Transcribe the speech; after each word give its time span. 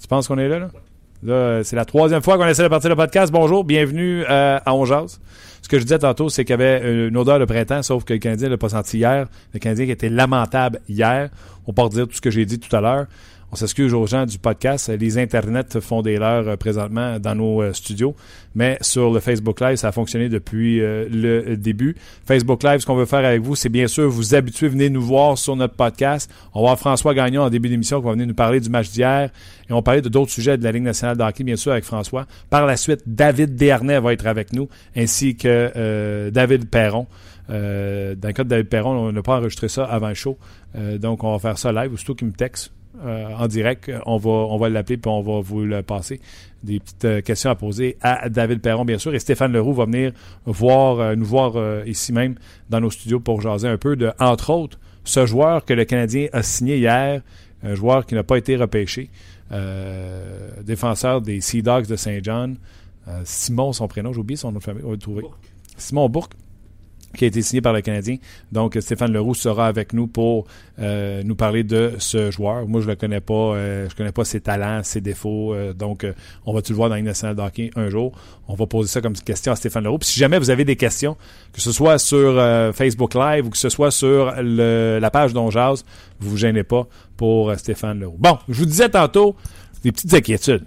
Tu 0.00 0.06
penses 0.06 0.28
qu'on 0.28 0.38
est 0.38 0.48
là, 0.48 0.58
là? 0.60 0.70
Là, 1.24 1.64
c'est 1.64 1.74
la 1.74 1.84
troisième 1.84 2.22
fois 2.22 2.38
qu'on 2.38 2.46
essaie 2.46 2.62
de 2.62 2.68
partir 2.68 2.90
le 2.90 2.96
podcast. 2.96 3.32
Bonjour, 3.32 3.64
bienvenue 3.64 4.22
euh, 4.22 4.60
à 4.64 4.84
Jase. 4.84 5.20
Ce 5.60 5.68
que 5.68 5.78
je 5.78 5.82
disais 5.82 5.98
tantôt, 5.98 6.28
c'est 6.28 6.44
qu'il 6.44 6.52
y 6.52 6.54
avait 6.54 7.08
une 7.08 7.16
odeur 7.16 7.40
de 7.40 7.44
printemps, 7.44 7.82
sauf 7.82 8.04
que 8.04 8.12
le 8.12 8.20
Canadien 8.20 8.46
ne 8.46 8.52
l'a 8.52 8.58
pas 8.58 8.68
senti 8.68 8.98
hier. 8.98 9.26
Le 9.52 9.58
Canadien 9.58 9.86
qui 9.86 9.90
était 9.90 10.08
lamentable 10.08 10.80
hier. 10.88 11.30
On 11.66 11.72
peut 11.72 11.88
dire 11.88 12.06
tout 12.06 12.14
ce 12.14 12.20
que 12.20 12.30
j'ai 12.30 12.44
dit 12.46 12.60
tout 12.60 12.74
à 12.74 12.80
l'heure. 12.80 13.06
On 13.50 13.56
s'excuse 13.56 13.94
aux 13.94 14.06
gens 14.06 14.26
du 14.26 14.38
podcast. 14.38 14.90
Les 14.90 15.16
internets 15.16 15.80
font 15.80 16.02
des 16.02 16.18
leurs 16.18 16.46
euh, 16.46 16.56
présentement 16.56 17.18
dans 17.18 17.34
nos 17.34 17.62
euh, 17.62 17.72
studios, 17.72 18.14
mais 18.54 18.76
sur 18.82 19.10
le 19.10 19.20
Facebook 19.20 19.60
Live, 19.62 19.76
ça 19.76 19.88
a 19.88 19.92
fonctionné 19.92 20.28
depuis 20.28 20.82
euh, 20.82 21.08
le 21.10 21.56
début. 21.56 21.96
Facebook 22.26 22.62
Live, 22.62 22.80
ce 22.80 22.86
qu'on 22.86 22.94
veut 22.94 23.06
faire 23.06 23.24
avec 23.24 23.40
vous, 23.40 23.56
c'est 23.56 23.70
bien 23.70 23.86
sûr 23.86 24.06
vous 24.10 24.34
habituer, 24.34 24.68
venez 24.68 24.90
nous 24.90 25.00
voir 25.00 25.38
sur 25.38 25.56
notre 25.56 25.72
podcast. 25.72 26.30
On 26.52 26.60
va 26.60 26.72
avoir 26.72 26.78
François 26.78 27.14
Gagnon 27.14 27.40
en 27.40 27.48
début 27.48 27.70
d'émission 27.70 28.00
qui 28.00 28.04
va 28.04 28.12
venir 28.12 28.26
nous 28.26 28.34
parler 28.34 28.60
du 28.60 28.68
match 28.68 28.90
d'hier 28.90 29.30
et 29.66 29.72
on 29.72 29.76
va 29.76 29.82
parler 29.82 30.02
de 30.02 30.10
d'autres 30.10 30.30
sujets 30.30 30.58
de 30.58 30.64
la 30.64 30.70
Ligue 30.70 30.82
nationale 30.82 31.16
de 31.16 31.42
bien 31.42 31.56
sûr, 31.56 31.72
avec 31.72 31.84
François. 31.84 32.26
Par 32.50 32.66
la 32.66 32.76
suite, 32.76 33.00
David 33.06 33.56
Dernay 33.56 33.98
va 33.98 34.12
être 34.12 34.26
avec 34.26 34.52
nous, 34.52 34.68
ainsi 34.94 35.36
que 35.36 36.28
David 36.30 36.68
Perron. 36.68 37.06
dans 37.48 37.54
le 37.54 38.32
cas 38.32 38.44
de 38.44 38.48
David 38.48 38.68
Perron, 38.68 39.08
on 39.08 39.12
n'a 39.12 39.22
pas 39.22 39.38
enregistré 39.38 39.68
ça 39.68 39.84
avant 39.84 40.08
le 40.08 40.14
show. 40.14 40.36
donc, 40.98 41.24
on 41.24 41.32
va 41.32 41.38
faire 41.38 41.58
ça 41.58 41.72
live. 41.72 41.92
Aussitôt 41.92 42.14
qu'il 42.14 42.26
me 42.26 42.32
texte, 42.32 42.72
euh, 43.04 43.34
en 43.36 43.46
direct. 43.46 43.90
On 44.06 44.16
va, 44.16 44.30
on 44.30 44.56
va 44.56 44.68
l'appeler 44.68 44.96
puis 44.96 45.10
on 45.10 45.20
va 45.20 45.40
vous 45.40 45.64
le 45.64 45.82
passer. 45.82 46.20
Des 46.62 46.80
petites 46.80 47.04
euh, 47.04 47.20
questions 47.20 47.50
à 47.50 47.54
poser 47.54 47.96
à 48.00 48.28
David 48.28 48.60
Perron, 48.60 48.84
bien 48.84 48.98
sûr. 48.98 49.14
Et 49.14 49.18
Stéphane 49.18 49.52
Leroux 49.52 49.72
va 49.72 49.84
venir 49.84 50.12
voir, 50.46 50.98
euh, 50.98 51.14
nous 51.14 51.24
voir 51.24 51.86
ici 51.86 52.12
même 52.12 52.34
dans 52.70 52.80
nos 52.80 52.90
studios 52.90 53.20
pour 53.20 53.40
jaser 53.40 53.68
un 53.68 53.78
peu 53.78 53.96
de, 53.96 54.10
entre 54.18 54.50
autres, 54.50 54.78
ce 55.04 55.26
joueur 55.26 55.64
que 55.64 55.74
le 55.74 55.84
Canadien 55.84 56.28
a 56.32 56.42
signé 56.42 56.78
hier, 56.78 57.22
un 57.62 57.74
joueur 57.74 58.04
qui 58.04 58.14
n'a 58.14 58.22
pas 58.22 58.36
été 58.36 58.56
repêché, 58.56 59.10
défenseur 60.62 61.22
des 61.22 61.40
Sea 61.40 61.62
Dogs 61.62 61.86
de 61.86 61.96
Saint 61.96 62.18
John. 62.22 62.56
Simon, 63.24 63.72
son 63.72 63.88
prénom, 63.88 64.12
j'ai 64.12 64.20
oublié 64.20 64.36
son 64.36 64.52
nom 64.52 64.58
de 64.58 64.62
famille, 64.62 64.82
on 64.84 64.88
va 64.88 64.94
le 64.94 64.98
trouver. 64.98 65.24
Simon 65.76 66.08
Bourque 66.08 66.34
qui 67.18 67.24
a 67.24 67.28
été 67.28 67.42
signé 67.42 67.60
par 67.60 67.72
le 67.72 67.82
Canadien. 67.82 68.16
Donc, 68.52 68.78
Stéphane 68.80 69.12
Leroux 69.12 69.34
sera 69.34 69.66
avec 69.66 69.92
nous 69.92 70.06
pour 70.06 70.46
euh, 70.78 71.22
nous 71.24 71.34
parler 71.34 71.64
de 71.64 71.92
ce 71.98 72.30
joueur. 72.30 72.66
Moi, 72.66 72.80
je 72.80 72.86
le 72.86 72.94
connais 72.94 73.20
pas. 73.20 73.34
Euh, 73.34 73.88
je 73.90 73.94
connais 73.94 74.12
pas 74.12 74.24
ses 74.24 74.40
talents, 74.40 74.82
ses 74.84 75.00
défauts. 75.00 75.52
Euh, 75.52 75.74
donc, 75.74 76.06
on 76.46 76.54
va-tu 76.54 76.72
le 76.72 76.76
voir 76.76 76.88
dans 76.88 76.96
une 76.96 77.06
de 77.06 77.78
un 77.78 77.90
jour? 77.90 78.12
On 78.46 78.54
va 78.54 78.66
poser 78.66 78.88
ça 78.88 79.00
comme 79.00 79.14
question 79.14 79.52
à 79.52 79.56
Stéphane 79.56 79.84
Leroux. 79.84 79.98
Puis 79.98 80.08
si 80.08 80.20
jamais 80.20 80.38
vous 80.38 80.50
avez 80.50 80.64
des 80.64 80.76
questions, 80.76 81.16
que 81.52 81.60
ce 81.60 81.72
soit 81.72 81.98
sur 81.98 82.34
Facebook 82.74 83.14
Live 83.14 83.46
ou 83.46 83.50
que 83.50 83.58
ce 83.58 83.68
soit 83.68 83.90
sur 83.90 84.32
la 84.40 85.10
page 85.10 85.32
d'Onjaz, 85.32 85.84
vous 86.20 86.30
vous 86.30 86.36
gênez 86.36 86.62
pas 86.62 86.86
pour 87.16 87.52
Stéphane 87.56 88.00
Leroux. 88.00 88.16
Bon, 88.18 88.38
je 88.48 88.60
vous 88.60 88.66
disais 88.66 88.88
tantôt 88.88 89.36
des 89.82 89.92
petites 89.92 90.14
inquiétudes. 90.14 90.64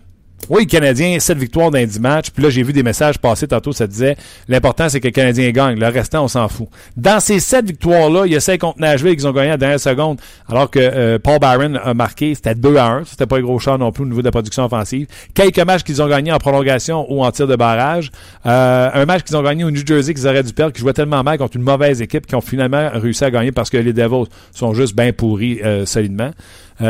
Oui, 0.50 0.64
le 0.64 0.68
Canadien, 0.68 1.20
7 1.20 1.38
victoires 1.38 1.72
dans 1.72 1.84
10 1.84 2.00
matchs. 2.00 2.30
Puis 2.32 2.44
là, 2.44 2.50
j'ai 2.50 2.64
vu 2.64 2.74
des 2.74 2.84
messages 2.84 3.18
passer 3.18 3.48
tantôt, 3.48 3.72
ça 3.72 3.88
disait 3.88 4.18
l'important, 4.48 4.90
c'est 4.90 5.00
que 5.00 5.08
le 5.08 5.12
Canadien 5.12 5.50
gagne. 5.52 5.80
Le 5.80 5.88
restant, 5.88 6.24
on 6.24 6.28
s'en 6.28 6.48
fout. 6.50 6.68
Dans 6.98 7.20
ces 7.20 7.40
7 7.40 7.66
victoires-là, 7.66 8.26
il 8.26 8.34
y 8.34 8.36
a 8.36 8.40
5 8.40 8.60
contre 8.60 8.80
Nashville 8.80 9.16
qu'ils 9.16 9.28
ont 9.28 9.32
gagné 9.32 9.52
à 9.52 9.58
dernière 9.58 9.80
seconde, 9.80 10.20
alors 10.50 10.70
que 10.70 10.80
euh, 10.80 11.20
Paul 11.20 11.40
Barron 11.40 11.76
a 11.76 11.94
marqué, 11.94 12.36
c'était 12.36 12.56
2 12.56 12.76
à 12.76 12.88
1. 12.88 13.06
C'était 13.06 13.28
pas 13.28 13.38
un 13.38 13.42
gros 13.42 13.60
char 13.60 13.78
non 13.78 13.92
plus 13.92 14.04
au 14.04 14.08
niveau 14.08 14.22
de 14.22 14.26
la 14.26 14.32
production 14.32 14.66
offensive. 14.66 15.08
Quelques 15.34 15.60
matchs 15.60 15.84
qu'ils 15.84 16.02
ont 16.02 16.08
gagnés 16.08 16.32
en 16.32 16.40
prolongation 16.40 17.06
ou 17.10 17.24
en 17.24 17.32
tir 17.32 17.48
de 17.48 17.56
barrage. 17.56 18.12
Euh, 18.46 18.90
un 18.94 19.06
match 19.06 19.24
qu'ils 19.24 19.38
ont 19.38 19.44
gagné 19.44 19.64
au 19.64 19.72
New 19.72 19.86
Jersey 19.86 20.14
qu'ils 20.14 20.28
auraient 20.28 20.44
dû 20.44 20.54
perdre, 20.54 20.74
qui 20.74 20.82
jouait 20.82 20.94
tellement 20.94 21.24
mal 21.24 21.38
contre 21.38 21.56
une 21.56 21.64
mauvaise 21.64 22.02
équipe 22.02 22.26
qu'ils 22.26 22.38
ont 22.38 22.42
finalement 22.42 22.90
réussi 22.94 23.24
à 23.24 23.32
gagner 23.32 23.52
parce 23.52 23.70
que 23.70 23.78
les 23.78 23.94
Devils 23.94 24.26
sont 24.54 24.74
juste 24.74 24.96
bien 24.96 25.14
pourris 25.14 25.62
euh, 25.64 25.86
solidement. 25.86 26.32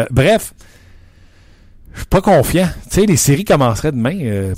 bref, 0.10 0.54
je 1.94 2.00
suis 2.00 2.08
pas 2.08 2.22
confiant. 2.22 2.68
Tu 2.90 3.02
sais, 3.02 3.06
les 3.06 3.18
séries 3.18 3.46
commenceraient 3.46 3.92
demain. 3.92 4.18
Euh, 4.22 4.54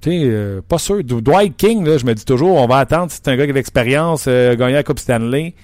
tu 0.00 0.10
sais, 0.10 0.20
euh, 0.24 0.60
pas 0.66 0.78
sûr. 0.78 1.02
Dwight 1.02 1.56
King, 1.56 1.84
je 1.98 2.06
me 2.06 2.14
dis 2.14 2.24
toujours, 2.24 2.56
on 2.56 2.66
va 2.66 2.78
attendre. 2.78 3.10
C'est 3.10 3.26
un 3.28 3.36
gars 3.36 3.44
qui 3.44 3.50
a 3.50 3.52
de 3.52 3.58
l'expérience, 3.58 4.26
euh, 4.28 4.54
gagné 4.54 4.74
la 4.74 4.82
Coupe 4.82 4.98
Stanley. 4.98 5.54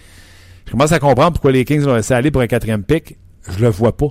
Je 0.66 0.72
commence 0.72 0.92
à 0.92 0.98
comprendre 0.98 1.32
pourquoi 1.32 1.52
les 1.52 1.64
Kings 1.64 1.82
l'ont 1.82 1.94
laissé 1.94 2.14
aller 2.14 2.30
pour 2.30 2.40
un 2.40 2.46
quatrième 2.46 2.82
pick. 2.82 3.16
Je 3.48 3.58
le 3.60 3.68
vois 3.68 3.96
pas. 3.96 4.08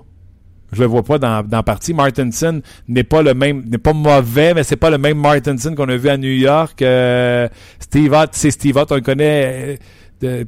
Je 0.71 0.79
le 0.79 0.85
vois 0.85 1.03
pas 1.03 1.17
dans, 1.17 1.45
dans 1.45 1.63
partie. 1.63 1.93
Martinson 1.93 2.61
n'est 2.87 3.03
pas 3.03 3.21
le 3.21 3.33
même, 3.33 3.65
n'est 3.69 3.77
pas 3.77 3.93
mauvais, 3.93 4.53
mais 4.53 4.63
c'est 4.63 4.77
pas 4.77 4.89
le 4.89 4.97
même 4.97 5.17
Martinson 5.17 5.75
qu'on 5.75 5.89
a 5.89 5.97
vu 5.97 6.07
à 6.07 6.17
New 6.17 6.29
York. 6.29 6.83
Steve 7.79 8.13
Ott, 8.13 8.29
c'est 8.31 8.51
Steve 8.51 8.77
Ott, 8.77 8.89
on 8.91 8.95
le 8.95 9.01
connaît. 9.01 9.79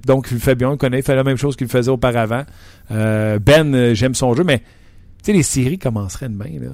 donc, 0.05 0.27
il 0.31 0.39
fait 0.39 0.55
bien, 0.55 0.69
on 0.69 0.71
le 0.71 0.77
connaît, 0.77 0.99
il 0.99 1.03
fait 1.03 1.15
la 1.15 1.25
même 1.25 1.35
chose 1.35 1.57
qu'il 1.57 1.67
faisait 1.67 1.91
auparavant. 1.91 2.43
ben, 2.89 3.93
j'aime 3.93 4.15
son 4.15 4.33
jeu, 4.33 4.45
mais 4.45 4.61
tu 5.23 5.31
sais, 5.31 5.33
les 5.33 5.43
séries 5.43 5.79
commenceraient 5.79 6.27
demain. 6.27 6.59
Là. 6.59 6.69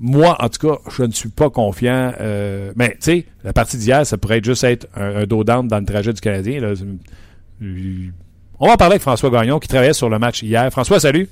Moi, 0.00 0.36
en 0.40 0.48
tout 0.48 0.68
cas, 0.68 0.78
je 0.90 1.04
ne 1.04 1.12
suis 1.12 1.28
pas 1.28 1.48
confiant. 1.48 2.12
Euh, 2.20 2.72
mais, 2.74 2.90
tu 2.94 2.96
sais, 3.00 3.26
la 3.44 3.52
partie 3.52 3.78
d'hier, 3.78 4.04
ça 4.04 4.18
pourrait 4.18 4.40
juste 4.42 4.64
être 4.64 4.88
un, 4.96 5.24
dos 5.26 5.44
dans 5.44 5.62
le 5.62 5.84
trajet 5.84 6.12
du 6.12 6.20
Canadien. 6.20 6.60
Là. 6.60 6.74
On 8.58 8.66
va 8.66 8.76
parler 8.76 8.94
avec 8.94 9.02
François 9.02 9.30
Gagnon 9.30 9.60
qui 9.60 9.68
travaillait 9.68 9.92
sur 9.92 10.10
le 10.10 10.18
match 10.18 10.42
hier. 10.42 10.70
François, 10.72 10.98
salut. 10.98 11.28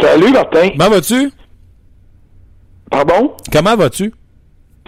Salut, 0.00 0.32
Martin. 0.32 0.68
Comment 0.70 0.90
vas-tu? 0.90 1.32
Pardon? 2.90 3.32
Comment 3.52 3.76
vas-tu? 3.76 4.12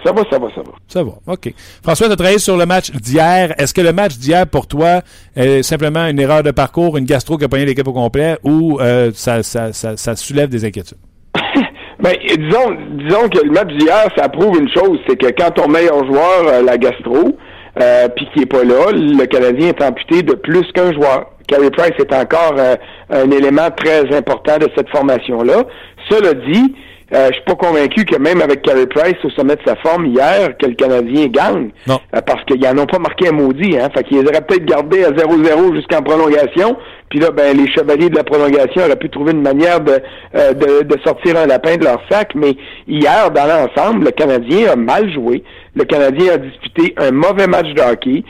Ça 0.04 0.12
va, 0.12 0.22
ça 0.30 0.38
va, 0.38 0.48
ça 0.54 0.62
va. 0.62 0.72
Ça 0.88 1.02
va, 1.04 1.12
OK. 1.26 1.52
François, 1.82 2.06
tu 2.06 2.12
as 2.12 2.16
travaillé 2.16 2.38
sur 2.38 2.56
le 2.56 2.66
match 2.66 2.90
d'hier. 2.90 3.54
Est-ce 3.58 3.74
que 3.74 3.80
le 3.80 3.92
match 3.92 4.16
d'hier, 4.16 4.46
pour 4.46 4.66
toi, 4.66 5.02
est 5.36 5.62
simplement 5.62 6.06
une 6.06 6.18
erreur 6.18 6.42
de 6.42 6.50
parcours, 6.50 6.96
une 6.96 7.04
gastro 7.04 7.36
qui 7.36 7.44
a 7.44 7.48
pogné 7.48 7.66
l'équipe 7.66 7.86
au 7.86 7.92
complet, 7.92 8.38
ou 8.42 8.80
euh, 8.80 9.10
ça, 9.14 9.42
ça, 9.42 9.72
ça, 9.72 9.96
ça, 9.96 10.16
soulève 10.16 10.48
des 10.48 10.64
inquiétudes? 10.64 10.98
ben, 12.00 12.14
disons, 12.38 12.76
disons 12.92 13.28
que 13.28 13.44
le 13.44 13.52
match 13.52 13.72
d'hier, 13.76 14.08
ça 14.16 14.28
prouve 14.28 14.58
une 14.58 14.70
chose, 14.70 14.98
c'est 15.08 15.16
que 15.16 15.28
quand 15.36 15.50
ton 15.50 15.68
meilleur 15.68 16.04
joueur, 16.06 16.46
euh, 16.46 16.62
la 16.62 16.78
gastro, 16.78 17.36
euh, 17.80 18.08
puis 18.08 18.28
qui 18.34 18.42
est 18.42 18.46
pas 18.46 18.64
là, 18.64 18.90
le 18.92 19.26
Canadien 19.26 19.68
est 19.68 19.82
amputé 19.82 20.22
de 20.22 20.34
plus 20.34 20.66
qu'un 20.72 20.92
joueur. 20.92 21.26
Carey 21.46 21.70
Price 21.70 21.92
est 21.98 22.12
encore 22.12 22.54
euh, 22.58 22.76
un 23.10 23.30
élément 23.30 23.70
très 23.70 24.14
important 24.14 24.58
de 24.58 24.68
cette 24.76 24.88
formation-là. 24.90 25.64
Cela 26.08 26.34
dit, 26.34 26.74
euh, 27.12 27.28
je 27.28 27.34
suis 27.34 27.44
pas 27.44 27.56
convaincu 27.56 28.04
que 28.04 28.16
même 28.16 28.40
avec 28.40 28.62
Carey 28.62 28.86
Price 28.86 29.16
au 29.24 29.30
sommet 29.30 29.56
de 29.56 29.62
sa 29.66 29.74
forme 29.76 30.06
hier, 30.06 30.56
que 30.56 30.66
le 30.66 30.74
Canadien 30.74 31.26
gagne. 31.26 31.70
Non. 31.86 31.98
Euh, 32.14 32.20
parce 32.20 32.44
qu'ils 32.44 32.60
n'en 32.60 32.82
ont 32.82 32.86
pas 32.86 33.00
marqué 33.00 33.28
un 33.28 33.32
maudit. 33.32 33.76
Hein. 33.78 33.88
Fait 33.92 34.04
qu'ils 34.04 34.18
auraient 34.18 34.40
peut-être 34.40 34.64
gardé 34.64 35.04
à 35.04 35.10
0-0 35.10 35.74
jusqu'en 35.74 36.02
prolongation. 36.02 36.76
Puis 37.08 37.18
là, 37.18 37.32
ben, 37.32 37.56
les 37.56 37.68
chevaliers 37.72 38.10
de 38.10 38.16
la 38.16 38.22
prolongation 38.22 38.84
auraient 38.84 38.96
pu 38.96 39.10
trouver 39.10 39.32
une 39.32 39.42
manière 39.42 39.80
de, 39.80 40.00
euh, 40.36 40.52
de, 40.52 40.84
de, 40.84 41.00
sortir 41.04 41.36
un 41.36 41.46
lapin 41.46 41.76
de 41.76 41.84
leur 41.84 42.00
sac. 42.08 42.32
Mais 42.36 42.56
hier, 42.86 43.32
dans 43.32 43.46
l'ensemble, 43.46 44.04
le 44.04 44.12
Canadien 44.12 44.70
a 44.70 44.76
mal 44.76 45.12
joué. 45.12 45.42
Le 45.74 45.84
Canadien 45.84 46.34
a 46.34 46.38
disputé 46.38 46.94
un 46.96 47.10
mauvais 47.10 47.48
match 47.48 47.72
de 47.74 47.80
hockey. 47.80 48.24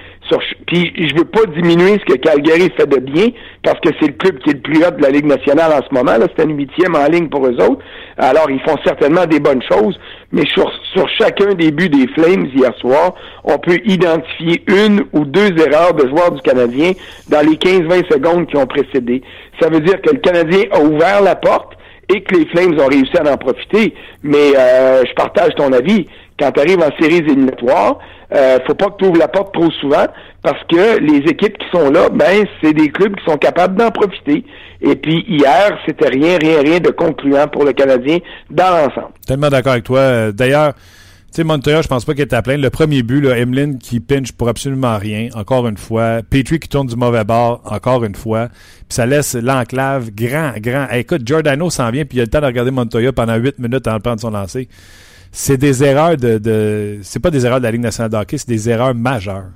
Puis 0.66 0.92
je 0.96 1.14
veux 1.16 1.24
pas 1.24 1.44
diminuer 1.46 1.98
ce 1.98 2.12
que 2.12 2.18
Calgary 2.18 2.70
fait 2.76 2.86
de 2.86 2.98
bien, 2.98 3.28
parce 3.62 3.80
que 3.80 3.90
c'est 4.00 4.06
le 4.08 4.12
club 4.14 4.38
qui 4.38 4.50
est 4.50 4.54
le 4.54 4.60
plus 4.60 4.84
haut 4.84 4.90
de 4.90 5.02
la 5.02 5.10
Ligue 5.10 5.26
nationale 5.26 5.72
en 5.72 5.82
ce 5.86 5.94
moment. 5.94 6.16
Là, 6.16 6.26
c'est 6.36 6.44
un 6.44 6.48
huitième 6.48 6.94
en 6.94 7.06
ligne 7.06 7.28
pour 7.28 7.46
eux 7.46 7.56
autres. 7.60 7.82
Alors, 8.16 8.50
ils 8.50 8.60
font 8.60 8.76
certainement 8.84 9.26
des 9.26 9.40
bonnes 9.40 9.62
choses, 9.62 9.98
mais 10.32 10.44
sur, 10.46 10.70
sur 10.92 11.08
chacun 11.18 11.54
des 11.54 11.70
buts 11.70 11.88
des 11.88 12.06
Flames 12.08 12.46
hier 12.54 12.72
soir, 12.78 13.14
on 13.44 13.58
peut 13.58 13.78
identifier 13.84 14.62
une 14.66 15.04
ou 15.12 15.24
deux 15.24 15.52
erreurs 15.58 15.94
de 15.94 16.08
joueurs 16.08 16.32
du 16.32 16.40
Canadien 16.42 16.92
dans 17.28 17.40
les 17.40 17.56
15-20 17.56 18.12
secondes 18.12 18.46
qui 18.46 18.56
ont 18.56 18.66
précédé. 18.66 19.22
Ça 19.60 19.68
veut 19.68 19.80
dire 19.80 20.00
que 20.00 20.10
le 20.10 20.18
Canadien 20.18 20.64
a 20.72 20.80
ouvert 20.80 21.22
la 21.22 21.34
porte 21.36 21.74
et 22.12 22.22
que 22.22 22.34
les 22.34 22.46
Flames 22.46 22.78
ont 22.78 22.86
réussi 22.88 23.16
à 23.16 23.32
en 23.32 23.36
profiter. 23.36 23.94
Mais 24.22 24.52
euh, 24.56 25.02
je 25.06 25.14
partage 25.14 25.54
ton 25.56 25.72
avis. 25.72 26.06
Quand 26.40 26.50
tu 26.52 26.60
arrives 26.60 26.80
en 26.80 26.90
séries 27.00 27.18
éliminatoires, 27.18 27.98
euh, 28.34 28.58
faut 28.66 28.74
pas 28.74 28.86
que 28.86 28.96
tu 28.98 29.04
ouvres 29.06 29.18
la 29.18 29.28
porte 29.28 29.52
trop 29.52 29.70
souvent 29.72 30.06
parce 30.42 30.62
que 30.68 30.98
les 30.98 31.18
équipes 31.30 31.58
qui 31.58 31.66
sont 31.70 31.90
là, 31.90 32.08
ben 32.08 32.46
c'est 32.62 32.72
des 32.72 32.88
clubs 32.88 33.14
qui 33.14 33.24
sont 33.30 33.36
capables 33.36 33.76
d'en 33.76 33.90
profiter. 33.90 34.44
Et 34.80 34.96
puis 34.96 35.24
hier, 35.28 35.78
c'était 35.86 36.08
rien, 36.08 36.38
rien, 36.40 36.60
rien 36.62 36.80
de 36.80 36.90
concluant 36.90 37.46
pour 37.48 37.64
le 37.64 37.72
Canadien 37.72 38.18
dans 38.50 38.70
l'ensemble. 38.70 39.12
Tellement 39.26 39.50
d'accord 39.50 39.72
avec 39.72 39.84
toi. 39.84 39.98
Euh, 39.98 40.32
d'ailleurs, 40.32 40.72
tu 40.72 41.36
sais, 41.36 41.44
Montoya, 41.44 41.82
je 41.82 41.86
pense 41.86 42.04
pas 42.04 42.14
qu'il 42.14 42.22
était 42.22 42.34
à 42.34 42.42
plein. 42.42 42.56
Le 42.56 42.70
premier 42.70 43.04
but, 43.04 43.20
là, 43.20 43.38
Emeline 43.38 43.78
qui 43.78 44.00
pinche 44.00 44.32
pour 44.32 44.48
absolument 44.48 44.98
rien, 44.98 45.28
encore 45.34 45.68
une 45.68 45.76
fois. 45.76 46.22
Petrie 46.28 46.58
qui 46.58 46.68
tourne 46.68 46.88
du 46.88 46.96
mauvais 46.96 47.22
bord, 47.22 47.60
encore 47.66 48.02
une 48.04 48.16
fois. 48.16 48.48
Puis 48.48 48.96
ça 48.96 49.06
laisse 49.06 49.34
l'enclave 49.34 50.10
grand, 50.10 50.54
grand. 50.56 50.88
écoute, 50.92 51.22
Giordano 51.24 51.70
s'en 51.70 51.90
vient, 51.90 52.04
puis 52.04 52.18
il 52.18 52.20
a 52.22 52.24
le 52.24 52.30
temps 52.30 52.40
de 52.40 52.46
regarder 52.46 52.72
Montoya 52.72 53.12
pendant 53.12 53.36
huit 53.36 53.58
minutes 53.60 53.86
en 53.86 54.00
prendre 54.00 54.20
son 54.20 54.30
lancer. 54.30 54.68
C'est 55.32 55.56
des 55.56 55.84
erreurs 55.84 56.16
de, 56.16 56.38
de 56.38 56.98
c'est 57.02 57.22
pas 57.22 57.30
des 57.30 57.46
erreurs 57.46 57.58
de 57.58 57.64
la 57.64 57.70
Ligue 57.70 57.82
nationale 57.82 58.10
de 58.10 58.16
hockey, 58.16 58.38
c'est 58.38 58.48
des 58.48 58.68
erreurs 58.68 58.94
majeures. 58.94 59.50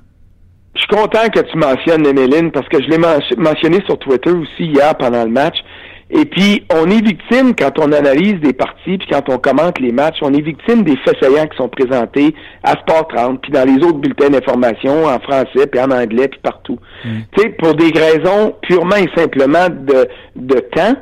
Je 0.75 0.81
suis 0.81 0.87
content 0.89 1.27
que 1.29 1.39
tu 1.39 1.57
mentionnes 1.57 2.05
Emeline 2.05 2.51
parce 2.51 2.67
que 2.67 2.81
je 2.81 2.89
l'ai 2.89 2.97
mentionné 2.97 3.81
sur 3.85 3.97
Twitter 3.99 4.31
aussi 4.31 4.65
hier 4.65 4.95
pendant 4.95 5.23
le 5.23 5.31
match. 5.31 5.57
Et 6.11 6.25
puis, 6.25 6.63
on 6.71 6.89
est 6.91 7.03
victime 7.03 7.55
quand 7.55 7.79
on 7.79 7.91
analyse 7.91 8.39
des 8.39 8.53
parties, 8.53 8.97
puis 8.99 9.07
quand 9.09 9.27
on 9.27 9.39
commente 9.39 9.79
les 9.79 9.91
matchs, 9.91 10.17
on 10.21 10.31
est 10.33 10.41
victime 10.41 10.83
des 10.83 10.95
faits 10.97 11.17
saillants 11.19 11.47
qui 11.47 11.57
sont 11.57 11.67
présentés 11.67 12.35
à 12.63 12.73
Sport 12.73 13.07
30, 13.07 13.41
puis 13.41 13.51
dans 13.51 13.65
les 13.65 13.83
autres 13.83 13.97
bulletins 13.97 14.29
d'information 14.29 15.05
en 15.05 15.19
français, 15.19 15.65
puis 15.71 15.79
en 15.81 15.89
anglais, 15.89 16.27
puis 16.27 16.39
partout. 16.43 16.77
Mm. 17.03 17.09
Tu 17.35 17.41
sais, 17.41 17.49
pour 17.57 17.73
des 17.73 17.91
raisons 17.99 18.53
purement 18.61 18.97
et 18.97 19.09
simplement 19.17 19.67
de, 19.69 20.07
de 20.35 20.59
temps, 20.75 20.95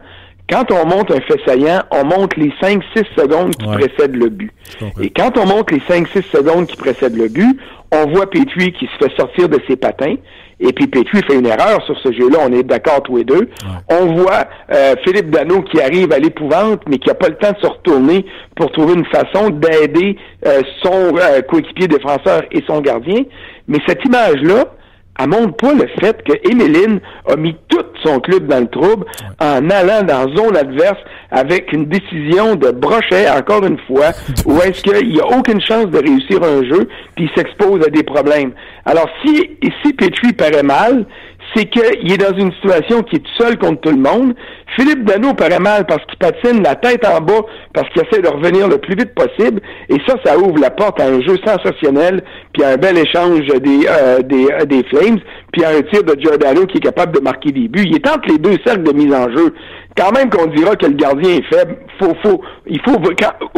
quand 0.54 0.72
on 0.72 0.86
monte 0.86 1.10
un 1.10 1.20
fait 1.22 1.40
saillant, 1.48 1.82
on 1.90 2.06
monte 2.06 2.38
les 2.38 2.54
5-6 2.62 2.82
secondes 3.18 3.56
qui 3.56 3.66
précèdent 3.66 4.16
le 4.16 4.30
but. 4.30 4.52
Et 5.02 5.10
quand 5.10 5.36
on 5.38 5.48
monte 5.48 5.72
les 5.72 5.80
5-6 5.80 6.30
secondes 6.32 6.68
qui 6.68 6.76
précèdent 6.76 7.18
le 7.18 7.28
but, 7.28 7.60
on 7.92 8.12
voit 8.12 8.30
Petrie 8.30 8.72
qui 8.74 8.86
se 8.86 9.04
fait 9.04 9.16
sortir 9.18 9.50
de 9.50 9.60
ses 9.68 9.76
patins. 9.76 10.16
Et 10.60 10.72
puis 10.72 10.86
Petrie 10.86 11.22
fait 11.28 11.36
une 11.36 11.48
erreur 11.48 11.84
sur 11.86 11.98
ce 12.00 12.12
jeu-là, 12.12 12.38
on 12.48 12.54
est 12.54 12.62
d'accord 12.62 13.02
tous 13.02 13.18
les 13.18 13.24
deux. 13.24 13.50
On 13.90 14.14
voit 14.14 14.46
euh, 14.72 14.94
Philippe 15.04 15.32
Dano 15.32 15.64
qui 15.64 15.82
arrive 15.82 16.12
à 16.14 16.20
l'épouvante, 16.20 16.82
mais 16.88 17.00
qui 17.00 17.10
n'a 17.10 17.16
pas 17.16 17.30
le 17.30 17.36
temps 17.36 17.52
de 17.52 17.58
se 17.58 17.68
retourner 17.68 18.26
pour 18.56 18.72
trouver 18.72 18.94
une 18.94 19.06
façon 19.06 19.50
d'aider 19.50 20.18
euh, 20.46 20.62
son 20.84 21.18
euh, 21.18 21.42
coéquipier 21.42 21.88
défenseur 21.88 22.44
et 22.52 22.64
son 22.68 22.80
gardien. 22.82 23.24
Mais 23.68 23.80
cette 23.88 24.06
image-là, 24.06 24.66
elle 25.20 25.30
montre 25.30 25.56
pas 25.58 25.74
le 25.74 25.88
fait 26.00 26.24
que 26.24 26.34
Emeline 26.50 27.00
a 27.30 27.36
mis 27.36 27.56
tout 27.68 27.86
son 28.04 28.20
club 28.20 28.48
dans 28.48 28.62
le 28.62 28.68
trouble 28.68 29.06
en 29.40 29.70
allant 29.70 30.04
dans 30.04 30.36
zone 30.36 30.58
adverse 30.58 31.00
avec 31.32 31.72
une 31.72 31.86
décision 31.86 32.56
de 32.56 32.72
brochet, 32.72 33.30
encore 33.30 33.64
une 33.66 33.78
fois, 33.88 34.12
où 34.46 34.60
est-ce 34.62 34.82
qu'il 34.82 35.10
n'y 35.10 35.20
a 35.20 35.28
aucune 35.28 35.62
chance 35.62 35.88
de 35.88 35.98
réussir 35.98 36.44
un 36.44 36.64
jeu, 36.64 36.88
puis 37.16 37.26
il 37.26 37.30
s'expose 37.36 37.86
à 37.86 37.90
des 37.90 38.04
problèmes. 38.04 38.52
Alors, 38.86 39.10
si, 39.24 39.52
si 39.84 39.94
Petrie 39.94 40.34
paraît 40.34 40.64
mal, 40.64 41.06
c'est 41.56 41.66
qu'il 41.66 42.12
est 42.12 42.18
dans 42.18 42.38
une 42.38 42.52
situation 42.54 43.04
qui 43.04 43.18
est 43.18 43.24
seul 43.38 43.58
contre 43.58 43.82
tout 43.82 43.96
le 43.96 44.02
monde. 44.02 44.34
Philippe 44.76 45.04
Dano 45.06 45.34
paraît 45.34 45.60
mal 45.60 45.86
parce 45.86 46.04
qu'il 46.06 46.18
patine 46.18 46.64
la 46.64 46.76
tête 46.76 47.06
en 47.06 47.22
bas, 47.22 47.42
parce 47.74 47.88
qu'il 47.90 48.02
essaie 48.02 48.22
de 48.22 48.28
revenir 48.28 48.68
le 48.68 48.78
plus 48.78 48.96
vite 48.96 49.14
possible. 49.14 49.62
Et 49.90 49.98
ça, 50.08 50.16
ça 50.26 50.38
ouvre 50.38 50.60
la 50.60 50.72
porte 50.72 51.00
à 51.00 51.06
un 51.06 51.22
jeu 51.22 51.38
sensationnel, 51.46 52.24
puis 52.54 52.64
à 52.64 52.70
un 52.70 52.78
bel 52.78 52.98
échange 52.98 53.46
des, 53.46 53.88
euh, 53.88 54.20
des, 54.22 54.48
euh, 54.52 54.66
des 54.66 54.84
Flames, 54.86 55.20
puis 55.52 55.64
à 55.64 55.70
un 55.70 55.82
tir 55.84 56.04
de 56.04 56.20
Giordano 56.20 56.66
qui 56.66 56.78
est 56.78 56.82
capable 56.82 57.16
de 57.16 57.22
marquer 57.22 57.52
des 57.52 57.68
buts. 57.68 57.86
Il 57.86 57.96
est 57.96 58.08
entre 58.10 58.30
les 58.30 58.38
deux 58.38 58.58
cercles 58.66 58.84
de 58.84 58.94
mise 58.94 59.14
en 59.14 59.30
jeu 59.32 59.54
quand 59.98 60.12
même 60.12 60.30
qu'on 60.30 60.48
dira 60.48 60.76
que 60.76 60.88
le 60.88 60.94
gardien 60.94 61.38
est 61.38 61.54
faible, 61.54 61.78
faut, 62.00 62.16
faut, 62.24 62.42
il 62.66 62.82
faut, 62.82 62.98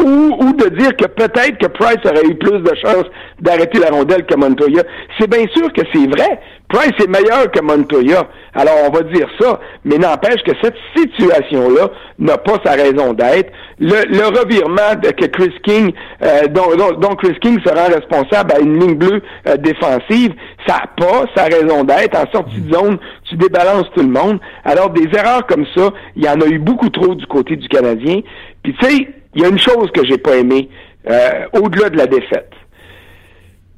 ou, 0.02 0.36
ou 0.38 0.52
de 0.52 0.68
dire 0.76 0.94
que 0.96 1.06
peut-être 1.06 1.58
que 1.58 1.66
Price 1.66 1.98
aurait 2.04 2.26
eu 2.26 2.34
plus 2.34 2.60
de 2.60 2.74
chances 2.74 3.06
d'arrêter 3.40 3.78
la 3.78 3.88
rondelle 3.88 4.26
que 4.26 4.36
Montoya. 4.36 4.82
C'est 5.18 5.30
bien 5.30 5.46
sûr 5.54 5.72
que 5.72 5.82
c'est 5.92 6.06
vrai. 6.06 6.40
Price 6.68 6.92
est 6.98 7.08
meilleur 7.08 7.50
que 7.50 7.60
Montoya. 7.60 8.28
Alors, 8.54 8.74
on 8.86 8.90
va 8.90 9.02
dire 9.02 9.28
ça, 9.40 9.60
mais 9.84 9.96
n'empêche 9.96 10.42
que 10.42 10.52
cette 10.62 10.76
situation-là 10.96 11.90
n'a 12.18 12.38
pas 12.38 12.58
sa 12.64 12.72
raison 12.72 13.12
d'être. 13.12 13.52
Le, 13.78 14.26
revirement 14.26 14.94
de, 15.02 15.10
que 15.10 15.26
Chris 15.26 15.54
King, 15.62 15.92
euh, 16.22 16.46
dont, 16.48 17.14
Chris 17.16 17.36
King 17.40 17.58
sera 17.64 17.84
responsable 17.84 18.52
à 18.52 18.60
une 18.60 18.78
ligne 18.78 18.94
bleue 18.94 19.22
euh, 19.46 19.56
défensive, 19.56 20.32
ça 20.66 20.78
n'a 20.78 20.86
pas 20.96 21.24
sa 21.34 21.44
raison 21.44 21.84
d'être. 21.84 22.16
En 22.16 22.30
sortie 22.32 22.60
de 22.60 22.72
zone, 22.72 22.98
tu 23.28 23.36
débalances 23.36 23.90
tout 23.94 24.02
le 24.02 24.08
monde. 24.08 24.38
Alors, 24.64 24.90
des 24.90 25.08
erreurs 25.16 25.46
comme 25.46 25.66
ça, 25.74 25.90
il 26.16 26.24
y 26.24 26.28
en 26.28 26.40
a 26.40 26.46
eu 26.46 26.58
beaucoup 26.58 26.90
trop 26.90 27.14
du 27.14 27.26
côté 27.26 27.56
du 27.56 27.68
Canadien. 27.68 28.20
Puis, 28.62 28.74
tu 28.80 28.86
sais, 28.86 29.08
il 29.34 29.42
y 29.42 29.44
a 29.44 29.48
une 29.48 29.58
chose 29.58 29.90
que 29.92 30.04
j'ai 30.06 30.18
pas 30.18 30.36
aimée, 30.36 30.68
euh, 31.08 31.46
au-delà 31.52 31.90
de 31.90 31.98
la 31.98 32.06
défaite. 32.06 32.52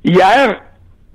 Hier, 0.04 0.62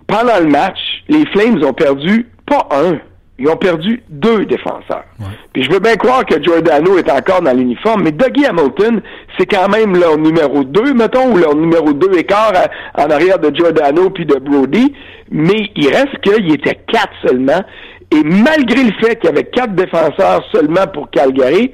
pendant 0.08 0.40
le 0.40 0.48
match, 0.48 0.80
les 1.08 1.26
Flames 1.28 1.64
ont 1.64 1.74
perdu 1.74 2.28
pas 2.46 2.68
un, 2.72 3.00
ils 3.40 3.50
ont 3.50 3.58
perdu 3.58 4.04
deux 4.10 4.46
défenseurs. 4.46 5.06
Puis 5.54 5.64
je 5.64 5.72
veux 5.72 5.80
bien 5.80 5.96
croire 5.96 6.26
que 6.26 6.42
Giordano 6.42 6.98
est 6.98 7.12
encore 7.12 7.42
dans 7.42 7.56
l'uniforme, 7.56 8.04
mais 8.04 8.12
Dougie 8.12 8.46
Hamilton, 8.46 9.02
c'est 9.38 9.46
quand 9.46 9.70
même 9.70 9.98
leur 9.98 10.18
numéro 10.18 10.64
deux, 10.64 10.94
mettons, 10.94 11.34
ou 11.34 11.38
leur 11.38 11.56
numéro 11.56 11.94
deux 11.94 12.16
écart 12.18 12.54
en 12.96 13.10
arrière 13.10 13.40
de 13.40 13.54
Giordano 13.56 14.10
puis 14.12 14.26
de 14.26 14.36
Brody. 14.36 14.94
Mais 15.32 15.72
il 15.76 15.88
reste 15.88 16.20
qu'il 16.22 16.54
était 16.54 16.80
quatre 16.88 17.14
seulement. 17.26 17.64
Et 18.12 18.24
malgré 18.24 18.84
le 18.84 18.92
fait 19.02 19.16
qu'il 19.16 19.30
y 19.30 19.34
avait 19.34 19.46
quatre 19.46 19.74
défenseurs 19.74 20.44
seulement 20.52 20.86
pour 20.94 21.10
Calgary, 21.10 21.72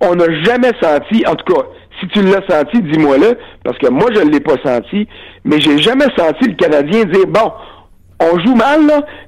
on 0.00 0.16
n'a 0.16 0.30
jamais 0.42 0.72
senti, 0.82 1.24
en 1.26 1.36
tout 1.36 1.54
cas, 1.54 1.62
si 2.00 2.08
tu 2.08 2.22
l'as 2.22 2.42
senti, 2.48 2.82
dis-moi-le, 2.82 3.38
parce 3.64 3.78
que 3.78 3.88
moi, 3.88 4.08
je 4.12 4.20
ne 4.20 4.30
l'ai 4.30 4.40
pas 4.40 4.56
senti, 4.64 5.06
mais 5.44 5.60
j'ai 5.60 5.78
jamais 5.78 6.06
senti 6.16 6.48
le 6.48 6.54
Canadien 6.54 7.04
dire, 7.04 7.26
bon, 7.28 7.52
on 8.20 8.38
joue 8.40 8.54
mal, 8.54 8.80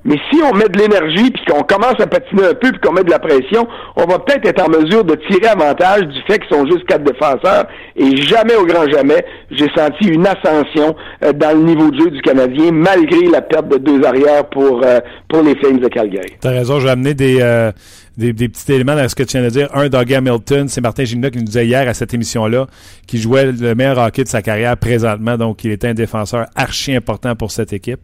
mais 0.05 0.17
si 0.31 0.40
on 0.43 0.55
met 0.56 0.69
de 0.69 0.79
l'énergie, 0.79 1.31
puis 1.31 1.44
qu'on 1.46 1.62
commence 1.62 2.00
à 2.00 2.06
patiner 2.06 2.44
un 2.44 2.55
peu, 2.55 2.70
puis 2.70 2.81
qu'on 2.81 2.93
met 2.93 3.05
de 3.05 3.11
la 3.11 3.19
pression, 3.19 3.67
on 3.96 4.05
va 4.05 4.19
peut-être 4.19 4.46
être 4.46 4.62
en 4.62 4.70
mesure 4.70 5.05
de 5.05 5.14
tirer 5.29 5.49
avantage 5.49 6.02
du 6.02 6.20
fait 6.26 6.38
qu'ils 6.38 6.56
sont 6.56 6.67
juste 6.67 6.87
quatre 6.87 7.05
défenseurs. 7.05 7.67
Et 7.96 8.17
jamais, 8.17 8.55
au 8.56 8.64
grand 8.64 8.88
jamais, 8.90 9.25
j'ai 9.50 9.69
senti 9.76 10.08
une 10.08 10.26
ascension 10.26 10.96
euh, 11.23 11.32
dans 11.32 11.56
le 11.56 11.64
niveau 11.64 11.90
de 11.90 11.99
jeu 11.99 12.11
du 12.11 12.23
Canadien, 12.23 12.73
malgré 12.73 13.26
la 13.31 13.43
perte 13.43 13.69
de 13.69 13.76
deux 13.76 14.02
arrières 14.05 14.46
pour, 14.49 14.81
euh, 14.85 15.00
pour 15.29 15.43
les 15.43 15.55
Flames 15.56 15.79
de 15.79 15.88
Calgary. 15.88 16.32
T'as 16.41 16.50
raison, 16.50 16.81
je 16.81 16.84
vais 16.84 16.93
amener 16.93 17.14
des... 17.14 17.38
Euh, 17.41 17.73
des, 18.19 18.49
petits 18.49 18.73
éléments 18.73 18.97
dans 18.97 19.09
ce 19.09 19.15
que 19.15 19.23
tu 19.23 19.38
viens 19.38 19.47
de 19.47 19.50
dire. 19.50 19.69
Un, 19.75 19.88
Doug 19.88 20.12
Hamilton, 20.12 20.69
c'est 20.69 20.81
Martin 20.81 21.05
Gina 21.05 21.31
qui 21.31 21.38
nous 21.38 21.44
disait 21.44 21.67
hier 21.67 21.88
à 21.88 21.94
cette 21.94 22.12
émission-là 22.12 22.67
qu'il 23.06 23.20
jouait 23.20 23.53
le 23.53 23.75
meilleur 23.75 23.99
hockey 23.99 24.25
de 24.25 24.29
sa 24.29 24.43
carrière 24.43 24.76
présentement, 24.76 25.38
donc 25.38 25.65
il 25.65 25.70
était 25.70 25.88
un 25.88 25.94
défenseur 25.94 26.47
archi 26.56 26.94
important 26.94 27.37
pour 27.37 27.53
cette 27.53 27.73
équipe. 27.73 28.00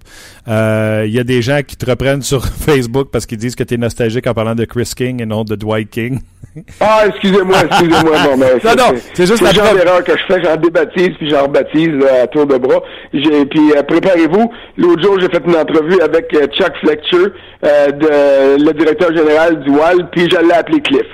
Euh, 0.47 1.05
il 1.07 1.13
y 1.13 1.19
a 1.19 1.25
des 1.25 1.43
gens 1.43 1.61
qui 1.67 1.77
te 1.77 1.85
reprennent 1.85 2.23
sur 2.23 2.47
Facebook 2.47 3.09
parce 3.11 3.27
qu'ils 3.27 3.39
disent 3.39 3.57
que 3.57 3.65
tu 3.65 3.75
es 3.75 3.77
nostalgique 3.77 4.27
en 4.27 4.35
parlant 4.35 4.55
de 4.55 4.65
Chris 4.65 4.93
King 4.97 5.21
et 5.21 5.27
non 5.27 5.43
de 5.45 5.57
Dwight 5.57 5.91
King. 5.91 6.21
Ah, 6.81 7.05
excusez-moi, 7.09 7.57
excusez-moi. 7.65 8.19
Non, 8.25 8.37
mais 8.37 8.55
non, 8.65 8.77
non, 8.77 8.99
c'est 9.13 9.27
juste 9.27 9.43
la 9.43 9.53
genre 9.53 9.75
d'erreur 9.75 10.05
que 10.05 10.13
je 10.13 10.35
fais, 10.35 10.43
j'en 10.43 10.57
débaptise 10.57 11.11
puis 11.19 11.29
j'en 11.31 11.45
rebaptise 11.45 11.91
à 12.23 12.27
tour 12.29 12.47
de 12.47 12.57
bras. 12.57 12.83
J'ai, 13.13 13.45
puis 13.47 13.73
euh, 13.77 13.83
préparez-vous. 13.83 14.53
L'autre 14.77 15.03
jour, 15.03 15.19
j'ai 15.21 15.29
fait 15.29 15.43
une 15.45 15.57
entrevue 15.57 16.01
avec 16.01 16.33
euh, 16.35 16.47
Chuck 16.47 16.73
Fletcher, 16.81 17.33
de, 17.63 18.65
le 18.65 18.73
directeur 18.73 19.15
général 19.17 19.61
du 19.65 19.71
WAL 19.71 20.11
puis 20.11 20.29
je 20.31 20.37
l'ai 20.37 20.55
appelé 20.55 20.81
Cliff. 20.81 21.07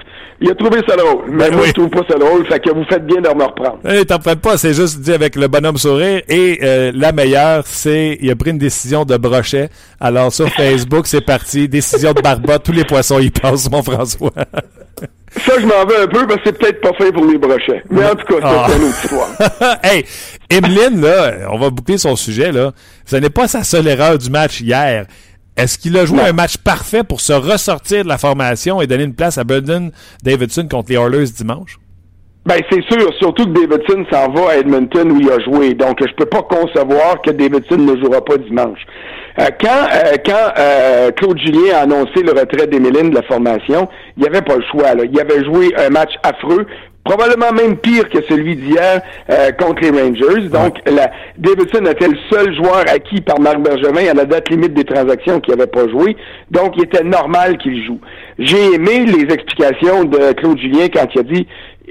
Il 0.42 0.50
a 0.50 0.54
trouvé 0.54 0.80
ça 0.88 0.96
drôle. 0.96 1.24
Mais 1.28 1.50
ben 1.50 1.56
moi, 1.56 1.66
je 1.66 1.72
trouve 1.72 1.90
pas 1.90 2.02
ça 2.08 2.18
drôle. 2.18 2.46
Fait 2.46 2.58
que 2.60 2.70
vous 2.70 2.84
faites 2.88 3.04
bien 3.04 3.20
de 3.20 3.28
me 3.28 3.44
reprendre. 3.44 3.78
Hey, 3.84 4.06
T'en 4.06 4.18
prends 4.18 4.36
pas. 4.36 4.56
C'est 4.56 4.72
juste 4.72 5.00
dit 5.00 5.12
avec 5.12 5.36
le 5.36 5.48
bonhomme 5.48 5.76
sourire. 5.76 6.22
Et 6.28 6.58
euh, 6.62 6.92
la 6.94 7.12
meilleure, 7.12 7.66
c'est 7.66 8.16
il 8.22 8.30
a 8.30 8.36
pris 8.36 8.50
une 8.50 8.58
décision 8.58 9.04
de 9.04 9.16
brochet. 9.18 9.68
Alors 10.00 10.32
sur 10.32 10.48
Facebook, 10.56 11.06
c'est 11.06 11.20
parti. 11.20 11.68
Décision 11.68 12.12
de 12.14 12.22
Barba. 12.22 12.58
Tous 12.58 12.72
les 12.72 12.84
poissons 12.84 13.18
y 13.18 13.30
passent, 13.30 13.70
mon 13.70 13.82
François. 13.82 14.32
ça, 15.36 15.60
je 15.60 15.66
m'en 15.66 15.84
veux 15.86 16.02
un 16.02 16.06
peu 16.08 16.26
parce 16.26 16.40
que 16.40 16.42
c'est 16.46 16.58
peut-être 16.58 16.80
pas 16.80 16.92
fait 16.94 17.12
pour 17.12 17.24
les 17.24 17.38
brochets. 17.38 17.82
Mais 17.90 18.04
en 18.04 18.14
tout 18.14 18.26
cas, 18.26 18.34
c'est 18.40 18.44
ah. 18.44 18.68
une 18.76 18.84
autre 18.84 19.04
histoire. 19.04 19.78
hey, 19.84 20.04
Emeline, 20.50 21.00
là, 21.00 21.48
on 21.50 21.58
va 21.58 21.70
boucler 21.70 21.98
son 21.98 22.16
sujet, 22.16 22.50
là. 22.52 22.72
Ce 23.04 23.16
n'est 23.16 23.30
pas 23.30 23.46
sa 23.48 23.62
seule 23.62 23.86
erreur 23.86 24.18
du 24.18 24.30
match 24.30 24.60
hier. 24.60 25.06
Est-ce 25.56 25.78
qu'il 25.78 25.96
a 25.98 26.06
joué 26.06 26.20
un 26.20 26.32
match 26.32 26.56
parfait 26.56 27.04
pour 27.04 27.20
se 27.20 27.32
ressortir 27.32 28.04
de 28.04 28.08
la 28.08 28.18
formation 28.18 28.80
et 28.80 28.86
donner 28.86 29.04
une 29.04 29.14
place 29.14 29.36
à 29.36 29.44
Burden 29.44 29.90
Davidson 30.22 30.66
contre 30.68 30.90
les 30.90 30.96
Oilers 30.96 31.30
dimanche? 31.36 31.79
Ben 32.50 32.60
c'est 32.68 32.82
sûr, 32.82 33.14
surtout 33.20 33.44
que 33.44 33.60
Davidson 33.60 34.04
s'en 34.10 34.28
va 34.32 34.50
à 34.50 34.56
Edmonton 34.56 35.12
où 35.12 35.20
il 35.20 35.30
a 35.30 35.38
joué. 35.38 35.72
Donc 35.74 36.04
je 36.04 36.12
peux 36.14 36.26
pas 36.26 36.42
concevoir 36.42 37.22
que 37.22 37.30
Davidson 37.30 37.76
ne 37.76 37.96
jouera 37.96 38.24
pas 38.24 38.38
dimanche. 38.38 38.80
Euh, 39.38 39.46
quand 39.60 39.68
euh, 39.68 40.16
quand 40.26 40.52
euh, 40.58 41.12
Claude 41.12 41.38
Julien 41.38 41.76
a 41.76 41.82
annoncé 41.82 42.24
le 42.24 42.32
retrait 42.32 42.66
d'Emeline 42.66 43.10
de 43.10 43.14
la 43.14 43.22
formation, 43.22 43.88
il 44.16 44.22
n'y 44.22 44.28
avait 44.28 44.42
pas 44.42 44.56
le 44.56 44.64
choix. 44.68 44.96
Là. 44.96 45.04
Il 45.04 45.20
avait 45.20 45.44
joué 45.44 45.72
un 45.76 45.90
match 45.90 46.10
affreux 46.24 46.66
probablement 47.04 47.52
même 47.52 47.76
pire 47.76 48.08
que 48.08 48.18
celui 48.28 48.56
d'hier 48.56 49.00
euh, 49.30 49.50
contre 49.52 49.82
les 49.82 49.90
Rangers. 49.90 50.48
Donc, 50.48 50.76
la, 50.86 51.10
Davidson 51.38 51.84
était 51.86 52.08
le 52.08 52.18
seul 52.30 52.54
joueur 52.54 52.84
acquis 52.88 53.20
par 53.20 53.40
Marc 53.40 53.58
Bergevin 53.58 54.10
à 54.10 54.14
la 54.14 54.24
date 54.24 54.50
limite 54.50 54.74
des 54.74 54.84
transactions 54.84 55.40
qui 55.40 55.50
n'avait 55.50 55.66
pas 55.66 55.88
joué. 55.88 56.16
Donc, 56.50 56.74
il 56.76 56.84
était 56.84 57.04
normal 57.04 57.58
qu'il 57.58 57.84
joue. 57.84 58.00
J'ai 58.38 58.74
aimé 58.74 59.06
les 59.06 59.32
explications 59.32 60.04
de 60.04 60.32
Claude 60.32 60.58
Julien 60.58 60.88
quand 60.92 61.06
il 61.14 61.20
a 61.20 61.22
dit 61.22 61.46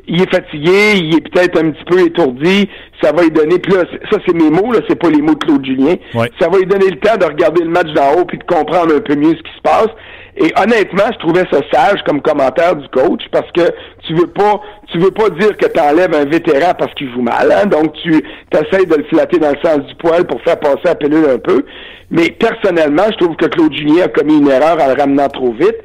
il 0.09 0.21
est 0.21 0.33
fatigué, 0.33 0.95
il 0.95 1.15
est 1.15 1.29
peut-être 1.29 1.63
un 1.63 1.71
petit 1.71 1.85
peu 1.85 1.99
étourdi, 1.99 2.67
ça 3.01 3.11
va 3.11 3.23
lui 3.23 3.31
donner, 3.31 3.59
puis 3.59 3.73
là, 3.73 3.83
ça 4.11 4.17
c'est 4.25 4.33
mes 4.33 4.49
mots, 4.49 4.71
là, 4.71 4.79
c'est 4.87 4.99
pas 4.99 5.09
les 5.09 5.21
mots 5.21 5.35
de 5.35 5.45
Claude 5.45 5.65
Julien, 5.65 5.95
ça 6.39 6.49
va 6.49 6.57
lui 6.57 6.65
donner 6.65 6.89
le 6.89 6.99
temps 6.99 7.17
de 7.17 7.25
regarder 7.25 7.63
le 7.63 7.69
match 7.69 7.87
d'en 7.93 8.13
haut 8.13 8.25
puis 8.25 8.37
de 8.37 8.43
comprendre 8.43 8.95
un 8.95 8.99
peu 8.99 9.15
mieux 9.15 9.35
ce 9.35 9.43
qui 9.43 9.55
se 9.55 9.61
passe. 9.61 9.89
Et 10.41 10.53
honnêtement, 10.55 11.03
je 11.11 11.17
trouvais 11.19 11.43
ça 11.51 11.59
sage 11.71 12.01
comme 12.05 12.21
commentaire 12.21 12.75
du 12.75 12.87
coach 12.89 13.21
parce 13.29 13.51
que 13.51 13.73
tu 14.07 14.13
veux 14.13 14.27
pas, 14.27 14.61
tu 14.89 14.97
veux 14.97 15.11
pas 15.11 15.29
dire 15.31 15.57
que 15.57 15.65
tu 15.65 15.79
enlèves 15.79 16.15
un 16.15 16.23
vétéran 16.23 16.73
parce 16.77 16.93
qu'il 16.93 17.11
joue 17.11 17.21
mal. 17.21 17.51
Hein? 17.51 17.65
Donc 17.65 17.93
tu 18.01 18.23
essaies 18.53 18.85
de 18.85 18.95
le 18.95 19.03
flatter 19.05 19.37
dans 19.37 19.51
le 19.51 19.59
sens 19.61 19.85
du 19.85 19.95
poil 19.95 20.25
pour 20.25 20.41
faire 20.43 20.57
passer 20.59 20.79
la 20.85 20.95
pilule 20.95 21.25
un 21.29 21.39
peu. 21.39 21.65
Mais 22.09 22.31
personnellement, 22.31 23.03
je 23.11 23.17
trouve 23.17 23.35
que 23.35 23.47
Claude 23.47 23.73
Julien 23.73 24.05
a 24.05 24.07
commis 24.07 24.37
une 24.37 24.47
erreur 24.47 24.81
en 24.81 24.87
le 24.87 24.99
ramenant 24.99 25.27
trop 25.27 25.51
vite. 25.51 25.77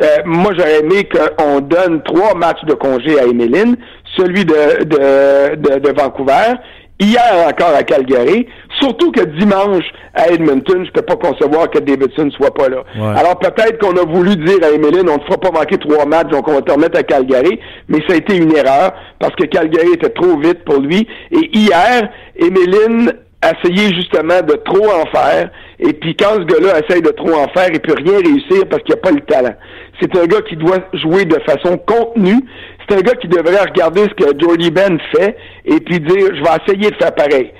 Euh, 0.00 0.06
moi, 0.24 0.52
j'aurais 0.56 0.80
aimé 0.80 1.08
qu'on 1.08 1.60
donne 1.60 2.02
trois 2.04 2.34
matchs 2.34 2.64
de 2.64 2.74
congé 2.74 3.18
à 3.18 3.24
Emeline, 3.24 3.76
celui 4.16 4.44
de, 4.44 4.84
de, 4.84 5.56
de, 5.56 5.78
de 5.80 6.00
Vancouver 6.00 6.54
hier 7.00 7.46
encore 7.46 7.74
à 7.76 7.84
Calgary, 7.84 8.48
surtout 8.80 9.12
que 9.12 9.20
dimanche 9.24 9.84
à 10.14 10.30
Edmonton, 10.30 10.84
je 10.84 10.90
peux 10.90 11.02
pas 11.02 11.14
concevoir 11.14 11.70
que 11.70 11.78
Davidson 11.78 12.28
soit 12.32 12.52
pas 12.52 12.68
là. 12.68 12.82
Alors 13.16 13.38
peut-être 13.38 13.78
qu'on 13.78 13.96
a 13.96 14.04
voulu 14.04 14.34
dire 14.34 14.58
à 14.64 14.70
Emeline, 14.70 15.08
on 15.08 15.18
ne 15.18 15.22
fera 15.22 15.38
pas 15.38 15.52
manquer 15.52 15.78
trois 15.78 16.06
matchs, 16.06 16.28
donc 16.30 16.48
on 16.48 16.54
va 16.54 16.62
te 16.62 16.72
remettre 16.72 16.98
à 16.98 17.04
Calgary, 17.04 17.60
mais 17.88 17.98
ça 18.08 18.14
a 18.14 18.16
été 18.16 18.36
une 18.36 18.54
erreur 18.56 18.92
parce 19.20 19.34
que 19.36 19.44
Calgary 19.44 19.92
était 19.94 20.10
trop 20.10 20.38
vite 20.38 20.64
pour 20.64 20.80
lui. 20.80 21.06
Et 21.30 21.56
hier, 21.56 22.08
Emeline 22.36 23.12
a 23.42 23.52
essayé 23.52 23.94
justement 23.94 24.40
de 24.42 24.54
trop 24.54 24.90
en 24.90 25.06
faire, 25.16 25.50
et 25.78 25.92
puis 25.92 26.16
quand 26.16 26.34
ce 26.34 26.44
gars-là 26.46 26.80
essaye 26.84 27.02
de 27.02 27.10
trop 27.10 27.32
en 27.32 27.46
faire, 27.50 27.68
il 27.72 27.78
peut 27.78 27.94
rien 27.96 28.18
réussir 28.18 28.66
parce 28.68 28.82
qu'il 28.82 28.96
n'a 28.96 29.00
pas 29.00 29.12
le 29.12 29.20
talent. 29.20 29.54
C'est 30.00 30.16
un 30.16 30.26
gars 30.26 30.42
qui 30.42 30.56
doit 30.56 30.78
jouer 30.94 31.24
de 31.24 31.38
façon 31.46 31.78
contenue, 31.78 32.44
c'est 32.88 32.96
un 32.96 33.00
gars 33.00 33.14
qui 33.14 33.28
devrait 33.28 33.62
regarder 33.62 34.02
ce 34.02 34.14
que 34.14 34.38
Jordy 34.38 34.70
Ben 34.70 34.98
fait 35.12 35.36
et 35.64 35.80
puis 35.80 36.00
dire, 36.00 36.34
je 36.34 36.42
vais 36.42 36.50
essayer 36.66 36.90
de 36.90 36.96
faire 36.96 37.14
pareil. 37.14 37.52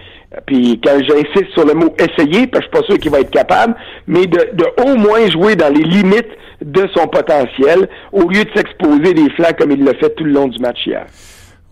Puis 0.46 0.80
quand 0.84 0.98
j'insiste 0.98 1.52
sur 1.54 1.64
le 1.64 1.74
mot 1.74 1.94
essayer, 1.98 2.46
parce 2.46 2.66
que 2.66 2.70
je 2.72 2.76
suis 2.76 2.82
pas 2.82 2.92
sûr 2.92 2.98
qu'il 2.98 3.10
va 3.10 3.20
être 3.20 3.30
capable, 3.30 3.74
mais 4.06 4.26
de, 4.26 4.40
au 4.84 4.96
moins 4.96 5.28
jouer 5.30 5.56
dans 5.56 5.72
les 5.72 5.82
limites 5.82 6.28
de 6.62 6.86
son 6.94 7.06
potentiel, 7.06 7.88
au 8.12 8.28
lieu 8.28 8.44
de 8.44 8.50
s'exposer 8.54 9.14
des 9.14 9.30
flancs 9.30 9.56
comme 9.58 9.70
il 9.70 9.84
l'a 9.84 9.94
fait 9.94 10.14
tout 10.14 10.24
le 10.24 10.32
long 10.32 10.48
du 10.48 10.58
match 10.58 10.86
hier. 10.86 11.06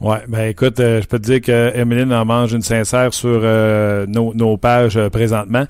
Ouais, 0.01 0.19
ben 0.29 0.51
écoute, 0.51 0.79
euh, 0.79 1.01
je 1.01 1.07
peux 1.07 1.19
te 1.19 1.25
dire 1.25 1.41
que 1.41 1.75
Emeline 1.75 2.13
en 2.13 2.27
mange 2.27 2.53
une 2.53 2.61
sincère 2.61 3.15
sur 3.15 3.41
euh, 3.43 4.05
nos, 4.07 4.57
pages 4.59 4.99
euh, 4.99 5.09
présentement. 5.09 5.65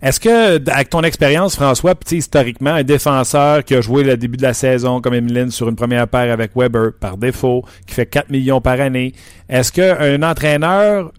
Est-ce 0.00 0.20
que, 0.20 0.70
avec 0.70 0.90
ton 0.90 1.02
expérience, 1.02 1.56
François, 1.56 1.94
historiquement, 2.10 2.70
un 2.70 2.84
défenseur 2.84 3.64
qui 3.64 3.74
a 3.74 3.80
joué 3.80 4.04
le 4.04 4.16
début 4.16 4.36
de 4.36 4.42
la 4.42 4.54
saison 4.54 5.00
comme 5.00 5.14
Emeline 5.14 5.50
sur 5.50 5.68
une 5.68 5.76
première 5.76 6.06
paire 6.06 6.32
avec 6.32 6.52
Weber 6.54 6.92
par 7.00 7.16
défaut, 7.16 7.64
qui 7.86 7.94
fait 7.94 8.06
4 8.06 8.30
millions 8.30 8.60
par 8.60 8.80
année, 8.80 9.12
est-ce 9.48 9.72
qu'un 9.72 10.22
entraîneur 10.22 11.12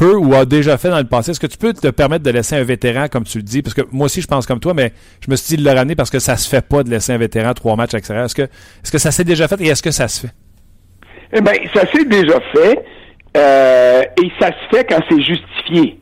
peut 0.00 0.16
ou 0.16 0.34
a 0.34 0.46
déjà 0.46 0.78
fait 0.78 0.88
dans 0.88 0.98
le 0.98 1.04
passé. 1.04 1.32
Est-ce 1.32 1.40
que 1.40 1.46
tu 1.46 1.58
peux 1.58 1.74
te 1.74 1.88
permettre 1.88 2.24
de 2.24 2.30
laisser 2.30 2.56
un 2.56 2.64
vétéran, 2.64 3.08
comme 3.08 3.24
tu 3.24 3.36
le 3.36 3.44
dis? 3.44 3.60
Parce 3.60 3.74
que 3.74 3.82
moi 3.92 4.06
aussi, 4.06 4.22
je 4.22 4.26
pense 4.26 4.46
comme 4.46 4.58
toi, 4.58 4.72
mais 4.72 4.92
je 5.24 5.30
me 5.30 5.36
suis 5.36 5.56
dit 5.56 5.62
de 5.62 5.68
le 5.68 5.76
ramener 5.76 5.94
parce 5.94 6.08
que 6.08 6.18
ça 6.18 6.38
se 6.38 6.48
fait 6.48 6.66
pas 6.66 6.82
de 6.82 6.88
laisser 6.88 7.12
un 7.12 7.18
vétéran 7.18 7.52
trois 7.52 7.76
matchs 7.76 7.94
extérieurs. 7.94 8.24
Est-ce 8.24 8.34
que, 8.34 8.42
est-ce 8.42 8.90
que 8.90 8.98
ça 8.98 9.10
s'est 9.10 9.24
déjà 9.24 9.46
fait 9.46 9.60
et 9.60 9.68
est-ce 9.68 9.82
que 9.82 9.90
ça 9.90 10.08
se 10.08 10.26
fait? 10.26 10.32
Eh 11.34 11.40
bien, 11.42 11.52
ça 11.74 11.82
s'est 11.92 12.06
déjà 12.06 12.40
fait 12.52 12.82
euh, 13.36 14.02
et 14.22 14.32
ça 14.40 14.48
se 14.48 14.76
fait 14.76 14.84
quand 14.88 15.00
c'est 15.08 15.22
justifié. 15.22 16.00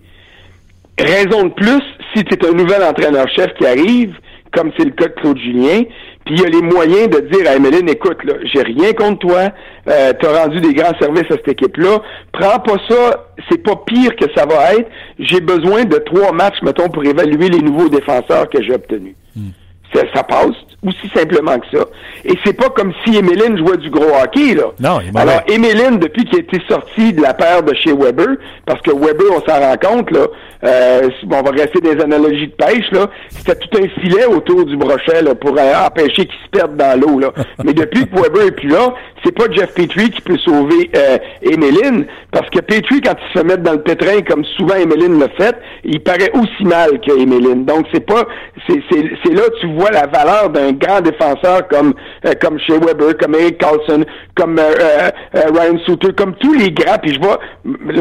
Raison 0.96 1.44
de 1.44 1.54
plus, 1.54 1.82
si 2.18 2.25
tu 2.25 2.34
es 2.34 2.48
un 2.48 2.52
nouvel 2.52 2.82
entraîneur-chef 2.82 3.54
qui 3.54 3.66
arrive, 3.66 4.14
comme 4.52 4.72
c'est 4.76 4.84
le 4.84 4.90
cas 4.90 5.06
de 5.06 5.12
Claude 5.12 5.38
Julien, 5.38 5.82
puis 6.25 6.34
il 6.37 6.40
y 6.40 6.44
a 6.44 6.48
les 6.48 6.62
moyens 6.62 7.08
de 7.08 7.20
dire 7.20 7.48
à 7.48 7.56
Emeline, 7.56 7.88
écoute, 7.88 8.22
là, 8.25 8.34
j'ai 8.52 8.62
rien 8.62 8.92
contre 8.92 9.18
toi, 9.20 9.48
euh, 9.88 10.12
tu 10.18 10.26
as 10.26 10.42
rendu 10.44 10.60
des 10.60 10.75
grands 10.75 10.96
services 10.98 11.30
à 11.30 11.37
cette 11.37 11.48
équipe-là, 11.48 12.02
prends 12.32 12.58
pas 12.58 12.76
ça, 12.88 13.26
c'est 13.48 13.62
pas 13.62 13.76
pire 13.87 14.14
que 14.16 14.26
ça 14.34 14.44
va 14.46 14.75
être, 14.75 14.88
j'ai 15.18 15.40
besoin 15.40 15.84
de 15.84 15.96
trois 15.98 16.32
matchs, 16.32 16.60
mettons, 16.62 16.88
pour 16.88 17.04
évaluer 17.04 17.48
les 17.48 17.60
nouveaux 17.60 17.88
défenseurs 17.88 18.48
que 18.50 18.62
j'ai 18.62 18.75
obtenus. 18.75 19.14
Hmm. 19.37 19.50
Ça, 19.95 20.23
passe 20.23 20.54
aussi 20.87 21.11
simplement 21.14 21.59
que 21.59 21.78
ça. 21.78 21.85
Et 22.25 22.35
c'est 22.45 22.52
pas 22.52 22.68
comme 22.68 22.92
si 23.04 23.16
Emeline 23.16 23.59
jouait 23.59 23.78
du 23.78 23.90
gros 23.90 24.14
hockey, 24.23 24.54
là. 24.54 24.66
Non, 24.78 25.00
il 25.00 25.16
Alors, 25.18 25.42
Emeline, 25.49 25.99
depuis 25.99 26.25
qu'il 26.25 26.37
a 26.37 26.40
été 26.40 26.61
sorti 26.68 27.12
de 27.12 27.23
la 27.23 27.35
paire 27.35 27.62
de 27.62 27.75
chez 27.75 27.92
Weber, 27.92 28.37
parce 28.64 28.80
que 28.83 28.90
Weber, 28.90 29.26
on 29.30 29.40
s'en 29.40 29.59
rend 29.59 29.76
compte, 29.76 30.11
là, 30.11 30.26
euh, 30.64 31.09
on 31.25 31.42
va 31.42 31.50
rester 31.50 31.80
des 31.80 32.00
analogies 32.00 32.49
de 32.49 32.52
pêche, 32.52 32.90
là, 32.92 33.09
c'était 33.30 33.57
tout 33.57 33.78
un 33.78 34.00
filet 34.00 34.26
autour 34.26 34.64
du 34.66 34.76
brochet, 34.76 35.23
là, 35.23 35.35
pour 35.35 35.57
euh, 35.59 35.87
empêcher 35.87 36.26
qu'il 36.26 36.40
se 36.45 36.50
perde 36.50 36.76
dans 36.76 37.00
l'eau, 37.00 37.18
là. 37.18 37.33
Mais 37.64 37.73
depuis 37.73 38.07
que 38.07 38.14
Weber 38.14 38.47
est 38.47 38.52
plus 38.52 38.68
là, 38.68 38.95
c'est 39.25 39.33
pas 39.33 39.50
Jeff 39.50 39.75
Petrie 39.75 40.11
qui 40.11 40.21
peut 40.21 40.38
sauver 40.38 40.90
euh, 40.97 41.18
Emeline, 41.42 42.07
parce 42.30 42.49
que 42.50 42.61
Petrie, 42.61 43.00
quand 43.00 43.14
il 43.35 43.38
se 43.38 43.45
met 43.45 43.57
dans 43.57 43.73
le 43.73 43.83
pétrin, 43.83 44.21
comme 44.23 44.45
souvent 44.57 44.76
Emeline 44.76 45.18
l'a 45.18 45.28
fait, 45.30 45.57
il 45.85 46.00
paraît 46.00 46.30
aussi 46.35 46.64
mal 46.64 47.00
que 47.00 47.11
Emeline. 47.21 47.64
Donc, 47.64 47.87
c'est 47.92 48.07
pas, 48.07 48.26
c'est, 48.68 48.80
c'est, 48.90 49.11
c'est 49.25 49.33
là 49.33 49.42
tu 49.61 49.66
vois 49.75 49.77
la 49.90 50.06
valeur 50.06 50.50
d'un 50.50 50.73
grand 50.73 51.00
défenseur 51.00 51.66
comme, 51.68 51.94
euh, 52.26 52.32
comme 52.40 52.58
chez 52.58 52.75
Weber, 52.75 53.16
comme 53.18 53.35
Eric 53.35 53.58
Carlson, 53.58 54.04
comme 54.37 54.58
euh, 54.58 55.11
Ryan 55.35 55.78
Suter, 55.87 56.12
comme 56.16 56.35
tous 56.37 56.54
les 56.54 56.70
grands, 56.70 56.99
puis 57.00 57.14
je 57.14 57.20
vois, 57.20 57.38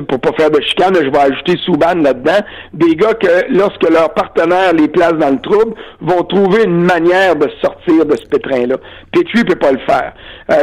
pour 0.07 0.19
pas 0.19 0.31
faire 0.33 0.51
de 0.51 0.61
chicane, 0.61 0.95
je 0.95 1.09
vais 1.09 1.17
ajouter 1.17 1.55
Souban 1.65 1.95
là-dedans, 1.95 2.39
des 2.73 2.95
gars 2.95 3.13
que, 3.13 3.53
lorsque 3.53 3.89
leur 3.89 4.13
partenaire 4.13 4.73
les 4.73 4.87
place 4.87 5.13
dans 5.13 5.31
le 5.31 5.41
trouble, 5.41 5.73
vont 6.01 6.23
trouver 6.23 6.63
une 6.63 6.83
manière 6.83 7.35
de 7.35 7.47
sortir 7.61 8.05
de 8.05 8.15
ce 8.15 8.25
pétrin-là. 8.27 8.77
Petrie 9.11 9.43
peut 9.43 9.55
pas 9.55 9.71
le 9.71 9.79
faire. 9.79 10.13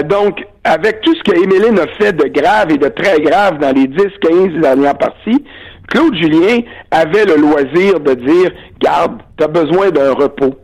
donc, 0.04 0.44
avec 0.64 1.02
tout 1.02 1.14
ce 1.14 1.22
que 1.22 1.36
Emeline 1.36 1.78
a 1.78 1.86
fait 1.98 2.12
de 2.12 2.28
grave 2.28 2.70
et 2.70 2.78
de 2.78 2.88
très 2.88 3.20
grave 3.20 3.58
dans 3.58 3.74
les 3.74 3.86
10-15 3.86 4.60
dernières 4.60 4.96
parties, 4.96 5.44
Claude 5.88 6.14
Julien 6.16 6.60
avait 6.90 7.24
le 7.24 7.36
loisir 7.36 8.00
de 8.00 8.14
dire, 8.14 8.50
garde, 8.80 9.20
tu 9.36 9.44
as 9.44 9.48
besoin 9.48 9.90
d'un 9.90 10.12
repos. 10.12 10.54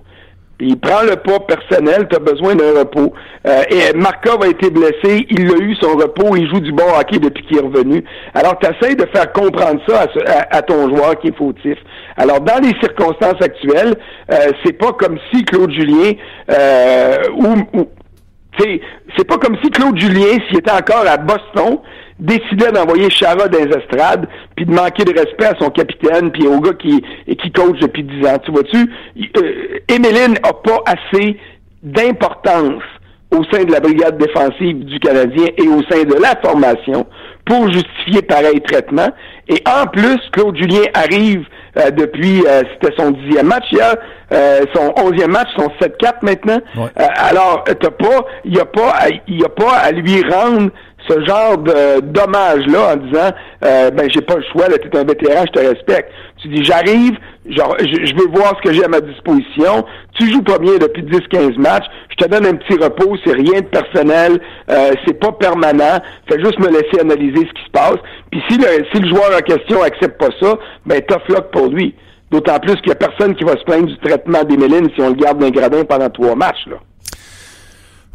Il 0.61 0.79
prend 0.79 1.03
le 1.03 1.17
pas 1.17 1.41
personnel, 1.41 2.07
tu 2.09 2.17
as 2.17 2.21
besoin 2.21 2.55
d'un 2.55 2.79
repos. 2.79 3.13
Euh, 3.47 3.63
et 3.71 3.97
Markov 3.97 4.43
a 4.43 4.49
été 4.49 4.71
blessé, 4.71 5.27
il 5.31 5.51
a 5.51 5.57
eu 5.57 5.75
son 5.77 5.97
repos, 5.97 6.37
il 6.37 6.49
joue 6.49 6.61
du 6.61 6.73
bon 6.73 6.85
hockey 6.99 7.19
depuis 7.19 7.45
qu'il 7.47 7.59
est 7.59 7.63
revenu. 7.63 8.05
Alors, 8.35 8.59
tu 8.59 8.69
essaies 8.69 8.95
de 8.95 9.07
faire 9.15 9.33
comprendre 9.33 9.81
ça 9.89 10.07
à, 10.51 10.63
ton 10.63 10.89
joueur 10.89 11.19
qui 11.19 11.29
est 11.29 11.37
fautif. 11.37 11.79
Alors, 12.17 12.41
dans 12.41 12.63
les 12.63 12.75
circonstances 12.81 13.41
actuelles, 13.41 13.95
euh, 14.31 14.37
c'est 14.65 14.75
pas 14.75 14.93
comme 14.93 15.19
si 15.33 15.45
Claude 15.45 15.73
Julien 15.73 16.13
euh, 16.51 17.17
ou, 17.37 17.87
c'est 19.17 19.27
pas 19.27 19.39
comme 19.39 19.57
si 19.63 19.71
Claude 19.71 19.99
Julien, 19.99 20.39
s'il 20.49 20.59
était 20.59 20.71
encore 20.71 21.05
à 21.07 21.17
Boston, 21.17 21.79
décidait 22.21 22.71
d'envoyer 22.71 23.11
Chara 23.11 23.49
dans 23.49 23.59
les 23.59 23.77
estrades, 23.77 24.29
puis 24.57 24.67
de 24.67 24.73
manquer 24.73 25.05
de 25.05 25.19
respect 25.19 25.47
à 25.47 25.55
son 25.59 25.71
capitaine, 25.71 26.31
puis 26.31 26.47
au 26.47 26.61
gars 26.61 26.75
qui, 26.75 27.03
qui 27.27 27.51
coach 27.53 27.79
depuis 27.81 28.05
dix 28.05 28.27
ans. 28.27 28.39
Tu 28.45 28.53
vois-tu? 28.53 28.77
Euh, 29.37 29.99
n'a 29.99 30.53
pas 30.53 30.83
assez 30.87 31.37
d'importance 31.83 32.83
au 33.33 33.45
sein 33.45 33.65
de 33.65 33.73
la 33.73 33.81
brigade 33.81 34.19
défensive 34.19 34.85
du 34.85 34.99
Canadien 34.99 35.47
et 35.57 35.69
au 35.69 35.83
sein 35.91 36.03
de 36.03 36.15
la 36.21 36.35
formation 36.43 37.07
pour 37.45 37.71
justifier 37.71 38.23
pareil 38.23 38.61
traitement. 38.61 39.09
Et 39.49 39.63
en 39.67 39.87
plus, 39.87 40.19
Claude 40.33 40.57
Julien 40.57 40.83
arrive 40.95 41.45
euh, 41.77 41.91
depuis, 41.91 42.45
euh, 42.47 42.63
c'était 42.73 42.95
son 42.99 43.13
dixième 43.13 43.47
match 43.47 43.65
hier, 43.71 43.95
euh, 44.33 44.61
son 44.75 44.93
onzième 44.97 45.31
match, 45.31 45.49
son 45.57 45.69
7-4 45.81 46.15
maintenant. 46.23 46.59
alors, 46.97 47.65
t'as 47.65 47.91
pas, 47.91 48.27
il 48.45 48.57
y 48.57 48.61
a 48.61 48.65
pas, 48.65 48.95
y 49.29 49.45
a 49.45 49.49
pas 49.49 49.73
à 49.77 49.93
lui 49.93 50.23
rendre 50.29 50.71
ce 51.11 51.25
genre 51.25 51.59
de 51.59 52.01
dommage-là 52.01 52.95
en 52.95 52.97
disant 52.97 53.31
euh, 53.65 53.91
ben 53.91 54.09
j'ai 54.11 54.21
pas 54.21 54.37
le 54.37 54.45
choix, 54.53 54.67
tu 54.69 54.89
es 54.89 54.97
un 54.97 55.05
vétéran, 55.05 55.45
je 55.47 55.61
te 55.61 55.67
respecte. 55.67 56.11
Tu 56.41 56.49
dis 56.49 56.65
j'arrive, 56.65 57.19
genre 57.49 57.77
je, 57.81 58.15
veux 58.15 58.29
voir 58.33 58.57
ce 58.59 58.69
que 58.69 58.75
j'ai 58.75 58.85
à 58.85 58.89
ma 58.89 59.01
disposition. 59.01 59.85
Tu 60.19 60.31
joues 60.31 60.43
pas 60.43 60.59
bien 60.59 60.75
depuis 60.79 61.03
10-15 61.03 61.59
matchs, 61.59 61.87
je 62.11 62.25
te 62.25 62.31
donne 62.31 62.47
un 62.47 62.55
petit 62.55 62.79
repos, 62.79 63.17
c'est 63.25 63.33
rien 63.33 63.61
de 63.61 63.67
personnel, 63.67 64.41
euh, 64.71 64.93
c'est 65.07 65.19
pas 65.19 65.33
permanent. 65.33 66.01
Fais 66.29 66.39
juste 66.39 66.59
me 66.59 66.69
laisser 66.69 67.01
analyser 67.01 67.47
ce 67.47 67.53
qui 67.53 67.65
se 67.65 67.71
passe. 67.73 67.99
Puis 68.31 68.43
si 68.49 68.59
le, 68.59 68.85
si 68.93 69.01
le 69.01 69.09
joueur 69.09 69.37
en 69.37 69.41
question 69.41 69.83
accepte 69.83 70.19
pas 70.19 70.31
ça, 70.41 70.55
ben 70.87 71.01
tough 71.03 71.29
luck 71.29 71.51
pour 71.51 71.69
lui. 71.69 71.95
D'autant 72.31 72.61
plus 72.61 72.77
qu'il 72.77 72.89
y 72.89 72.93
a 72.93 72.95
personne 72.95 73.35
qui 73.35 73.43
va 73.43 73.57
se 73.57 73.65
plaindre 73.65 73.87
du 73.87 73.99
traitement 73.99 74.45
des 74.45 74.57
mélines 74.57 74.89
si 74.95 75.03
on 75.03 75.09
le 75.09 75.17
garde 75.17 75.39
d'un 75.39 75.51
gradin 75.51 75.85
pendant 75.85 76.09
trois 76.11 76.37
matchs. 76.37 76.67
Là. 76.69 76.77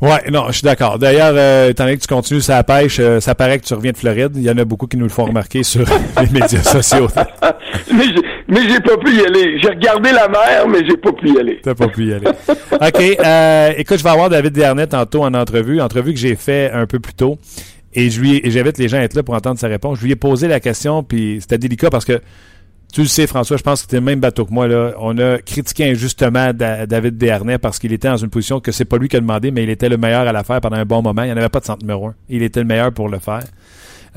Ouais, 0.02 0.30
non, 0.30 0.48
je 0.48 0.54
suis 0.54 0.64
d'accord. 0.64 1.00
D'ailleurs, 1.00 1.34
euh, 1.36 1.70
étant 1.70 1.86
donné 1.86 1.96
que 1.96 2.02
tu 2.02 2.08
continues 2.08 2.42
sa 2.42 2.64
pêche, 2.64 2.98
euh, 3.00 3.22
ça 3.22 3.34
paraît 3.34 3.60
que 3.60 3.66
tu 3.66 3.74
reviens 3.74 3.94
de 3.94 3.98
Floride. 3.98 4.32
Il 4.36 4.42
y 4.42 4.50
en 4.50 4.58
a 4.58 4.66
beaucoup 4.66 4.88
qui 4.88 4.98
nous 4.98 5.06
le 5.06 5.10
font 5.10 5.24
remarquer 5.26 5.64
sur 5.64 5.86
les 6.22 6.30
médias 6.30 6.64
sociaux. 6.64 7.08
mais 7.94 8.70
j'ai 8.70 8.80
pas 8.82 8.98
pu 8.98 9.16
y 9.16 9.26
aller. 9.26 9.58
J'ai 9.62 9.70
regardé 9.70 10.12
la 10.12 10.28
mer, 10.28 10.68
mais 10.68 10.80
j'ai 10.88 10.98
pas 10.98 11.14
pu 11.14 11.32
y 11.32 11.40
aller. 11.40 11.60
T'as 11.64 11.76
pas 11.76 11.88
pu 11.88 12.08
y 12.08 12.14
aller. 12.14 12.28
OK. 12.28 13.20
Euh, 13.26 13.74
écoute, 13.78 13.98
je 13.98 14.04
vais 14.04 14.10
avoir 14.10 14.30
David 14.30 14.52
Dernet 14.52 14.88
tantôt 14.88 15.24
en 15.24 15.34
entrevue, 15.34 15.80
entrevue 15.80 16.14
que 16.14 16.20
j'ai 16.20 16.36
fait 16.36 16.72
un 16.74 16.88
peu 16.88 17.00
plus 17.00 17.14
tôt. 17.14 17.40
Et 17.94 18.10
je 18.10 18.20
lui, 18.20 18.42
j'invite 18.44 18.78
les 18.78 18.90
gens 18.90 18.98
à 18.98 19.02
être 19.02 19.14
là 19.14 19.24
pour 19.24 19.34
entendre 19.34 19.58
sa 19.58 19.70
réponse. 19.70 20.00
Je 20.00 20.04
lui 20.04 20.12
ai 20.12 20.18
posé 20.18 20.50
la 20.50 20.60
question, 20.60 21.04
puis 21.04 21.38
c'était 21.40 21.58
délicat 21.58 21.90
parce 21.90 22.04
que 22.04 22.20
tu 22.94 23.02
le 23.02 23.08
sais, 23.08 23.28
François, 23.28 23.58
je 23.58 23.64
pense 23.64 23.84
que 23.84 23.90
tu 23.90 23.96
le 23.96 24.02
même 24.02 24.20
bateau 24.20 24.46
que 24.46 24.54
moi. 24.54 24.68
Là. 24.68 24.94
On 25.00 25.18
a 25.18 25.38
critiqué 25.40 25.92
injustement 25.92 26.54
David 26.54 27.18
Desharnais 27.18 27.58
parce 27.58 27.78
qu'il 27.78 27.92
était 27.92 28.08
dans 28.08 28.18
une 28.18 28.30
position 28.30 28.60
que 28.60 28.72
c'est 28.72 28.86
pas 28.86 28.98
lui 28.98 29.10
qui 29.10 29.18
a 29.18 29.20
demandé, 29.20 29.52
mais 29.52 29.64
il 29.64 29.70
était 29.70 29.90
le 29.90 29.98
meilleur 29.98 30.28
à 30.28 30.32
la 30.32 30.44
faire 30.44 30.62
pendant 30.62 30.78
un 30.78 30.86
bon 30.86 31.02
moment. 31.02 31.24
Il 31.24 31.28
n'y 31.28 31.34
en 31.34 31.38
avait 31.38 31.50
pas 31.50 31.60
de 31.60 31.66
centre 31.66 31.82
numéro 31.82 32.08
un. 32.08 32.16
Il 32.30 32.42
était 32.42 32.62
le 32.62 32.66
meilleur 32.66 32.94
pour 32.94 33.10
le 33.10 33.20
faire. 33.20 33.44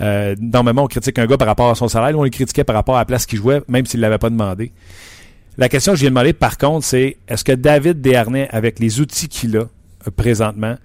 Euh, 0.00 0.36
normalement, 0.40 0.84
on 0.84 0.86
critique 0.86 1.18
un 1.18 1.26
gars 1.26 1.36
par 1.36 1.48
rapport 1.48 1.70
à 1.70 1.74
son 1.74 1.88
salaire. 1.88 2.16
on 2.16 2.22
le 2.22 2.30
critiquait 2.30 2.64
par 2.64 2.76
rapport 2.76 2.96
à 2.96 3.00
la 3.00 3.04
place 3.04 3.26
qu'il 3.26 3.38
jouait, 3.38 3.62
même 3.68 3.84
s'il 3.84 3.98
ne 3.98 4.02
l'avait 4.02 4.18
pas 4.18 4.30
demandé. 4.30 4.72
La 5.56 5.68
question 5.68 5.92
que 5.92 5.96
je 5.96 6.02
lui 6.02 6.06
ai 6.06 6.10
demandé, 6.10 6.32
par 6.32 6.56
contre, 6.56 6.86
c'est 6.86 7.16
est-ce 7.26 7.42
que 7.42 7.52
David 7.52 8.00
Desharnais, 8.00 8.48
avec 8.50 8.78
les 8.78 9.00
outils 9.00 9.28
qu'il 9.28 9.56
a 9.56 9.62
euh, 9.62 10.10
présentement, 10.14 10.76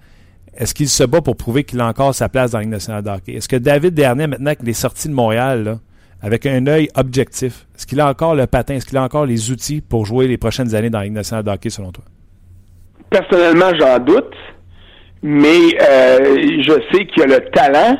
est-ce 0.56 0.74
qu'il 0.74 0.88
se 0.88 1.04
bat 1.04 1.20
pour 1.20 1.36
prouver 1.36 1.62
qu'il 1.64 1.80
a 1.80 1.86
encore 1.86 2.14
sa 2.14 2.28
place 2.28 2.50
dans 2.52 2.58
la 2.58 2.64
Ligue 2.64 2.72
nationale 2.72 3.04
de 3.04 3.32
Est-ce 3.32 3.48
que 3.48 3.56
David 3.56 3.94
Desharnais, 3.94 4.26
maintenant 4.26 4.54
qu'il 4.54 4.68
est 4.68 4.72
sorti 4.72 5.08
de 5.08 5.12
Montréal, 5.12 5.78
avec 6.24 6.46
un 6.46 6.66
œil 6.66 6.88
objectif, 6.96 7.66
est-ce 7.76 7.86
qu'il 7.86 8.00
a 8.00 8.08
encore 8.08 8.34
le 8.34 8.46
patin, 8.46 8.76
est-ce 8.76 8.86
qu'il 8.86 8.96
a 8.96 9.02
encore 9.02 9.26
les 9.26 9.50
outils 9.50 9.82
pour 9.82 10.06
jouer 10.06 10.26
les 10.26 10.38
prochaines 10.38 10.74
années 10.74 10.88
dans 10.88 11.00
la 11.00 11.04
Ligue 11.04 11.12
nationale 11.12 11.44
de 11.44 11.50
hockey, 11.50 11.68
selon 11.68 11.92
toi? 11.92 12.02
Personnellement, 13.10 13.70
j'en 13.78 13.98
doute, 13.98 14.34
mais 15.22 15.76
euh, 15.82 16.62
je 16.62 16.72
sais 16.90 17.04
qu'il 17.06 17.24
a 17.24 17.26
le 17.26 17.50
talent 17.50 17.98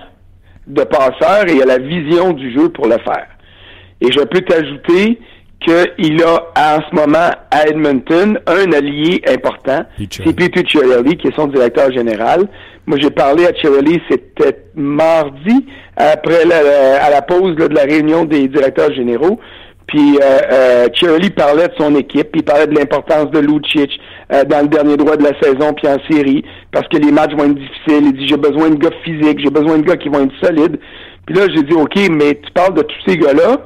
de 0.67 0.83
passeur 0.85 1.47
et 1.49 1.53
il 1.53 1.63
a 1.63 1.67
la 1.67 1.79
vision 1.79 2.33
du 2.33 2.51
jeu 2.55 2.71
pour 2.71 2.87
le 2.87 2.97
faire. 2.97 3.27
Et 4.01 4.11
je 4.11 4.21
peux 4.21 4.41
t'ajouter 4.41 5.19
qu'il 5.61 6.23
a 6.23 6.51
en 6.57 6.81
ce 6.81 6.95
moment 6.95 7.31
à 7.51 7.69
Edmonton 7.69 8.39
un 8.47 8.73
allié 8.73 9.21
important, 9.29 9.85
c'est 9.99 10.35
Peter 10.35 10.63
Chiarelli, 10.67 11.19
qui 11.19 11.29
est 11.29 11.37
son 11.37 11.49
directeur 11.49 11.93
général. 11.93 12.49
Moi, 12.87 12.99
j'ai 13.01 13.11
parlé 13.11 13.47
à 13.47 13.55
Chiarelli, 13.55 14.01
c'était 14.11 14.65
mardi, 14.75 15.67
après 15.97 16.45
la, 16.45 17.03
à 17.03 17.11
la 17.11 17.23
pause 17.23 17.57
de 17.57 17.75
la 17.75 17.83
réunion 17.83 18.25
des 18.25 18.49
directeurs 18.49 18.93
généraux. 18.93 19.41
Puis 19.87 20.19
euh, 20.23 20.87
euh, 21.05 21.29
parlait 21.37 21.69
de 21.69 21.75
son 21.79 21.95
équipe, 21.95 22.29
il 22.35 22.43
parlait 22.43 22.67
de 22.67 22.75
l'importance 22.75 23.31
de 23.31 23.39
Lucic 23.39 24.01
euh, 24.33 24.45
dans 24.45 24.63
le 24.63 24.69
dernier 24.69 24.97
droit 24.97 25.17
de 25.17 25.25
la 25.25 25.39
saison, 25.41 25.75
puis 25.75 25.89
en 25.89 25.99
série, 26.11 26.45
parce 26.73 26.89
que 26.89 26.97
les 26.97 27.13
matchs 27.13 27.33
vont 27.33 27.45
être 27.45 27.55
difficiles. 27.55 28.07
Il 28.07 28.13
dit 28.15 28.29
j'ai 28.29 28.37
besoin 28.37 28.71
de 28.71 28.77
gars 28.77 28.91
physiques, 29.05 29.41
j'ai 29.41 29.51
besoin 29.51 29.79
de 29.79 29.83
gars 29.83 29.97
qui 29.97 30.09
vont 30.09 30.25
être 30.25 30.35
solides. 30.43 30.79
Puis 31.27 31.35
là, 31.35 31.47
j'ai 31.55 31.63
dit 31.63 31.75
OK, 31.75 31.97
mais 32.11 32.35
tu 32.35 32.51
parles 32.53 32.75
de 32.75 32.83
tous 32.83 32.97
ces 33.07 33.17
gars-là, 33.17 33.59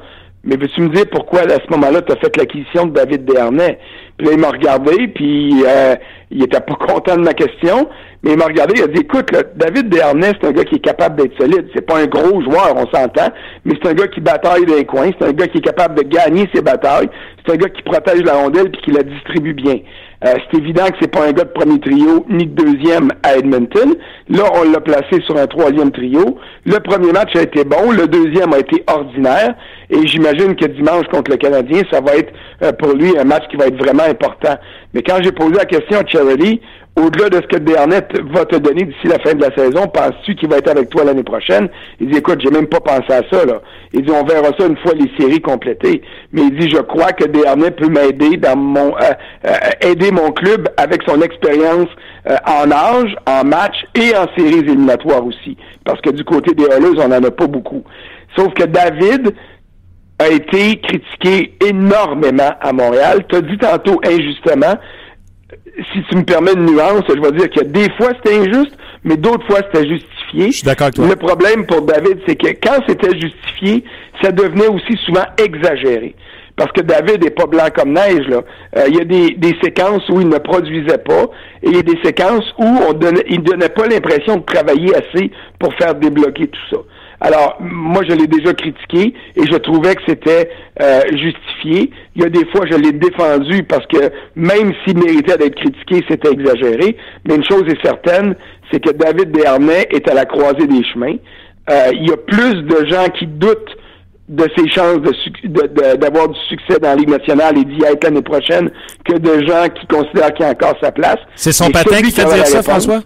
mais 0.43 0.55
veux-tu 0.55 0.81
me 0.81 0.89
dire 0.89 1.05
pourquoi 1.11 1.41
à 1.41 1.49
ce 1.49 1.69
moment-là, 1.71 2.01
tu 2.01 2.13
as 2.13 2.15
fait 2.15 2.35
l'acquisition 2.37 2.85
de 2.85 2.93
David 2.93 3.25
Dernay? 3.25 3.77
Puis 4.17 4.27
là, 4.27 4.33
il 4.33 4.39
m'a 4.39 4.49
regardé, 4.49 5.07
puis 5.09 5.63
euh, 5.65 5.95
il 6.31 6.43
était 6.43 6.59
pas 6.59 6.75
content 6.87 7.15
de 7.17 7.23
ma 7.23 7.33
question, 7.33 7.89
mais 8.23 8.31
il 8.31 8.37
m'a 8.37 8.45
regardé, 8.45 8.73
il 8.77 8.83
a 8.83 8.87
dit, 8.87 9.01
écoute, 9.01 9.31
David 9.55 9.89
Dernay, 9.89 10.31
c'est 10.39 10.47
un 10.47 10.51
gars 10.51 10.63
qui 10.63 10.75
est 10.75 10.85
capable 10.85 11.21
d'être 11.21 11.37
solide. 11.39 11.67
C'est 11.73 11.85
pas 11.85 11.99
un 11.99 12.05
gros 12.05 12.41
joueur, 12.41 12.73
on 12.75 12.87
s'entend, 12.87 13.29
mais 13.65 13.75
c'est 13.81 13.89
un 13.89 13.93
gars 13.93 14.07
qui 14.07 14.21
bataille 14.21 14.65
dans 14.65 14.75
les 14.75 14.85
coins, 14.85 15.11
c'est 15.19 15.27
un 15.27 15.33
gars 15.33 15.47
qui 15.47 15.59
est 15.59 15.65
capable 15.65 15.95
de 15.95 16.03
gagner 16.03 16.49
ses 16.53 16.61
batailles, 16.61 17.09
c'est 17.45 17.53
un 17.53 17.57
gars 17.57 17.69
qui 17.69 17.81
protège 17.81 18.21
la 18.23 18.33
rondelle 18.33 18.71
puis 18.71 18.81
qui 18.81 18.91
la 18.91 19.03
distribue 19.03 19.53
bien. 19.53 19.77
Euh, 20.25 20.33
c'est 20.51 20.57
évident 20.57 20.85
que 20.87 20.97
c'est 20.99 21.11
pas 21.11 21.25
un 21.25 21.31
gars 21.31 21.45
de 21.45 21.51
premier 21.51 21.79
trio 21.79 22.25
ni 22.29 22.45
de 22.45 22.61
deuxième 22.61 23.09
à 23.23 23.37
Edmonton. 23.37 23.95
Là, 24.27 24.43
on 24.53 24.69
l'a 24.69 24.81
placé 24.81 25.21
sur 25.25 25.37
un 25.37 25.47
troisième 25.47 25.91
trio. 25.91 26.37
Le 26.65 26.77
premier 26.79 27.13
match 27.13 27.33
a 27.37 27.43
été 27.43 27.63
bon, 27.63 27.91
le 27.91 28.05
deuxième 28.05 28.53
a 28.53 28.59
été 28.59 28.83
ordinaire, 28.87 29.55
et 29.89 30.07
j'imagine 30.07 30.55
que 30.55 30.65
dimanche 30.65 31.07
contre 31.11 31.31
le 31.31 31.37
Canadien, 31.37 31.81
ça 31.91 31.99
va 32.01 32.15
être 32.15 32.31
euh, 32.61 32.71
pour 32.73 32.93
lui 32.93 33.17
un 33.17 33.23
match 33.23 33.43
qui 33.49 33.57
va 33.57 33.67
être 33.67 33.77
vraiment 33.77 34.03
important. 34.03 34.55
Mais 34.93 35.01
quand 35.01 35.17
j'ai 35.21 35.31
posé 35.31 35.53
la 35.53 35.65
question 35.65 35.99
à 35.99 36.05
Charity, 36.05 36.61
au-delà 36.99 37.29
de 37.29 37.35
ce 37.35 37.47
que 37.47 37.57
Dernet 37.57 38.07
va 38.33 38.45
te 38.45 38.55
donner 38.57 38.83
d'ici 38.83 39.07
la 39.07 39.19
fin 39.19 39.33
de 39.33 39.41
la 39.41 39.55
saison, 39.55 39.87
penses-tu 39.87 40.35
qu'il 40.35 40.49
va 40.49 40.57
être 40.57 40.69
avec 40.69 40.89
toi 40.89 41.03
l'année 41.05 41.23
prochaine? 41.23 41.69
Il 41.99 42.09
dit, 42.09 42.17
écoute, 42.17 42.39
j'ai 42.43 42.51
même 42.51 42.67
pas 42.67 42.79
pensé 42.79 43.11
à 43.11 43.21
ça, 43.31 43.45
là. 43.45 43.61
Il 43.93 44.03
dit, 44.03 44.11
on 44.11 44.25
verra 44.25 44.49
ça 44.57 44.67
une 44.67 44.77
fois 44.77 44.93
les 44.93 45.09
séries 45.17 45.41
complétées. 45.41 46.01
Mais 46.33 46.41
il 46.41 46.57
dit, 46.57 46.69
je 46.69 46.81
crois 46.81 47.13
que 47.13 47.25
Dernet 47.25 47.71
peut 47.71 47.87
m'aider 47.87 48.37
dans 48.37 48.57
mon, 48.57 48.95
euh, 48.97 49.13
euh, 49.45 49.89
aider 49.89 50.11
mon 50.11 50.31
club 50.31 50.67
avec 50.77 51.01
son 51.07 51.21
expérience 51.21 51.87
euh, 52.29 52.35
en 52.45 52.69
âge, 52.71 53.15
en 53.25 53.43
match 53.45 53.85
et 53.95 54.15
en 54.15 54.25
séries 54.37 54.59
éliminatoires 54.59 55.25
aussi. 55.25 55.57
Parce 55.85 56.01
que 56.01 56.09
du 56.09 56.23
côté 56.23 56.53
des 56.53 56.65
Oilers, 56.65 56.99
on 56.99 57.07
n'en 57.07 57.23
a 57.23 57.31
pas 57.31 57.47
beaucoup. 57.47 57.83
Sauf 58.35 58.53
que 58.53 58.63
David, 58.63 59.33
a 60.19 60.27
été 60.27 60.79
critiqué 60.81 61.53
énormément 61.65 62.51
à 62.59 62.73
Montréal. 62.73 63.25
Tu 63.29 63.35
as 63.37 63.41
dit 63.41 63.57
tantôt 63.57 63.99
injustement, 64.05 64.75
si 65.93 66.03
tu 66.09 66.15
me 66.17 66.23
permets 66.23 66.53
une 66.53 66.65
nuance, 66.65 67.03
je 67.07 67.21
vais 67.21 67.31
dire 67.31 67.49
que 67.49 67.63
des 67.63 67.89
fois 67.91 68.11
c'était 68.17 68.37
injuste, 68.37 68.77
mais 69.03 69.15
d'autres 69.15 69.45
fois 69.47 69.61
c'était 69.71 69.87
justifié. 69.87 70.47
Je 70.47 70.57
suis 70.57 70.63
d'accord 70.63 70.87
avec 70.87 70.95
toi. 70.95 71.07
Le 71.07 71.15
problème 71.15 71.65
pour 71.65 71.81
David, 71.81 72.19
c'est 72.27 72.35
que 72.35 72.49
quand 72.61 72.81
c'était 72.87 73.17
justifié, 73.17 73.83
ça 74.21 74.31
devenait 74.31 74.67
aussi 74.67 74.97
souvent 75.05 75.25
exagéré. 75.37 76.15
Parce 76.57 76.73
que 76.73 76.81
David 76.81 77.23
est 77.23 77.29
pas 77.29 77.45
blanc 77.45 77.67
comme 77.73 77.93
neige, 77.93 78.27
là. 78.27 78.41
Euh, 78.77 78.83
il 78.89 78.97
y 78.97 78.99
a 78.99 79.05
des, 79.05 79.29
des, 79.35 79.55
séquences 79.63 80.07
où 80.09 80.19
il 80.19 80.27
ne 80.27 80.37
produisait 80.39 80.97
pas, 80.97 81.23
et 81.63 81.69
il 81.69 81.75
y 81.77 81.79
a 81.79 81.83
des 81.83 81.97
séquences 82.03 82.53
où 82.57 82.65
on 82.65 82.91
donnait, 82.91 83.23
il 83.29 83.41
donnait 83.41 83.69
pas 83.69 83.87
l'impression 83.87 84.35
de 84.35 84.43
travailler 84.43 84.93
assez 84.93 85.31
pour 85.57 85.73
faire 85.75 85.95
débloquer 85.95 86.47
tout 86.47 86.75
ça. 86.75 86.81
Alors, 87.21 87.57
moi, 87.59 88.01
je 88.07 88.15
l'ai 88.15 88.27
déjà 88.27 88.53
critiqué 88.53 89.13
et 89.35 89.43
je 89.45 89.57
trouvais 89.57 89.95
que 89.95 90.01
c'était 90.07 90.49
euh, 90.81 91.01
justifié. 91.11 91.91
Il 92.15 92.23
y 92.23 92.25
a 92.25 92.29
des 92.29 92.45
fois, 92.47 92.65
je 92.69 92.77
l'ai 92.77 92.93
défendu 92.93 93.63
parce 93.63 93.85
que 93.87 94.09
même 94.35 94.73
s'il 94.83 94.97
méritait 94.97 95.37
d'être 95.37 95.55
critiqué, 95.55 96.05
c'était 96.09 96.31
exagéré. 96.31 96.95
Mais 97.27 97.35
une 97.35 97.43
chose 97.43 97.63
est 97.67 97.81
certaine, 97.83 98.35
c'est 98.71 98.83
que 98.83 98.91
David 98.91 99.31
Desharnais 99.31 99.87
est 99.91 100.09
à 100.09 100.13
la 100.13 100.25
croisée 100.25 100.67
des 100.67 100.83
chemins. 100.85 101.15
Euh, 101.69 101.89
il 101.93 102.07
y 102.07 102.11
a 102.11 102.17
plus 102.17 102.63
de 102.63 102.85
gens 102.85 103.07
qui 103.17 103.27
doutent 103.27 103.75
de 104.29 104.47
ses 104.55 104.69
chances 104.69 104.99
d'avoir 105.97 106.27
de, 106.27 106.33
du 106.33 106.39
succès 106.47 106.79
dans 106.79 106.89
la 106.89 106.95
Ligue 106.95 107.09
nationale 107.09 107.57
et 107.57 107.65
d'y 107.65 107.83
être 107.83 108.03
l'année 108.03 108.21
prochaine 108.21 108.69
que 109.03 109.17
de 109.17 109.45
gens 109.45 109.67
qui 109.69 109.87
considèrent 109.87 110.33
qu'il 110.33 110.45
a 110.45 110.49
encore 110.49 110.75
sa 110.79 110.91
place. 110.91 111.17
C'est 111.35 111.51
son 111.51 111.69
patin 111.71 111.97
qui 112.01 112.11
fait 112.11 112.25
dire 112.25 112.45
ça, 112.45 112.61
François? 112.61 113.01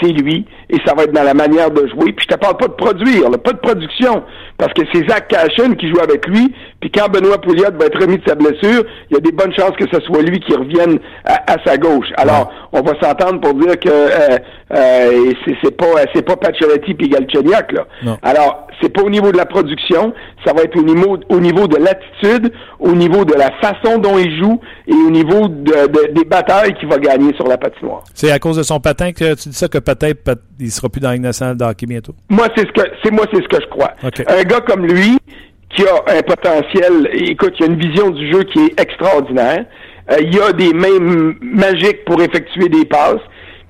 c'est 0.00 0.12
lui, 0.12 0.46
et 0.70 0.78
ça 0.86 0.94
va 0.94 1.04
être 1.04 1.12
dans 1.12 1.22
la 1.22 1.34
manière 1.34 1.70
de 1.70 1.86
jouer. 1.88 2.12
Puis 2.12 2.26
je 2.28 2.34
te 2.34 2.38
parle 2.38 2.56
pas 2.56 2.68
de 2.68 2.72
produire, 2.72 3.30
pas 3.42 3.52
de 3.52 3.58
production, 3.58 4.22
parce 4.56 4.72
que 4.72 4.82
c'est 4.92 5.08
Zach 5.08 5.28
Cashin 5.28 5.74
qui 5.74 5.88
joue 5.88 6.00
avec 6.00 6.26
lui, 6.26 6.54
puis 6.80 6.90
quand 6.90 7.08
Benoît 7.08 7.40
Pouliot 7.40 7.72
va 7.78 7.86
être 7.86 8.00
remis 8.00 8.18
de 8.18 8.28
sa 8.28 8.34
blessure, 8.34 8.84
il 9.10 9.14
y 9.14 9.16
a 9.16 9.20
des 9.20 9.32
bonnes 9.32 9.52
chances 9.52 9.72
que 9.76 9.86
ce 9.92 10.00
soit 10.00 10.22
lui 10.22 10.38
qui 10.40 10.54
revienne 10.54 10.98
à, 11.24 11.56
sa 11.64 11.76
gauche. 11.76 12.08
Alors, 12.16 12.52
on 12.72 12.80
va 12.80 12.92
s'entendre 13.00 13.40
pour 13.40 13.54
dire 13.54 13.78
que 13.78 13.88
euh, 13.88 14.38
euh, 14.74 15.32
c'est 15.62 15.76
pas 15.76 15.86
c'est 16.14 16.22
pas 16.22 16.36
Pacioretty 16.36 16.94
puis 16.94 17.08
Galchenyuk, 17.08 17.72
là. 17.72 17.86
Alors, 18.22 18.68
c'est 18.80 18.88
pas 18.88 19.02
au 19.02 19.10
niveau 19.10 19.32
de 19.32 19.36
la 19.36 19.46
production, 19.46 20.12
ça 20.44 20.52
va 20.52 20.62
être 20.62 20.76
au 20.76 20.82
niveau 20.82 21.18
au 21.28 21.40
niveau 21.40 21.66
de 21.66 21.76
l'attitude, 21.76 22.52
au 22.78 22.92
niveau 22.92 23.24
de 23.24 23.34
la 23.34 23.50
façon 23.60 23.98
dont 23.98 24.18
il 24.18 24.38
joue 24.38 24.60
et 24.86 24.94
au 24.94 25.10
niveau 25.10 25.48
de, 25.48 26.12
des 26.12 26.24
batailles 26.24 26.74
qu'il 26.74 26.88
va 26.88 26.98
gagner 26.98 27.34
sur 27.34 27.46
la 27.46 27.58
patinoire. 27.58 28.04
C'est 28.14 28.30
à 28.30 28.38
cause 28.38 28.56
de 28.56 28.62
son 28.62 28.80
patin 28.80 29.12
que 29.12 29.34
tu 29.34 29.48
dis 29.50 29.56
ça 29.56 29.68
que 29.68 29.78
peut-être 29.78 30.24
il 30.60 30.70
sera 30.70 30.88
plus 30.88 31.00
dans 31.00 31.10
la 31.10 31.18
nationale 31.18 31.56
de 31.56 31.64
hockey 31.64 31.86
bientôt. 31.86 32.14
Moi, 32.28 32.46
c'est 32.56 32.66
ce 32.66 32.72
que 32.72 32.82
c'est 33.02 33.10
moi 33.10 33.24
c'est 33.32 33.42
ce 33.42 33.48
que 33.48 33.62
je 33.62 33.68
crois. 33.68 33.92
Un 34.02 34.42
gars 34.42 34.60
comme 34.60 34.86
lui 34.86 35.18
qui 35.74 35.84
a 35.86 36.02
un 36.06 36.22
potentiel, 36.22 37.08
écoute, 37.12 37.54
il 37.58 37.64
a 37.64 37.66
une 37.66 37.80
vision 37.80 38.10
du 38.10 38.30
jeu 38.30 38.42
qui 38.44 38.58
est 38.58 38.80
extraordinaire. 38.80 39.64
Euh, 40.10 40.16
il 40.20 40.40
a 40.40 40.52
des 40.52 40.72
mains 40.72 41.34
magiques 41.40 42.04
pour 42.04 42.20
effectuer 42.20 42.68
des 42.68 42.84
passes. 42.84 43.20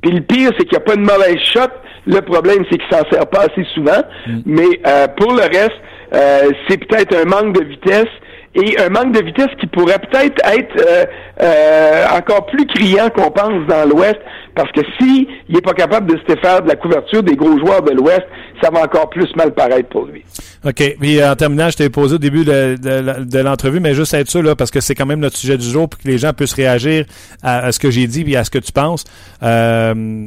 Puis 0.02 0.12
le 0.12 0.22
pire, 0.22 0.50
c'est 0.58 0.64
qu'il 0.64 0.78
n'y 0.78 0.78
a 0.78 0.80
pas 0.80 0.96
de 0.96 1.02
mauvaise 1.02 1.38
shot. 1.52 1.68
Le 2.06 2.20
problème, 2.22 2.64
c'est 2.70 2.78
qu'il 2.78 2.90
s'en 2.90 3.04
sert 3.10 3.26
pas 3.26 3.40
assez 3.40 3.64
souvent. 3.74 4.02
Mm. 4.26 4.40
Mais 4.46 4.80
euh, 4.86 5.06
pour 5.18 5.32
le 5.32 5.42
reste, 5.42 5.76
euh, 6.14 6.50
c'est 6.68 6.78
peut-être 6.78 7.14
un 7.14 7.24
manque 7.24 7.58
de 7.58 7.64
vitesse 7.64 8.08
et 8.54 8.80
un 8.80 8.88
manque 8.88 9.12
de 9.12 9.24
vitesse 9.24 9.50
qui 9.60 9.66
pourrait 9.66 9.98
peut-être 9.98 10.40
être, 10.44 10.76
euh, 10.78 11.04
euh, 11.40 12.04
encore 12.16 12.46
plus 12.46 12.66
criant 12.66 13.08
qu'on 13.10 13.30
pense 13.30 13.66
dans 13.68 13.88
l'Ouest, 13.88 14.18
parce 14.56 14.70
que 14.72 14.80
si 14.98 15.28
il 15.48 15.56
est 15.56 15.60
pas 15.60 15.72
capable 15.72 16.10
de 16.10 16.18
se 16.18 16.36
faire 16.40 16.60
de 16.62 16.68
la 16.68 16.74
couverture 16.74 17.22
des 17.22 17.36
gros 17.36 17.58
joueurs 17.58 17.82
de 17.82 17.92
l'Ouest, 17.92 18.22
ça 18.60 18.70
va 18.70 18.82
encore 18.82 19.08
plus 19.08 19.28
mal 19.36 19.54
paraître 19.54 19.88
pour 19.88 20.06
lui. 20.06 20.24
OK. 20.64 20.96
Puis 21.00 21.24
en 21.24 21.36
terminant, 21.36 21.70
je 21.70 21.76
t'ai 21.76 21.90
posé 21.90 22.16
au 22.16 22.18
début 22.18 22.44
de, 22.44 23.38
l'entrevue, 23.42 23.80
mais 23.80 23.94
juste 23.94 24.14
être 24.14 24.28
sûr, 24.28 24.42
là, 24.42 24.56
parce 24.56 24.70
que 24.70 24.80
c'est 24.80 24.94
quand 24.94 25.06
même 25.06 25.20
notre 25.20 25.36
sujet 25.36 25.56
du 25.56 25.66
jour, 25.66 25.88
pour 25.88 26.00
que 26.00 26.08
les 26.08 26.18
gens 26.18 26.32
puissent 26.32 26.54
réagir 26.54 27.04
à, 27.42 27.70
ce 27.70 27.78
que 27.78 27.90
j'ai 27.90 28.06
dit 28.06 28.24
et 28.26 28.36
à 28.36 28.44
ce 28.44 28.50
que 28.50 28.58
tu 28.58 28.72
penses. 28.72 29.04
Euh, 29.42 30.26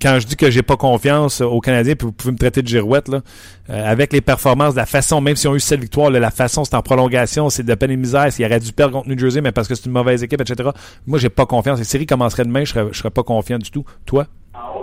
quand 0.00 0.18
je 0.18 0.26
dis 0.26 0.36
que 0.36 0.50
j'ai 0.50 0.62
pas 0.62 0.76
confiance 0.76 1.40
aux 1.40 1.60
Canadiens, 1.60 1.94
puis 1.94 2.06
vous 2.06 2.12
pouvez 2.12 2.32
me 2.32 2.38
traiter 2.38 2.62
de 2.62 2.68
girouette, 2.68 3.08
là, 3.08 3.20
euh, 3.68 3.90
avec 3.90 4.12
les 4.12 4.20
performances, 4.20 4.74
la 4.74 4.86
façon, 4.86 5.20
même 5.20 5.36
si 5.36 5.46
on 5.46 5.52
a 5.52 5.56
eu 5.56 5.60
cette 5.60 5.80
victoire, 5.80 6.10
la 6.10 6.30
façon, 6.30 6.64
c'est 6.64 6.74
en 6.74 6.82
prolongation, 6.82 7.50
c'est 7.50 7.62
de 7.62 7.74
peine 7.74 7.90
et 7.90 7.96
misère, 7.96 8.32
s'il 8.32 8.44
aurait 8.46 8.60
dû 8.60 8.72
perdre 8.72 8.94
contre 8.94 9.08
New 9.08 9.18
Jersey, 9.18 9.40
mais 9.40 9.52
parce 9.52 9.68
que 9.68 9.74
c'est 9.74 9.86
une 9.86 9.92
mauvaise 9.92 10.22
équipe, 10.22 10.40
etc. 10.40 10.70
Moi, 11.06 11.18
j'ai 11.18 11.28
pas 11.28 11.46
confiance. 11.46 11.78
Les 11.78 11.84
séries 11.84 12.06
commenceraient 12.06 12.44
demain, 12.44 12.64
je 12.64 12.72
serais, 12.72 12.86
je 12.92 12.98
serais 12.98 13.10
pas 13.10 13.22
confiant 13.22 13.58
du 13.58 13.70
tout. 13.70 13.84
Toi? 14.06 14.26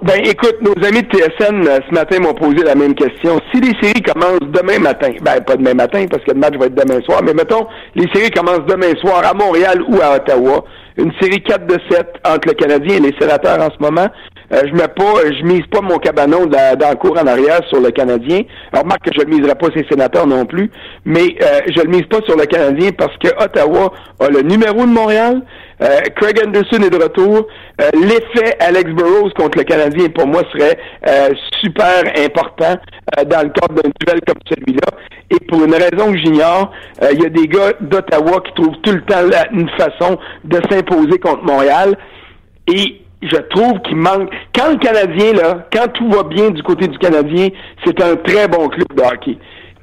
Ben, 0.03 0.21
écoute, 0.23 0.57
nos 0.61 0.73
amis 0.85 1.01
de 1.01 1.09
TSN, 1.09 1.67
euh, 1.67 1.79
ce 1.87 1.93
matin, 1.93 2.19
m'ont 2.19 2.33
posé 2.33 2.63
la 2.63 2.75
même 2.75 2.93
question. 2.93 3.39
Si 3.51 3.59
les 3.59 3.73
séries 3.81 4.01
commencent 4.01 4.51
demain 4.51 4.79
matin, 4.79 5.09
ben, 5.21 5.41
pas 5.41 5.55
demain 5.55 5.73
matin, 5.73 6.05
parce 6.09 6.23
que 6.23 6.31
le 6.31 6.39
match 6.39 6.55
va 6.57 6.67
être 6.67 6.75
demain 6.75 7.01
soir, 7.01 7.21
mais 7.23 7.33
mettons, 7.33 7.65
les 7.95 8.07
séries 8.13 8.29
commencent 8.29 8.65
demain 8.67 8.93
soir 9.01 9.25
à 9.25 9.33
Montréal 9.33 9.81
ou 9.87 9.99
à 10.01 10.15
Ottawa, 10.15 10.63
une 10.97 11.11
série 11.21 11.41
4 11.41 11.67
de 11.67 11.77
7 11.89 12.07
entre 12.25 12.47
le 12.47 12.53
Canadien 12.53 12.97
et 12.97 12.99
les 12.99 13.15
sénateurs 13.19 13.59
en 13.59 13.69
ce 13.69 13.79
moment, 13.79 14.07
euh, 14.53 14.61
je 14.65 14.73
mets 14.73 14.87
pas, 14.87 15.13
je 15.25 15.43
mise 15.43 15.65
pas 15.67 15.81
mon 15.81 15.97
cabanon 15.97 16.45
dans, 16.45 16.89
le 16.89 16.95
cours 16.95 17.17
en 17.19 17.27
arrière 17.27 17.59
sur 17.69 17.81
le 17.81 17.91
Canadien. 17.91 18.41
Alors, 18.71 18.83
remarque 18.83 19.03
que 19.03 19.11
je 19.19 19.25
ne 19.25 19.35
miserai 19.35 19.55
pas 19.55 19.67
ces 19.75 19.85
sénateurs 19.89 20.25
non 20.25 20.45
plus, 20.45 20.71
mais 21.05 21.35
euh, 21.41 21.59
je 21.75 21.81
ne 21.81 21.89
mise 21.89 22.05
pas 22.05 22.21
sur 22.25 22.37
le 22.37 22.45
Canadien 22.45 22.91
parce 22.97 23.15
que 23.17 23.27
Ottawa 23.43 23.91
a 24.19 24.29
le 24.29 24.41
numéro 24.41 24.81
de 24.81 24.91
Montréal. 24.91 25.41
Euh, 25.81 25.99
Craig 26.15 26.39
Anderson 26.45 26.81
est 26.81 26.89
de 26.89 27.01
retour. 27.01 27.47
L'effet 27.93 28.57
Alex 28.59 28.89
Burrows 28.91 29.29
contre 29.37 29.59
le 29.59 29.63
Canadien, 29.63 30.09
pour 30.09 30.25
moi, 30.27 30.41
serait 30.51 30.77
super 31.61 32.03
important 32.17 32.75
dans 33.27 33.43
le 33.43 33.49
cadre 33.49 33.75
d'un 33.75 33.91
duel 34.01 34.19
comme 34.25 34.39
celui-là. 34.47 34.97
Et 35.29 35.39
pour 35.45 35.63
une 35.63 35.75
raison 35.75 36.11
que 36.11 36.17
j'ignore, 36.17 36.71
il 37.13 37.21
y 37.21 37.25
a 37.25 37.29
des 37.29 37.47
gars 37.47 37.73
d'Ottawa 37.79 38.41
qui 38.45 38.53
trouvent 38.53 38.77
tout 38.81 38.93
le 38.93 39.01
temps 39.01 39.21
une 39.51 39.69
façon 39.77 40.17
de 40.45 40.59
s'imposer 40.69 41.19
contre 41.19 41.43
Montréal. 41.43 41.95
Et 42.67 43.01
je 43.21 43.37
trouve 43.49 43.79
qu'il 43.81 43.95
manque. 43.95 44.29
Quand 44.55 44.71
le 44.71 44.77
Canadien, 44.77 45.33
là, 45.33 45.67
quand 45.71 45.87
tout 45.93 46.09
va 46.09 46.23
bien 46.23 46.49
du 46.51 46.61
côté 46.63 46.87
du 46.87 46.97
Canadien, 46.97 47.49
c'est 47.85 48.01
un 48.01 48.15
très 48.17 48.47
bon 48.47 48.67
club 48.69 48.87
de 48.95 49.01
hockey. 49.01 49.37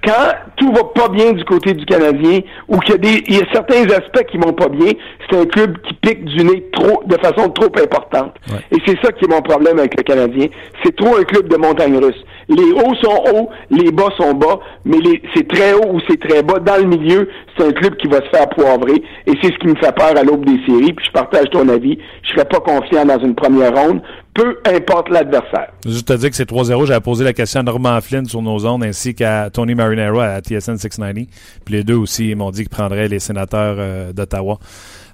Quand 0.04 0.34
tout 0.56 0.72
va 0.72 0.84
pas 0.94 1.08
bien 1.08 1.32
du 1.32 1.44
côté 1.44 1.72
du 1.72 1.86
Canadien, 1.86 2.40
ou 2.68 2.78
qu'il 2.80 2.92
y 2.92 2.94
a 2.94 2.98
des, 2.98 3.24
il 3.26 3.36
y 3.36 3.40
a 3.40 3.44
certains 3.52 3.84
aspects 3.84 4.24
qui 4.30 4.36
vont 4.36 4.52
pas 4.52 4.68
bien, 4.68 4.92
c'est 5.28 5.38
un 5.38 5.46
club 5.46 5.78
qui 5.82 5.94
pique 5.94 6.24
du 6.24 6.44
nez 6.44 6.64
trop, 6.72 7.02
de 7.06 7.16
façon 7.16 7.48
trop 7.50 7.66
importante. 7.66 8.34
Et 8.70 8.76
c'est 8.86 8.98
ça 9.02 9.12
qui 9.12 9.24
est 9.24 9.28
mon 9.28 9.40
problème 9.40 9.78
avec 9.78 9.96
le 9.96 10.02
Canadien. 10.02 10.46
C'est 10.84 10.94
trop 10.96 11.16
un 11.16 11.24
club 11.24 11.48
de 11.48 11.56
montagne 11.56 11.96
russe. 11.96 12.22
Les 12.48 12.72
hauts 12.72 12.94
sont 13.02 13.22
hauts, 13.32 13.48
les 13.70 13.90
bas 13.90 14.08
sont 14.16 14.34
bas, 14.34 14.58
mais 14.84 14.98
c'est 15.34 15.48
très 15.48 15.72
haut 15.72 15.94
ou 15.94 16.00
c'est 16.08 16.20
très 16.20 16.42
bas. 16.42 16.58
Dans 16.58 16.76
le 16.76 16.86
milieu, 16.86 17.28
c'est 17.56 17.64
un 17.64 17.72
club 17.72 17.96
qui 17.96 18.08
va 18.08 18.18
se 18.18 18.28
faire 18.30 18.48
poivrer. 18.50 19.02
Et 19.26 19.32
c'est 19.42 19.52
ce 19.52 19.58
qui 19.58 19.68
me 19.68 19.76
fait 19.76 19.94
peur 19.94 20.16
à 20.16 20.22
l'aube 20.22 20.44
des 20.44 20.58
séries. 20.66 20.92
Puis 20.92 21.06
je 21.06 21.12
partage 21.12 21.48
ton 21.50 21.68
avis. 21.68 21.98
Je 22.22 22.30
serais 22.32 22.44
pas 22.44 22.60
confiant 22.60 23.04
dans 23.04 23.18
une 23.18 23.34
première 23.34 23.74
ronde, 23.74 24.02
peu 24.34 24.58
importe 24.66 25.08
l'adversaire. 25.10 25.68
Juste 25.86 26.08
te 26.08 26.12
dire 26.14 26.30
que 26.30 26.36
c'est 26.36 26.50
3-0. 26.50 26.86
J'avais 26.86 27.00
posé 27.00 27.24
la 27.24 27.32
question 27.32 27.60
à 27.60 27.62
Norman 27.62 28.00
Flynn 28.00 28.26
sur 28.26 28.42
nos 28.42 28.66
ondes 28.66 28.84
ainsi 28.84 29.14
qu'à 29.14 29.50
Tony 29.50 29.74
Marinero 29.74 30.20
à 30.20 30.40
TSN 30.40 30.76
690. 30.76 31.28
Puis 31.64 31.74
les 31.74 31.84
deux 31.84 31.96
aussi 31.96 32.34
m'ont 32.34 32.50
dit 32.50 32.62
qu'ils 32.62 32.68
prendraient 32.68 33.08
les 33.08 33.20
sénateurs 33.20 33.76
euh, 33.78 34.12
d'Ottawa. 34.12 34.58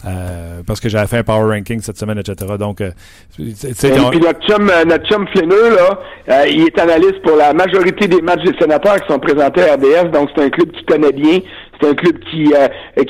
Euh, 0.06 0.62
parce 0.66 0.80
que 0.80 0.88
j'avais 0.88 1.06
fait 1.06 1.18
un 1.18 1.22
power 1.22 1.54
ranking 1.54 1.80
cette 1.80 1.98
semaine, 1.98 2.18
etc. 2.18 2.54
Donc, 2.58 2.80
euh, 2.80 2.90
c'est 3.36 3.94
notre 3.94 4.46
chum, 4.46 4.70
euh, 4.70 4.84
notre 4.84 5.06
chum 5.06 5.26
là, 5.34 6.46
il 6.46 6.62
est 6.62 6.78
analyste 6.78 7.20
pour 7.22 7.36
la 7.36 7.52
majorité 7.52 8.08
des 8.08 8.22
matchs 8.22 8.44
des 8.44 8.58
sénateurs 8.58 8.96
qui 9.00 9.12
sont 9.12 9.18
présentés 9.18 9.62
à 9.62 9.74
RDS. 9.74 10.10
Donc, 10.10 10.30
c'est 10.34 10.42
un 10.42 10.50
club 10.50 10.70
qui 10.70 10.84
connaît 10.84 11.12
bien. 11.12 11.40
C'est 11.80 11.88
un 11.88 11.94
club 11.94 12.18
qui, 12.30 12.52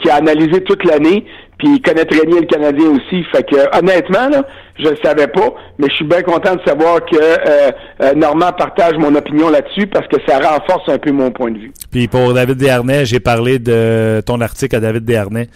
qui 0.00 0.10
a 0.10 0.14
analysé 0.16 0.62
toute 0.64 0.84
l'année. 0.84 1.24
Puis 1.58 1.68
il 1.74 1.82
connaît 1.82 2.06
très 2.06 2.24
bien 2.24 2.40
le 2.40 2.46
Canadien 2.46 2.88
aussi. 2.88 3.22
Fait 3.24 3.42
que 3.42 3.78
honnêtement, 3.78 4.28
là, 4.30 4.44
je 4.78 4.88
ne 4.88 4.96
savais 5.04 5.26
pas, 5.26 5.52
mais 5.78 5.88
je 5.90 5.94
suis 5.96 6.06
bien 6.06 6.22
content 6.22 6.54
de 6.54 6.62
savoir 6.64 7.00
que 7.04 8.14
Normand 8.14 8.52
partage 8.52 8.94
mon 8.96 9.14
opinion 9.14 9.50
là-dessus 9.50 9.86
parce 9.86 10.06
que 10.06 10.16
ça 10.26 10.38
renforce 10.38 10.88
un 10.88 10.96
peu 10.96 11.10
mon 11.12 11.30
point 11.30 11.50
de 11.50 11.58
vue. 11.58 11.72
Puis 11.90 12.08
pour 12.08 12.32
David 12.32 12.56
Desharnais, 12.56 13.04
j'ai 13.04 13.20
parlé 13.20 13.58
de 13.58 14.22
ton 14.24 14.40
article 14.40 14.76
à 14.76 14.80
David 14.80 15.04
Desharnais 15.04 15.48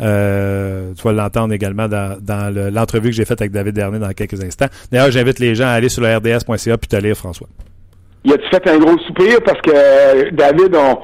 euh, 0.00 0.92
tu 0.96 1.02
vas 1.02 1.12
l'entendre 1.12 1.52
également 1.52 1.88
dans, 1.88 2.16
dans 2.20 2.54
l'entrevue 2.72 3.10
que 3.10 3.16
j'ai 3.16 3.24
faite 3.24 3.40
avec 3.40 3.52
David 3.52 3.74
Dernier 3.74 3.98
dans 3.98 4.12
quelques 4.12 4.42
instants. 4.42 4.68
D'ailleurs, 4.90 5.10
j'invite 5.10 5.38
les 5.38 5.54
gens 5.54 5.66
à 5.66 5.72
aller 5.72 5.88
sur 5.88 6.02
le 6.02 6.16
rds.ca 6.16 6.78
puis 6.78 6.88
te 6.88 6.96
lire, 6.96 7.16
François. 7.16 7.48
Il 8.24 8.32
a-tu 8.32 8.48
fait 8.50 8.68
un 8.68 8.78
gros 8.78 8.98
soupir? 9.06 9.38
Parce 9.44 9.60
que 9.62 10.30
David, 10.34 10.74
on, 10.76 10.98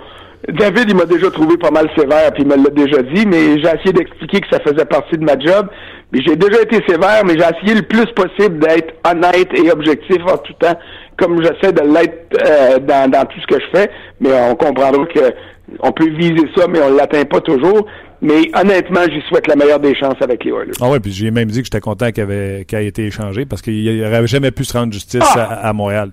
David, 0.52 0.90
il 0.90 0.96
m'a 0.96 1.06
déjà 1.06 1.30
trouvé 1.30 1.56
pas 1.56 1.70
mal 1.70 1.88
sévère, 1.96 2.32
puis 2.32 2.42
il 2.42 2.48
me 2.48 2.56
l'a 2.56 2.70
déjà 2.70 3.02
dit, 3.02 3.26
mais 3.26 3.59
j'ai 3.59 3.68
essayé 3.68 3.92
d'expliquer 3.92 4.40
que 4.40 4.48
ça 4.50 4.61
faisait 4.61 4.85
partie 4.85 5.16
de 5.16 5.24
ma 5.24 5.38
job. 5.38 5.68
Mais 6.12 6.20
j'ai 6.24 6.37
déjà 6.37 6.62
été 6.62 6.76
sévère, 6.87 7.24
mais 7.24 7.32
j'ai 7.32 7.44
essayé 7.44 7.74
le 7.74 7.82
plus 7.82 8.06
possible 8.14 8.59
d'être 8.61 8.94
honnête 9.04 9.48
et 9.54 9.70
objectif 9.72 10.18
en 10.24 10.38
tout 10.38 10.52
temps, 10.61 10.78
comme 11.18 11.42
j'essaie 11.42 11.72
de 11.72 11.82
l'être 11.82 12.38
euh, 12.46 12.78
dans, 12.78 13.11
dans 13.11 13.24
tout 13.24 13.40
ce 13.40 13.46
que 13.46 13.61
je 13.61 13.78
fais. 13.78 13.90
Mais 14.20 14.30
on 14.32 14.54
comprendra 14.54 15.04
que 15.06 15.35
on 15.80 15.90
peut 15.90 16.09
viser 16.11 16.48
ça, 16.56 16.66
mais 16.68 16.80
on 16.80 16.94
l'atteint 16.94 17.24
pas 17.24 17.40
toujours. 17.40 17.87
Mais 18.22 18.50
honnêtement, 18.55 19.05
j'y 19.11 19.20
souhaite 19.29 19.46
la 19.46 19.57
meilleure 19.57 19.81
des 19.81 19.94
chances 19.94 20.20
avec 20.20 20.44
les 20.44 20.50
Oilers. 20.50 20.72
Ah 20.81 20.88
oui, 20.90 20.98
puis 21.00 21.12
j'ai 21.12 21.31
même 21.31 21.48
dit 21.48 21.61
que 21.61 21.66
j'étais 21.66 21.81
content 21.81 22.11
qu'il 22.12 22.31
ait 22.31 22.87
été 22.87 23.07
échangé 23.07 23.44
parce 23.44 23.62
qu'il 23.62 24.00
n'aurait 24.00 24.26
jamais 24.26 24.50
pu 24.50 24.64
se 24.64 24.76
rendre 24.76 24.92
justice 24.92 25.22
ah! 25.37 25.61
à, 25.62 25.72
Montréal. 25.72 26.11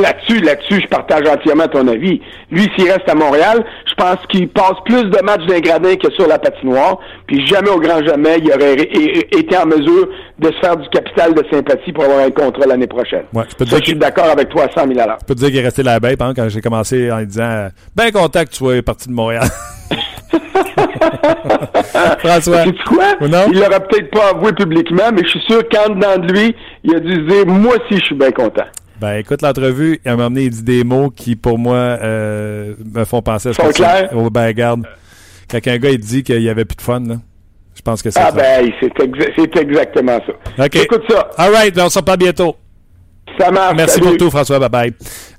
Là-dessus, 0.00 0.40
là-dessus, 0.40 0.80
je 0.82 0.86
partage 0.88 1.28
entièrement 1.28 1.68
ton 1.68 1.86
avis. 1.88 2.20
Lui, 2.50 2.68
s'il 2.76 2.90
reste 2.90 3.08
à 3.08 3.14
Montréal, 3.14 3.64
je 3.88 3.94
pense 3.94 4.18
qu'il 4.28 4.48
passe 4.48 4.76
plus 4.84 5.04
de 5.04 5.22
matchs 5.22 5.46
d'un 5.46 5.60
gradin 5.60 5.94
que 5.96 6.10
sur 6.12 6.26
la 6.26 6.38
patinoire. 6.38 6.98
Puis 7.26 7.46
jamais 7.46 7.70
au 7.70 7.78
grand 7.80 8.02
jamais, 8.04 8.38
il 8.38 8.50
aurait 8.52 8.74
été 8.74 9.56
en 9.56 9.66
mesure 9.66 10.08
de 10.38 10.48
se 10.48 10.58
faire 10.60 10.76
du 10.76 10.88
capital 10.88 11.34
de 11.34 11.44
sympathie 11.50 11.92
pour 11.92 12.04
avoir 12.04 12.20
un 12.20 12.30
contrat 12.30 12.66
l'année 12.66 12.86
prochaine. 12.86 13.24
Ouais, 13.32 13.44
je 13.50 13.56
peux 13.56 13.64
dire 13.64 13.78
je 13.78 13.84
suis 13.84 13.94
d'accord 13.96 14.30
avec 14.30 14.48
toi 14.48 14.64
à 14.64 14.80
100 14.80 14.88
000 14.88 15.00
Je 15.20 15.24
peux 15.26 15.34
te 15.34 15.40
dire 15.40 15.48
qu'il 15.48 15.58
est 15.58 15.64
resté 15.64 15.82
la 15.82 16.00
bête 16.00 16.18
quand 16.18 16.48
j'ai 16.48 16.60
commencé 16.60 17.10
en 17.12 17.22
disant 17.22 17.68
ben 17.94 18.10
content 18.10 18.44
que 18.44 18.50
tu 18.50 18.56
sois 18.56 18.82
parti 18.82 19.08
de 19.08 19.14
Montréal. 19.14 19.44
François. 22.18 22.64
Tu 22.64 22.72
quoi? 22.84 23.16
Il 23.20 23.58
l'aurait 23.58 23.80
peut-être 23.80 24.10
pas 24.10 24.30
avoué 24.30 24.52
publiquement, 24.52 25.10
mais 25.12 25.22
je 25.24 25.28
suis 25.28 25.42
sûr 25.48 25.62
qu'en 25.68 25.94
dedans 25.94 26.18
de 26.18 26.32
lui, 26.32 26.54
il 26.84 26.94
a 26.94 27.00
dû 27.00 27.22
dire 27.26 27.46
Moi 27.46 27.74
aussi, 27.74 28.00
je 28.00 28.04
suis 28.04 28.14
bien 28.14 28.30
content. 28.30 28.64
Ben, 29.00 29.16
écoute 29.16 29.40
l'entrevue, 29.40 29.98
il 30.04 30.14
m'a 30.14 30.26
amené, 30.26 30.44
il 30.44 30.50
dit 30.50 30.62
des 30.62 30.84
mots 30.84 31.08
qui, 31.10 31.34
pour 31.34 31.58
moi, 31.58 31.74
euh, 31.74 32.74
me 32.94 33.04
font 33.04 33.22
penser 33.22 33.48
à 33.48 33.52
ce 33.54 33.58
que 33.58 33.72
clair? 33.72 34.10
Oh, 34.14 34.28
ben, 34.28 34.52
garde. 34.52 34.86
Quand 35.50 35.58
un 35.66 35.78
gars, 35.78 35.90
il 35.90 35.98
dit 35.98 36.22
qu'il 36.22 36.40
n'y 36.40 36.50
avait 36.50 36.66
plus 36.66 36.76
de 36.76 36.82
fun, 36.82 37.00
là. 37.00 37.16
Je 37.74 37.82
pense 37.82 38.02
que 38.02 38.10
c'est 38.10 38.20
Ah, 38.20 38.30
ben, 38.30 38.70
c'est 38.80 39.56
exactement 39.56 40.20
ça. 40.26 40.66
Écoute 40.66 41.02
ça. 41.08 41.30
All 41.38 41.50
right, 41.50 41.74
ben, 41.74 41.86
on 41.86 41.88
se 41.88 41.98
reparle 41.98 42.18
bientôt. 42.18 42.56
Ça 43.38 43.50
marche. 43.50 43.74
Merci 43.76 44.00
pour 44.00 44.16
tout, 44.18 44.28
François. 44.28 44.58
Bye 44.58 44.68
bye. 44.68 44.92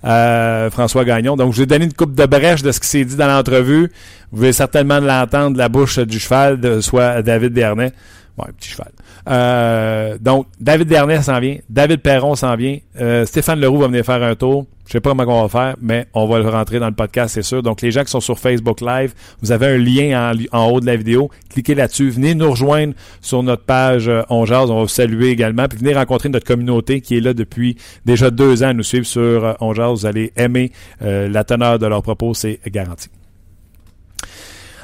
Euh, 0.06 0.71
François 0.71 1.06
Gagnon. 1.06 1.36
Donc, 1.36 1.52
je 1.52 1.58
vous 1.58 1.63
ai 1.63 1.65
donné 1.67 1.86
une 1.86 1.93
coupe 1.93 2.15
de 2.15 2.26
brèche 2.26 2.63
de 2.63 2.71
ce 2.71 2.80
qui 2.80 2.88
s'est 2.88 3.06
dit 3.06 3.15
dans 3.15 3.28
l'entrevue. 3.28 3.91
Vous 4.32 4.38
pouvez 4.38 4.54
certainement 4.54 5.00
l'entendre 5.00 5.54
de 5.54 5.58
la 5.60 5.69
bouche 5.69 6.00
du 6.00 6.19
cheval, 6.19 6.60
de, 6.60 6.82
soit 6.82 7.21
David 7.21 7.54
Bernet. 7.54 7.91
Ouais, 8.38 8.52
petit 8.58 8.70
cheval. 8.70 8.91
Euh, 9.28 10.17
donc, 10.20 10.48
David 10.60 10.88
Dernay 10.88 11.22
s'en 11.22 11.39
vient. 11.39 11.58
David 11.70 12.02
Perron 12.02 12.36
s'en 12.36 12.56
vient. 12.56 12.78
Euh, 13.00 13.26
Stéphane 13.26 13.60
Leroux 13.60 13.80
va 13.80 13.88
venir 13.88 14.06
faire 14.06 14.24
un 14.24 14.36
tour. 14.36 14.65
Je 14.88 14.94
sais 14.94 15.00
pas 15.02 15.12
comment 15.12 15.39
on 15.39 15.48
va 15.48 15.50
faire, 15.50 15.76
mais 15.80 16.08
on 16.13 16.28
va 16.28 16.39
le 16.39 16.50
rentrer 16.50 16.80
dans 16.80 16.88
le 16.88 16.94
podcast, 16.94 17.36
c'est 17.36 17.44
sûr. 17.44 17.63
Donc, 17.63 17.82
les 17.82 17.91
gens 17.91 18.04
qui 18.04 18.12
sont 18.12 18.20
sur 18.20 18.39
Facebook 18.39 18.82
Live, 18.82 19.13
vous 19.41 19.52
avez 19.52 19.67
un 19.67 19.78
lien 19.78 20.34
en, 20.52 20.65
haut 20.65 20.82
de 20.82 20.86
la 20.86 20.98
vidéo. 20.98 21.30
Cliquez 21.50 21.76
là-dessus. 21.76 22.10
Venez 22.10 22.36
nous 22.36 22.52
rejoindre 22.52 22.94
sur 23.22 23.41
notre 23.44 23.63
page 23.63 24.10
euh, 24.10 24.24
On 24.30 24.44
va 24.44 24.65
vous 24.65 24.88
saluer 24.88 25.30
également. 25.30 25.67
Puis 25.67 25.78
venez 25.78 25.94
rencontrer 25.94 26.30
notre 26.30 26.46
communauté 26.46 27.00
qui 27.00 27.17
est 27.17 27.22
là 27.22 27.34
depuis 27.34 27.78
déjà 28.06 28.32
deux 28.32 28.63
ans 28.63 28.70
à 28.70 28.74
nous 28.74 28.84
suivre 28.84 29.06
sur 29.06 29.22
euh, 29.22 29.54
On 29.62 29.72
Vous 29.72 30.06
allez 30.06 30.34
aimer 30.36 30.72
la 31.00 31.44
teneur 31.44 31.80
de 31.80 31.86
leurs 31.86 32.04
propos, 32.04 32.34
c'est 32.34 32.60
garanti. 32.67 33.10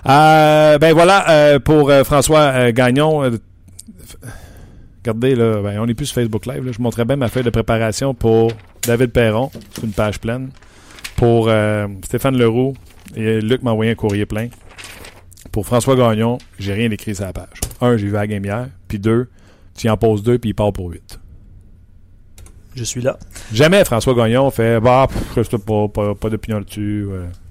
Euh, 0.05 0.77
ben 0.77 0.93
voilà 0.93 1.29
euh, 1.29 1.59
pour 1.59 1.89
euh, 1.89 2.03
François 2.03 2.71
Gagnon. 2.71 3.31
regardez, 4.99 5.35
là, 5.35 5.61
ben, 5.61 5.79
on 5.79 5.87
est 5.87 5.93
plus 5.93 6.07
sur 6.07 6.15
Facebook 6.15 6.45
Live. 6.45 6.71
Je 6.71 6.81
montrais 6.81 7.05
bien 7.05 7.15
ma 7.15 7.29
feuille 7.29 7.43
de 7.43 7.49
préparation 7.49 8.13
pour 8.13 8.51
David 8.83 9.11
Perron. 9.11 9.51
C'est 9.71 9.83
une 9.83 9.91
page 9.91 10.19
pleine. 10.19 10.49
Pour 11.15 11.49
Stéphane 12.03 12.37
Leroux. 12.37 12.75
Et 13.15 13.41
Luc 13.41 13.63
m'a 13.63 13.71
envoyé 13.71 13.91
un 13.91 13.95
courrier 13.95 14.25
plein. 14.25 14.49
Pour 15.51 15.65
François 15.65 15.95
Gagnon, 15.95 16.37
j'ai 16.59 16.73
rien 16.73 16.91
écrit 16.91 17.15
sur 17.15 17.25
la 17.25 17.33
page. 17.33 17.59
Un, 17.81 17.97
j'ai 17.97 18.07
vu 18.07 18.13
la 18.13 18.27
game 18.27 18.43
hier. 18.43 18.67
Puis 18.87 18.99
deux, 18.99 19.29
tu 19.75 19.89
en 19.89 19.97
poses 19.97 20.21
deux, 20.21 20.37
puis 20.37 20.51
il 20.51 20.53
part 20.53 20.73
pour 20.73 20.91
huit. 20.91 21.19
Je 22.75 22.83
suis 22.83 23.01
là. 23.01 23.17
Jamais 23.51 23.83
François 23.85 24.13
Gagnon 24.13 24.51
fait 24.51 24.79
Bah, 24.79 25.07
pas, 25.65 25.87
pas, 25.87 26.15
pas 26.15 26.29
d'opinion 26.29 26.59
là-dessus. 26.59 27.07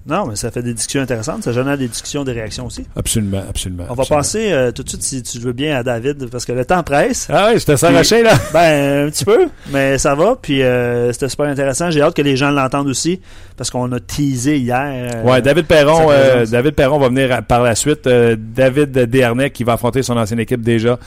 Non, 0.06 0.26
mais 0.26 0.36
ça 0.36 0.52
fait 0.52 0.62
des 0.62 0.72
discussions 0.72 1.00
intéressantes. 1.00 1.42
Ça 1.42 1.52
génère 1.52 1.76
des 1.76 1.88
discussions, 1.88 2.22
des 2.22 2.32
réactions 2.32 2.66
aussi. 2.66 2.86
Absolument, 2.94 3.42
absolument. 3.48 3.86
On 3.90 3.94
va 3.94 4.04
passer 4.04 4.52
euh, 4.52 4.70
tout 4.70 4.84
de 4.84 4.88
suite, 4.88 5.02
si 5.02 5.22
tu 5.22 5.38
veux 5.40 5.52
bien, 5.52 5.76
à 5.76 5.82
David, 5.82 6.30
parce 6.30 6.44
que 6.44 6.52
le 6.52 6.64
temps 6.64 6.84
presse. 6.84 7.26
Ah 7.28 7.50
oui, 7.52 7.58
je 7.58 7.66
te 7.66 7.74
s'arracher, 7.74 8.22
là. 8.22 8.34
Ben, 8.52 9.06
un 9.06 9.10
petit 9.10 9.24
peu, 9.24 9.48
mais 9.70 9.98
ça 9.98 10.14
va. 10.14 10.36
Puis 10.40 10.62
euh, 10.62 11.12
c'était 11.12 11.28
super 11.28 11.46
intéressant. 11.46 11.90
J'ai 11.90 12.02
hâte 12.02 12.14
que 12.14 12.22
les 12.22 12.36
gens 12.36 12.52
l'entendent 12.52 12.86
aussi, 12.86 13.20
parce 13.56 13.70
qu'on 13.70 13.90
a 13.90 13.98
teasé 13.98 14.58
hier. 14.58 15.12
Euh, 15.16 15.24
ouais, 15.24 15.42
David 15.42 15.66
Perron, 15.66 16.08
David 16.48 16.74
Perron 16.74 16.98
va 17.00 17.08
venir 17.08 17.44
par 17.44 17.62
la 17.62 17.74
suite. 17.74 18.08
David 18.08 18.92
Desharnais 18.92 19.50
qui 19.50 19.64
va 19.64 19.72
affronter 19.72 20.04
son 20.04 20.16
ancienne 20.16 20.40
équipe 20.40 20.62
déjà 20.62 20.98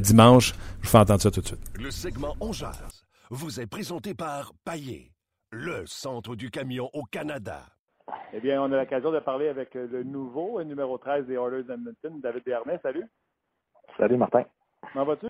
dimanche. 0.00 0.54
Je 0.80 0.86
vous 0.86 0.92
fais 0.92 0.98
entendre 0.98 1.20
ça 1.20 1.30
tout 1.30 1.40
de 1.40 1.46
suite. 1.46 1.60
Le 1.80 1.90
segment 1.90 2.36
On 2.40 2.52
vous 3.30 3.60
est 3.60 3.66
présenté 3.66 4.14
par 4.14 4.52
Paillé, 4.64 5.10
le 5.50 5.82
centre 5.86 6.36
du 6.36 6.50
camion 6.50 6.88
au 6.92 7.02
Canada. 7.02 7.62
Eh 8.32 8.40
bien, 8.40 8.60
on 8.60 8.72
a 8.72 8.80
l'occasion 8.80 9.12
de 9.12 9.20
parler 9.20 9.48
avec 9.48 9.74
euh, 9.76 9.86
le 9.86 10.02
nouveau 10.02 10.58
euh, 10.58 10.64
numéro 10.64 10.98
13 10.98 11.26
des 11.26 11.34
Oilers 11.34 11.62
d'Edmonton, 11.62 12.20
David 12.20 12.44
Bernet. 12.44 12.78
Salut. 12.82 13.06
Salut, 13.96 14.16
Martin. 14.16 14.44
Comment 14.92 15.04
vas-tu? 15.04 15.28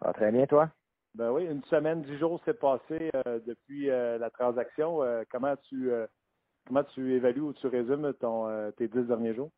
va 0.00 0.12
très 0.12 0.30
bien, 0.32 0.46
toi? 0.46 0.70
Ben 1.14 1.30
oui, 1.30 1.44
une 1.44 1.62
semaine, 1.64 2.02
dix 2.02 2.18
jours 2.18 2.40
s'est 2.44 2.54
passé 2.54 3.10
euh, 3.26 3.40
depuis 3.46 3.86
la 3.86 4.30
transaction. 4.30 5.00
comment 5.30 5.56
tu 5.68 5.90
comment 6.66 6.84
tu 6.84 7.14
évalues 7.14 7.40
ou 7.40 7.52
tu 7.52 7.66
résumes 7.66 8.12
ton, 8.14 8.70
tes 8.72 8.88
dix 8.88 9.06
derniers 9.06 9.34
jours? 9.34 9.50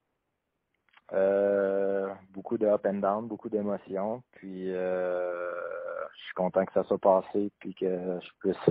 beaucoup 2.30 2.56
de 2.56 2.66
up 2.66 2.86
and 2.86 2.94
down, 2.94 3.28
beaucoup 3.28 3.50
d'émotions. 3.50 4.22
Puis 4.32 4.68
je 4.68 6.22
suis 6.24 6.34
content 6.34 6.64
que 6.64 6.72
ça 6.72 6.84
soit 6.84 6.98
passé 6.98 7.52
puis 7.60 7.74
que 7.74 8.18
je 8.20 8.30
puisse 8.40 8.70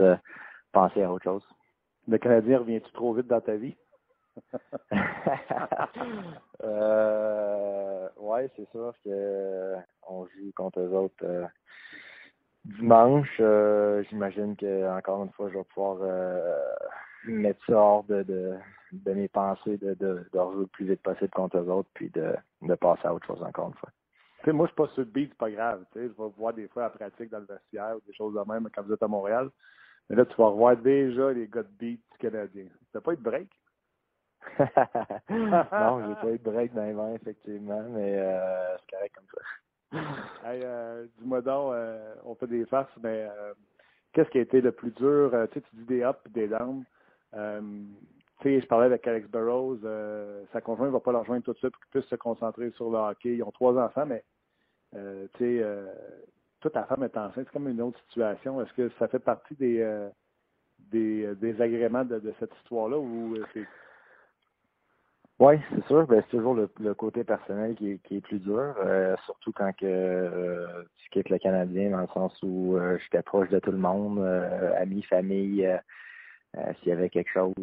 penser 0.71 1.03
à 1.03 1.11
autre 1.11 1.23
chose. 1.23 1.47
Le 2.07 2.17
Canadien 2.17 2.59
revient-tu 2.59 2.91
trop 2.93 3.13
vite 3.13 3.27
dans 3.27 3.41
ta 3.41 3.55
vie? 3.55 3.75
euh, 6.63 8.07
ouais, 8.17 8.49
c'est 8.55 8.69
sûr 8.71 8.93
que 9.03 9.75
on 10.07 10.25
joue 10.25 10.51
contre 10.55 10.79
eux 10.79 10.93
autres 10.93 11.23
euh, 11.23 11.45
dimanche. 12.65 13.37
Euh, 13.39 14.03
j'imagine 14.09 14.55
que 14.55 14.97
encore 14.97 15.23
une 15.23 15.31
fois, 15.31 15.49
je 15.49 15.57
vais 15.57 15.63
pouvoir 15.65 15.97
euh, 16.01 16.57
mettre 17.25 17.63
ça 17.65 17.73
hors 17.73 18.03
de, 18.05 18.23
de, 18.23 18.55
de 18.93 19.13
mes 19.13 19.27
pensées 19.27 19.77
de, 19.77 19.93
de, 19.95 20.25
de 20.31 20.39
rejouer 20.39 20.61
le 20.61 20.67
plus 20.67 20.85
vite 20.85 21.01
possible 21.01 21.31
contre 21.31 21.57
eux 21.57 21.69
autres, 21.69 21.89
puis 21.93 22.09
de, 22.09 22.33
de 22.61 22.75
passer 22.75 23.05
à 23.07 23.13
autre 23.13 23.27
chose 23.27 23.43
encore 23.43 23.67
une 23.67 23.75
fois. 23.75 23.89
sais, 24.45 24.51
moi, 24.51 24.65
je 24.65 24.71
suis 24.71 24.75
pas 24.75 24.87
sur 24.93 25.01
le 25.03 25.09
beat, 25.09 25.29
c'est 25.31 25.37
pas 25.37 25.51
grave. 25.51 25.83
Je 25.95 26.01
vais 26.01 26.09
voir 26.37 26.53
des 26.53 26.67
fois 26.67 26.83
la 26.83 26.89
pratique 26.89 27.29
dans 27.29 27.39
le 27.39 27.45
vestiaire 27.45 27.95
ou 27.97 28.01
des 28.07 28.13
choses 28.13 28.33
de 28.33 28.51
même 28.51 28.67
quand 28.73 28.83
vous 28.83 28.93
êtes 28.93 29.03
à 29.03 29.07
Montréal. 29.07 29.49
Mais 30.09 30.15
là, 30.15 30.25
tu 30.25 30.35
vas 30.35 30.47
revoir 30.47 30.77
déjà 30.77 31.31
les 31.31 31.47
gars 31.47 31.63
de 31.63 31.69
beat 31.79 32.01
du 32.11 32.17
Canadien. 32.17 32.65
T'as 32.91 33.01
pas 33.01 33.13
eu 33.13 33.17
de 33.17 33.21
break? 33.21 33.49
non, 35.29 36.07
j'ai 36.07 36.15
pas 36.15 36.31
eu 36.31 36.37
de 36.37 36.43
break 36.43 36.73
dans 36.73 36.83
les 36.83 36.93
vents, 36.93 37.13
effectivement, 37.15 37.83
mais 37.89 38.15
euh, 38.17 38.77
c'est 38.77 38.95
correct 38.95 39.15
comme 39.15 39.27
ça. 39.33 39.41
hey, 40.45 40.61
euh, 40.63 41.05
dis-moi 41.19 41.41
donc, 41.41 41.73
euh, 41.73 42.15
on 42.23 42.35
fait 42.35 42.47
des 42.47 42.65
farces, 42.65 42.91
mais 43.03 43.27
euh, 43.29 43.53
qu'est-ce 44.13 44.29
qui 44.29 44.39
a 44.39 44.41
été 44.41 44.61
le 44.61 44.71
plus 44.71 44.91
dur? 44.91 45.31
tu 45.51 45.59
sais, 45.59 45.65
tu 45.69 45.75
dis 45.75 45.85
des 45.85 46.03
ups 46.03 46.19
et 46.25 46.29
des 46.29 46.47
downs. 46.47 46.83
tu 47.33 48.43
sais, 48.43 48.61
je 48.61 48.67
parlais 48.67 48.85
avec 48.87 49.05
Alex 49.07 49.27
Burrows, 49.29 49.79
sa 50.51 50.61
conjointe 50.61 50.89
ne 50.89 50.93
va 50.93 50.99
pas 50.99 51.11
la 51.11 51.19
rejoindre 51.19 51.43
tout 51.43 51.53
de 51.53 51.57
suite 51.57 51.71
pour 51.71 51.81
qu'il 51.81 51.91
puisse 51.91 52.09
se 52.09 52.15
concentrer 52.15 52.71
sur 52.71 52.89
le 52.89 52.97
hockey. 52.97 53.35
Ils 53.35 53.43
ont 53.43 53.51
trois 53.51 53.77
enfants, 53.77 54.05
mais 54.05 54.23
tu 54.93 55.37
sais, 55.37 55.65
toute 56.61 56.73
ta 56.73 56.83
femme 56.83 57.03
est 57.03 57.17
enceinte, 57.17 57.45
c'est 57.45 57.51
comme 57.51 57.67
une 57.67 57.81
autre 57.81 57.99
situation. 58.07 58.61
Est-ce 58.61 58.73
que 58.73 58.89
ça 58.99 59.07
fait 59.07 59.19
partie 59.19 59.55
des, 59.55 60.09
des, 60.79 61.35
des 61.35 61.61
agréments 61.61 62.05
de, 62.05 62.33
cette 62.39 62.55
histoire-là 62.61 62.97
ou 62.97 63.35
c'est 63.53 63.65
oui, 65.41 65.55
c'est 65.71 65.83
sûr. 65.87 66.05
Ben, 66.05 66.21
c'est 66.21 66.37
toujours 66.37 66.53
le, 66.53 66.93
côté 66.93 67.23
personnel 67.23 67.73
qui 67.75 67.93
est, 67.93 68.21
plus 68.21 68.37
dur, 68.37 68.75
euh, 68.77 69.15
surtout 69.25 69.51
quand 69.51 69.71
que 69.75 69.87
euh, 69.87 70.83
tu 70.97 71.09
quittes 71.09 71.29
le 71.29 71.39
Canadien, 71.39 71.89
dans 71.89 72.01
le 72.01 72.07
sens 72.13 72.37
où 72.43 72.77
euh, 72.77 72.99
j'étais 72.99 73.23
proche 73.23 73.49
de 73.49 73.57
tout 73.57 73.71
le 73.71 73.79
monde, 73.79 74.23
amis, 74.77 75.01
famille. 75.01 75.67
S'il 76.53 76.89
y 76.89 76.91
avait 76.91 77.09
quelque 77.09 77.31
chose, 77.31 77.55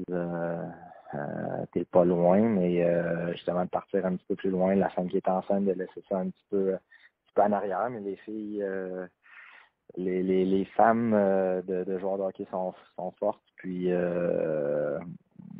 t'es 1.73 1.85
pas 1.85 2.05
loin, 2.05 2.41
mais 2.41 2.85
justement 3.35 3.65
de 3.65 3.71
partir 3.71 4.05
un 4.05 4.17
petit 4.17 4.27
peu 4.27 4.35
plus 4.35 4.51
loin, 4.51 4.75
la 4.75 4.89
femme 4.91 5.09
qui 5.09 5.19
est 5.19 5.29
enceinte, 5.29 5.65
de 5.65 5.73
laisser 5.73 6.03
ça 6.09 6.19
un 6.19 6.31
petit 6.31 6.47
peu, 6.51 6.75
en 7.44 7.53
arrière, 7.53 7.88
mais 7.90 8.01
les 8.01 8.16
filles 8.16 8.64
les, 9.96 10.22
les, 10.22 10.44
les 10.44 10.64
femmes 10.66 11.12
de, 11.12 11.85
de 11.85 11.98
joueurs 11.98 12.18
de 12.18 12.22
hockey 12.22 12.46
sont, 12.51 12.74
fortes. 13.18 13.42
Puis 13.57 13.90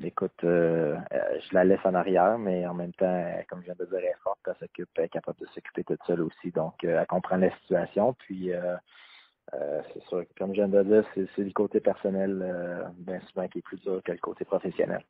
écoute, 0.07 0.45
euh, 0.45 0.97
euh, 1.13 1.39
je 1.41 1.55
la 1.55 1.65
laisse 1.65 1.85
en 1.85 1.95
arrière, 1.95 2.39
mais 2.39 2.67
en 2.67 2.75
même 2.75 2.93
temps, 2.93 3.25
comme 3.49 3.61
je 3.61 3.67
viens 3.67 3.75
de 3.79 3.85
dire, 3.87 3.99
elle 3.99 4.05
est 4.05 4.23
forte, 4.23 4.39
elle 4.47 4.55
s'occupe, 4.61 4.89
elle 4.97 5.05
est 5.05 5.09
capable 5.09 5.39
de 5.41 5.47
s'occuper 5.47 5.85
toute 5.85 6.03
seule 6.07 6.23
aussi. 6.23 6.51
Donc, 6.51 6.75
euh, 6.85 7.01
elle 7.01 7.07
comprend 7.07 7.37
la 7.37 7.51
situation. 7.59 8.15
Puis, 8.15 8.51
c'est 9.53 10.03
sûr, 10.05 10.25
comme 10.37 10.51
je 10.51 10.63
viens 10.63 10.69
de 10.69 10.83
dire, 10.83 11.05
c'est 11.15 11.45
le 11.45 11.53
côté 11.53 11.81
personnel, 11.81 12.93
bien 12.99 13.21
souvent, 13.29 13.49
qui 13.49 13.59
est 13.59 13.63
plus 13.63 13.81
dur 13.81 14.03
que 14.05 14.13
le 14.13 14.19
côté 14.19 14.45
professionnel. 14.45 15.03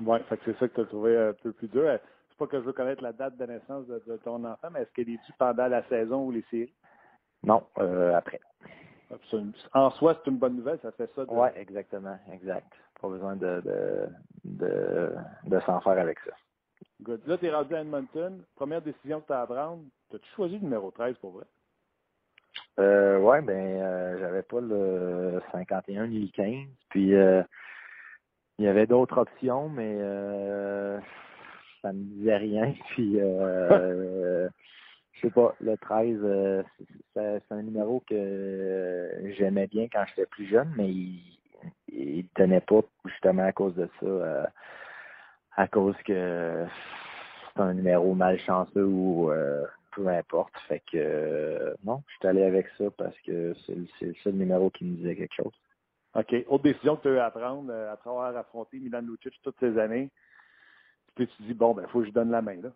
Oui, 0.00 0.18
c'est 0.28 0.58
ça 0.58 0.68
que 0.68 0.74
tu 0.74 0.80
as 0.80 0.84
trouvé 0.84 1.16
un 1.16 1.32
peu 1.32 1.52
plus 1.52 1.68
dur. 1.68 1.98
C'est 2.34 2.38
pas 2.38 2.46
que 2.48 2.58
je 2.58 2.64
veux 2.64 2.72
connaître 2.72 3.02
la 3.02 3.12
date 3.12 3.36
de 3.36 3.46
naissance 3.46 3.86
de, 3.86 4.16
ton 4.24 4.44
enfant, 4.44 4.68
mais 4.72 4.82
est-ce 4.82 4.92
qu'elle 4.92 5.08
est 5.08 5.24
due 5.24 5.32
pendant 5.38 5.68
la 5.68 5.84
saison 5.84 6.26
ou 6.26 6.32
les 6.32 6.44
séries? 6.50 6.74
Non, 7.44 7.64
après. 8.16 8.40
En 9.72 9.90
soi, 9.90 10.16
c'est 10.16 10.30
une 10.30 10.38
bonne 10.38 10.56
nouvelle, 10.56 10.80
ça 10.82 10.90
fait 10.90 11.08
ça. 11.14 11.24
Oui, 11.28 11.48
exactement, 11.54 12.18
exact. 12.32 12.72
Pas 13.00 13.08
besoin 13.08 13.36
de, 13.36 13.60
de, 13.60 14.08
de, 14.44 15.14
de 15.46 15.60
s'en 15.60 15.80
faire 15.80 15.98
avec 15.98 16.18
ça. 16.20 16.32
Good. 17.02 17.26
Là, 17.26 17.38
tu 17.38 17.46
es 17.46 17.54
rendu 17.54 17.74
à 17.74 17.82
Edmonton. 17.82 18.42
Première 18.56 18.82
décision 18.82 19.20
que 19.20 19.26
tu 19.26 19.32
as 19.32 19.42
à 19.42 19.46
prendre. 19.46 19.84
As-tu 20.12 20.28
choisi 20.34 20.54
le 20.54 20.62
numéro 20.62 20.90
13 20.90 21.16
pour 21.18 21.32
vrai? 21.32 21.44
Euh, 22.80 23.18
ouais, 23.18 23.42
ben, 23.42 23.80
euh, 23.80 24.18
j'avais 24.18 24.42
pas 24.42 24.60
le 24.60 25.40
51 25.52 26.08
ni 26.08 26.20
le 26.20 26.28
15. 26.28 26.68
Puis, 26.88 27.14
euh, 27.14 27.42
il 28.58 28.64
y 28.64 28.68
avait 28.68 28.86
d'autres 28.86 29.18
options, 29.18 29.68
mais 29.68 29.96
euh, 29.98 30.98
ça 31.84 31.92
me 31.92 32.02
disait 32.02 32.36
rien. 32.36 32.74
Puis, 32.90 33.20
euh, 33.20 34.48
je 35.12 35.20
sais 35.20 35.30
pas, 35.30 35.54
le 35.60 35.76
13, 35.76 36.64
c'est 37.14 37.42
un 37.52 37.62
numéro 37.62 38.02
que 38.08 39.10
j'aimais 39.36 39.68
bien 39.68 39.86
quand 39.92 40.04
j'étais 40.08 40.26
plus 40.26 40.46
jeune, 40.46 40.72
mais 40.76 40.88
il, 40.88 41.20
il 41.88 42.26
tenait 42.34 42.60
pas 42.60 42.80
justement 43.06 43.44
à 43.44 43.52
cause 43.52 43.74
de 43.74 43.88
ça, 44.00 44.06
euh, 44.06 44.46
à 45.56 45.68
cause 45.68 45.96
que 46.04 46.66
c'est 47.54 47.60
un 47.60 47.74
numéro 47.74 48.14
malchanceux 48.14 48.84
ou 48.84 49.30
euh, 49.30 49.64
peu 49.94 50.06
importe. 50.08 50.54
Fait 50.68 50.80
que 50.80 50.96
euh, 50.96 51.74
non, 51.84 52.02
je 52.08 52.14
suis 52.16 52.28
allé 52.28 52.42
avec 52.42 52.66
ça 52.78 52.84
parce 52.96 53.18
que 53.20 53.54
c'est 53.66 53.76
le 54.04 54.14
seul 54.22 54.34
numéro 54.34 54.70
qui 54.70 54.84
me 54.84 54.96
disait 54.96 55.16
quelque 55.16 55.34
chose. 55.34 55.52
OK. 56.14 56.34
Autre 56.48 56.64
décision 56.64 56.96
que 56.96 57.02
tu 57.02 57.08
as 57.08 57.12
eu 57.12 57.18
à 57.18 57.30
prendre 57.30 57.72
après 57.92 58.10
avoir 58.10 58.36
affronté 58.36 58.78
Milan 58.78 59.02
Lucic 59.02 59.40
toutes 59.42 59.58
ces 59.58 59.78
années. 59.78 60.10
Puis 61.14 61.26
tu 61.28 61.36
te 61.36 61.42
dis, 61.44 61.54
bon, 61.54 61.74
ben, 61.74 61.86
faut 61.88 62.00
que 62.00 62.06
je 62.06 62.12
donne 62.12 62.30
la 62.30 62.42
main, 62.42 62.60
là. 62.60 62.70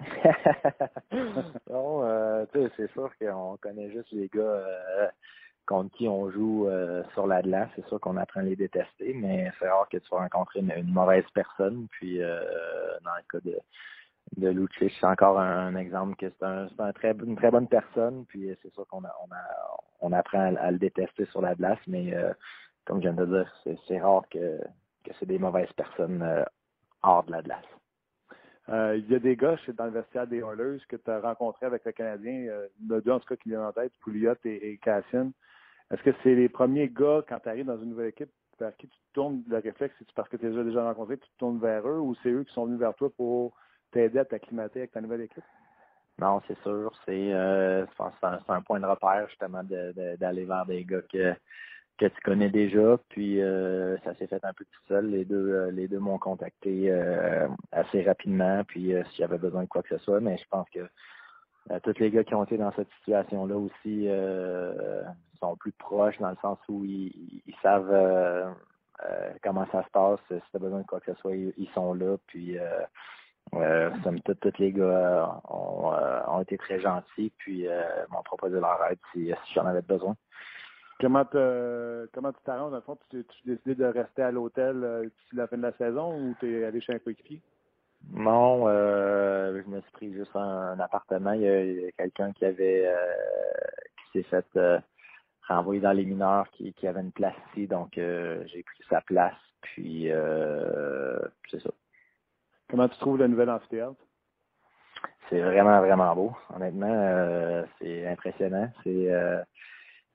non, 1.70 2.46
tu 2.46 2.58
sais, 2.58 2.70
c'est 2.76 2.90
sûr 2.92 3.10
qu'on 3.20 3.58
connaît 3.58 3.90
juste 3.90 4.10
les 4.12 4.28
gars 4.28 4.64
contre 5.70 5.96
qui 5.96 6.08
on 6.08 6.30
joue 6.30 6.66
euh, 6.66 7.04
sur 7.12 7.28
la 7.28 7.42
glace, 7.42 7.70
c'est 7.76 7.86
sûr 7.86 8.00
qu'on 8.00 8.16
apprend 8.16 8.40
à 8.40 8.42
les 8.42 8.56
détester, 8.56 9.14
mais 9.14 9.52
c'est 9.58 9.68
rare 9.68 9.88
que 9.88 9.98
tu 9.98 10.08
vas 10.10 10.18
rencontrer 10.18 10.58
une, 10.58 10.92
mauvaise 10.92 11.24
personne. 11.32 11.86
Puis 11.92 12.20
euh, 12.20 12.40
dans 13.04 13.14
le 13.14 13.22
cas 13.30 13.38
de, 13.44 13.56
de 14.36 14.48
Lucic, 14.48 14.92
c'est 14.98 15.06
encore 15.06 15.38
un, 15.38 15.76
exemple 15.76 16.16
que 16.16 16.28
c'est 16.28 16.44
un, 16.44 16.68
un 16.76 16.92
très, 16.92 17.12
une 17.12 17.36
très 17.36 17.52
bonne 17.52 17.68
personne. 17.68 18.24
Puis 18.26 18.50
c'est 18.62 18.72
sûr 18.74 18.84
qu'on 18.88 19.04
a, 19.04 19.14
on 19.24 19.32
a, 19.32 19.76
on 20.00 20.12
apprend 20.12 20.56
à, 20.56 20.70
le 20.72 20.78
détester 20.78 21.26
sur 21.26 21.40
la 21.40 21.54
glace, 21.54 21.78
mais 21.86 22.14
euh, 22.14 22.32
comme 22.84 22.98
je 22.98 23.08
viens 23.08 23.12
de 23.12 23.26
dire, 23.26 23.54
c'est, 23.86 24.00
rare 24.00 24.24
que, 24.28 24.58
que 25.04 25.12
c'est 25.20 25.26
des 25.26 25.38
mauvaises 25.38 25.72
personnes 25.74 26.44
hors 27.02 27.24
de 27.24 27.32
la 27.32 27.42
glace. 27.42 27.64
Il 28.68 29.04
y 29.10 29.16
a 29.16 29.18
des 29.18 29.34
gars 29.34 29.56
dans 29.74 29.86
le 29.86 29.90
vestiaire 29.90 30.28
des 30.28 30.38
Oilers 30.38 30.78
que 30.88 30.94
tu 30.94 31.10
as 31.10 31.20
rencontrés 31.20 31.66
avec 31.66 31.84
le 31.84 31.90
Canadien, 31.90 32.46
le 32.88 33.00
deux 33.00 33.10
en 33.10 33.18
tout 33.18 33.26
cas 33.26 33.34
qui 33.34 33.48
viennent 33.48 33.62
en 33.62 33.72
tête, 33.72 33.92
Pouliot 34.00 34.36
et, 34.44 34.70
et 34.72 34.78
Cassian. 34.78 35.32
Est-ce 35.90 36.02
que 36.04 36.10
c'est 36.22 36.36
les 36.36 36.48
premiers 36.48 36.88
gars, 36.88 37.24
quand 37.28 37.40
tu 37.40 37.48
arrives 37.48 37.66
dans 37.66 37.78
une 37.78 37.88
nouvelle 37.88 38.10
équipe, 38.10 38.30
vers 38.60 38.76
qui 38.76 38.88
tu 38.88 38.96
te 38.96 39.12
tournes, 39.14 39.42
le 39.48 39.58
réflexe, 39.58 39.94
c'est 39.98 40.12
parce 40.12 40.28
que 40.28 40.36
tu 40.36 40.48
les 40.48 40.58
as 40.58 40.64
déjà 40.64 40.84
rencontrés, 40.84 41.18
tu 41.18 41.28
te 41.28 41.38
tournes 41.38 41.58
vers 41.58 41.88
eux 41.88 41.98
ou 41.98 42.14
c'est 42.22 42.28
eux 42.28 42.44
qui 42.44 42.52
sont 42.52 42.66
venus 42.66 42.78
vers 42.78 42.94
toi 42.94 43.10
pour 43.16 43.56
t'aider 43.90 44.20
à 44.20 44.24
t'acclimater 44.24 44.80
avec 44.80 44.92
ta 44.92 45.00
nouvelle 45.00 45.22
équipe? 45.22 45.44
Non, 46.18 46.40
c'est 46.46 46.58
sûr. 46.62 46.92
C'est 47.06 47.32
euh, 47.32 47.86
un, 48.48 48.62
point 48.62 48.78
de 48.78 48.86
repère, 48.86 49.26
justement, 49.28 49.62
d'aller 49.64 50.44
vers 50.44 50.66
des 50.66 50.84
gars 50.84 51.02
que, 51.10 51.34
que 52.00 52.06
tu 52.06 52.20
connais 52.22 52.48
déjà. 52.48 52.98
Puis 53.10 53.42
euh, 53.42 53.98
ça 54.04 54.14
s'est 54.14 54.26
fait 54.26 54.42
un 54.44 54.52
peu 54.54 54.64
tout 54.64 54.80
seul. 54.88 55.10
Les 55.10 55.24
deux 55.24 55.50
euh, 55.50 55.70
les 55.70 55.86
deux 55.86 55.98
m'ont 55.98 56.18
contacté 56.18 56.90
euh, 56.90 57.46
assez 57.72 58.02
rapidement. 58.02 58.62
Puis 58.66 58.94
s'il 59.10 59.20
y 59.20 59.24
avait 59.24 59.38
besoin 59.38 59.62
de 59.62 59.68
quoi 59.68 59.82
que 59.82 59.96
ce 59.96 60.02
soit, 60.02 60.20
mais 60.20 60.38
je 60.38 60.44
pense 60.50 60.68
que 60.70 60.80
tous 61.84 61.98
les 62.00 62.10
gars 62.10 62.24
qui 62.24 62.34
ont 62.34 62.42
été 62.42 62.56
dans 62.56 62.72
cette 62.72 62.90
situation-là 62.98 63.54
aussi 63.54 64.08
sont 65.38 65.56
plus 65.56 65.72
proches 65.72 66.18
dans 66.18 66.30
le 66.30 66.36
sens 66.40 66.58
où 66.68 66.84
ils, 66.84 67.54
savent 67.62 68.54
comment 69.42 69.66
ça 69.70 69.84
se 69.84 69.90
passe. 69.90 70.20
Si 70.28 70.50
tu 70.50 70.56
as 70.56 70.58
besoin 70.58 70.80
de 70.80 70.86
quoi 70.86 71.00
que 71.00 71.12
ce 71.12 71.20
soit, 71.20 71.36
ils, 71.36 71.68
sont 71.74 71.92
là. 71.92 72.16
Puis, 72.26 72.58
euh, 73.54 73.90
tous 74.24 74.58
les 74.58 74.72
gars 74.72 75.40
ont, 75.48 76.40
été 76.40 76.56
très 76.56 76.80
gentils. 76.80 77.30
Puis, 77.36 77.68
m'ont 78.10 78.22
proposé 78.22 78.58
leur 78.58 78.80
aide 78.90 78.98
si, 79.12 79.32
j'en 79.54 79.66
avais 79.66 79.82
besoin. 79.82 80.16
Comment, 81.00 81.24
comment 81.24 82.32
tu 82.32 82.42
t'arranges? 82.44 82.70
Dans 82.70 82.76
le 82.76 82.82
fond, 82.82 82.98
tu, 83.10 83.24
tu 83.24 83.48
décidé 83.48 83.74
de 83.74 83.84
rester 83.84 84.22
à 84.22 84.30
l'hôtel 84.30 84.84
d'ici 85.04 85.36
la 85.36 85.46
fin 85.46 85.56
de 85.56 85.62
la 85.62 85.72
saison 85.72 86.14
ou 86.14 86.34
tu 86.40 86.60
es 86.60 86.64
allé 86.64 86.80
chez 86.80 86.94
un 86.94 86.98
coéquipier? 86.98 87.40
Non, 88.12 88.66
je 88.68 89.68
me 89.68 89.80
suis 89.80 89.92
pris 89.92 90.12
juste 90.12 90.34
un, 90.34 90.78
appartement. 90.78 91.32
Il 91.32 91.42
y 91.42 91.86
a, 91.86 91.92
quelqu'un 91.92 92.32
qui 92.32 92.44
avait 92.44 92.88
qui 94.12 94.22
s'est 94.22 94.24
fait 94.24 94.82
envoyé 95.54 95.80
dans 95.80 95.92
les 95.92 96.04
mineurs 96.04 96.48
qui, 96.50 96.72
qui 96.74 96.86
avait 96.86 97.00
une 97.00 97.12
place 97.12 97.34
ici, 97.50 97.66
donc 97.66 97.98
euh, 97.98 98.44
j'ai 98.46 98.62
pris 98.62 98.82
sa 98.88 99.00
place, 99.00 99.34
puis 99.60 100.10
euh, 100.10 101.18
c'est 101.50 101.60
ça. 101.60 101.70
Comment 102.68 102.88
tu 102.88 102.98
trouves 102.98 103.18
le 103.18 103.26
nouvel 103.26 103.50
amphithéâtre? 103.50 103.96
C'est 105.28 105.40
vraiment, 105.40 105.80
vraiment 105.80 106.14
beau. 106.14 106.32
Honnêtement, 106.54 106.92
euh, 106.92 107.64
c'est 107.78 108.06
impressionnant. 108.06 108.70
C'est 108.84 109.08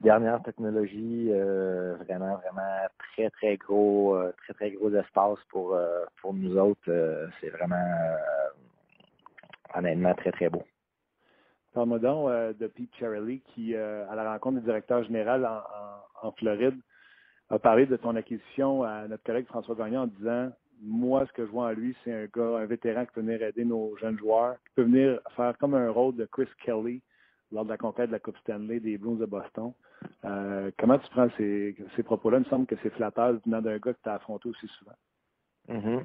dernière 0.06 0.41
technologie, 0.44 1.30
vraiment, 1.30 2.38
vraiment 2.38 2.88
très, 3.13 3.30
très 3.32 3.58
gros, 3.58 4.18
très, 4.44 4.54
très 4.54 4.72
gros 4.72 4.94
espace 4.94 5.39
pour, 5.50 5.78
pour 6.22 6.34
nous 6.34 6.58
autres. 6.58 7.30
c'est 7.41 7.50
vraiment, 7.50 7.76
honnêtement, 9.76 10.13
très, 10.15 10.32
très 10.32 10.50
beau. 10.50 10.63
Parle-moi 11.76 12.00
donc 12.00 12.30
euh, 12.30 12.54
de 12.54 12.68
Pete 12.68 12.96
Charlie 12.98 13.41
qui, 13.54 13.76
euh, 13.76 14.10
à 14.10 14.15
la 14.15 14.32
rencontre 14.32 14.60
du 14.60 14.63
directeur 14.65 15.04
général 15.04 15.46
en, 16.24 16.32
Floride, 16.32 16.80
a 17.50 17.60
parlé 17.60 17.86
de 17.86 17.98
ton 17.98 18.15
acquisition 18.15 18.84
à 18.84 19.10
notre 19.10 19.24
collègue 19.24 19.46
François 19.48 19.76
Gagnon 19.76 20.04
en 20.04 20.08
disant 20.08 20.52
Moi, 20.82 21.26
ce 21.28 21.34
que 21.34 21.46
je 21.46 21.52
vois 21.52 21.68
en 21.68 21.72
lui, 21.72 21.94
c'est 22.04 22.13
un 22.13 22.26
gars, 22.34 22.60
un 22.60 22.65
vétéran 22.65 23.06
qui 23.06 23.12
peut 23.12 23.22
venir 23.22 23.44
aider 23.44 23.65
nos 23.65 23.96
jeunes 23.98 24.18
joueurs, 24.18 24.56
qui 24.65 24.74
peut 24.76 24.84
venir 24.84 25.20
faire 25.36 25.56
comme 25.58 25.76
un 25.76 25.91
rôle 25.91 26.15
de 26.15 26.26
Chris 26.26 26.48
Kelly 26.63 27.02
lors 27.51 27.65
de 27.65 27.69
la 27.69 27.77
conquête 27.77 28.08
de 28.08 28.13
la 28.13 28.19
Coupe 28.19 28.38
Stanley 28.39 28.79
des 28.79 28.97
Blues 28.97 29.19
de 29.19 29.25
Boston. 29.25 29.73
Euh, 30.25 30.71
comment 30.77 30.97
tu 30.97 31.10
prends 31.10 31.29
ces, 31.38 31.75
propos-là? 32.03 32.38
Il 32.38 32.45
me 32.45 32.49
semble 32.49 32.65
que 32.65 32.75
c'est 32.81 32.89
flatteur 32.91 33.34
venant 33.45 33.62
d'un 33.62 33.77
gars 33.77 33.93
que 33.93 34.01
tu 34.01 34.10
as 34.10 34.15
affronté 34.15 34.49
aussi 34.49 34.67
souvent. 34.67 34.95
Mm 35.67 36.01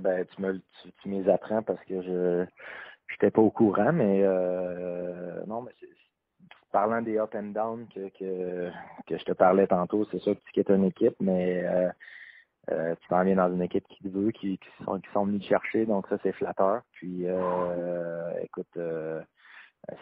ben, 0.00 0.26
tu 0.26 0.42
me 0.42 0.60
tu, 1.02 1.30
apprends 1.30 1.62
parce 1.62 1.82
que 1.84 2.02
je 2.02 2.44
j'étais 3.08 3.30
pas 3.30 3.40
au 3.42 3.50
courant, 3.50 3.92
mais 3.92 4.20
euh, 4.22 5.44
non, 5.46 5.62
mais 5.62 5.72
parlant 6.72 7.02
des 7.02 7.18
up 7.18 7.34
and 7.34 7.52
down 7.52 7.86
que, 7.94 8.08
que, 8.18 8.70
je 9.10 9.24
te 9.24 9.32
parlais 9.32 9.66
tantôt, 9.66 10.06
c'est 10.10 10.18
sûr 10.20 10.34
que 10.34 10.40
tu 10.46 10.52
quittes 10.52 10.70
une 10.70 10.84
équipe, 10.84 11.16
mais 11.20 11.62
euh, 11.64 11.90
euh, 12.70 12.94
tu 13.00 13.08
t'en 13.08 13.24
viens 13.24 13.36
dans 13.36 13.52
une 13.52 13.62
équipe 13.62 13.86
qui 13.88 14.02
te 14.02 14.08
veut, 14.08 14.30
qui, 14.30 14.58
sont, 14.84 14.98
qui 15.00 15.10
sont 15.12 15.26
venus 15.26 15.42
te 15.42 15.48
chercher, 15.48 15.84
donc 15.84 16.06
ça 16.08 16.18
c'est 16.22 16.32
flatteur. 16.32 16.82
Puis 16.92 17.26
écoute, 18.42 18.78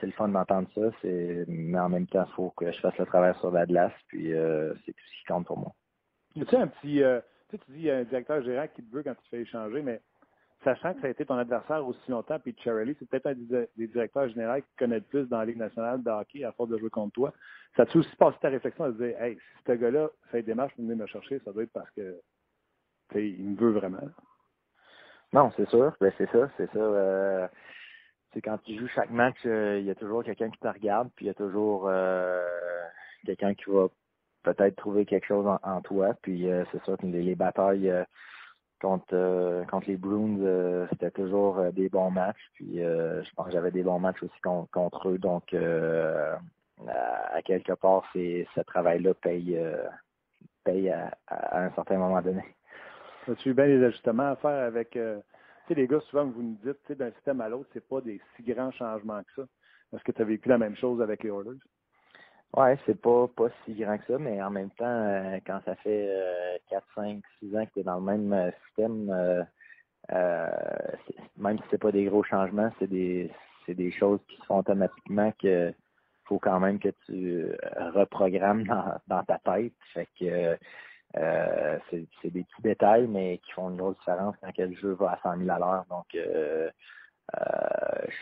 c'est 0.01 0.07
le 0.07 0.12
fun 0.12 0.29
d'entendre 0.29 0.69
ça. 0.75 0.90
C'est, 1.03 1.45
mais 1.49 1.79
en 1.79 1.88
même 1.88 2.07
temps, 2.07 2.25
il 2.29 2.35
faut 2.35 2.51
que 2.51 2.71
je 2.71 2.81
fasse 2.81 2.97
le 2.99 3.07
travail 3.07 3.35
sur 3.40 3.51
la 3.51 3.66
glace, 3.66 3.93
puis 4.09 4.33
c'est 4.85 4.93
tout 4.93 5.05
ce 5.07 5.21
qui 5.21 5.25
compte 5.27 5.47
pour 5.47 5.59
moi. 5.59 5.73
Y 6.37 6.43
a 6.43 6.61
un 6.61 6.69
petit, 6.69 7.03
tu, 7.03 7.03
sais, 7.51 7.59
tu 7.64 7.73
dis 7.73 7.90
un 7.90 8.05
directeur 8.05 8.43
général 8.43 8.71
qui 8.73 8.83
te 8.83 8.95
veut 8.95 9.03
quand 9.03 9.14
tu 9.14 9.29
fais 9.31 9.40
échanger, 9.40 9.83
mais 9.83 10.01
sachant 10.64 10.95
que 10.95 11.01
ça 11.01 11.07
a 11.07 11.11
été 11.11 11.25
ton 11.25 11.37
adversaire 11.37 11.87
aussi 11.87 12.11
longtemps, 12.11 12.38
puis 12.38 12.55
Charlie, 12.62 12.95
c'est 12.99 13.09
peut-être 13.09 13.27
un 13.27 13.35
des 13.35 13.87
directeurs 13.87 14.29
généraux 14.29 14.61
qui 14.61 14.77
connaît 14.79 14.97
le 14.97 15.05
plus 15.05 15.27
dans 15.29 15.38
la 15.38 15.47
Ligue 15.47 15.57
nationale 15.57 16.03
de 16.03 16.11
hockey 16.11 16.45
à 16.45 16.53
force 16.53 16.71
de 16.71 16.79
jouer 16.79 16.90
contre 16.90 17.14
toi. 17.14 17.33
Ça 17.77 17.87
t'a 17.87 17.99
aussi 17.99 18.14
passé 18.16 18.37
ta 18.40 18.49
réflexion 18.49 18.85
à 18.85 18.90
dire 18.90 19.21
Hey, 19.21 19.37
si 19.37 19.64
ce 19.66 19.73
gars-là 19.73 20.11
fait 20.31 20.43
des 20.43 20.53
démarche 20.53 20.75
pour 20.75 20.85
venir 20.85 20.99
me 20.99 21.07
chercher, 21.07 21.40
ça 21.45 21.53
doit 21.53 21.62
être 21.62 21.73
parce 21.73 21.90
que 21.93 22.21
il 23.14 23.51
me 23.51 23.57
veut 23.57 23.73
vraiment. 23.73 23.99
Non, 25.33 25.51
c'est 25.57 25.69
sûr. 25.69 25.95
Ben, 26.01 26.12
c'est 26.19 26.31
ça, 26.31 26.49
c'est 26.57 26.71
ça. 26.71 26.79
Euh, 26.79 27.49
c'est 28.33 28.40
quand 28.40 28.59
tu 28.64 28.79
joues 28.79 28.88
chaque 28.88 29.11
match, 29.11 29.38
euh, 29.47 29.79
il 29.81 29.87
y 29.87 29.90
a 29.90 29.95
toujours 29.95 30.25
quelqu'un 30.25 30.51
qui 30.51 30.59
te 30.59 30.69
regarde, 30.69 31.11
puis 31.16 31.27
il 31.27 31.29
y 31.29 31.33
a 31.33 31.35
toujours 31.35 31.87
euh, 31.88 32.47
quelqu'un 33.25 33.55
qui 33.55 33.71
va 33.71 33.88
peut-être 34.43 34.77
trouver 34.77 35.05
quelque 35.05 35.27
chose 35.27 35.47
en, 35.62 35.81
toi. 35.83 36.14
Puis 36.23 36.49
c'est 36.73 36.83
sûr 36.85 36.97
que 36.97 37.07
les 37.07 37.35
batailles 37.35 37.93
contre 38.81 39.05
euh, 39.12 39.64
contre 39.64 39.88
les 39.88 39.97
Bruins, 39.97 40.40
euh, 40.40 40.87
c'était 40.90 41.11
toujours 41.11 41.59
euh, 41.59 41.71
des 41.71 41.88
bons 41.88 42.11
matchs. 42.11 42.51
Puis 42.55 42.79
je 42.79 43.35
pense 43.35 43.47
que 43.47 43.53
j'avais 43.53 43.71
des 43.71 43.83
bons 43.83 43.99
matchs 43.99 44.23
aussi 44.23 44.40
contre, 44.40 45.09
eux. 45.09 45.19
Donc 45.19 45.55
à, 45.55 47.43
quelque 47.43 47.73
part, 47.75 48.03
c'est 48.12 48.47
ce 48.55 48.61
travail-là 48.61 49.14
paye 49.14 49.59
paye 50.64 50.90
à, 50.90 51.12
un 51.53 51.71
certain 51.73 51.99
moment 51.99 52.23
donné. 52.23 52.45
As-tu 53.31 53.51
eu 53.51 53.55
bien 53.55 53.66
des 53.66 53.85
ajustements 53.85 54.31
à 54.31 54.37
faire 54.37 54.64
avec 54.66 54.99
sais, 55.74 55.80
les 55.80 55.87
gars, 55.87 56.00
souvent 56.09 56.26
vous 56.26 56.42
nous 56.42 56.59
dites, 56.64 56.98
d'un 56.98 57.12
système 57.12 57.40
à 57.40 57.48
l'autre, 57.48 57.68
c'est 57.72 57.87
pas 57.87 58.00
des 58.00 58.20
si 58.37 58.42
grands 58.42 58.72
changements 58.72 59.22
que 59.22 59.42
ça. 59.42 59.48
Est-ce 59.92 60.04
que 60.04 60.12
tu 60.12 60.22
as 60.22 60.24
vécu 60.24 60.48
la 60.48 60.59
même 60.59 60.76
chose 60.76 61.00
avec 61.02 61.22
les 61.22 61.30
Oilers? 61.30 61.59
Ouais, 62.56 62.76
c'est 62.85 63.00
pas 63.00 63.28
pas 63.28 63.48
si 63.64 63.74
grand 63.74 63.96
que 63.98 64.06
ça, 64.06 64.18
mais 64.18 64.42
en 64.42 64.50
même 64.50 64.70
temps, 64.70 64.85
euh, 64.87 65.38
quand 65.46 65.61
ça 65.64 65.76
fait 65.76 66.09
euh, 66.11 66.59
4, 66.68 66.85
5, 66.96 67.22
6 67.38 67.56
ans 67.56 67.64
que 67.64 67.72
tu 67.74 67.80
es 67.80 67.83
dans 67.85 68.00
le 68.00 68.04
même 68.04 68.33
euh, 68.33 68.50
système, 68.66 69.09
euh, 70.12 70.50
même 71.37 71.59
si 71.59 71.64
c'est 71.70 71.80
pas 71.80 71.92
des 71.92 72.06
gros 72.06 72.24
changements, 72.24 72.70
c'est 72.80 72.88
des 72.88 73.30
c'est 73.66 73.74
des 73.74 73.92
choses 73.92 74.18
qui 74.26 74.37
se 74.37 74.46
font 74.46 74.59
automatiquement 74.59 75.33
que 75.40 75.72
faut 76.24 76.40
quand 76.40 76.59
même 76.59 76.80
que 76.80 76.88
tu 77.06 77.46
reprogrammes 77.94 78.64
dans, 78.64 78.94
dans 79.06 79.22
ta 79.24 79.38
tête. 79.38 79.72
Fait 79.94 80.09
que 80.18 80.56
euh, 81.16 81.79
c'est 81.90 82.31
des 82.31 82.44
petits 82.44 82.62
détails, 82.62 83.07
mais 83.09 83.38
qui 83.38 83.53
font 83.53 83.70
une 83.70 83.77
grosse 83.77 83.99
différence 83.99 84.37
quand 84.40 84.57
le 84.57 84.75
jeu 84.75 84.92
va 84.92 85.12
à 85.12 85.18
100 85.23 85.38
000 85.38 85.51
à 85.51 85.59
l'heure. 85.59 85.85
Donc, 85.90 86.14
euh, 86.14 86.70
je 88.09 88.16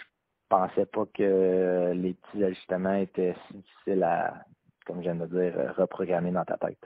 pensais 0.48 0.86
pas 0.86 1.04
que 1.12 1.92
les 1.94 2.14
petits 2.14 2.44
ajustements 2.44 2.94
étaient 2.94 3.34
si 3.46 3.54
difficiles 3.54 4.02
à, 4.02 4.44
comme 4.86 4.98
je 4.98 5.02
viens 5.10 5.14
de 5.14 5.26
dire, 5.26 5.74
reprogrammer 5.76 6.30
dans 6.30 6.44
ta 6.44 6.56
tête. 6.56 6.84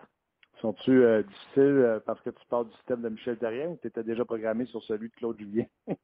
Sont-tu 0.63 1.03
euh, 1.03 1.23
difficiles 1.23 1.63
euh, 1.63 2.01
parce 2.07 2.21
que 2.21 2.31
tu 2.31 2.47
parles 2.49 2.69
du 2.69 2.75
système 2.77 3.03
de 3.03 3.09
Michel 3.09 3.37
Terrien 3.37 3.71
ou 3.71 3.79
tu 3.83 3.89
étais 3.89 4.05
déjà 4.05 4.25
programmé 4.25 4.65
sur 4.67 4.83
celui 4.85 5.09
de 5.09 5.15
Claude 5.15 5.37
Julien? 5.37 5.65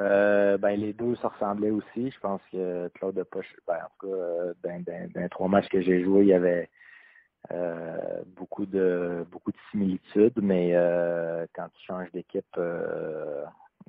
euh, 0.00 0.56
ben, 0.56 0.80
les 0.80 0.94
deux 0.94 1.14
se 1.16 1.26
ressemblaient 1.26 1.70
aussi. 1.70 2.10
Je 2.10 2.18
pense 2.20 2.40
que 2.50 2.88
Claude 2.94 3.22
Poche, 3.24 3.54
ben, 3.66 3.76
en 3.76 3.88
tout 4.00 4.08
cas, 4.08 4.16
euh, 4.16 4.54
dans, 4.64 5.10
dans, 5.14 5.28
trois 5.28 5.48
matchs 5.48 5.68
que 5.68 5.82
j'ai 5.82 6.02
joués, 6.02 6.22
il 6.22 6.28
y 6.28 6.32
avait 6.32 6.70
beaucoup 8.36 8.66
de 8.66 9.24
beaucoup 9.30 9.52
de 9.52 9.58
similitudes, 9.70 10.38
mais 10.42 10.72
quand 11.54 11.68
tu 11.74 11.86
changes 11.86 12.10
d'équipe, 12.12 12.58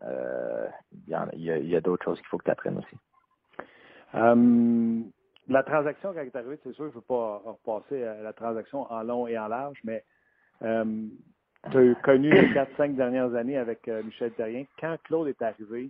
euh, 0.04 0.68
il 1.08 1.44
y 1.44 1.76
a, 1.76 1.82
d'autres 1.82 2.04
choses 2.04 2.18
qu'il 2.20 2.28
faut 2.28 2.38
que 2.38 2.46
tu 2.46 2.52
apprennes 2.52 2.78
aussi. 2.78 2.98
Euh, 4.16 5.02
la 5.48 5.64
transaction, 5.64 6.14
quand 6.14 6.20
elle 6.20 6.28
est 6.28 6.36
arrivée, 6.36 6.60
c'est 6.64 6.74
sûr, 6.74 6.86
je 6.86 6.90
ne 6.90 6.96
veux 6.96 7.02
pas 7.02 7.42
repasser 7.46 8.00
la 8.00 8.34
transaction 8.34 8.92
en 8.92 9.04
long 9.04 9.28
et 9.28 9.38
en 9.38 9.48
large, 9.48 9.80
mais 9.84 10.04
euh, 10.62 11.08
tu 11.72 11.92
as 11.92 11.96
connu 12.02 12.30
les 12.30 12.54
4-5 12.54 12.96
dernières 12.96 13.34
années 13.34 13.58
avec 13.58 13.88
Michel 13.88 14.32
Terrien. 14.34 14.66
Quand 14.80 14.98
Claude 15.04 15.28
est 15.28 15.42
arrivé, 15.42 15.90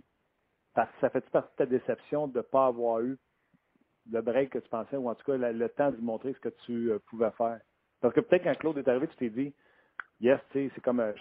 ça 0.74 1.10
fait 1.10 1.28
partie 1.30 1.50
de 1.52 1.56
ta 1.56 1.66
déception 1.66 2.28
de 2.28 2.38
ne 2.38 2.42
pas 2.42 2.66
avoir 2.66 3.00
eu 3.00 3.18
le 4.10 4.20
break 4.20 4.50
que 4.50 4.58
tu 4.58 4.68
pensais, 4.68 4.96
ou 4.96 5.08
en 5.08 5.14
tout 5.14 5.24
cas 5.24 5.36
le 5.36 5.68
temps 5.68 5.90
de 5.90 5.96
lui 5.96 6.04
montrer 6.04 6.32
ce 6.32 6.40
que 6.40 6.48
tu 6.64 6.90
pouvais 7.06 7.30
faire? 7.32 7.60
Parce 8.00 8.14
que 8.14 8.20
peut-être 8.20 8.44
quand 8.44 8.58
Claude 8.58 8.78
est 8.78 8.88
arrivé, 8.88 9.08
tu 9.08 9.16
t'es 9.16 9.30
dit, 9.30 9.52
yes, 10.20 10.40
tu 10.50 10.68
sais, 10.68 10.72
c'est 10.74 10.80
comme 10.80 11.00
euh, 11.00 11.12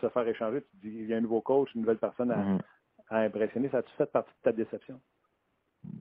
se 0.00 0.08
faire 0.08 0.28
échanger. 0.28 0.62
Tu 0.62 0.88
dis, 0.88 0.96
il 1.00 1.06
y 1.06 1.14
a 1.14 1.16
un 1.16 1.22
nouveau 1.22 1.40
coach, 1.40 1.74
une 1.74 1.82
nouvelle 1.82 1.98
personne 1.98 2.30
à, 2.30 2.36
mm-hmm. 2.36 3.26
impressionner. 3.26 3.68
Ça 3.70 3.78
a-tu 3.78 3.92
fait 3.96 4.10
partie 4.10 4.30
de 4.30 4.42
ta 4.42 4.52
déception? 4.52 5.00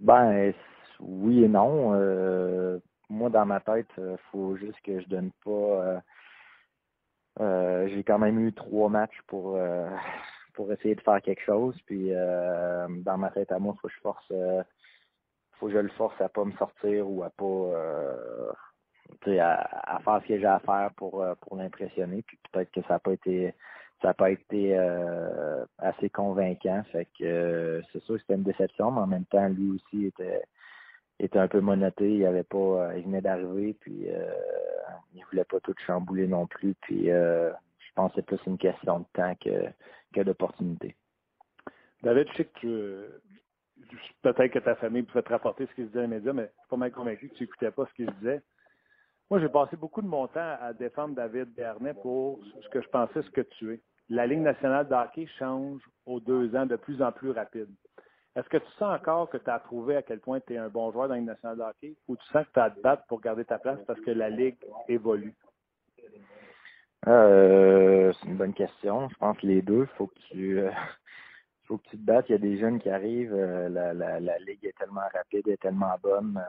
Ben, 0.02 0.54
oui 1.00 1.44
et 1.44 1.48
non. 1.48 1.94
Euh, 1.94 2.80
moi, 3.10 3.30
dans 3.30 3.46
ma 3.46 3.60
tête, 3.60 3.88
il 3.98 4.04
euh, 4.04 4.18
faut 4.32 4.58
juste 4.58 4.80
que 4.84 5.00
je 5.00 5.08
donne 5.08 5.32
pas. 5.46 6.02
j'ai 7.88 8.04
quand 8.04 8.20
même 8.20 8.40
eu 8.40 8.54
trois 8.54 8.90
matchs 8.90 9.22
pour 9.28 9.58
pour 10.54 10.72
essayer 10.72 10.96
de 10.96 11.02
faire 11.02 11.22
quelque 11.22 11.44
chose. 11.44 11.80
Puis 11.86 12.10
dans 12.10 13.18
ma 13.18 13.30
tête 13.30 13.52
à 13.52 13.60
moi, 13.60 13.76
faut 13.80 13.88
que 13.88 13.94
je 13.94 14.00
force 14.02 14.34
faut 15.60 15.68
que 15.68 15.74
je 15.74 15.80
le 15.80 15.90
force 15.90 16.20
à 16.22 16.30
pas 16.30 16.46
me 16.46 16.52
sortir 16.54 17.10
ou 17.10 17.24
à 17.24 17.30
pas 17.30 18.54
à, 19.40 19.96
à, 19.96 20.00
faire 20.00 20.22
ce 20.24 20.28
que 20.28 20.40
j'ai 20.40 20.46
à 20.46 20.60
faire 20.60 20.92
pour, 20.96 21.22
euh, 21.22 21.36
pour 21.42 21.58
l'impressionner. 21.58 22.22
Puis 22.24 22.38
peut-être 22.52 22.72
que 22.72 22.82
ça 22.84 22.94
n'a 22.94 23.00
pas 23.00 23.14
été 23.14 23.54
ça 24.02 24.10
n'a 24.10 24.14
pas 24.14 24.30
été 24.30 24.78
euh, 24.78 25.66
assez 25.80 26.10
convaincant. 26.10 26.84
Fait 26.92 27.06
que 27.18 27.24
euh, 27.24 27.82
c'est 27.92 28.02
sûr 28.04 28.16
que 28.16 28.22
c'était 28.22 28.36
une 28.36 28.44
déception, 28.44 28.92
mais 28.92 29.02
en 29.02 29.08
même 29.08 29.26
temps, 29.26 29.48
lui 29.50 29.72
aussi 29.72 30.06
était 30.06 30.44
était 31.20 31.40
un 31.40 31.48
peu 31.48 31.62
monoté. 31.62 32.18
Il 32.18 32.26
avait 32.26 32.44
pas 32.44 32.92
il 32.96 33.04
venait 33.04 33.22
d'arriver, 33.22 33.76
puis 33.80 34.08
il 35.14 35.26
voulait 35.32 35.46
pas 35.46 35.60
tout 35.62 35.74
chambouler 35.86 36.28
non 36.28 36.46
plus. 36.46 36.76
Puis 36.82 37.06
je 37.08 37.94
pense 37.96 38.12
que 38.12 38.18
c'est 38.18 38.26
plus 38.26 38.40
une 38.46 38.60
question 38.60 39.00
de 39.00 39.06
temps 39.14 39.34
que, 39.44 39.66
que 40.14 40.22
d'opportunité. 40.22 40.96
David, 42.04 42.28
je 42.32 42.38
sais 42.38 42.50
que 42.62 43.22
peut-être 44.22 44.52
que 44.52 44.60
ta 44.60 44.76
famille 44.76 45.04
pouvait 45.04 45.24
te 45.24 45.30
rapporter 45.30 45.66
ce 45.66 45.74
qu'il 45.74 45.88
disait 45.88 46.00
dans 46.00 46.02
les 46.02 46.16
médias, 46.16 46.34
mais 46.34 46.44
je 46.44 46.60
suis 46.60 46.70
pas 46.70 46.78
mal 46.78 46.92
convaincu 46.92 47.30
que 47.30 47.36
tu 47.36 47.44
n'écoutais 47.44 47.72
pas 47.72 47.86
ce 47.86 47.94
qu'il 47.94 48.12
disait. 48.20 48.42
Moi, 49.30 49.40
j'ai 49.40 49.50
passé 49.50 49.76
beaucoup 49.76 50.02
de 50.02 50.08
mon 50.08 50.28
temps 50.28 50.58
à 50.62 50.72
défendre 50.74 51.16
David 51.16 51.54
Bernet 51.54 51.94
pour 52.02 52.40
ce 52.62 52.70
que 52.70 52.82
je 52.82 52.88
pensais 52.90 53.22
ce 53.22 53.30
que 53.30 53.42
tu 53.42 53.74
es. 53.74 53.82
La 54.10 54.26
Ligue 54.26 54.40
nationale 54.40 54.88
de 54.88 54.94
hockey 54.94 55.28
change 55.38 55.82
aux 56.06 56.22
deux 56.22 56.56
ans 56.56 56.66
de 56.66 56.78
plus 56.78 57.02
en 57.02 57.12
plus 57.12 57.32
rapide. 57.32 57.68
Est-ce 58.38 58.48
que 58.48 58.58
tu 58.58 58.72
sens 58.78 58.96
encore 58.96 59.30
que 59.30 59.38
tu 59.38 59.50
as 59.50 59.60
prouvé 59.60 59.98
à 59.98 60.02
quel 60.02 60.20
point 60.20 60.40
tu 60.40 60.54
es 60.54 60.58
un 60.58 60.70
bon 60.70 60.92
joueur 60.92 61.08
dans 61.08 61.16
la 61.16 61.20
Ligue 61.20 61.28
nationale 61.28 61.58
de 61.58 61.64
hockey 61.64 61.96
ou 62.08 62.16
tu 62.16 62.26
sens 62.28 62.46
que 62.46 62.54
tu 62.54 62.60
as 62.60 62.66
à 62.66 62.70
te 62.70 62.80
battre 62.80 63.04
pour 63.08 63.20
garder 63.20 63.44
ta 63.44 63.60
place 63.60 63.80
parce 63.86 64.00
que 64.00 64.12
la 64.12 64.30
Ligue 64.30 64.58
évolue? 64.88 65.34
Euh, 67.08 68.14
c'est 68.14 68.28
une 68.28 68.38
bonne 68.38 68.54
question. 68.54 69.10
Je 69.10 69.16
pense 69.16 69.38
que 69.38 69.48
les 69.48 69.62
deux, 69.62 69.86
faut 69.98 70.08
que 70.08 70.20
tu 70.32 70.60
euh, 70.60 70.72
faut 71.68 71.78
que 71.78 71.90
tu 71.90 71.98
te 71.98 72.06
battes. 72.06 72.30
Il 72.30 72.34
y 72.34 72.36
a 72.36 72.40
des 72.40 72.58
jeunes 72.58 72.80
qui 72.80 72.90
arrivent. 72.90 73.34
Euh, 73.34 73.70
la, 73.70 74.40
Ligue 74.40 74.66
est 74.66 74.78
tellement 74.78 75.02
rapide, 75.14 75.48
et 75.48 75.58
tellement 75.58 75.96
bonne. 76.02 76.42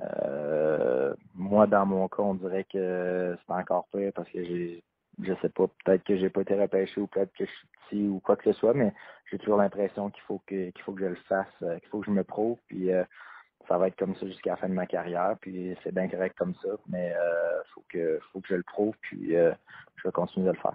Euh, 0.00 1.14
moi, 1.34 1.66
dans 1.66 1.86
mon 1.86 2.08
cas, 2.08 2.22
on 2.22 2.34
dirait 2.34 2.64
que 2.64 3.36
c'est 3.46 3.52
encore 3.52 3.86
pire 3.92 4.12
parce 4.14 4.28
que 4.30 4.42
j'ai, 4.42 4.82
je 5.20 5.34
sais 5.42 5.48
pas, 5.48 5.66
peut-être 5.84 6.04
que 6.04 6.16
j'ai 6.16 6.30
pas 6.30 6.42
été 6.42 6.60
repêché 6.60 7.00
ou 7.00 7.06
peut-être 7.06 7.32
que 7.32 7.44
je 7.44 7.50
suis 7.50 7.68
petit 7.88 8.08
ou 8.08 8.20
quoi 8.20 8.36
que 8.36 8.44
ce 8.44 8.58
soit, 8.58 8.74
mais 8.74 8.92
j'ai 9.30 9.38
toujours 9.38 9.58
l'impression 9.58 10.10
qu'il 10.10 10.22
faut 10.22 10.40
que 10.46 10.70
qu'il 10.70 10.82
faut 10.82 10.92
que 10.92 11.00
je 11.00 11.06
le 11.06 11.14
fasse, 11.28 11.46
euh, 11.62 11.78
qu'il 11.78 11.88
faut 11.88 12.00
que 12.00 12.06
je 12.06 12.10
me 12.10 12.24
prouve, 12.24 12.58
puis 12.68 12.92
euh, 12.92 13.04
ça 13.68 13.78
va 13.78 13.88
être 13.88 13.98
comme 13.98 14.14
ça 14.16 14.26
jusqu'à 14.26 14.52
la 14.52 14.56
fin 14.56 14.68
de 14.68 14.74
ma 14.74 14.86
carrière, 14.86 15.36
puis 15.40 15.76
c'est 15.82 15.94
bien 15.94 16.08
correct 16.08 16.36
comme 16.38 16.54
ça, 16.56 16.70
mais 16.88 17.12
euh, 17.14 17.62
faut 17.74 17.84
que 17.88 18.18
faut 18.32 18.40
que 18.40 18.48
je 18.48 18.54
le 18.54 18.62
prouve, 18.62 18.94
puis 19.02 19.32
je 19.32 20.02
vais 20.04 20.12
continuer 20.12 20.46
de 20.46 20.52
le 20.52 20.58
faire. 20.58 20.74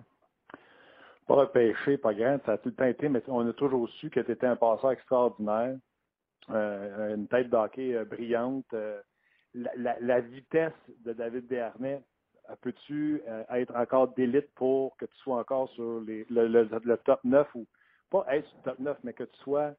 Pas 1.28 1.36
repêché, 1.36 1.98
pas 1.98 2.14
grand, 2.14 2.40
ça 2.46 2.54
a 2.54 2.58
tout 2.58 2.70
le 2.70 2.76
temps 2.76 3.10
mais 3.10 3.22
on 3.28 3.48
a 3.48 3.54
toujours 3.54 3.90
su 3.90 4.10
que 4.10 4.22
tu 4.22 4.32
étais 4.32 4.48
un 4.48 4.56
passeur 4.56 4.92
extraordinaire. 4.92 5.76
Euh, 6.50 7.16
une 7.16 7.28
tête 7.28 7.50
d'hockey 7.50 7.94
euh, 7.94 8.06
brillante. 8.06 8.66
Euh, 8.74 9.02
la, 9.54 10.20
vitesse 10.22 10.72
de 11.04 11.14
David 11.14 11.48
Desharnais, 11.48 12.02
peux-tu 12.62 13.22
être 13.50 13.76
encore 13.76 14.10
d'élite 14.10 14.54
pour 14.54 14.96
que 14.98 15.06
tu 15.06 15.16
sois 15.18 15.40
encore 15.40 15.70
sur 15.72 16.02
le, 16.02 16.98
top 16.98 17.20
9 17.24 17.56
ou 17.56 17.66
pas 18.12 18.26
être 18.30 18.48
sur 18.48 18.58
le 18.58 18.64
top 18.64 18.80
9, 18.80 18.98
mais 19.04 19.14
que 19.14 19.24
tu 19.24 19.38
sois 19.40 19.74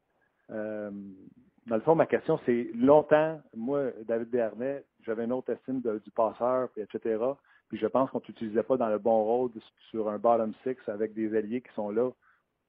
dans 1.69 1.77
le 1.77 1.83
fond, 1.83 1.95
ma 1.95 2.07
question, 2.07 2.41
c'est 2.47 2.71
longtemps, 2.75 3.41
moi, 3.55 3.91
David 4.07 4.31
Desharnais, 4.31 4.85
j'avais 5.03 5.25
une 5.25 5.33
autre 5.33 5.53
estime 5.53 5.81
du 5.81 6.11
passeur, 6.11 6.71
etc. 6.77 7.19
Puis 7.69 7.79
je 7.79 7.87
pense 7.87 8.11
qu'on 8.11 8.19
ne 8.19 8.25
t'utilisait 8.25 8.63
pas 8.63 8.77
dans 8.77 8.89
le 8.89 8.99
bon 8.99 9.25
rôle 9.25 9.51
sur 9.91 10.09
un 10.09 10.19
bottom 10.19 10.55
six 10.63 10.77
avec 10.89 11.13
des 11.15 11.37
alliés 11.37 11.61
qui 11.61 11.73
sont 11.75 11.91
là, 11.91 12.11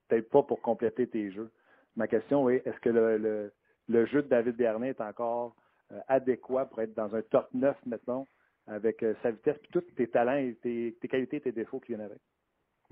peut-être 0.07 0.29
pas 0.29 0.43
pour 0.43 0.61
compléter 0.61 1.07
tes 1.07 1.31
jeux. 1.31 1.49
Ma 1.95 2.07
question 2.07 2.49
est, 2.49 2.65
est-ce 2.65 2.79
que 2.79 2.89
le, 2.89 3.51
le 3.89 4.05
jeu 4.05 4.21
de 4.21 4.27
David 4.27 4.55
Bernet 4.55 4.89
est 4.89 5.01
encore 5.01 5.55
euh, 5.91 5.99
adéquat 6.07 6.65
pour 6.65 6.81
être 6.81 6.93
dans 6.93 7.15
un 7.15 7.21
top 7.23 7.47
9, 7.53 7.75
maintenant, 7.87 8.27
avec 8.67 9.01
euh, 9.03 9.15
sa 9.23 9.31
vitesse, 9.31 9.57
puis 9.57 9.71
tous 9.71 9.81
tes 9.95 10.07
talents, 10.07 10.37
et 10.37 10.55
tes, 10.61 10.93
qualités 11.09 11.37
et 11.37 11.41
tes 11.41 11.51
défauts 11.51 11.79
qui 11.79 11.93
viennent 11.93 12.05
avec? 12.05 12.19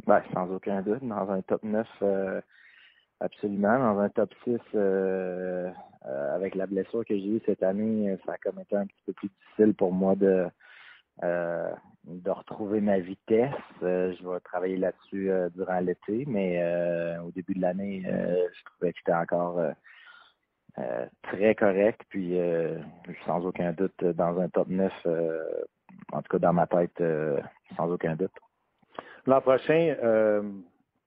Ben, 0.05 0.22
sans 0.34 0.51
aucun 0.51 0.82
doute, 0.82 1.03
dans 1.03 1.30
un 1.30 1.41
top 1.43 1.64
9, 1.64 1.88
euh, 2.01 2.41
absolument. 3.20 3.78
Dans 3.78 3.99
un 3.99 4.10
top 4.10 4.34
6, 4.43 4.58
euh, 4.74 5.70
euh, 6.05 6.36
avec 6.36 6.55
la 6.55 6.66
blessure 6.66 7.05
que 7.05 7.16
j'ai 7.16 7.28
eue 7.28 7.41
cette 7.45 7.62
année, 7.62 8.18
ça 8.26 8.34
a 8.34 8.38
comme 8.38 8.60
été 8.60 8.76
un 8.76 8.88
petit 8.88 9.03
peu 9.05 9.14
plus 9.14 9.30
difficile 9.30 9.76
pour 9.76 9.91
moi 9.91 10.16
de, 10.16 10.47
de 12.08 12.32
retrouver 12.32 12.82
ma 12.82 12.99
vitesse. 12.99 13.53
Euh, 13.84 14.14
je 14.14 14.28
vais 14.28 14.39
travailler 14.39 14.78
là-dessus 14.78 15.30
euh, 15.30 15.49
durant 15.49 15.80
l'été, 15.80 16.26
mais 16.28 16.64
au 17.26 17.32
début 17.32 17.53
de 17.53 17.62
l'année, 17.62 18.03
je 18.05 18.64
trouvais 18.66 18.91
que 18.91 18.99
j'étais 18.99 19.14
encore 19.14 19.60
très 21.24 21.55
correct, 21.55 22.01
puis 22.10 22.38
sans 23.26 23.45
aucun 23.45 23.72
doute 23.74 24.03
dans 24.03 24.39
un 24.39 24.47
top 24.49 24.68
9, 24.68 24.93
en 26.14 26.22
tout 26.22 26.30
cas 26.30 26.39
dans 26.39 26.53
ma 26.53 26.68
tête, 26.68 27.03
sans 27.76 27.91
aucun 27.91 28.16
doute. 28.16 28.32
L'an 29.26 29.41
prochain, 29.41 29.95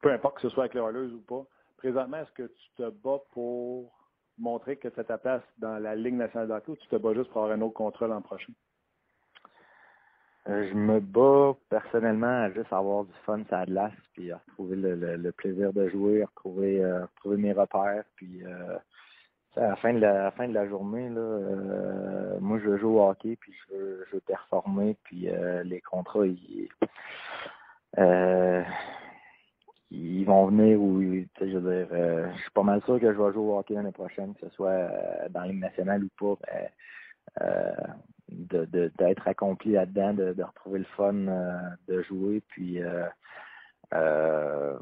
peu 0.03 0.13
importe 0.13 0.37
que 0.37 0.43
ce 0.43 0.49
soit 0.51 0.65
avec 0.65 0.75
les 0.75 0.81
Oilers 0.81 1.13
ou 1.13 1.21
pas, 1.21 1.45
présentement, 1.77 2.19
est-ce 2.19 2.33
que 2.33 2.43
tu 2.43 2.71
te 2.77 2.91
bats 2.91 3.21
pour 3.33 3.93
montrer 4.39 4.77
que 4.77 4.89
c'est 4.95 5.05
ta 5.05 5.19
place 5.19 5.43
dans 5.59 5.79
la 5.79 5.95
Ligue 5.95 6.15
nationale 6.15 6.49
d'hockey 6.49 6.73
ou 6.73 6.77
tu 6.77 6.89
te 6.89 6.97
bats 6.97 7.15
juste 7.15 7.31
pour 7.31 7.43
avoir 7.43 7.57
un 7.57 7.63
autre 7.63 7.75
contrat 7.75 8.07
l'an 8.07 8.23
prochain? 8.23 8.53
Euh, 10.49 10.67
je 10.71 10.75
me 10.75 11.01
bats 11.01 11.55
personnellement 11.69 12.45
à 12.45 12.51
juste 12.51 12.73
avoir 12.73 13.05
du 13.05 13.13
fun 13.27 13.43
sur 13.47 13.57
la 13.57 13.67
glace, 13.67 13.93
puis 14.15 14.33
à 14.33 14.39
retrouver 14.39 14.77
le, 14.77 15.33
plaisir 15.33 15.73
de 15.73 15.89
jouer, 15.91 16.23
à 16.23 16.27
retrouver, 16.27 16.83
euh, 16.83 17.05
retrouver 17.05 17.37
mes 17.37 17.53
repères, 17.53 18.05
puis 18.17 18.43
euh, 18.45 18.79
à 19.57 19.69
la 19.69 19.77
fin 19.77 19.93
de 19.93 20.55
la, 20.55 20.69
journée, 20.69 21.11
là, 21.11 22.39
moi 22.41 22.59
je 22.65 22.79
joue 22.79 22.99
au 22.99 23.11
hockey, 23.11 23.37
puis 23.39 23.53
je 23.53 23.75
veux, 23.75 24.05
je 24.09 24.15
veux 24.15 24.21
performer, 24.21 24.97
puis 25.05 25.29
les 25.65 25.81
contrats, 25.83 26.27
ils, 26.27 26.69
ils 29.91 30.25
vont 30.25 30.47
venir 30.47 30.81
où, 30.81 31.03
je 31.03 31.59
veux 31.59 31.85
dire, 31.85 31.89
je 32.35 32.41
suis 32.41 32.51
pas 32.53 32.63
mal 32.63 32.81
sûr 32.85 32.99
que 32.99 33.13
je 33.13 33.19
vais 33.19 33.33
jouer 33.33 33.43
au 33.43 33.59
hockey 33.59 33.75
l'année 33.75 33.93
prochaine, 33.93 34.35
que 34.35 34.49
ce 34.49 34.55
soit 34.55 34.89
dans 35.31 35.43
les 35.43 35.53
nationale 35.53 36.05
ou 36.05 36.37
pas. 36.37 36.39
Ben, 36.47 36.69
de 38.31 38.91
d'être 38.99 39.29
accompli 39.29 39.73
là-dedans, 39.73 40.15
de, 40.15 40.33
de, 40.33 40.43
retrouver 40.43 40.81
le 40.81 40.85
fun 40.97 41.15
euh, 41.15 41.59
de 41.89 42.03
jouer. 42.03 42.43
Puis 42.49 42.83
euh, 42.83 43.07
euh, 43.95 44.79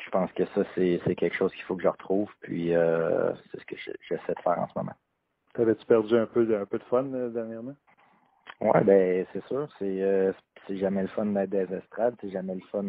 je 0.00 0.10
pense 0.10 0.32
que 0.32 0.44
ça, 0.46 0.62
c'est 0.74 1.14
quelque 1.16 1.36
chose 1.36 1.52
qu'il 1.52 1.64
faut 1.64 1.76
que 1.76 1.82
je 1.82 1.88
retrouve. 1.88 2.30
Puis 2.40 2.70
c'est 2.70 3.60
ce 3.60 3.66
que 3.66 3.76
j'essaie 3.76 4.34
de 4.34 4.42
faire 4.42 4.58
en 4.58 4.68
ce 4.68 4.72
moment. 4.76 4.94
T'avais-tu 5.54 5.86
perdu 5.86 6.16
un 6.16 6.26
peu 6.26 6.46
de, 6.46 6.54
un 6.54 6.66
peu 6.66 6.78
de 6.78 6.84
fun 6.84 7.04
dernièrement? 7.04 7.76
Oui, 8.60 8.80
ben 8.84 9.26
c'est 9.32 9.44
sûr. 9.46 9.68
C'est 9.78 10.32
c'est 10.66 10.78
jamais 10.78 11.02
le 11.02 11.08
fun 11.08 11.26
d'être 11.26 11.50
des 11.50 11.74
estrades, 11.74 12.14
c'est 12.20 12.30
jamais 12.30 12.54
le 12.54 12.62
fun 12.72 12.82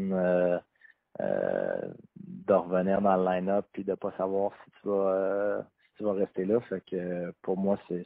de 1.20 2.54
revenir 2.54 3.02
dans 3.02 3.18
le 3.18 3.26
line-up 3.26 3.66
puis 3.72 3.84
de 3.84 3.96
pas 3.96 4.12
savoir 4.18 4.52
si 4.64 4.72
tu 4.82 4.88
vas 4.88 5.66
si 5.86 5.98
tu 5.98 6.04
vas 6.04 6.14
rester 6.14 6.46
là. 6.46 6.60
Fait 6.62 6.82
que 6.82 7.32
pour 7.42 7.58
moi, 7.58 7.78
c'est 7.88 8.06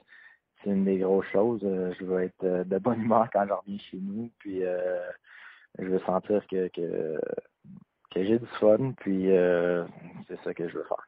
c'est 0.63 0.71
une 0.71 0.85
des 0.85 0.97
grosses 0.97 1.27
choses. 1.27 1.61
Euh, 1.63 1.93
je 1.99 2.05
veux 2.05 2.23
être 2.23 2.43
euh, 2.43 2.63
de 2.63 2.77
bonne 2.77 3.01
humeur 3.01 3.27
quand 3.31 3.45
je 3.47 3.53
reviens 3.53 3.77
chez 3.77 3.97
nous, 3.97 4.29
puis 4.39 4.65
euh, 4.65 4.99
je 5.77 5.85
veux 5.85 5.99
sentir 5.99 6.45
que, 6.47 6.67
que, 6.69 7.19
que 8.11 8.23
j'ai 8.23 8.39
du 8.39 8.47
fun, 8.59 8.93
puis 8.97 9.27
c'est 10.27 10.39
ça 10.43 10.53
que 10.53 10.67
je 10.67 10.77
veux 10.77 10.83
faire. 10.83 11.07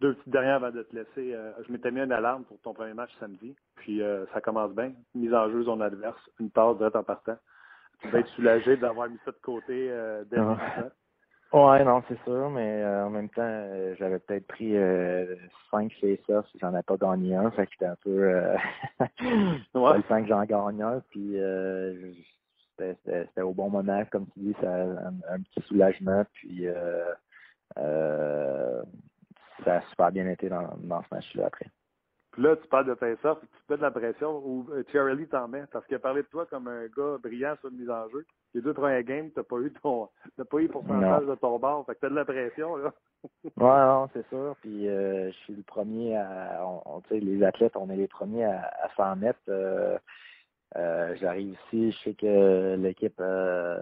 Deux 0.00 0.14
petites 0.14 0.32
dernières 0.32 0.56
avant 0.56 0.70
de 0.70 0.82
te 0.82 0.94
laisser. 0.94 1.36
je 1.66 1.72
m'étais 1.72 1.90
mis 1.90 2.00
une 2.00 2.12
alarme 2.12 2.44
pour 2.44 2.60
ton 2.60 2.74
premier 2.74 2.92
match 2.92 3.10
samedi, 3.20 3.54
puis 3.76 4.02
ça 4.32 4.40
commence 4.40 4.74
bien. 4.74 4.92
Mise 5.14 5.32
en 5.32 5.50
jeu 5.50 5.62
zone 5.62 5.80
adverse, 5.80 6.20
une 6.40 6.50
passe 6.50 6.76
direct 6.76 6.96
en 6.96 7.04
partant. 7.04 7.36
Tu 8.00 8.08
vas 8.08 8.18
être 8.18 8.28
soulagé 8.30 8.76
d'avoir 8.76 9.08
mis 9.08 9.18
ça 9.24 9.30
de 9.30 9.38
côté 9.40 9.88
dès. 10.28 10.38
Ouais, 11.54 11.84
non, 11.84 12.02
c'est 12.08 12.20
sûr, 12.24 12.50
mais 12.50 12.82
euh, 12.82 13.06
en 13.06 13.10
même 13.10 13.28
temps, 13.28 13.42
euh, 13.44 13.94
j'avais 13.96 14.18
peut-être 14.18 14.48
pris 14.48 14.76
euh, 14.76 15.36
5 15.70 15.92
face-offs 16.00 16.48
si 16.50 16.58
j'en 16.58 16.76
ai 16.76 16.82
pas 16.82 16.96
gagné 16.96 17.36
un, 17.36 17.48
fait 17.52 17.66
que 17.66 17.72
c'était 17.74 17.86
un 17.86 17.96
peu 18.02 18.10
euh, 18.10 18.56
ouais. 18.98 19.96
le 19.96 20.02
temps 20.02 20.20
que 20.20 20.26
j'en 20.26 20.44
gagne 20.46 20.82
un, 20.82 21.00
puis 21.10 21.36
c'était 22.76 23.42
au 23.42 23.54
bon 23.54 23.70
moment, 23.70 24.04
comme 24.10 24.26
tu 24.30 24.40
dis, 24.40 24.56
ça 24.60 24.68
un, 24.68 25.14
un 25.28 25.40
petit 25.42 25.60
soulagement, 25.68 26.24
puis 26.32 26.66
ça 27.76 29.76
a 29.76 29.80
super 29.90 30.10
bien 30.10 30.28
été 30.28 30.48
dans, 30.48 30.76
dans 30.78 31.04
ce 31.04 31.14
match-là 31.14 31.46
après. 31.46 31.68
Puis 32.32 32.42
là, 32.42 32.56
tu 32.56 32.66
parles 32.66 32.86
de 32.86 32.96
face-off, 32.96 33.38
tu 33.40 33.46
mets 33.70 33.76
de 33.76 33.82
la 33.82 33.92
pression, 33.92 34.42
ou 34.44 34.68
Charlie 34.92 35.28
t'en 35.28 35.46
met, 35.46 35.62
parce 35.70 35.86
qu'il 35.86 35.94
a 35.94 36.00
parlé 36.00 36.22
de 36.22 36.26
toi 36.26 36.46
comme 36.46 36.66
un 36.66 36.86
gars 36.86 37.18
brillant 37.22 37.54
sur 37.60 37.68
une 37.68 37.78
mise 37.78 37.90
en 37.90 38.08
jeu 38.08 38.26
les 38.54 38.60
deux 38.60 38.72
premiers 38.72 39.04
games, 39.04 39.30
t'as 39.34 39.42
pas 39.42 39.58
eu 39.58 39.72
ton 39.82 40.08
t'as 40.36 40.44
pas 40.44 40.58
eu 40.58 40.68
pourcentage 40.68 41.26
de 41.26 41.34
ton 41.36 41.58
bord. 41.58 41.84
Fait 41.86 41.94
que 41.94 42.00
t'as 42.00 42.10
de 42.10 42.14
la 42.14 42.24
pression, 42.24 42.76
là. 42.76 42.92
ouais, 43.44 43.50
non, 43.56 44.08
c'est 44.12 44.26
sûr. 44.28 44.56
Puis 44.60 44.88
euh, 44.88 45.30
je 45.30 45.36
suis 45.38 45.54
le 45.54 45.62
premier 45.62 46.16
à 46.16 46.66
on, 46.66 47.02
sais, 47.08 47.20
les 47.20 47.42
athlètes, 47.42 47.76
on 47.76 47.90
est 47.90 47.96
les 47.96 48.08
premiers 48.08 48.44
à, 48.44 48.70
à 48.82 48.88
s'en 48.96 49.16
mettre. 49.16 49.40
Euh, 49.48 49.98
euh, 50.76 51.14
J'arrive 51.20 51.56
ici, 51.66 51.92
je 51.92 51.98
sais 51.98 52.14
que 52.14 52.74
l'équipe 52.76 53.20
a 53.20 53.78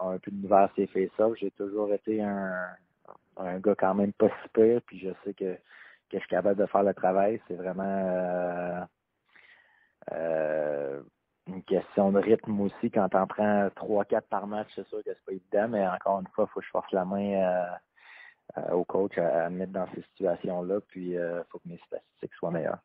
un 0.00 0.18
peu 0.18 0.30
de 0.30 0.52
à 0.52 0.70
ses 0.76 0.86
face 0.86 1.10
J'ai 1.36 1.50
toujours 1.50 1.92
été 1.92 2.22
un, 2.22 2.68
un 3.36 3.58
gars 3.58 3.74
quand 3.76 3.94
même 3.94 4.12
pas 4.12 4.30
super, 4.42 4.80
puis 4.82 4.98
je 4.98 5.10
sais 5.24 5.34
que, 5.34 5.54
que 5.54 5.58
je 6.12 6.18
suis 6.18 6.28
capable 6.28 6.60
de 6.60 6.66
faire 6.66 6.84
le 6.84 6.94
travail. 6.94 7.40
C'est 7.48 7.54
vraiment 7.56 7.82
euh, 7.84 8.80
euh, 10.12 11.02
une 11.46 11.62
question 11.62 12.12
de 12.12 12.18
rythme 12.18 12.60
aussi. 12.60 12.90
Quand 12.90 13.08
tu 13.08 13.16
en 13.16 13.26
prends 13.26 13.68
3-4 13.68 14.22
par 14.22 14.46
match, 14.46 14.68
c'est 14.74 14.86
sûr 14.88 14.98
que 14.98 15.10
c'est 15.10 15.24
pas 15.24 15.32
évident, 15.32 15.68
mais 15.68 15.86
encore 15.86 16.20
une 16.20 16.26
fois, 16.28 16.46
il 16.48 16.52
faut 16.52 16.60
que 16.60 16.66
je 16.66 16.70
force 16.70 16.92
la 16.92 17.04
main 17.04 17.34
euh, 17.34 17.64
euh, 18.58 18.72
au 18.72 18.84
coach 18.84 19.16
à, 19.18 19.48
me 19.50 19.58
mettre 19.58 19.72
dans 19.72 19.86
ces 19.94 20.02
situations-là, 20.02 20.80
puis 20.88 21.10
il 21.10 21.18
euh, 21.18 21.42
faut 21.44 21.58
que 21.58 21.68
mes 21.68 21.80
statistiques 21.86 22.34
soient 22.34 22.50
meilleures. 22.50 22.78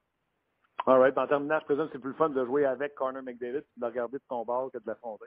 All 0.87 0.99
right. 0.99 1.17
En 1.17 1.27
terminant, 1.27 1.59
je 1.59 1.65
présume 1.65 1.87
que 1.87 1.93
c'est 1.93 1.99
plus 1.99 2.13
fun 2.13 2.29
de 2.29 2.45
jouer 2.45 2.65
avec 2.65 2.95
Connor 2.95 3.21
McDavid 3.21 3.63
de 3.77 3.85
regarder 3.85 4.17
de 4.17 4.23
ton 4.27 4.43
bord 4.43 4.71
que 4.71 4.79
de 4.79 4.87
l'affronter. 4.87 5.25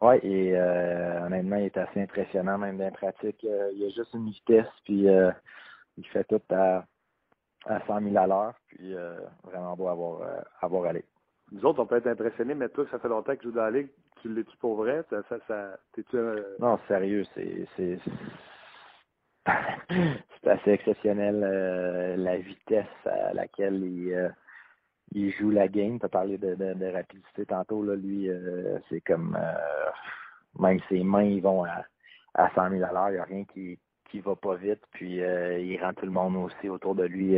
Oui, 0.00 0.16
et 0.22 0.56
honnêtement, 0.56 1.56
il 1.56 1.66
est 1.66 1.76
assez 1.76 2.02
impressionnant, 2.02 2.58
même 2.58 2.78
dans 2.78 2.90
pratique. 2.92 3.42
il 3.42 3.84
a 3.84 3.88
juste 3.88 4.12
une 4.12 4.30
vitesse, 4.30 4.66
puis 4.84 5.06
il 5.96 6.06
fait 6.08 6.24
tout 6.24 6.42
à, 6.50 6.84
à 7.64 7.86
100 7.86 8.02
000 8.02 8.16
à 8.16 8.26
l'heure, 8.26 8.54
puis 8.68 8.94
vraiment 9.42 9.74
beau 9.74 9.88
à 9.88 9.94
voir, 9.94 10.44
à 10.60 10.66
voir 10.68 10.84
aller 10.84 11.04
nous 11.52 11.64
autres, 11.64 11.80
on 11.80 11.86
peut 11.86 11.96
être 11.96 12.06
impressionnés, 12.06 12.54
mais 12.54 12.68
toi, 12.68 12.84
ça 12.90 12.98
fait 12.98 13.08
longtemps 13.08 13.34
que 13.34 13.40
tu 13.40 13.48
joues 13.48 13.54
dans 13.54 13.62
la 13.62 13.70
ligue, 13.70 13.90
tu 14.22 14.28
l'es-tu 14.28 14.56
pour 14.58 14.76
vrai? 14.76 15.04
Ça, 15.10 15.22
ça, 15.28 15.36
ça 15.46 15.78
t'es-tu, 15.92 16.16
Non, 16.58 16.78
sérieux, 16.88 17.24
c'est 17.34 17.98
assez 20.46 20.70
exceptionnel 20.70 21.42
euh, 21.44 22.16
la 22.16 22.38
vitesse 22.38 22.86
à 23.04 23.34
laquelle 23.34 23.82
il, 23.84 24.12
euh, 24.12 24.28
il 25.12 25.30
joue 25.32 25.50
la 25.50 25.68
game. 25.68 25.98
Tu 25.98 26.06
as 26.06 26.08
parlé 26.08 26.38
de, 26.38 26.54
de, 26.54 26.86
rapidité 26.92 27.44
tantôt, 27.46 27.82
là, 27.82 27.94
lui, 27.94 28.28
euh, 28.30 28.78
c'est 28.88 29.02
comme 29.02 29.38
même 30.58 30.80
ses 30.88 31.02
mains 31.02 31.24
ils 31.24 31.42
vont 31.42 31.64
à, 31.64 31.84
à 32.34 32.50
100 32.54 32.70
000 32.70 32.84
à 32.84 32.92
l'heure, 32.92 33.10
il 33.10 33.14
n'y 33.14 33.18
a 33.18 33.24
rien 33.24 33.44
qui, 33.44 33.78
qui 34.10 34.20
va 34.20 34.34
pas 34.34 34.54
vite, 34.54 34.82
puis 34.92 35.16
il 35.16 35.78
rend 35.82 35.92
tout 35.92 36.06
le 36.06 36.12
monde 36.12 36.36
aussi 36.36 36.68
autour 36.68 36.94
de 36.94 37.04
lui 37.04 37.36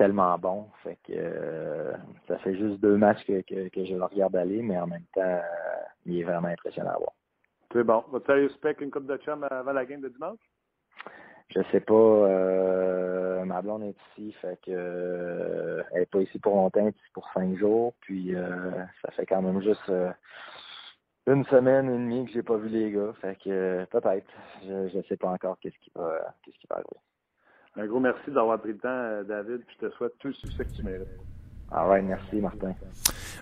tellement 0.00 0.38
bon. 0.38 0.66
Fait 0.82 0.96
que 1.06 1.12
euh, 1.14 1.92
ça 2.26 2.38
fait 2.38 2.56
juste 2.56 2.80
deux 2.80 2.96
matchs 2.96 3.22
que, 3.26 3.42
que, 3.42 3.84
je 3.84 3.94
le 3.94 4.04
regarde 4.04 4.34
aller, 4.34 4.62
mais 4.62 4.78
en 4.78 4.86
même 4.86 5.04
temps, 5.12 5.20
euh, 5.20 5.40
il 6.06 6.20
est 6.20 6.22
vraiment 6.22 6.48
impressionnant 6.48 6.92
à 6.92 6.96
voir. 6.96 7.12
C'est 7.70 7.84
bon. 7.84 8.02
Vas-tu 8.10 8.30
aller 8.30 8.48
spec 8.48 8.80
une 8.80 8.90
coupe 8.90 9.04
de 9.04 9.18
chum 9.18 9.46
avant 9.50 9.72
la 9.72 9.84
game 9.84 10.00
de 10.00 10.08
dimanche? 10.08 10.40
Je 11.48 11.60
sais 11.70 11.80
pas. 11.80 11.92
Euh, 11.94 13.44
ma 13.44 13.60
blonde 13.60 13.82
est 13.82 13.96
ici, 14.12 14.32
fait 14.40 14.58
que 14.64 15.84
elle 15.92 16.02
est 16.02 16.10
pas 16.10 16.22
ici 16.22 16.38
pour 16.38 16.56
longtemps, 16.56 16.80
elle 16.80 16.86
est 16.86 16.96
ici 16.96 17.10
pour 17.12 17.28
cinq 17.34 17.58
jours. 17.58 17.92
Puis 18.00 18.34
ça 19.02 19.10
fait 19.10 19.26
quand 19.26 19.42
même 19.42 19.60
juste 19.60 19.92
une 21.26 21.44
semaine 21.46 21.90
et 21.90 21.98
demie 21.98 22.24
que 22.24 22.32
j'ai 22.32 22.42
pas 22.42 22.56
vu 22.56 22.70
les 22.70 22.90
gars. 22.90 23.12
Fait 23.20 23.36
que 23.36 23.84
peut-être. 23.90 24.32
Je, 24.64 24.96
ne 24.96 25.02
sais 25.02 25.18
pas 25.18 25.28
encore 25.28 25.58
qu'est-ce 25.60 25.78
qui 25.80 25.92
va 25.94 26.34
qu'est-ce 26.42 26.58
qui 26.58 26.66
va 26.68 26.76
arriver. 26.76 26.96
Un 27.76 27.86
gros 27.86 28.00
merci 28.00 28.30
d'avoir 28.30 28.58
pris 28.58 28.70
le 28.70 28.78
temps, 28.78 28.88
euh, 28.88 29.22
David. 29.22 29.60
je 29.80 29.86
te 29.86 29.92
souhaite 29.94 30.12
tout 30.18 30.28
le 30.28 30.34
succès 30.34 30.64
que 30.64 30.72
tu 30.76 30.82
mérites. 30.82 31.06
Ah 31.70 31.88
ouais, 31.88 32.02
merci, 32.02 32.36
Martin. 32.36 32.74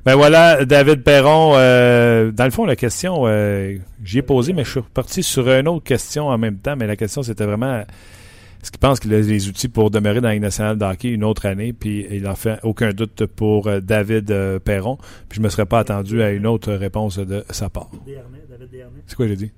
Ben 0.05 0.15
voilà, 0.15 0.67
David 0.67 1.03
Perron. 1.03 1.55
Euh, 1.57 2.31
dans 2.31 2.45
le 2.45 2.51
fond, 2.51 2.67
la 2.67 2.77
question, 2.77 3.23
euh, 3.27 3.77
j'y 4.05 4.19
ai 4.19 4.23
posé, 4.23 4.53
mais 4.53 4.65
je 4.65 4.71
suis 4.71 4.81
reparti 4.81 5.23
sur 5.23 5.49
une 5.49 5.67
autre 5.67 5.85
question 5.85 6.29
en 6.29 6.37
même 6.37 6.59
temps. 6.59 6.77
Mais 6.77 6.87
la 6.87 6.97
question, 6.97 7.23
c'était 7.23 7.47
vraiment 7.47 7.83
est-ce 8.63 8.71
qu'il 8.71 8.81
pense 8.81 9.01
qu'il 9.01 9.15
a 9.15 9.21
les 9.21 9.49
outils 9.49 9.69
pour 9.69 9.91
demeurer 9.91 10.21
dans 10.21 10.29
la 10.29 10.39
nationale 10.39 10.77
d'hockey 10.77 11.09
une 11.09 11.25
autre 11.25 11.47
année? 11.47 11.73
Puis 11.73 12.07
il 12.11 12.23
n'en 12.23 12.35
fait 12.35 12.59
aucun 12.63 12.91
doute 12.91 13.27
pour 13.27 13.71
David 13.81 14.59
Perron. 14.65 14.97
Puis 15.29 15.37
je 15.37 15.41
ne 15.41 15.45
me 15.45 15.49
serais 15.49 15.67
pas 15.67 15.79
attendu 15.79 16.23
à 16.23 16.31
une 16.31 16.47
autre 16.47 16.73
réponse 16.73 17.19
de 17.19 17.45
sa 17.51 17.69
part. 17.69 17.91
C'est 19.07 19.17
quoi 19.17 19.27
j'ai 19.27 19.37
dit? 19.37 19.53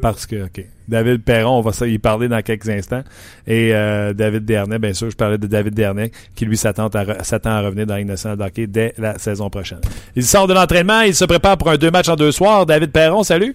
Parce 0.00 0.26
que, 0.26 0.44
OK. 0.44 0.64
David 0.86 1.22
Perron, 1.22 1.58
on 1.58 1.60
va 1.62 1.86
y 1.86 1.98
parler 1.98 2.28
dans 2.28 2.42
quelques 2.42 2.68
instants. 2.68 3.02
Et 3.46 3.74
euh, 3.74 4.12
David 4.12 4.44
Dernay, 4.44 4.78
bien 4.78 4.92
sûr, 4.92 5.10
je 5.10 5.16
parlais 5.16 5.38
de 5.38 5.46
David 5.46 5.74
Dernay, 5.74 6.10
qui 6.34 6.44
lui 6.44 6.56
s'attend 6.56 6.88
à, 6.88 7.60
revenir 7.62 7.86
dans 7.86 7.96
l'innocent 7.96 8.36
d'hockey 8.36 8.66
dès 8.66 8.92
la 8.98 9.18
saison 9.18 9.48
prochaine. 9.48 9.80
Il 10.14 10.24
sort 10.24 10.46
de 10.46 10.52
l'entraînement, 10.52 11.00
il 11.00 11.14
se 11.14 11.24
prépare 11.24 11.56
pour 11.56 11.70
un 11.70 11.76
deux 11.76 11.90
matchs 11.90 12.08
en 12.08 12.16
deux 12.16 12.32
soirs. 12.32 12.66
David 12.66 12.90
Perron, 12.90 13.22
salut. 13.22 13.54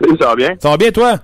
Salut, 0.00 0.16
ça 0.18 0.28
va 0.28 0.36
bien? 0.36 0.56
Ça 0.58 0.70
va 0.70 0.76
bien, 0.76 0.90
toi? 0.90 1.20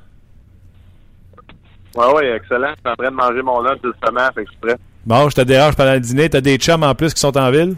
Oui, 1.95 2.07
oui, 2.17 2.25
excellent. 2.27 2.73
Je 2.77 2.81
suis 2.81 2.93
en 2.93 2.95
train 2.95 3.11
de 3.11 3.17
manger 3.17 3.43
mon 3.43 3.61
lunch 3.61 3.79
justement, 3.85 4.27
fait 4.35 4.45
que 4.45 4.51
je 4.51 4.51
suis 4.51 4.61
prêt. 4.61 4.77
Bon, 5.05 5.29
je 5.29 5.37
te 5.37 5.41
dérange 5.43 5.77
pendant 5.77 5.93
le 5.93 6.01
dîner. 6.01 6.29
T'as 6.29 6.41
des 6.41 6.57
chums 6.57 6.83
en 6.83 6.95
plus 6.95 7.13
qui 7.13 7.21
sont 7.21 7.37
en 7.37 7.51
ville? 7.51 7.75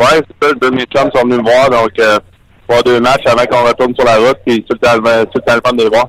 Oui, 0.00 0.06
c'est 0.12 0.48
ça. 0.48 0.54
Deux 0.54 0.70
de 0.70 0.76
mes 0.76 0.84
chums 0.84 1.10
sont 1.14 1.22
venus 1.22 1.38
me 1.38 1.42
voir, 1.42 1.70
donc 1.70 1.90
euh, 1.98 2.18
voir 2.68 2.82
deux 2.82 3.00
matchs 3.00 3.26
avant 3.26 3.44
qu'on 3.44 3.66
retourne 3.66 3.94
sur 3.94 4.04
la 4.04 4.16
route, 4.16 4.38
puis 4.46 4.64
tout 4.64 4.74
le 4.74 4.78
temps, 4.78 4.96
tout 4.96 5.38
le 5.38 5.42
temps 5.42 5.54
le 5.54 5.60
fun 5.64 5.72
de 5.76 5.82
les 5.84 5.88
voir. 5.88 6.08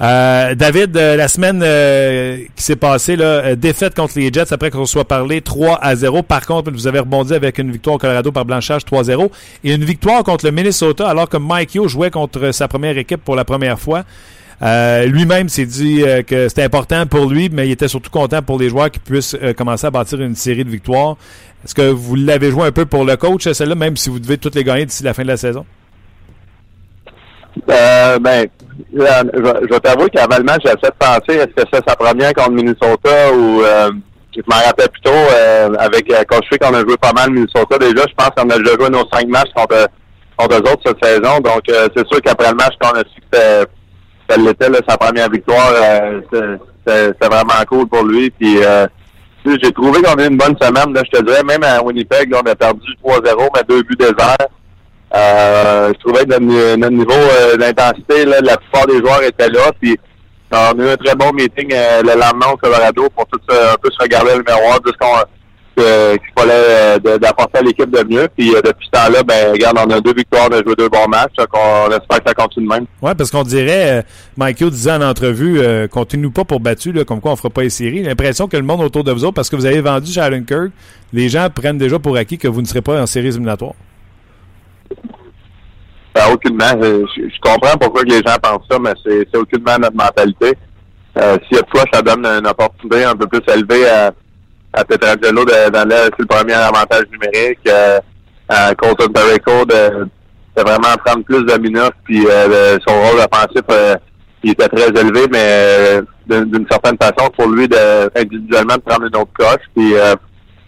Euh, 0.00 0.56
David, 0.56 0.96
euh, 0.96 1.16
la 1.16 1.28
semaine 1.28 1.62
euh, 1.64 2.38
qui 2.56 2.62
s'est 2.62 2.76
passée, 2.76 3.14
là, 3.14 3.24
euh, 3.24 3.56
défaite 3.56 3.94
contre 3.94 4.18
les 4.18 4.32
Jets 4.32 4.52
après 4.52 4.70
qu'on 4.70 4.86
soit 4.86 5.04
parlé 5.04 5.40
3 5.40 5.78
à 5.80 5.94
0. 5.94 6.22
Par 6.22 6.44
contre, 6.44 6.72
vous 6.72 6.86
avez 6.88 6.98
rebondi 6.98 7.32
avec 7.32 7.58
une 7.58 7.70
victoire 7.70 7.96
au 7.96 7.98
Colorado 7.98 8.32
par 8.32 8.44
blanchage 8.44 8.82
3-0 8.84 9.30
et 9.62 9.72
une 9.72 9.84
victoire 9.84 10.24
contre 10.24 10.46
le 10.46 10.50
Minnesota 10.50 11.08
alors 11.08 11.28
que 11.28 11.36
Mike 11.36 11.76
Yo 11.76 11.86
jouait 11.86 12.10
contre 12.10 12.50
sa 12.52 12.66
première 12.66 12.98
équipe 12.98 13.22
pour 13.22 13.36
la 13.36 13.44
première 13.44 13.78
fois. 13.78 14.02
Euh, 14.62 15.06
lui-même 15.06 15.48
s'est 15.48 15.66
dit 15.66 16.02
euh, 16.02 16.22
que 16.22 16.48
c'était 16.48 16.62
important 16.62 17.06
pour 17.06 17.28
lui, 17.28 17.48
mais 17.50 17.68
il 17.68 17.72
était 17.72 17.88
surtout 17.88 18.10
content 18.10 18.42
pour 18.42 18.58
les 18.58 18.68
joueurs 18.68 18.90
qui 18.90 19.00
puissent 19.00 19.36
euh, 19.42 19.52
commencer 19.52 19.86
à 19.86 19.90
bâtir 19.90 20.20
une 20.20 20.34
série 20.34 20.64
de 20.64 20.70
victoires. 20.70 21.16
Est-ce 21.64 21.74
que 21.74 21.90
vous 21.90 22.14
l'avez 22.14 22.50
joué 22.50 22.66
un 22.66 22.72
peu 22.72 22.86
pour 22.86 23.04
le 23.04 23.16
coach, 23.16 23.48
celle-là, 23.50 23.74
même 23.74 23.96
si 23.96 24.10
vous 24.10 24.20
devez 24.20 24.38
toutes 24.38 24.54
les 24.54 24.64
gagner 24.64 24.86
d'ici 24.86 25.02
la 25.02 25.14
fin 25.14 25.22
de 25.22 25.28
la 25.28 25.36
saison? 25.36 25.64
Ben, 27.66 28.46
je, 28.92 28.98
je 28.98 29.72
vais 29.72 29.80
t'avouer 29.80 30.10
qu'avant 30.10 30.38
le 30.38 30.44
match, 30.44 30.62
j'essaie 30.64 30.90
de 30.90 30.98
penser 30.98 31.38
est-ce 31.38 31.62
que 31.62 31.68
c'est 31.72 31.88
sa 31.88 31.96
première 31.96 32.34
contre 32.34 32.50
Minnesota 32.50 33.32
ou 33.32 33.62
je 34.36 34.42
m'en 34.48 34.60
rappelle 34.64 34.88
plutôt 34.88 35.10
euh, 35.10 35.70
avec 35.78 36.06
qu'on 36.06 36.74
a 36.74 36.80
joué 36.80 36.96
pas 36.96 37.12
mal 37.12 37.30
Minnesota 37.30 37.78
déjà, 37.78 38.02
je 38.08 38.14
pense 38.16 38.30
qu'on 38.36 38.50
a 38.50 38.58
déjà 38.58 38.74
joué 38.74 38.90
nos 38.90 39.08
cinq 39.12 39.28
matchs 39.28 39.50
contre, 39.54 39.88
contre 40.36 40.56
eux 40.56 40.72
autres 40.72 40.82
cette 40.84 41.04
saison. 41.04 41.38
Donc 41.38 41.62
c'est 41.66 42.06
sûr 42.08 42.20
qu'après 42.20 42.50
le 42.50 42.56
match, 42.56 42.74
quand 42.80 42.90
on 42.94 42.98
a 42.98 43.04
su 43.04 43.20
que 43.30 43.66
ça 44.28 44.36
l'était 44.36 44.66
sa 44.88 44.96
première 44.96 45.28
victoire, 45.30 45.70
euh, 45.74 46.20
c'est 46.86 47.26
vraiment 47.26 47.64
cool 47.68 47.86
pour 47.88 48.04
lui. 48.04 48.30
Puis 48.30 48.62
euh, 48.64 48.86
j'ai 49.44 49.72
trouvé 49.72 50.00
qu'on 50.02 50.14
a 50.14 50.24
eu 50.24 50.28
une 50.28 50.36
bonne 50.38 50.56
semaine, 50.60 50.92
là, 50.94 51.02
je 51.04 51.18
te 51.18 51.24
dirais, 51.24 51.42
même 51.44 51.62
à 51.62 51.82
Winnipeg, 51.82 52.30
là, 52.30 52.40
on 52.44 52.50
a 52.50 52.54
perdu 52.54 52.86
3-0, 53.04 53.48
mais 53.54 53.62
deux 53.68 53.82
buts 53.82 53.96
déserts. 53.98 54.36
Euh, 55.16 55.92
je 55.94 55.98
trouvais 56.00 56.24
que 56.24 56.30
notre, 56.30 56.42
ni- 56.42 56.76
notre 56.80 56.96
niveau 56.96 57.12
euh, 57.12 57.56
d'intensité, 57.56 58.24
la 58.24 58.56
plupart 58.56 58.86
des 58.86 58.98
joueurs 58.98 59.22
étaient 59.22 59.48
là. 59.50 59.70
Puis 59.80 59.96
on 60.50 60.56
a 60.56 60.82
eu 60.84 60.88
un 60.90 60.96
très 60.96 61.14
bon 61.14 61.32
meeting 61.32 61.70
euh, 61.72 62.02
le 62.02 62.18
lendemain 62.20 62.46
au 62.52 62.56
Colorado 62.56 63.08
pour 63.14 63.26
tout 63.26 63.38
se- 63.48 63.72
un 63.72 63.76
peu 63.80 63.90
se 63.90 64.02
regarder 64.02 64.32
le 64.36 64.42
miroir 64.46 64.80
de 64.80 64.88
ce 64.90 64.96
qu'on 64.98 65.18
que- 65.76 66.12
qu'il 66.16 66.32
fallait 66.38 66.98
euh, 67.06 67.18
d'apporter 67.18 67.58
à 67.58 67.62
l'équipe 67.62 67.90
de 67.90 68.02
mieux. 68.04 68.28
Puis 68.36 68.54
euh, 68.54 68.60
depuis 68.64 68.86
ce 68.86 68.90
temps-là, 68.98 69.22
ben 69.22 69.52
regarde, 69.52 69.78
on 69.86 69.90
a 69.90 70.00
deux 70.00 70.14
victoires, 70.14 70.48
on 70.50 70.54
a 70.54 70.62
joué 70.62 70.74
deux 70.76 70.88
bons 70.88 71.08
matchs. 71.08 71.32
Donc 71.38 71.48
on 71.52 71.88
espère 71.90 72.22
que 72.22 72.28
ça 72.28 72.34
continue 72.34 72.66
de 72.66 72.72
même. 72.72 72.86
Oui, 73.02 73.12
parce 73.16 73.30
qu'on 73.30 73.42
dirait, 73.42 73.98
euh, 73.98 74.02
Mike 74.36 74.60
Yo 74.60 74.70
disait 74.70 74.92
en 74.92 75.02
entrevue, 75.02 75.60
euh, 75.60 75.86
comptez-nous 75.88 76.30
pas 76.30 76.44
pour 76.44 76.60
battu, 76.60 76.92
là, 76.92 77.04
comme 77.04 77.20
quoi 77.20 77.32
on 77.32 77.36
fera 77.36 77.50
pas 77.50 77.62
les 77.62 77.70
séries. 77.70 78.02
L'impression 78.02 78.48
que 78.48 78.56
le 78.56 78.62
monde 78.62 78.80
autour 78.80 79.04
de 79.04 79.12
vous 79.12 79.24
autres, 79.24 79.34
parce 79.34 79.50
que 79.50 79.56
vous 79.56 79.66
avez 79.66 79.80
vendu 79.80 80.10
Sharon 80.12 80.42
Kirk, 80.44 80.70
les 81.12 81.28
gens 81.28 81.48
prennent 81.54 81.78
déjà 81.78 81.98
pour 81.98 82.16
acquis 82.16 82.38
que 82.38 82.48
vous 82.48 82.60
ne 82.62 82.66
serez 82.66 82.82
pas 82.82 83.00
en 83.02 83.06
séries 83.06 83.28
éliminatoires. 83.28 83.74
Ben, 86.14 86.32
aucunement. 86.32 86.70
Je, 86.80 87.04
je- 87.16 87.28
je 87.28 87.40
comprends 87.40 87.76
pourquoi 87.76 88.02
que 88.02 88.08
les 88.10 88.22
gens 88.24 88.36
pensent 88.40 88.66
ça, 88.70 88.78
mais 88.78 88.92
c'est 89.04 89.26
c'est 89.32 89.38
aucunement 89.38 89.76
notre 89.80 89.96
mentalité. 89.96 90.52
Euh, 91.18 91.36
S'il 91.46 91.56
y 91.56 91.60
a 91.60 91.62
de 91.62 91.70
quoi, 91.70 91.82
ça 91.92 92.02
donne 92.02 92.24
une 92.24 92.46
opportunité 92.46 93.04
un 93.04 93.16
peu 93.16 93.26
plus 93.26 93.40
élevée 93.52 93.88
à, 93.88 94.12
à 94.74 94.84
Petrangelo 94.84 95.44
d'aller 95.44 95.96
sur 95.96 96.20
le 96.20 96.26
premier 96.26 96.54
avantage 96.54 97.04
numérique, 97.12 97.60
euh, 97.68 97.98
à 98.48 98.74
Colton 98.74 99.08
Perico 99.12 99.64
de, 99.64 100.06
de 100.56 100.62
vraiment 100.62 100.94
prendre 101.04 101.24
plus 101.24 101.44
de 101.44 101.58
minutes, 101.58 101.94
puis 102.04 102.26
euh, 102.28 102.76
son 102.86 102.94
rôle 102.94 103.20
offensif, 103.20 103.62
euh, 103.70 103.96
il 104.42 104.50
était 104.50 104.68
très 104.68 104.88
élevé, 104.88 105.26
mais 105.30 105.38
euh, 105.40 106.02
d'une 106.44 106.66
certaine 106.70 106.96
façon, 107.00 107.30
pour 107.36 107.46
lui, 107.48 107.66
de 107.68 108.10
individuellement 108.18 108.74
de 108.74 108.82
prendre 108.82 109.06
une 109.06 109.16
autre 109.16 109.32
coche. 109.38 109.62
Puis 109.74 109.94
euh, 109.94 110.14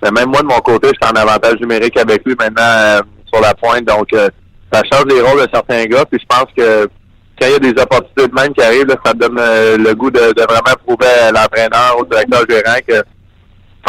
même 0.03 0.31
moi, 0.31 0.41
de 0.41 0.47
mon 0.47 0.61
côté, 0.61 0.89
je 0.89 1.07
suis 1.07 1.13
en 1.13 1.21
avantage 1.21 1.61
numérique 1.61 1.99
avec 1.99 2.25
lui 2.25 2.35
maintenant 2.39 2.63
euh, 2.63 3.01
sur 3.33 3.43
la 3.43 3.55
pointe, 3.55 3.85
donc 3.85 4.07
euh, 4.15 4.29
ça 4.73 4.83
change 4.91 5.05
les 5.09 5.21
rôles 5.21 5.43
de 5.43 5.49
certains 5.53 5.85
gars, 5.85 6.05
puis 6.11 6.21
je 6.21 6.27
pense 6.27 6.49
que 6.57 6.89
quand 7.39 7.49
il 7.49 7.53
y 7.53 7.57
a 7.57 7.59
des 7.59 7.83
opportunités 7.83 8.29
de 8.29 8.35
même 8.35 8.55
qui 8.55 8.63
arrivent, 8.63 8.87
là, 8.87 8.95
ça 9.05 9.13
donne 9.13 9.37
le 9.37 9.95
goût 9.95 10.11
de, 10.11 10.33
de 10.33 10.43
vraiment 10.43 10.75
prouver 10.87 11.07
à 11.23 11.33
l'entraîneur, 11.33 11.99
au 11.99 12.05
directeur 12.07 12.45
gérant 12.49 12.79
que 12.89 13.03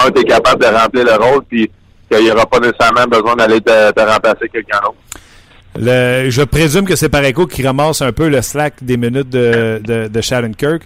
un, 0.06 0.12
t'es 0.12 0.24
capable 0.24 0.62
de 0.64 0.68
remplir 0.70 1.06
le 1.06 1.14
rôle, 1.24 1.43
puis 1.50 1.70
qu'il 2.12 2.24
n'y 2.24 2.32
aura 2.32 2.45
pas 2.45 2.60
nécessairement 2.60 3.06
besoin 3.06 3.36
d'aller 3.36 3.60
te, 3.62 3.91
te 3.91 4.00
remplacer 4.02 4.48
quelqu'un 4.52 4.80
d'autre. 4.82 4.95
Le- 5.80 6.30
je 6.30 6.41
présume 6.43 6.86
que 6.86 6.95
c'est 6.95 7.10
Pareco 7.10 7.45
qui 7.45 7.62
ramasse 7.66 8.02
un 8.02 8.12
peu 8.12 8.30
le 8.30 8.41
slack 8.41 8.76
des 8.84 8.98
minutes 8.98 9.30
de, 9.30 9.80
de, 9.84 10.08
de 10.08 10.22
Sharon 10.22 10.52
Kirk. 10.54 10.84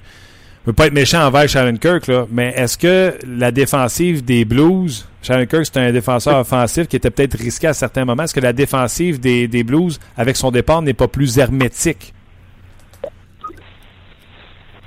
Je 0.64 0.70
veux 0.70 0.74
pas 0.74 0.88
être 0.88 0.94
méchant 0.94 1.26
envers 1.26 1.48
Sharon 1.50 1.78
Kirk, 1.78 2.08
là, 2.08 2.26
mais 2.32 2.54
est-ce 2.56 2.78
que 2.78 3.16
la 3.26 3.52
défensive 3.52 4.24
des 4.24 4.46
Blues, 4.46 5.08
Sharon 5.24 5.46
Kirk, 5.46 5.66
c'est 5.66 5.78
un 5.78 5.92
défenseur 5.92 6.38
offensif 6.40 6.88
qui 6.88 6.96
était 6.98 7.10
peut-être 7.10 7.38
risqué 7.38 7.68
à 7.68 7.74
certains 7.74 8.06
moments, 8.06 8.24
est-ce 8.24 8.34
que 8.34 8.40
la 8.42 8.54
défensive 8.54 9.20
des, 9.20 9.48
des 9.48 9.64
Blues, 9.64 10.00
avec 10.18 10.36
son 10.36 10.52
départ, 10.52 10.82
n'est 10.82 10.94
pas 10.94 11.08
plus 11.08 11.38
hermétique? 11.40 12.14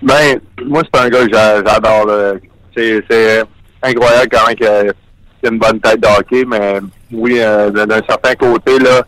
Ben, 0.02 0.38
moi, 0.66 0.82
c'est 0.92 1.00
un 1.00 1.08
gars 1.08 1.26
que 1.26 1.32
j'a- 1.32 1.64
j'adore. 1.64 2.06
c'est 2.76 3.42
incroyable 3.84 4.28
quand 4.30 4.46
même 4.46 4.56
qu'il 4.56 4.66
a 4.66 5.50
une 5.50 5.58
bonne 5.58 5.80
tête 5.80 6.00
de 6.00 6.08
hockey, 6.08 6.44
mais 6.46 6.80
oui, 7.12 7.36
euh, 7.38 7.70
d'un 7.70 8.00
certain 8.08 8.34
côté, 8.34 8.78
là, 8.78 9.02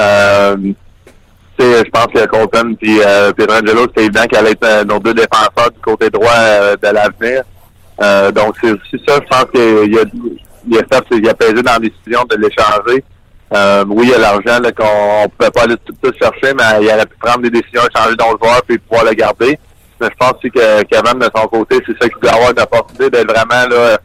euh, 0.00 0.56
je 1.58 1.90
pense 1.90 2.06
que 2.06 2.26
Colton 2.26 2.74
puis 2.80 3.00
euh, 3.00 3.32
Pietrangelo, 3.32 3.86
c'est 3.94 4.04
évident 4.04 4.26
qu'elle 4.26 4.40
allait 4.40 4.52
être 4.52 4.66
euh, 4.66 4.84
nos 4.84 4.98
deux 4.98 5.14
défenseurs 5.14 5.70
du 5.72 5.80
côté 5.80 6.10
droit 6.10 6.32
euh, 6.32 6.76
de 6.76 6.88
l'avenir. 6.88 7.42
Donc, 8.34 8.56
c'est 8.60 8.72
aussi 8.72 9.04
ça, 9.06 9.20
je 9.22 9.28
pense 9.28 9.46
qu'il 9.54 9.98
a, 9.98 10.04
il 10.66 10.78
a 10.78 11.00
qu'il 11.00 11.28
a 11.28 11.34
pesé 11.34 11.62
dans 11.62 11.72
la 11.72 11.78
décision 11.78 12.24
de 12.28 12.36
l'échanger. 12.36 13.04
Oui, 13.86 14.06
il 14.06 14.10
y 14.10 14.14
a 14.14 14.18
l'argent 14.18 14.58
qu'on 14.76 15.24
on 15.24 15.28
pouvait 15.28 15.50
pas 15.52 15.62
aller 15.62 15.76
tout, 15.76 16.12
chercher, 16.20 16.54
mais 16.54 16.82
il 16.82 16.88
aurait 16.88 17.06
pu 17.06 17.16
prendre 17.20 17.42
des 17.42 17.50
décisions, 17.50 17.82
changer 17.96 18.16
d'autres 18.16 18.38
joueurs 18.42 18.62
puis 18.66 18.78
pouvoir 18.78 19.04
le 19.04 19.12
garder. 19.12 19.56
Mais 20.00 20.08
je 20.10 20.16
pense 20.18 20.32
aussi 20.38 20.50
que 20.50 20.82
Kevin, 20.82 21.20
de 21.20 21.28
son 21.36 21.46
côté, 21.46 21.78
c'est 21.86 21.96
ça 22.02 22.08
qu'il 22.08 22.18
doit 22.20 22.32
avoir 22.32 22.50
une 22.50 22.60
opportunité 22.60 23.10
d'être 23.10 23.32
vraiment 23.32 23.68
là, 23.70 23.96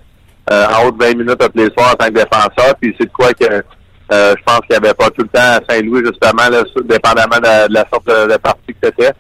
euh, 0.52 0.66
en 0.68 0.88
haut 0.88 0.92
de 0.92 1.04
20 1.04 1.18
minutes 1.18 1.38
tous 1.40 1.52
les 1.56 1.70
soirs 1.78 1.92
en 1.94 1.96
tant 1.96 2.08
que 2.08 2.14
défenseur. 2.14 2.76
Puis 2.82 2.96
c'est 3.00 3.06
de 3.08 3.12
quoi 3.14 3.32
que 3.34 3.46
euh, 3.46 4.34
je 4.38 4.44
pense 4.44 4.60
qu'il 4.62 4.72
n'y 4.72 4.78
avait 4.78 4.94
pas 4.96 5.10
tout 5.12 5.22
le 5.22 5.28
temps 5.28 5.40
à 5.42 5.60
Saint-Louis, 5.70 6.02
justement, 6.04 6.50
là, 6.50 6.64
dépendamment 6.86 7.38
de, 7.38 7.72
la- 7.74 7.86
sorte 7.92 8.08
de, 8.08 8.38
partie 8.38 8.74
que 8.74 8.78
c'était. 8.84 9.12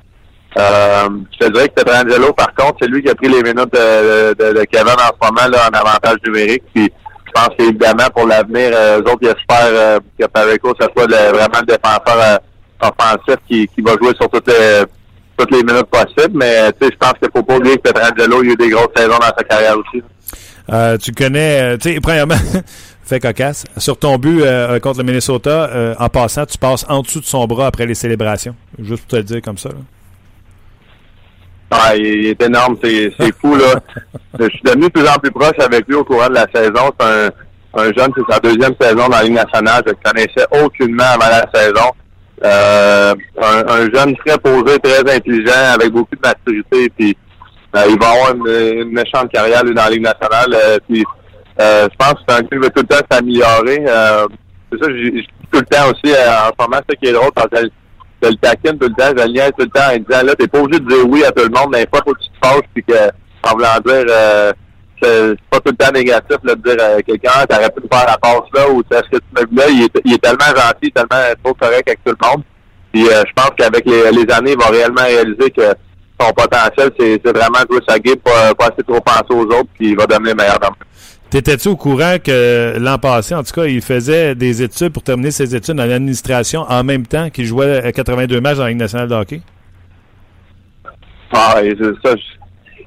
Euh, 0.57 1.07
je 1.33 1.45
te 1.45 1.51
dirais 1.51 1.69
que 1.69 1.75
Petrangelo, 1.75 2.33
par 2.33 2.53
contre, 2.55 2.77
c'est 2.81 2.87
lui 2.87 3.03
qui 3.03 3.09
a 3.09 3.13
pris 3.15 3.27
les 3.27 3.43
minutes 3.43 3.71
de, 3.71 4.33
de- 4.33 4.63
Kevin 4.65 4.93
en 4.93 5.13
ce 5.13 5.27
moment 5.27 5.47
là, 5.47 5.69
en 5.71 5.77
avantage 5.77 6.17
numérique. 6.25 6.63
Puis 6.73 6.91
je 7.27 7.31
pense 7.33 7.49
qu'évidemment, 7.55 8.09
pour 8.15 8.25
l'avenir, 8.25 8.71
euh, 8.73 8.97
eux 8.99 9.03
autres, 9.11 9.19
ils 9.21 9.27
espèrent 9.27 9.69
euh, 9.71 9.99
que 10.19 10.25
Pareco, 10.25 10.73
ce 10.81 10.87
soit 10.87 11.05
vraiment 11.05 11.59
le 11.59 11.65
défenseur 11.67 12.01
euh, 12.07 12.37
offensif 12.81 13.35
qui, 13.47 13.67
qui 13.67 13.81
va 13.81 13.91
jouer 14.01 14.13
sur 14.19 14.27
toutes 14.27 14.47
les, 14.47 14.81
toutes 15.37 15.51
les 15.51 15.61
minutes 15.61 15.85
possibles. 15.91 16.35
Mais 16.39 16.71
je 16.81 16.87
pense 16.99 17.13
qu'il 17.21 17.29
faut 17.35 17.43
pas 17.43 17.57
oublier 17.57 17.77
que 17.77 17.91
Petrangelo, 17.91 18.41
a 18.41 18.43
eu 18.43 18.55
des 18.55 18.69
grosses 18.69 18.87
saisons 18.95 19.19
dans 19.19 19.35
sa 19.37 19.43
carrière 19.43 19.75
aussi. 19.77 20.03
Euh, 20.71 20.97
tu 20.97 21.11
connais, 21.11 21.61
euh, 21.61 21.77
tu 21.77 21.93
sais, 21.93 21.99
premièrement, 21.99 22.35
fait 23.03 23.19
cocasse. 23.19 23.65
Sur 23.77 23.97
ton 23.97 24.17
but 24.17 24.41
euh, 24.43 24.79
contre 24.79 24.99
le 24.99 25.03
Minnesota, 25.05 25.69
euh, 25.71 25.95
en 25.99 26.09
passant, 26.09 26.45
tu 26.45 26.57
passes 26.57 26.85
en 26.89 27.01
dessous 27.01 27.19
de 27.21 27.25
son 27.25 27.45
bras 27.45 27.67
après 27.67 27.85
les 27.85 27.95
célébrations. 27.95 28.55
Juste 28.77 29.01
pour 29.03 29.09
te 29.11 29.15
le 29.17 29.23
dire 29.23 29.41
comme 29.41 29.57
ça. 29.57 29.69
là. 29.69 29.75
Ah, 31.71 31.95
il, 31.95 32.27
est 32.27 32.41
énorme, 32.41 32.77
c'est 32.83 33.13
c'est 33.19 33.35
fou 33.39 33.55
là. 33.55 33.75
Je 34.39 34.45
suis 34.49 34.61
devenu 34.63 34.85
de 34.85 34.89
plus 34.89 35.07
en 35.07 35.19
plus 35.19 35.31
proche 35.31 35.59
avec 35.59 35.87
lui 35.87 35.95
au 35.95 36.03
courant 36.03 36.27
de 36.27 36.33
la 36.33 36.47
saison. 36.53 36.91
C'est 36.99 37.05
un, 37.05 37.29
un 37.75 37.93
jeune, 37.93 38.11
c'est 38.15 38.33
sa 38.33 38.39
deuxième 38.39 38.73
saison 38.79 38.95
dans 39.07 39.09
la 39.09 39.23
Ligue 39.23 39.33
nationale. 39.33 39.83
Je 39.85 39.91
le 39.91 39.97
connaissais 40.03 40.47
aucunement 40.63 41.03
avant 41.03 41.29
la 41.29 41.45
saison. 41.53 41.91
Euh, 42.43 43.13
un, 43.39 43.67
un 43.67 43.91
jeune 43.93 44.15
très 44.17 44.37
posé, 44.39 44.79
très 44.79 45.15
intelligent, 45.15 45.73
avec 45.75 45.91
beaucoup 45.91 46.15
de 46.15 46.21
maturité. 46.23 46.89
Puis 46.97 47.15
il 47.75 47.99
va 47.99 48.09
avoir 48.09 48.35
une, 48.35 48.81
une 48.81 48.91
méchante 48.91 49.31
carrière 49.31 49.63
lui, 49.63 49.73
dans 49.73 49.83
la 49.83 49.89
Ligue 49.89 50.03
nationale. 50.03 50.53
Euh, 50.53 50.77
puis 50.87 51.03
euh, 51.59 51.87
je 51.91 51.95
pense 51.97 52.13
que 52.13 52.19
c'est 52.27 52.35
un 52.35 52.41
qui 52.43 52.55
veut 52.55 52.69
tout 52.69 52.81
le 52.81 52.87
temps 52.87 53.05
s'améliorer. 53.11 53.85
Euh, 53.87 54.27
c'est 54.71 54.83
ça, 54.83 54.89
je 54.89 55.09
dis 55.09 55.27
tout 55.51 55.59
le 55.59 55.65
temps 55.65 55.85
aussi 55.85 56.13
euh, 56.13 56.29
en 56.29 56.47
ce 56.47 56.65
moment, 56.65 56.81
ça 56.87 56.95
qui 56.95 57.09
est 57.09 57.13
drôle 57.13 57.31
parce 57.33 57.49
que 57.49 57.67
je 58.21 58.29
le 58.29 58.35
taquine 58.35 58.77
tout 58.77 58.87
le 58.87 58.93
temps, 58.93 59.11
je 59.17 59.23
le 59.25 59.31
niaise 59.31 59.51
tout 59.57 59.65
le 59.65 59.69
temps 59.69 59.93
en 59.93 59.97
disant 59.97 60.25
là, 60.25 60.35
t'es 60.35 60.47
pas 60.47 60.59
obligé 60.59 60.79
de 60.79 60.87
dire 60.87 61.07
oui 61.07 61.23
à 61.23 61.31
tout 61.31 61.43
le 61.43 61.49
monde, 61.49 61.69
mais 61.71 61.85
pas 61.85 61.99
faut 62.05 62.13
que 62.13 62.19
tu 62.19 62.29
te 62.29 62.47
fâches 62.47 62.65
puis 62.73 62.83
que 62.83 63.09
en 63.43 63.51
voulant 63.53 63.79
dire 63.85 64.05
euh, 64.09 64.51
c'est 65.01 65.29
c'est 65.29 65.49
pas 65.49 65.59
tout 65.59 65.71
le 65.71 65.77
temps 65.77 65.91
négatif 65.91 66.37
là, 66.43 66.55
de 66.55 66.61
dire 66.61 66.83
à 66.83 67.01
quelqu'un 67.01 67.45
t'aurais 67.47 67.69
pu 67.69 67.81
me 67.81 67.87
faire 67.91 68.05
la 68.07 68.17
passe 68.17 68.49
là 68.53 68.69
ou 68.69 68.81
est-ce 68.91 69.09
que 69.09 69.17
tu 69.17 69.23
me 69.33 69.57
là, 69.57 69.63
il 69.69 69.83
est, 69.83 70.01
il 70.05 70.13
est 70.13 70.21
tellement 70.21 70.45
gentil, 70.45 70.91
tellement 70.91 71.33
trop 71.43 71.53
correct 71.53 71.87
avec 71.87 72.03
tout 72.03 72.13
le 72.21 72.27
monde. 72.27 72.43
Puis 72.91 73.07
euh, 73.07 73.23
je 73.27 73.33
pense 73.33 73.51
qu'avec 73.57 73.85
les, 73.85 74.11
les 74.11 74.33
années, 74.33 74.53
il 74.53 74.59
va 74.59 74.69
réellement 74.69 75.03
réaliser 75.03 75.51
que 75.51 75.61
son 76.19 76.31
potentiel, 76.33 76.91
c'est 76.99 77.37
vraiment 77.37 77.59
jouer 77.69 77.79
sa 77.87 77.99
game, 77.99 78.17
pas, 78.17 78.53
pas 78.55 78.65
assez 78.65 78.83
trop 78.83 78.99
penser 78.99 79.31
aux 79.31 79.45
autres, 79.45 79.69
puis 79.73 79.89
il 79.91 79.97
va 79.97 80.05
devenir 80.05 80.35
meilleur 80.35 80.59
dans 80.59 80.69
T'étais-tu 81.29 81.67
au 81.67 81.75
courant 81.75 82.15
que 82.23 82.75
l'an 82.79 82.97
passé, 82.97 83.35
en 83.35 83.43
tout 83.43 83.53
cas, 83.53 83.65
il 83.65 83.81
faisait 83.81 84.33
des 84.33 84.63
études 84.63 84.91
pour 84.91 85.03
terminer 85.03 85.29
ses 85.29 85.55
études 85.55 85.79
en 85.79 85.83
administration 85.83 86.65
en 86.67 86.83
même 86.83 87.05
temps 87.05 87.29
qu'il 87.29 87.45
jouait 87.45 87.85
à 87.85 87.91
82 87.91 88.41
matchs 88.41 88.57
dans 88.57 88.63
la 88.63 88.69
Ligue 88.69 88.79
nationale 88.79 89.07
de 89.07 89.13
hockey? 89.13 89.41
Ah, 91.31 91.61
et 91.63 91.75
ça, 92.03 92.15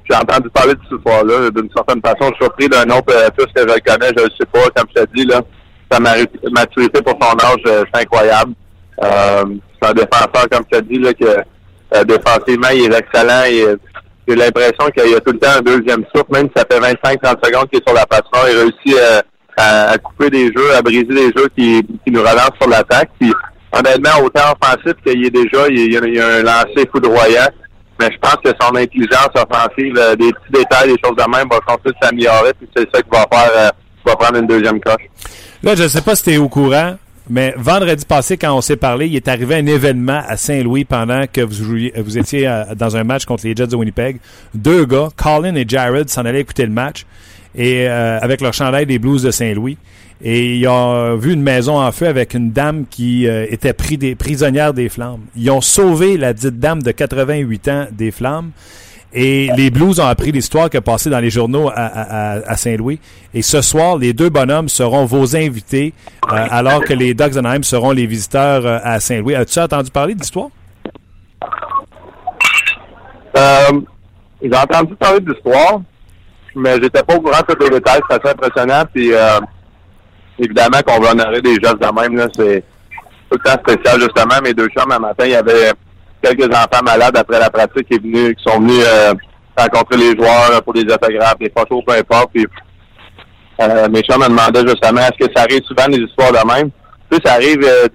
j'ai 0.09 0.15
entendu 0.17 0.49
parler 0.49 0.73
de 0.73 0.79
ce 0.89 0.97
soir-là. 1.01 1.49
D'une 1.51 1.69
certaine 1.73 2.01
façon, 2.01 2.31
je 2.31 2.35
suis 2.35 2.43
surpris 2.43 2.67
d'un 2.67 2.83
autre, 2.93 3.13
euh, 3.15 3.29
plus 3.29 3.45
que 3.45 3.61
je 3.61 3.65
le 3.65 3.79
connais, 3.79 4.11
je 4.17 4.23
le 4.23 4.29
sais 4.37 4.47
pas, 4.51 4.69
comme 4.75 4.89
je 4.93 5.01
te 5.01 5.15
dis, 5.15 5.25
là. 5.25 5.41
Sa 5.89 5.99
maturité 5.99 7.01
pour 7.01 7.17
son 7.21 7.37
âge, 7.37 7.63
euh, 7.67 7.83
c'est 7.93 8.01
incroyable. 8.01 8.53
Euh, 9.03 9.43
c'est 9.81 9.89
un 9.89 9.93
défenseur, 9.93 10.49
comme 10.51 10.65
je 10.69 10.79
te 10.79 10.83
dis, 10.83 10.99
là, 10.99 11.13
que 11.13 11.37
euh, 11.95 12.03
défensivement, 12.03 12.69
il 12.73 12.91
est 12.91 12.97
excellent. 12.97 13.43
Et, 13.45 13.61
euh, 13.63 13.75
j'ai 14.27 14.35
l'impression 14.35 14.89
qu'il 14.95 15.11
y 15.11 15.15
a 15.15 15.19
tout 15.19 15.33
le 15.33 15.39
temps 15.39 15.57
un 15.57 15.61
deuxième 15.61 16.05
souffle, 16.15 16.31
même 16.31 16.47
si 16.47 16.53
ça 16.55 16.65
fait 16.69 16.79
25-30 16.79 17.45
secondes 17.45 17.69
qu'il 17.69 17.79
est 17.79 17.87
sur 17.87 17.93
la 17.93 18.05
patinoire, 18.05 18.45
il 18.49 18.57
réussit 18.57 18.97
euh, 18.97 19.21
à, 19.57 19.91
à 19.91 19.97
couper 19.97 20.29
des 20.29 20.45
jeux, 20.45 20.73
à 20.73 20.81
briser 20.81 21.03
des 21.03 21.31
jeux 21.35 21.49
qui, 21.57 21.85
qui 22.05 22.11
nous 22.11 22.21
relancent 22.21 22.57
sur 22.59 22.69
l'attaque. 22.69 23.09
Puis, 23.19 23.33
honnêtement, 23.73 24.23
autant 24.23 24.55
offensif 24.61 24.93
qu'il 25.05 25.25
est 25.25 25.29
déjà, 25.29 25.67
il 25.67 25.91
y 25.91 25.97
a, 25.97 26.01
il 26.05 26.15
y 26.15 26.19
a 26.19 26.27
un 26.27 26.43
lancer 26.43 26.87
foudroyant. 26.91 27.49
Mais 27.99 28.09
je 28.11 28.17
pense 28.19 28.37
que 28.43 28.51
son 28.59 28.75
intelligence 28.75 29.29
offensive, 29.35 29.95
euh, 29.97 30.15
des 30.15 30.31
petits 30.31 30.51
détails, 30.51 30.89
des 30.89 30.97
choses 31.03 31.15
de 31.15 31.29
même, 31.29 31.47
va 31.49 31.59
continuer 31.59 31.93
de 31.93 32.05
s'améliorer. 32.05 32.53
Puis 32.57 32.69
c'est 32.75 32.87
ça 32.93 33.01
qui 33.01 33.09
va 33.11 33.25
faire, 33.31 33.51
euh, 33.55 33.69
va 34.05 34.15
prendre 34.15 34.39
une 34.39 34.47
deuxième 34.47 34.79
coche. 34.79 35.03
Là, 35.61 35.75
je 35.75 35.83
ne 35.83 35.87
sais 35.87 36.01
pas 36.01 36.15
si 36.15 36.23
tu 36.23 36.31
es 36.31 36.37
au 36.37 36.49
courant, 36.49 36.95
mais 37.33 37.55
vendredi 37.57 38.05
passé, 38.05 38.37
quand 38.37 38.55
on 38.55 38.61
s'est 38.61 38.75
parlé, 38.75 39.07
il 39.07 39.15
est 39.15 39.27
arrivé 39.27 39.55
un 39.55 39.65
événement 39.65 40.21
à 40.27 40.37
Saint-Louis 40.37 40.85
pendant 40.85 41.25
que 41.25 41.41
vous, 41.41 42.17
étiez 42.19 42.47
euh, 42.47 42.75
dans 42.75 42.95
un 42.95 43.03
match 43.03 43.25
contre 43.25 43.47
les 43.47 43.55
Jets 43.55 43.65
de 43.65 43.75
Winnipeg. 43.75 44.17
Deux 44.53 44.85
gars, 44.85 45.09
Colin 45.15 45.55
et 45.55 45.65
Jared, 45.67 46.09
s'en 46.09 46.25
allaient 46.25 46.41
écouter 46.41 46.63
le 46.67 46.71
match 46.71 47.07
et 47.55 47.87
euh, 47.89 48.19
avec 48.21 48.39
leur 48.39 48.53
chandail 48.53 48.85
des 48.85 48.99
Blues 48.99 49.23
de 49.23 49.31
Saint-Louis. 49.31 49.79
Et 50.23 50.57
ils 50.57 50.67
ont 50.67 51.15
vu 51.15 51.33
une 51.33 51.41
maison 51.41 51.81
en 51.81 51.91
feu 51.91 52.05
avec 52.05 52.35
une 52.35 52.51
dame 52.51 52.85
qui 52.87 53.27
euh, 53.27 53.47
était 53.49 53.73
pris 53.73 53.97
des, 53.97 54.13
prisonnière 54.13 54.75
des 54.75 54.87
flammes. 54.87 55.21
Ils 55.35 55.49
ont 55.49 55.61
sauvé 55.61 56.17
la 56.17 56.33
dite 56.33 56.59
dame 56.59 56.83
de 56.83 56.91
88 56.91 57.67
ans 57.69 57.87
des 57.91 58.11
flammes. 58.11 58.51
Et 59.13 59.49
les 59.55 59.69
Blues 59.69 59.99
ont 59.99 60.05
appris 60.05 60.31
l'histoire 60.31 60.69
qui 60.69 60.77
a 60.77 60.81
passé 60.81 61.09
dans 61.09 61.19
les 61.19 61.29
journaux 61.29 61.69
à, 61.73 62.57
Saint-Louis. 62.57 62.99
Et 63.33 63.41
ce 63.41 63.61
soir, 63.61 63.97
les 63.97 64.13
deux 64.13 64.29
bonhommes 64.29 64.69
seront 64.69 65.05
vos 65.05 65.35
invités, 65.35 65.93
euh, 66.31 66.47
alors 66.49 66.83
que 66.83 66.93
les 66.93 67.13
Ducks 67.13 67.33
d'Anaheim 67.33 67.63
seront 67.63 67.91
les 67.91 68.07
visiteurs 68.07 68.65
euh, 68.65 68.79
à 68.83 68.99
Saint-Louis. 68.99 69.35
As-tu 69.35 69.59
entendu 69.59 69.91
parler 69.91 70.15
de 70.15 70.19
l'histoire? 70.19 70.49
Euh, 73.37 73.81
j'ai 74.41 74.55
entendu 74.55 74.95
parler 74.95 75.19
de 75.19 75.31
l'histoire, 75.31 75.81
mais 76.55 76.75
j'étais 76.81 77.03
pas 77.03 77.15
au 77.15 77.21
courant 77.21 77.39
de 77.47 77.53
tous 77.53 77.63
les 77.63 77.69
détails. 77.69 78.01
C'est 78.09 78.19
assez 78.19 78.33
impressionnant. 78.33 78.83
Puis, 78.93 79.13
euh, 79.13 79.39
évidemment, 80.39 80.81
qu'on 80.85 80.99
va 80.99 81.11
honorer 81.11 81.41
des 81.41 81.55
gestes 81.55 81.79
de 81.79 82.01
même, 82.01 82.15
là, 82.15 82.27
c'est 82.35 82.63
tout 83.29 83.37
le 83.37 83.51
temps 83.51 83.59
spécial. 83.59 84.01
Justement, 84.01 84.41
mes 84.43 84.53
deux 84.53 84.67
chums, 84.69 84.91
un 84.91 84.99
matin, 84.99 85.25
il 85.25 85.31
y 85.31 85.35
avait 85.35 85.71
quelques 86.23 86.53
enfants 86.55 86.83
malades 86.83 87.17
après 87.17 87.39
la 87.39 87.49
pratique 87.49 87.87
qui, 87.87 87.95
est 87.95 88.01
venu, 88.01 88.35
qui 88.35 88.43
sont 88.43 88.59
venus 88.59 88.83
euh, 88.87 89.13
rencontrer 89.57 89.97
les 89.97 90.15
joueurs 90.17 90.61
pour 90.63 90.73
des 90.73 90.81
autographes, 90.81 91.39
des 91.39 91.51
photos, 91.55 91.83
peu 91.85 91.93
importe. 91.93 92.31
Puis, 92.33 92.47
euh, 93.61 93.87
mes 93.89 94.01
chums 94.01 94.21
me 94.21 94.27
demandaient 94.29 94.67
justement, 94.67 95.01
est-ce 95.01 95.27
que 95.27 95.33
ça 95.35 95.43
arrive 95.43 95.61
souvent 95.63 95.87
des 95.87 95.99
histoires 95.99 96.31
de 96.31 96.53
même? 96.53 96.71
Tu 97.11 97.17
sais, 97.17 97.21
ça 97.25 97.33
arrive 97.33 97.63
euh, 97.63 97.87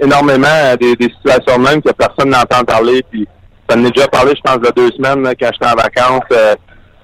énormément 0.00 0.46
euh, 0.48 0.76
des, 0.76 0.94
des 0.96 1.10
situations 1.14 1.58
de 1.58 1.62
même 1.68 1.82
que 1.82 1.92
personne 1.92 2.30
n'entend 2.30 2.64
parler. 2.64 3.02
Puis, 3.10 3.26
ça 3.68 3.76
en 3.76 3.84
est 3.84 3.90
déjà 3.90 4.08
parlé, 4.08 4.32
je 4.36 4.42
pense, 4.42 4.60
de 4.60 4.72
deux 4.74 4.90
semaines, 4.90 5.24
quand 5.40 5.50
j'étais 5.52 5.72
en 5.72 5.76
vacances. 5.76 6.24
euh, 6.32 6.54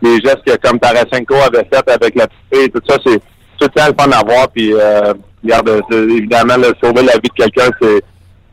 les 0.00 0.20
gestes 0.20 0.44
que 0.46 0.56
comme 0.56 0.78
Tarasenko 0.78 1.34
avait 1.34 1.66
fait 1.72 1.90
avec 1.90 2.14
la 2.14 2.26
fille, 2.52 2.70
tout 2.70 2.80
ça, 2.88 2.96
c'est 3.04 3.18
tout 3.59 3.66
le 3.66 3.68
temps 3.68 3.86
le 3.88 3.94
fun 3.98 4.11
à 4.12 4.24
voir. 4.24 4.48
Puis, 4.48 4.72
euh, 4.72 5.12
regarde, 5.42 5.82
évidemment, 5.90 6.56
là, 6.56 6.68
sauver 6.82 7.02
la 7.02 7.14
vie 7.14 7.28
de 7.28 7.34
quelqu'un, 7.36 7.68
c'est 7.80 8.00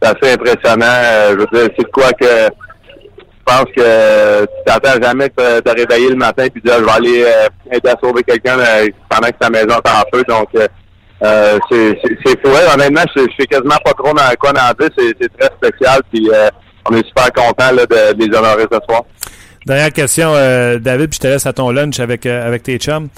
c'est 0.02 0.10
assez 0.10 0.34
impressionnant. 0.34 0.86
Euh, 0.86 1.32
je 1.32 1.38
veux 1.38 1.48
dire, 1.52 1.76
c'est 1.78 1.92
quoi 1.92 2.12
que 2.14 2.26
je 2.26 3.54
pense 3.54 3.66
que 3.76 4.42
tu 4.42 4.48
t'attends 4.66 5.02
jamais 5.02 5.30
de 5.30 5.60
te 5.60 5.70
réveiller 5.70 6.10
le 6.10 6.16
matin 6.16 6.48
puis 6.52 6.62
de 6.62 6.70
dire 6.70 6.80
je 6.80 6.84
vais 6.84 6.92
aller 6.92 7.24
euh, 7.24 7.92
à 7.92 7.96
sauver 8.04 8.24
quelqu'un 8.24 8.58
euh, 8.60 8.88
pendant 9.08 9.28
que 9.28 9.38
ta 9.40 9.50
maison 9.50 9.76
est 9.76 9.90
en 9.90 10.04
feu. 10.14 10.24
Donc 10.28 10.50
c'est 11.70 12.42
fou. 12.44 12.52
Honnêtement, 12.74 13.04
je, 13.16 13.22
je 13.22 13.28
sais 13.40 13.48
quasiment 13.48 13.78
pas 13.84 13.94
trop 13.94 14.14
dans 14.14 14.34
quoi 14.40 14.52
en 14.52 14.74
dire. 14.80 14.90
C'est 14.98 15.38
très 15.38 15.52
spécial. 15.56 16.02
Puis 16.12 16.30
on 16.90 16.96
est 16.96 17.06
super 17.06 17.32
content 17.34 17.72
là, 17.72 17.86
de, 17.86 18.18
les 18.18 18.36
honorer 18.36 18.66
ce 18.72 18.80
soir. 18.88 19.04
Dernière 19.66 19.94
question, 19.94 20.34
David, 20.34 21.10
puis 21.10 21.16
je 21.16 21.20
te 21.20 21.28
laisse 21.28 21.46
à 21.46 21.54
ton 21.54 21.72
lunch 21.72 22.00
avec, 22.00 22.26
avec 22.26 22.64
tes 22.64 22.78
chums. 22.78 23.10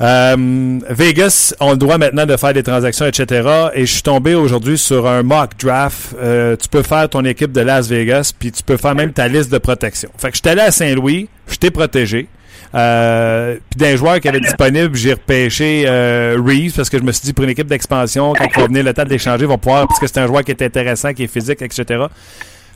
Euh, 0.00 0.78
Vegas 0.88 1.54
ont 1.60 1.72
le 1.72 1.76
droit 1.76 1.98
maintenant 1.98 2.24
de 2.24 2.36
faire 2.36 2.54
des 2.54 2.62
transactions, 2.62 3.06
etc. 3.06 3.70
Et 3.74 3.84
je 3.84 3.92
suis 3.92 4.02
tombé 4.02 4.34
aujourd'hui 4.34 4.78
sur 4.78 5.06
un 5.06 5.22
mock 5.22 5.50
draft. 5.58 6.16
Euh, 6.18 6.56
tu 6.56 6.68
peux 6.68 6.82
faire 6.82 7.08
ton 7.08 7.24
équipe 7.24 7.52
de 7.52 7.60
Las 7.60 7.88
Vegas, 7.88 8.32
puis 8.36 8.50
tu 8.50 8.62
peux 8.62 8.78
faire 8.78 8.94
même 8.94 9.12
ta 9.12 9.28
liste 9.28 9.52
de 9.52 9.58
protection. 9.58 10.10
Fait 10.16 10.30
que 10.30 10.36
je 10.36 10.40
suis 10.42 10.48
allé 10.50 10.62
à 10.62 10.70
Saint-Louis, 10.70 11.28
je 11.48 11.56
t'ai 11.56 11.70
protégé. 11.70 12.28
Euh, 12.74 13.56
puis 13.68 13.78
d'un 13.78 13.96
joueur 13.96 14.20
qui 14.20 14.28
avait 14.28 14.40
disponible, 14.40 14.94
j'ai 14.94 15.14
repêché 15.14 15.84
euh, 15.86 16.36
Reeves 16.38 16.74
parce 16.74 16.88
que 16.88 16.98
je 16.98 17.02
me 17.02 17.10
suis 17.10 17.22
dit 17.22 17.32
pour 17.32 17.44
une 17.44 17.50
équipe 17.50 17.66
d'expansion, 17.66 18.32
quand 18.32 18.44
il 18.44 18.60
va 18.60 18.66
venir 18.68 18.84
le 18.84 18.94
temps 18.94 19.04
de 19.04 19.08
l'échanger, 19.08 19.42
ils 19.42 19.48
vont 19.48 19.58
pouvoir, 19.58 19.88
parce 19.88 19.98
que 19.98 20.06
c'est 20.06 20.18
un 20.18 20.26
joueur 20.26 20.44
qui 20.44 20.52
est 20.52 20.62
intéressant, 20.62 21.12
qui 21.12 21.24
est 21.24 21.32
physique, 21.32 21.62
etc. 21.62 22.04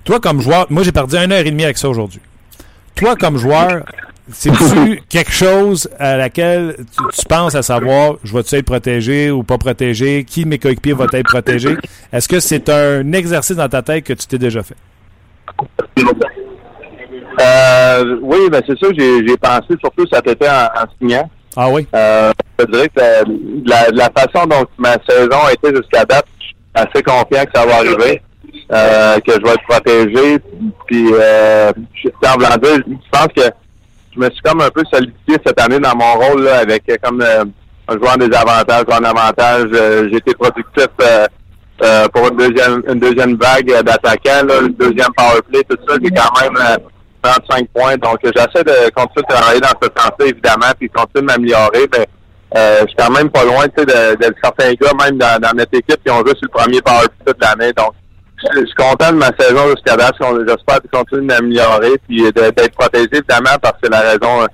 Toi, 0.03 0.21
comme 0.21 0.41
joueur, 0.41 0.67
moi 0.69 0.83
j'ai 0.83 0.93
perdu 0.93 1.17
une 1.17 1.33
heure 1.33 1.47
et 1.47 1.51
demie 1.51 1.65
avec 1.65 1.79
ça 1.79 1.89
aujourd'hui. 1.89 2.21
Toi, 2.97 3.17
comme 3.17 3.39
joueur, 3.39 3.85
c'est-tu 4.31 5.03
quelque 5.09 5.33
chose 5.33 5.89
à 5.99 6.17
laquelle 6.17 6.77
tu, 6.79 7.19
tu 7.21 7.27
penses 7.27 7.55
à 7.55 7.63
savoir, 7.63 8.15
je 8.25 8.33
vais-tu 8.33 8.55
être 8.57 8.65
protégé 8.67 9.31
ou 9.31 9.43
pas 9.43 9.59
protégé? 9.59 10.25
Qui 10.25 10.45
de 10.45 10.49
mes 10.49 10.59
coéquipiers 10.59 10.95
va 10.95 11.07
être 11.13 11.29
protégé? 11.29 11.77
Est-ce 12.13 12.29
que 12.29 12.41
c'est 12.41 12.69
un 12.69 13.13
exercice 13.13 13.57
dans 13.57 13.69
ta 13.69 13.83
tête 13.83 14.05
que 14.05 14.13
tu 14.13 14.27
t'es 14.27 14.39
déjà 14.39 14.63
fait? 14.63 14.77
Euh, 17.41 18.19
oui, 18.23 18.49
ben 18.51 18.63
c'est 18.67 18.79
ça, 18.79 18.87
j'ai 18.97 19.37
pensé 19.37 19.75
surtout 19.81 20.07
cet 20.13 20.27
été 20.29 20.49
en, 20.49 20.67
en 20.67 20.87
signant. 20.99 21.31
Ah 21.57 21.69
oui? 21.69 21.87
Euh, 21.95 22.33
je 22.59 22.65
dirais 22.67 22.89
que 22.89 23.01
euh, 23.01 23.25
la, 23.67 23.89
la 23.91 24.11
façon 24.11 24.47
dont 24.47 24.65
ma 24.79 24.97
saison 25.09 25.39
a 25.47 25.53
été 25.53 25.75
jusqu'à 25.75 26.05
date, 26.05 26.27
je 26.41 26.47
suis 26.47 26.57
assez 26.75 27.03
confiant 27.03 27.45
que 27.45 27.51
ça 27.55 27.67
va 27.67 27.77
arriver, 27.77 28.23
euh, 28.73 29.19
que 29.21 29.33
je 29.33 29.41
vais 29.41 29.51
être 29.51 29.67
protégé. 29.69 30.39
Puis, 30.87 31.09
euh, 31.13 31.73
je, 31.95 32.09
en 32.09 32.57
dire, 32.57 32.85
je 32.87 33.11
pense 33.11 33.29
que 33.37 33.51
je 34.15 34.21
me 34.21 34.31
suis 34.31 34.41
comme 34.43 34.61
un 34.61 34.71
peu 34.71 34.83
solidifié 34.93 35.37
cette 35.45 35.61
année 35.61 35.79
dans 35.81 35.97
mon 35.97 36.15
rôle 36.15 36.45
là, 36.45 36.59
avec 36.59 36.83
euh, 36.91 36.97
comme 37.03 37.21
euh, 37.21 37.45
un 37.89 37.99
joueur 37.99 38.17
des 38.17 38.35
avantages, 38.37 38.85
un 38.91 39.05
avantage. 39.05 39.69
Euh, 39.75 40.09
j'ai 40.11 40.19
été 40.19 40.35
productif 40.35 40.89
euh, 41.03 41.27
euh, 41.83 42.09
pour 42.09 42.29
une 42.29 42.37
deuxième 42.37 42.83
une 42.89 43.01
deuxième 43.01 43.37
vague 43.37 43.71
euh, 43.73 43.83
d'attaquants, 43.83 44.47
une 44.63 44.75
deuxième 44.75 45.13
power 45.17 45.41
play, 45.51 45.63
tout 45.69 45.77
ça. 45.89 45.97
J'ai 46.03 46.11
quand 46.11 46.41
même 46.41 46.57
euh, 46.57 46.77
35 47.23 47.69
points. 47.75 47.97
Donc, 47.97 48.19
j'essaie 48.23 48.65
de 48.65 48.91
continuer 48.91 49.27
de 49.29 49.35
travailler 49.35 49.61
dans 49.61 49.69
ce 49.83 49.89
sens-là, 49.97 50.27
évidemment, 50.27 50.73
puis 50.79 50.89
continuer 50.91 51.23
de 51.23 51.27
m'améliorer. 51.27 51.89
Mais 51.93 52.07
euh, 52.57 52.81
je 52.83 52.87
suis 52.89 52.97
quand 52.97 53.11
même 53.11 53.31
pas 53.31 53.45
loin 53.45 53.65
de 53.77 54.35
certains 54.43 54.73
gars, 54.75 54.93
même 55.05 55.19
dans, 55.19 55.41
dans 55.41 55.57
notre 55.57 55.75
équipe, 55.75 56.03
qui 56.05 56.11
ont 56.11 56.19
joué 56.19 56.35
sur 56.37 56.43
le 56.43 56.49
premier 56.49 56.81
power 56.83 57.07
play 57.07 57.33
toute 57.33 57.43
l'année. 57.43 57.73
Donc, 57.73 57.93
je 58.55 58.65
suis 58.67 58.75
content 58.75 59.13
de 59.13 59.17
ma 59.19 59.31
saison 59.39 59.69
jusqu'à 59.71 59.97
date. 59.97 60.15
J'espère 60.21 60.81
continuer 60.93 61.23
de 61.23 61.27
m'améliorer 61.27 61.93
puis 62.07 62.23
de- 62.23 62.31
d'être 62.31 62.73
protégé, 62.73 63.09
évidemment, 63.13 63.57
parce 63.63 63.75
que 63.75 63.81
c'est 63.85 63.91
la 63.91 64.01
raison 64.01 64.43
euh, 64.43 64.47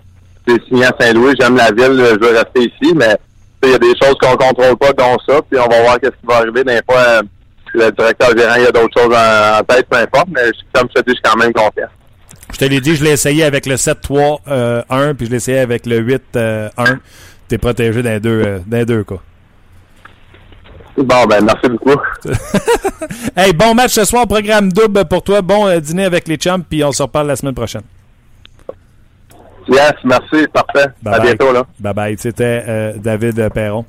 j'ai 0.46 0.56
signé 0.66 0.84
à 0.86 0.92
Saint-Louis. 0.98 1.34
J'aime 1.38 1.56
la 1.56 1.70
ville, 1.70 2.02
je 2.12 2.18
veux 2.18 2.34
rester 2.34 2.60
ici, 2.60 2.94
mais 2.94 3.16
il 3.62 3.70
y 3.70 3.74
a 3.74 3.78
des 3.78 3.94
choses 4.02 4.14
qu'on 4.20 4.36
contrôle 4.36 4.76
pas, 4.76 4.92
dont 4.92 5.16
ça, 5.28 5.40
puis 5.48 5.58
on 5.60 5.68
va 5.68 5.82
voir 5.82 6.00
qu'est-ce 6.00 6.12
qui 6.12 6.26
va 6.26 6.36
arriver. 6.36 6.64
Des 6.64 6.80
fois, 6.88 7.00
euh, 7.00 7.22
le 7.74 7.90
directeur 7.92 8.36
gérant, 8.36 8.54
il 8.56 8.62
y 8.62 8.66
a 8.66 8.72
d'autres 8.72 9.00
choses 9.00 9.14
en, 9.14 9.62
tête, 9.64 9.86
peu 9.88 9.98
importe, 9.98 10.28
mais 10.30 10.50
comme 10.72 10.88
je 10.94 11.00
te 11.00 11.06
dis, 11.06 11.14
je 11.14 11.14
suis 11.14 11.22
quand 11.22 11.36
même 11.36 11.52
confiant. 11.52 11.88
Je 12.52 12.58
te 12.58 12.64
l'ai 12.64 12.80
dit, 12.80 12.96
je 12.96 13.04
l'ai 13.04 13.10
essayé 13.10 13.44
avec 13.44 13.66
le 13.66 13.76
7-3-1, 13.76 15.14
puis 15.14 15.26
je 15.26 15.30
l'ai 15.30 15.36
essayé 15.36 15.58
avec 15.58 15.86
le 15.86 16.00
8-1. 16.00 16.98
T'es 17.48 17.58
protégé 17.58 18.02
les 18.02 18.20
deux, 18.20 18.42
euh, 18.44 18.58
les 18.70 18.84
deux 18.84 19.04
cas. 19.04 19.16
Bon, 21.02 21.26
ben, 21.26 21.44
merci 21.44 21.68
beaucoup. 21.68 22.00
Hey, 23.36 23.52
bon 23.52 23.74
match 23.74 23.92
ce 23.92 24.04
soir, 24.04 24.26
programme 24.26 24.72
double 24.72 25.04
pour 25.06 25.22
toi. 25.22 25.40
Bon 25.40 25.66
euh, 25.66 25.80
dîner 25.80 26.04
avec 26.04 26.28
les 26.28 26.36
chums, 26.36 26.62
puis 26.68 26.84
on 26.84 26.92
se 26.92 27.02
reparle 27.02 27.28
la 27.28 27.36
semaine 27.36 27.54
prochaine. 27.54 27.82
Yes, 29.68 29.92
merci, 30.04 30.46
parfait. 30.52 30.88
Bye 31.02 31.14
à 31.14 31.18
bye. 31.18 31.26
bientôt, 31.26 31.52
là. 31.52 31.64
Bye 31.78 31.94
bye. 31.94 32.16
C'était 32.18 32.64
euh, 32.66 32.92
David 32.96 33.48
Perron. 33.50 33.84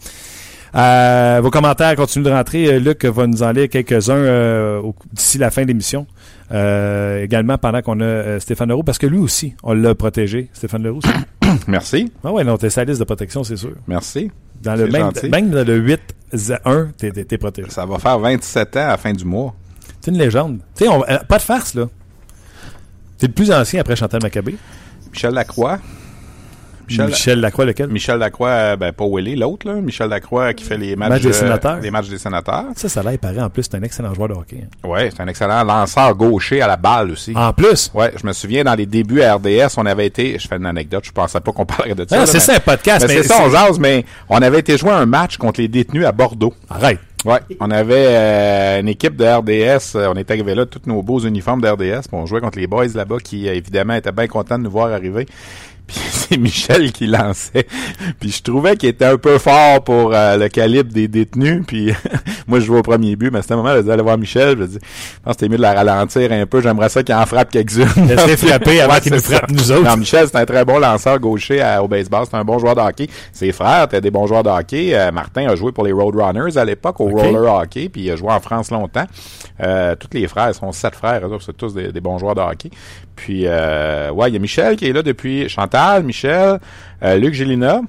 Euh, 0.75 1.39
vos 1.43 1.49
commentaires 1.49 1.95
continuent 1.95 2.23
de 2.25 2.29
rentrer. 2.31 2.79
Luc 2.79 3.03
va 3.03 3.27
nous 3.27 3.43
en 3.43 3.51
lire 3.51 3.67
quelques-uns 3.67 4.15
euh, 4.15 4.81
d'ici 5.11 5.37
la 5.37 5.51
fin 5.51 5.63
de 5.63 5.67
l'émission. 5.67 6.05
Euh, 6.51 7.23
également 7.23 7.57
pendant 7.57 7.81
qu'on 7.81 7.99
a 7.99 8.03
euh, 8.05 8.39
Stéphane 8.39 8.69
Leroux, 8.69 8.83
parce 8.83 8.97
que 8.97 9.07
lui 9.07 9.17
aussi, 9.17 9.55
on 9.63 9.73
l'a 9.73 9.95
protégé. 9.95 10.49
Stéphane 10.53 10.83
Leroux, 10.83 11.01
Merci. 11.67 12.11
ah 12.23 12.31
ouais, 12.31 12.43
non, 12.43 12.57
t'es 12.57 12.69
sa 12.69 12.83
liste 12.83 12.99
de 12.99 13.05
protection, 13.05 13.43
c'est 13.43 13.57
sûr. 13.57 13.71
Merci. 13.87 14.31
Dans 14.63 14.75
le 14.75 14.85
C'est 14.85 14.91
même, 14.91 15.01
gentil. 15.01 15.29
même 15.29 15.49
dans 15.49 15.65
le 15.67 15.77
8-1, 15.79 16.91
t'es, 16.97 17.11
t'es- 17.11 17.25
t'es 17.25 17.37
protégé. 17.37 17.69
Ça 17.69 17.85
va 17.85 17.97
faire 17.99 18.19
27 18.19 18.77
ans 18.77 18.79
à 18.81 18.87
la 18.87 18.97
fin 18.97 19.13
du 19.13 19.25
mois. 19.25 19.55
C'est 19.99 20.11
une 20.11 20.17
légende. 20.17 20.59
Tu 20.75 20.85
sais, 20.85 20.89
on- 20.89 21.03
euh, 21.07 21.17
pas 21.27 21.37
de 21.37 21.43
farce, 21.43 21.73
là. 21.73 21.85
T'es 23.17 23.27
le 23.27 23.33
plus 23.33 23.51
ancien 23.51 23.81
après 23.81 23.95
Chantal 23.95 24.21
Maccabé. 24.21 24.55
Michel 25.11 25.33
Lacroix. 25.33 25.79
Michel, 26.91 27.07
Michel 27.07 27.39
Lacroix, 27.39 27.65
lequel? 27.65 27.87
Michel 27.89 28.17
Lacroix, 28.19 28.75
ben 28.75 28.91
pas 28.91 29.05
Willy, 29.07 29.35
l'autre, 29.35 29.67
là. 29.67 29.75
Michel 29.75 30.09
Lacroix 30.09 30.53
qui 30.53 30.63
fait 30.63 30.77
les 30.77 30.95
matchs, 30.95 31.09
Match 31.09 31.21
des 31.23 31.33
sénateurs. 31.33 31.79
les 31.79 31.91
matchs 31.91 32.09
des 32.09 32.17
sénateurs. 32.17 32.65
Ça, 32.75 32.89
ça 32.89 33.01
il 33.11 33.17
paraît 33.17 33.41
en 33.41 33.49
plus, 33.49 33.63
c'est 33.63 33.75
un 33.75 33.83
excellent 33.83 34.13
joueur 34.13 34.29
de 34.29 34.33
hockey. 34.33 34.63
hein. 34.63 34.87
Ouais, 34.87 35.09
c'est 35.11 35.21
un 35.21 35.27
excellent 35.27 35.63
lanceur 35.63 36.13
gaucher 36.15 36.61
à 36.61 36.67
la 36.67 36.77
balle 36.77 37.11
aussi. 37.11 37.33
En 37.35 37.53
plus, 37.53 37.91
Ouais, 37.93 38.11
je 38.21 38.25
me 38.25 38.33
souviens 38.33 38.63
dans 38.63 38.75
les 38.75 38.85
débuts 38.85 39.21
à 39.21 39.35
RDS, 39.35 39.73
on 39.77 39.85
avait 39.85 40.07
été, 40.07 40.37
je 40.39 40.47
fais 40.47 40.57
une 40.57 40.65
anecdote, 40.65 41.03
je 41.05 41.11
pensais 41.11 41.39
pas 41.39 41.51
qu'on 41.51 41.65
parlerait 41.65 41.95
de 41.95 42.05
ça. 42.07 42.17
Là, 42.17 42.25
c'est 42.25 42.39
ça 42.39 42.55
un 42.55 42.59
podcast, 42.59 43.05
mais 43.07 43.15
mais 43.15 43.21
c'est 43.23 43.29
ça, 43.29 43.37
on 43.45 43.49
jase, 43.49 43.79
mais 43.79 44.05
on 44.29 44.41
avait 44.41 44.59
été 44.59 44.77
jouer 44.77 44.91
un 44.91 45.05
match 45.05 45.37
contre 45.37 45.59
les 45.61 45.67
détenus 45.67 46.05
à 46.05 46.11
Bordeaux. 46.11 46.53
arrête. 46.69 46.99
Ouais, 47.23 47.37
on 47.59 47.69
avait 47.69 48.07
euh, 48.07 48.79
une 48.79 48.87
équipe 48.87 49.15
de 49.15 49.23
RDS, 49.23 49.95
euh, 49.95 50.11
on 50.11 50.15
est 50.15 50.31
arrivé 50.31 50.55
là, 50.55 50.65
tous 50.65 50.81
nos 50.87 51.03
beaux 51.03 51.19
uniformes 51.19 51.61
de 51.61 51.67
RDS, 51.67 52.07
puis 52.07 52.13
on 52.13 52.25
jouait 52.25 52.41
contre 52.41 52.57
les 52.57 52.65
boys 52.65 52.87
là-bas 52.95 53.17
qui 53.23 53.47
euh, 53.47 53.53
évidemment 53.53 53.93
étaient 53.93 54.11
bien 54.11 54.25
contents 54.25 54.57
de 54.57 54.63
nous 54.63 54.71
voir 54.71 54.91
arriver. 54.91 55.27
Puis 55.93 56.01
c'est 56.11 56.37
Michel 56.37 56.91
qui 56.91 57.07
lançait. 57.07 57.65
Puis 58.19 58.31
je 58.31 58.41
trouvais 58.43 58.75
qu'il 58.77 58.89
était 58.89 59.05
un 59.05 59.17
peu 59.17 59.37
fort 59.37 59.83
pour 59.83 60.13
euh, 60.13 60.37
le 60.37 60.47
calibre 60.49 60.91
des 60.91 61.07
détenus. 61.07 61.63
Puis 61.67 61.93
moi 62.47 62.59
je 62.59 62.65
jouais 62.65 62.79
au 62.79 62.83
premier 62.83 63.15
but, 63.15 63.31
mais 63.31 63.39
à 63.39 63.41
ce 63.41 63.53
moment-là, 63.53 63.75
je 63.77 63.81
disais 63.81 63.93
aller 63.93 64.03
voir 64.03 64.17
Michel. 64.17 64.57
Je 64.59 64.63
dis, 64.65 64.73
je 64.81 65.19
pense 65.23 65.33
que 65.35 65.39
c'était 65.41 65.49
mieux 65.49 65.57
de 65.57 65.61
la 65.61 65.73
ralentir 65.73 66.31
un 66.31 66.45
peu. 66.45 66.61
J'aimerais 66.61 66.89
ça 66.89 67.03
qu'il 67.03 67.15
en 67.15 67.25
frappe 67.25 67.49
quelques-unes. 67.51 67.87
Laisse-les 68.07 68.37
frapper 68.47 68.81
avant 68.81 68.93
Ouais, 68.93 69.01
qu'ils 69.01 69.13
nous 69.13 69.19
ça. 69.19 69.37
frappent, 69.37 69.51
nous 69.51 69.71
autres. 69.71 69.83
Non, 69.89 69.97
Michel, 69.97 70.27
c'est 70.27 70.37
un 70.37 70.45
très 70.45 70.65
bon 70.65 70.79
lanceur 70.79 71.19
gaucher 71.19 71.61
à- 71.61 71.83
au 71.83 71.87
baseball. 71.87 72.25
C'est 72.29 72.37
un 72.37 72.43
bon 72.43 72.57
joueur 72.59 72.75
de 72.75 72.81
hockey. 72.81 73.07
Ses 73.33 73.51
frères 73.51 73.83
étaient 73.85 74.01
des 74.01 74.11
bons 74.11 74.27
joueurs 74.27 74.43
de 74.43 74.49
hockey. 74.49 74.91
Euh, 74.93 75.11
Martin 75.11 75.47
a 75.49 75.55
joué 75.55 75.71
pour 75.71 75.83
les 75.85 75.91
Roadrunners 75.91 76.57
à 76.57 76.65
l'époque, 76.65 76.99
au 76.99 77.05
roller 77.05 77.53
hockey, 77.53 77.89
puis 77.89 78.01
il 78.03 78.11
a 78.11 78.15
joué 78.15 78.31
en 78.31 78.39
France 78.39 78.71
longtemps. 78.71 79.05
Euh, 79.61 79.95
tous 79.95 80.07
les 80.13 80.27
frères, 80.27 80.49
ils 80.49 80.53
sont 80.55 80.71
sept 80.71 80.95
frères, 80.95 81.21
c'est 81.39 81.55
tous 81.55 81.73
des, 81.73 81.91
des 81.91 82.01
bons 82.01 82.17
joueurs 82.17 82.35
de 82.35 82.41
hockey. 82.41 82.69
Puis, 83.15 83.43
euh, 83.45 84.09
ouais, 84.11 84.29
il 84.29 84.33
y 84.33 84.37
a 84.37 84.39
Michel 84.39 84.75
qui 84.75 84.87
est 84.87 84.93
là 84.93 85.03
depuis 85.03 85.47
Chantal, 85.47 85.80
Michel, 86.03 86.59
euh, 87.03 87.17
Luc 87.17 87.33
Gélina. 87.33 87.81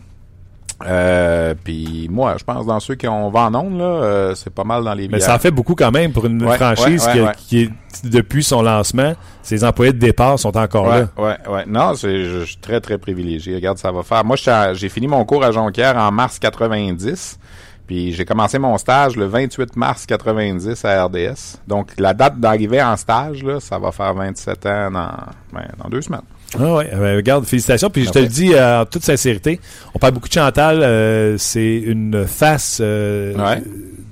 Euh, 0.87 1.55
puis 1.63 2.09
moi, 2.11 2.35
je 2.39 2.45
pense 2.45 2.67
dans 2.67 2.81
ceux 2.81 2.97
qui 2.97 3.07
ont 3.07 3.27
en 3.29 3.51
là, 3.51 3.85
euh, 3.85 4.35
c'est 4.35 4.53
pas 4.53 4.65
mal 4.65 4.83
dans 4.83 4.95
les 4.95 5.07
Mais 5.09 5.21
ça 5.21 5.35
en 5.35 5.39
fait 5.39 5.51
beaucoup 5.53 5.75
quand 5.77 5.93
même 5.93 6.13
pour 6.13 6.27
une 6.27 6.43
Ouais, 6.43 6.57
franchise 6.57 7.07
ouais, 7.07 7.13
qui, 7.13 7.21
ouais, 7.21 7.27
ouais. 7.27 7.33
qui 7.37 7.61
est, 7.63 7.71
depuis 8.05 8.43
son 8.43 8.63
lancement, 8.63 9.15
ses 9.43 9.63
employés 9.65 9.93
de 9.93 9.99
départ 9.99 10.39
sont 10.39 10.57
encore 10.57 10.89
là. 10.89 11.07
ouais, 11.19 11.37
ouais. 11.49 11.65
Non, 11.67 11.95
c'est, 11.95 12.25
je, 12.25 12.41
je 12.41 12.45
suis 12.45 12.57
très, 12.57 12.81
très 12.81 12.99
privilégié. 12.99 13.55
Regarde, 13.55 13.79
ça 13.79 13.93
va 13.93 14.03
faire. 14.03 14.25
Moi, 14.25 14.37
j'ai 14.73 14.89
fini 14.89 15.07
mon 15.07 15.25
cours 15.25 15.45
à 15.45 15.53
Jonquière 15.53 15.97
en 15.97 16.11
mars 16.11 16.39
90. 16.41 17.39
Puis 17.87 18.13
j'ai 18.13 18.25
commencé 18.25 18.59
mon 18.59 18.79
stage 18.79 19.17
le 19.17 19.27
28 19.27 19.77
mars 19.77 20.07
90 20.07 20.85
à 20.85 21.05
RDS. 21.05 21.59
Donc, 21.67 21.91
la 21.99 22.15
date 22.15 22.39
d'arrivée 22.41 22.83
en 22.83 22.97
stage, 22.97 23.43
là, 23.45 23.61
ça 23.61 23.79
va 23.79 23.93
faire 23.93 24.15
27 24.15 24.67
ans 24.67 24.91
dans, 24.91 25.11
ben, 25.53 25.67
dans 25.83 25.89
deux 25.91 26.01
semaines. 26.03 26.23
Ah 26.59 26.75
ouais, 26.77 26.89
euh, 26.93 27.17
regarde, 27.17 27.45
félicitations. 27.45 27.91
Puis 27.91 28.05
je 28.05 28.11
te 28.11 28.19
le 28.19 28.27
dis 28.27 28.53
euh, 28.55 28.83
en 28.83 28.87
toute 28.87 29.03
sincérité, 29.05 29.61
on 29.95 29.99
parle 29.99 30.15
beaucoup 30.15 30.29
de 30.29 30.33
Chantal, 30.35 30.83
euh, 30.83 31.37
c'est 31.39 31.77
une 31.79 32.27
face 32.27 32.79
euh, 32.83 33.35
Ouais. 33.35 33.63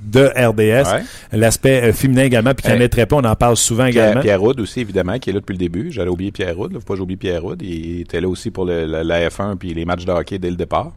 de 0.05 0.25
RDS. 0.35 0.91
Ouais. 0.93 1.03
L'aspect 1.33 1.83
euh, 1.83 1.93
féminin 1.93 2.25
également, 2.25 2.53
puis 2.55 2.67
Ouais. 2.73 2.83
a 2.83 2.89
très 2.89 3.07
peu, 3.07 3.15
on 3.17 3.25
en 3.25 3.37
parle 3.37 3.57
souvent 3.57 3.89
Pierre, 3.91 4.05
également. 4.07 4.23
Pierre 4.23 4.43
Houd 4.43 4.59
aussi, 4.61 4.81
évidemment, 4.81 5.19
qui 5.19 5.31
est 5.31 5.33
là 5.33 5.41
depuis 5.41 5.53
le 5.53 5.59
début. 5.59 5.93
J'allais 5.93 6.11
oublier 6.11 6.33
Pierre 6.33 6.59
Houd. 6.59 6.73
Là. 6.73 6.79
Faut 6.81 6.85
pas 6.87 6.95
que 6.95 6.99
j'oublie 6.99 7.17
Pierre 7.17 7.45
Houd. 7.45 7.61
Il 7.63 8.01
était 8.03 8.21
là 8.21 8.29
aussi 8.29 8.51
pour 8.51 8.65
le, 8.65 8.87
le- 8.87 9.03
la 9.03 9.29
F1 9.29 9.57
puis 9.57 9.73
les 9.75 9.85
matchs 9.85 10.05
de 10.05 10.13
hockey 10.13 10.39
dès 10.39 10.51
le 10.51 10.57
départ. 10.57 10.93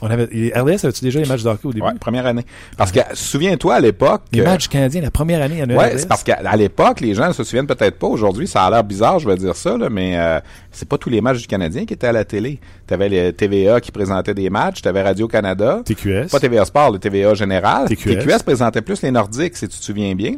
On 0.00 0.10
avait, 0.10 0.24
RDS, 0.24 0.84
avais-tu 0.84 1.04
déjà 1.04 1.18
les 1.18 1.26
matchs 1.26 1.42
de 1.42 1.48
hockey 1.48 1.66
au 1.66 1.72
début? 1.72 1.86
Ouais, 1.86 1.94
première 1.98 2.24
année. 2.24 2.44
Parce 2.76 2.92
que, 2.92 3.00
souviens-toi, 3.14 3.74
à 3.74 3.80
l'époque... 3.80 4.22
Les 4.32 4.40
euh, 4.40 4.44
matchs 4.44 4.68
canadiens, 4.68 5.00
la 5.00 5.10
première 5.10 5.42
année, 5.42 5.56
il 5.58 5.72
y 5.72 5.74
en 5.74 5.78
Ouais, 5.78 5.98
c'est 5.98 6.06
parce 6.06 6.22
qu'à 6.22 6.56
l'époque, 6.56 7.00
les 7.00 7.14
gens 7.14 7.28
ne 7.28 7.32
se 7.32 7.42
souviennent 7.42 7.66
peut-être 7.66 7.98
pas. 7.98 8.06
Aujourd'hui, 8.06 8.46
ça 8.46 8.64
a 8.64 8.70
l'air 8.70 8.84
bizarre, 8.84 9.18
je 9.18 9.28
vais 9.28 9.36
dire 9.36 9.56
ça, 9.56 9.76
là, 9.76 9.88
mais 9.90 10.16
euh, 10.16 10.38
c'est 10.70 10.88
pas 10.88 10.98
tous 10.98 11.10
les 11.10 11.20
matchs 11.20 11.40
du 11.40 11.46
Canadien 11.48 11.84
qui 11.84 11.94
étaient 11.94 12.06
à 12.06 12.12
la 12.12 12.24
télé. 12.24 12.60
T'avais 12.86 13.08
les 13.08 13.32
TVA 13.32 13.80
qui 13.80 13.90
présentait 13.90 14.34
des 14.34 14.50
matchs, 14.50 14.82
t'avais 14.82 15.02
Radio-Canada. 15.02 15.82
TQS. 15.84 16.28
Pas 16.30 16.38
TVA 16.38 16.64
Sport, 16.64 16.92
le 16.92 16.98
TVA 16.98 17.34
Général. 17.34 17.88
TQS. 17.88 18.42
présentait 18.44 18.82
plus 18.82 19.02
les 19.02 19.10
Nordiques, 19.10 19.56
si 19.56 19.66
tu 19.66 19.76
te 19.76 19.84
souviens 19.84 20.14
bien, 20.14 20.34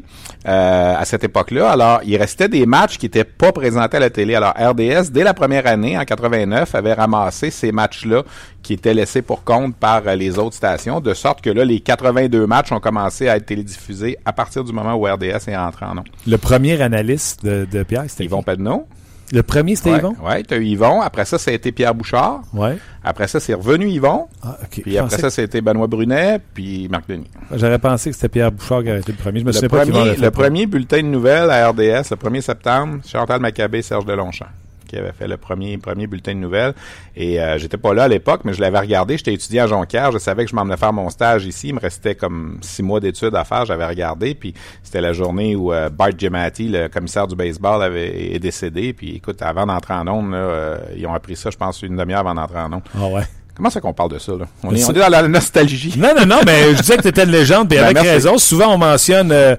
euh, 0.49 0.95
à 0.97 1.05
cette 1.05 1.25
époque-là. 1.25 1.71
Alors, 1.71 2.01
il 2.05 2.17
restait 2.17 2.49
des 2.49 2.65
matchs 2.65 2.97
qui 2.97 3.07
étaient 3.07 3.25
pas 3.25 3.53
présentés 3.53 3.99
à 3.99 4.01
la 4.01 4.11
télé. 4.11 4.35
Alors, 4.35 4.55
RDS, 4.57 5.11
dès 5.13 5.23
la 5.23 5.35
première 5.35 5.67
année, 5.67 5.99
en 5.99 6.05
89, 6.05 6.75
avait 6.75 6.95
ramassé 6.95 7.51
ces 7.51 7.73
matchs-là 7.73 8.23
qui 8.63 8.75
étaient 8.75 8.95
laissés 8.95 9.23
pour 9.23 9.43
compte 9.45 9.75
par 9.77 10.03
euh, 10.07 10.15
les 10.15 10.39
autres 10.39 10.57
stations, 10.57 11.01
de 11.01 11.15
sorte 11.15 11.41
que 11.41 11.51
là, 11.51 11.65
les 11.65 11.81
82 11.81 12.47
matchs 12.47 12.73
ont 12.73 12.81
commencé 12.81 13.29
à 13.29 13.37
être 13.37 13.47
télédiffusés 13.47 14.19
à 14.25 14.33
partir 14.33 14.65
du 14.65 14.73
moment 14.73 14.95
où 14.95 15.05
RDS 15.07 15.49
est 15.49 15.57
entré 15.57 15.87
en 15.87 15.95
nom. 15.95 16.05
Le 16.27 16.37
premier 16.39 16.81
analyste 16.83 17.45
de, 17.45 17.67
de 17.71 17.83
Pierre, 17.83 18.05
c'était 18.09 18.25
Yvon? 18.25 18.43
Pedneau. 18.43 18.87
Le 19.33 19.45
premier, 19.45 19.77
c'était 19.77 19.91
Ouais, 19.93 19.99
Yvon? 19.99 20.17
ouais, 20.27 20.43
t'as 20.43 20.57
eu 20.57 20.65
Yvon. 20.65 21.01
Après 21.03 21.25
ça, 21.25 21.39
ça 21.39 21.53
a 21.53 21.55
été 21.55 21.71
Pierre 21.71 21.95
Bouchard. 21.95 22.41
Ouais. 22.53 22.77
Après 23.05 23.29
ça, 23.29 23.39
c'est 23.39 23.55
revenu 23.55 23.89
Yvon. 23.89 24.27
Ah, 24.43 24.59
ok. 24.65 24.81
Puis 24.83 24.99
après 24.99 25.19
ça, 25.19 25.31
c'était 25.31 25.61
Benoît 25.61 25.87
Brunet, 25.87 26.41
puis 26.53 26.89
Marc 26.91 27.09
Denis. 27.09 27.31
J'aurais 27.55 27.79
pensé 27.79 28.11
que 28.11 28.17
c'était 28.17 28.29
Pierre 28.29 28.51
Bouchard 28.51 28.83
qui 28.83 28.91
avait 28.91 28.99
été 29.01 29.13
le 29.13 29.19
premier. 29.19 29.39
Je 29.39 29.45
me 29.45 29.51
Le 29.51 29.53
souviens 29.53 29.69
pas 29.69 29.87
premier, 29.87 30.17
le 30.17 30.31
pour- 30.33 30.43
premier 30.43 30.67
bulletin 30.67 30.97
de 30.99 31.07
nouvelles 31.07 31.49
à 31.49 31.69
RDS, 31.71 32.11
le 32.11 32.17
1er 32.17 32.41
septembre, 32.41 32.99
Chantal 33.07 33.41
Maccabé, 33.41 33.83
Serge 33.83 34.05
Delonchamp, 34.05 34.47
qui 34.91 34.97
avait 34.97 35.13
fait 35.13 35.29
le 35.29 35.37
premier, 35.37 35.79
premier 35.79 36.07
bulletin 36.07 36.35
de 36.35 36.41
nouvelles. 36.41 36.75
Et 37.17 37.41
euh, 37.41 37.59
j'étais 37.59 37.77
pas 37.77 37.95
là 37.95 38.05
à 38.05 38.09
l'époque, 38.09 38.43
mais 38.45 38.53
je 38.53 38.61
l'avais 38.61 38.79
regardé. 38.79 39.17
J'étais 39.17 39.35
étudiant 39.35 39.65
à 39.65 39.67
Jonquière. 39.69 40.11
Je 40.11 40.19
savais 40.19 40.45
que 40.45 40.51
je 40.51 40.57
m'en 40.57 40.65
venais 40.65 40.77
faire 40.77 40.93
mon 40.93 41.09
stage 41.11 41.47
ici. 41.47 41.69
Il 41.69 41.75
me 41.75 41.81
restait 41.81 42.15
comme 42.15 42.59
six 42.61 42.83
mois 42.83 43.01
d'études 43.01 43.35
à 43.35 43.45
faire. 43.45 43.65
J'avais 43.65 43.87
regardé. 43.87 44.35
Puis 44.35 44.55
c'était 44.83 45.01
la 45.01 45.13
journée 45.13 45.55
où 45.55 45.73
euh, 45.73 45.89
Bart 45.89 46.17
Giamatti, 46.17 46.69
le 46.69 46.89
commissaire 46.89 47.27
du 47.27 47.37
baseball, 47.37 47.83
avait, 47.83 48.35
est 48.35 48.39
décédé. 48.39 48.93
Puis 48.93 49.17
écoute, 49.17 49.41
avant 49.43 49.67
d'entrer 49.67 49.95
en 49.95 50.09
ondes, 50.09 50.33
là, 50.33 50.39
euh, 50.39 50.79
ils 50.97 51.07
ont 51.07 51.15
appris 51.15 51.37
ça, 51.37 51.51
je 51.51 51.57
pense, 51.57 51.83
une 51.83 51.97
demi-heure 51.97 52.21
avant 52.21 52.35
d'entrer 52.35 52.59
en 52.59 52.73
ondes. 52.73 52.83
Ah 52.99 53.07
ouais. 53.07 53.23
Comment 53.61 53.69
ça 53.69 53.81
qu'on 53.83 53.93
parle 53.93 54.13
de 54.13 54.19
ça, 54.19 54.33
là? 54.33 54.47
On, 54.65 54.71
est, 54.75 54.83
on 54.83 54.87
c'est- 54.87 54.97
est 54.97 55.01
dans 55.01 55.09
la 55.11 55.29
nostalgie. 55.29 55.93
Non, 55.99 56.15
non, 56.19 56.25
non, 56.25 56.39
mais 56.47 56.75
je 56.75 56.81
disais 56.81 56.97
que 56.97 57.03
tu 57.03 57.09
étais 57.09 57.25
une 57.25 57.31
légende, 57.31 57.69
puis 57.69 57.77
Ben, 57.79 57.85
avec 57.85 57.97
merci. 57.97 58.09
raison. 58.11 58.39
Souvent, 58.39 58.73
on 58.75 58.79
mentionne 58.79 59.31
euh, 59.33 59.55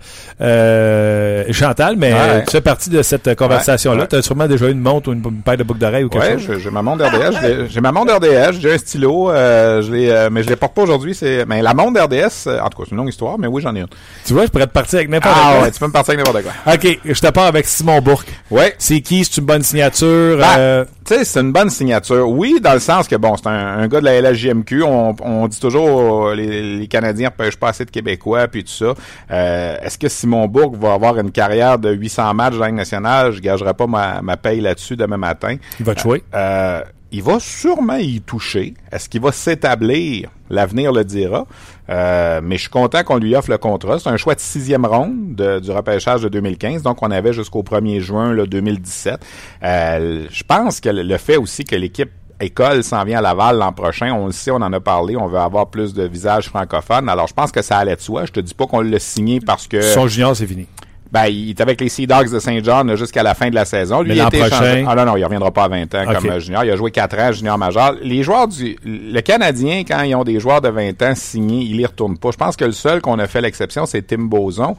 euh, 0.55 1.43
Chantal, 1.51 1.95
mais 1.97 2.13
Ouais. 2.13 2.43
tu 2.45 2.51
fais 2.51 2.61
partie 2.61 2.89
de 2.89 3.01
cette 3.01 3.35
conversation-là. 3.35 4.01
Ouais. 4.03 4.07
Tu 4.07 4.15
as 4.15 4.21
sûrement 4.21 4.47
déjà 4.47 4.67
eu 4.67 4.71
une 4.71 4.79
montre 4.81 5.09
ou 5.09 5.13
une, 5.13 5.21
une 5.23 5.41
paire 5.41 5.57
de 5.57 5.63
boucles 5.63 5.79
d'oreilles 5.79 6.03
ou 6.05 6.09
quelque 6.09 6.23
Ouais, 6.23 6.39
chose. 6.39 6.57
j'ai 6.63 6.69
ma 6.71 6.81
montre 6.81 7.05
RDS. 7.05 7.67
J'ai 7.69 7.81
ma 7.81 7.91
montre 7.91 8.13
RDS. 8.15 8.59
J'ai 8.59 8.73
un 8.73 8.77
stylo. 8.77 9.29
Euh, 9.31 9.81
je 9.81 9.91
euh, 9.93 10.29
mais 10.31 10.43
je 10.43 10.49
les 10.49 10.55
porte 10.55 10.73
pas 10.73 10.81
aujourd'hui. 10.81 11.13
C'est, 11.15 11.45
mais 11.45 11.61
la 11.61 11.73
montre 11.73 12.01
RDS, 12.01 12.47
en 12.47 12.69
tout 12.69 12.77
cas, 12.79 12.83
c'est 12.85 12.91
une 12.91 12.97
longue 12.97 13.09
histoire, 13.09 13.37
mais 13.37 13.47
oui, 13.47 13.61
j'en 13.61 13.75
ai 13.75 13.79
une. 13.81 13.87
Tu 14.25 14.33
vois, 14.33 14.45
je 14.45 14.49
pourrais 14.51 14.67
te 14.67 14.71
partir 14.71 14.97
avec 14.97 15.09
n'importe 15.09 15.35
Ah 15.37 15.51
quoi. 15.53 15.63
ouais, 15.63 15.71
tu 15.71 15.79
peux 15.79 15.87
me 15.87 15.91
partir 15.91 16.13
avec 16.15 16.25
n'importe 16.25 16.43
quoi. 16.45 16.73
OK, 16.73 16.99
je 17.05 17.19
te 17.19 17.27
pars 17.27 17.45
avec 17.45 17.67
Simon 17.67 18.01
Bourque. 18.01 18.27
Ouais. 18.49 18.73
C'est 18.77 19.01
qui? 19.01 19.23
C'est 19.23 19.37
une 19.37 19.45
bonne 19.45 19.61
signature? 19.63 20.37
Ben, 20.37 20.85
Tu 21.05 21.15
sais, 21.15 21.25
c'est 21.25 21.39
une 21.41 21.51
bonne 21.51 21.69
signature. 21.69 22.27
Oui, 22.29 22.59
dans 22.61 22.73
le 22.73 22.79
sens 22.79 23.07
que, 23.07 23.15
bon, 23.15 23.35
c'est 23.37 23.47
un, 23.49 23.79
un 23.79 23.87
gars 23.91 23.99
de 23.99 24.05
la 24.05 24.21
LHJMQ. 24.21 24.83
On, 24.83 25.15
on 25.21 25.47
dit 25.47 25.59
toujours 25.59 26.27
euh, 26.29 26.35
les, 26.35 26.77
les 26.77 26.87
Canadiens 26.87 27.29
repêchent 27.29 27.57
pas 27.57 27.69
assez 27.69 27.85
de 27.85 27.91
Québécois, 27.91 28.47
puis 28.47 28.63
tout 28.63 28.71
ça. 28.71 28.93
Euh, 29.31 29.77
Est-ce 29.83 29.97
que 29.97 30.09
Simon 30.09 30.47
Bourque 30.47 30.75
va 30.75 30.93
avoir 30.93 31.19
une 31.19 31.31
carrière 31.31 31.77
de 31.77 31.91
800 31.91 32.33
matchs 32.33 32.53
dans 32.53 32.59
la 32.61 32.67
Ligue 32.67 32.75
nationale? 32.77 33.31
Je 33.33 33.41
gagerai 33.41 33.73
pas 33.73 33.87
ma, 33.87 34.21
ma 34.21 34.37
paye 34.37 34.61
là-dessus 34.61 34.95
demain 34.95 35.17
matin. 35.17 35.57
il 35.79 35.85
va 35.85 35.93
te 35.95 36.01
jouer. 36.01 36.23
Euh, 36.33 36.81
il 37.13 37.21
va 37.21 37.39
sûrement 37.41 37.97
y 37.97 38.21
toucher. 38.21 38.73
Est-ce 38.89 39.09
qu'il 39.09 39.19
va 39.19 39.33
s'établir? 39.33 40.29
L'avenir 40.49 40.93
le 40.93 41.03
dira. 41.03 41.45
Euh, 41.89 42.39
mais 42.41 42.55
je 42.55 42.61
suis 42.61 42.69
content 42.69 43.03
qu'on 43.03 43.17
lui 43.17 43.35
offre 43.35 43.49
le 43.51 43.57
contrat. 43.57 43.99
C'est 43.99 44.07
un 44.09 44.15
choix 44.15 44.33
de 44.35 44.39
sixième 44.39 44.85
ronde 44.85 45.35
de- 45.35 45.59
du 45.59 45.71
repêchage 45.71 46.21
de 46.21 46.29
2015. 46.29 46.83
Donc, 46.83 47.01
on 47.01 47.11
avait 47.11 47.33
jusqu'au 47.33 47.63
1er 47.63 47.99
juin 47.99 48.33
là, 48.33 48.45
2017. 48.45 49.19
Euh, 49.63 50.25
je 50.29 50.43
pense 50.43 50.79
que 50.79 50.87
le 50.89 51.17
fait 51.17 51.35
aussi 51.37 51.65
que 51.65 51.75
l'équipe 51.75 52.11
école 52.41 52.83
s'en 52.83 53.03
vient 53.03 53.19
à 53.19 53.21
Laval 53.21 53.57
l'an 53.57 53.71
prochain. 53.71 54.11
On 54.13 54.25
le 54.27 54.31
sait, 54.31 54.51
on 54.51 54.55
en 54.55 54.73
a 54.73 54.79
parlé. 54.79 55.15
On 55.15 55.27
veut 55.27 55.39
avoir 55.39 55.67
plus 55.67 55.93
de 55.93 56.03
visages 56.03 56.47
francophones. 56.49 57.07
Alors, 57.09 57.27
je 57.27 57.33
pense 57.33 57.51
que 57.51 57.61
ça 57.61 57.77
allait 57.77 57.95
de 57.95 58.01
soi. 58.01 58.25
Je 58.25 58.31
te 58.31 58.39
dis 58.39 58.53
pas 58.53 58.65
qu'on 58.67 58.81
l'a 58.81 58.99
signé 58.99 59.39
parce 59.39 59.67
que... 59.67 59.81
Son 59.81 60.07
junior, 60.07 60.35
c'est 60.35 60.47
fini. 60.47 60.67
Ben, 61.11 61.25
il 61.25 61.49
est 61.49 61.59
avec 61.59 61.81
les 61.81 61.89
Sea 61.89 62.07
Dogs 62.07 62.31
de 62.31 62.39
Saint 62.39 62.57
John 62.63 62.87
là, 62.87 62.95
jusqu'à 62.95 63.21
la 63.21 63.33
fin 63.33 63.49
de 63.49 63.55
la 63.55 63.65
saison. 63.65 64.01
Lui, 64.01 64.11
Mais 64.11 64.15
il 64.15 64.21
été 64.25 64.39
prochain- 64.39 64.85
Ah 64.87 64.95
non, 64.95 65.03
non, 65.03 65.17
il 65.17 65.25
reviendra 65.25 65.51
pas 65.51 65.65
à 65.65 65.67
20 65.67 65.93
ans 65.93 66.05
comme 66.05 66.29
euh, 66.29 66.39
junior. 66.39 66.63
Il 66.63 66.71
a 66.71 66.77
joué 66.77 66.89
4 66.89 67.19
ans 67.19 67.31
junior 67.33 67.57
majeur. 67.57 67.95
Les 68.01 68.23
joueurs 68.23 68.47
du... 68.47 68.77
Le 68.85 69.19
Canadien, 69.19 69.83
quand 69.85 70.01
ils 70.03 70.15
ont 70.15 70.23
des 70.23 70.39
joueurs 70.39 70.61
de 70.61 70.69
20 70.69 71.01
ans 71.01 71.13
signés, 71.13 71.65
ils 71.65 71.75
les 71.75 71.85
retournent 71.85 72.17
pas. 72.17 72.31
Je 72.31 72.37
pense 72.37 72.55
que 72.55 72.63
le 72.63 72.71
seul 72.71 73.01
qu'on 73.01 73.19
a 73.19 73.27
fait 73.27 73.41
l'exception, 73.41 73.85
c'est 73.85 74.03
Tim 74.07 74.23
Boson 74.23 74.77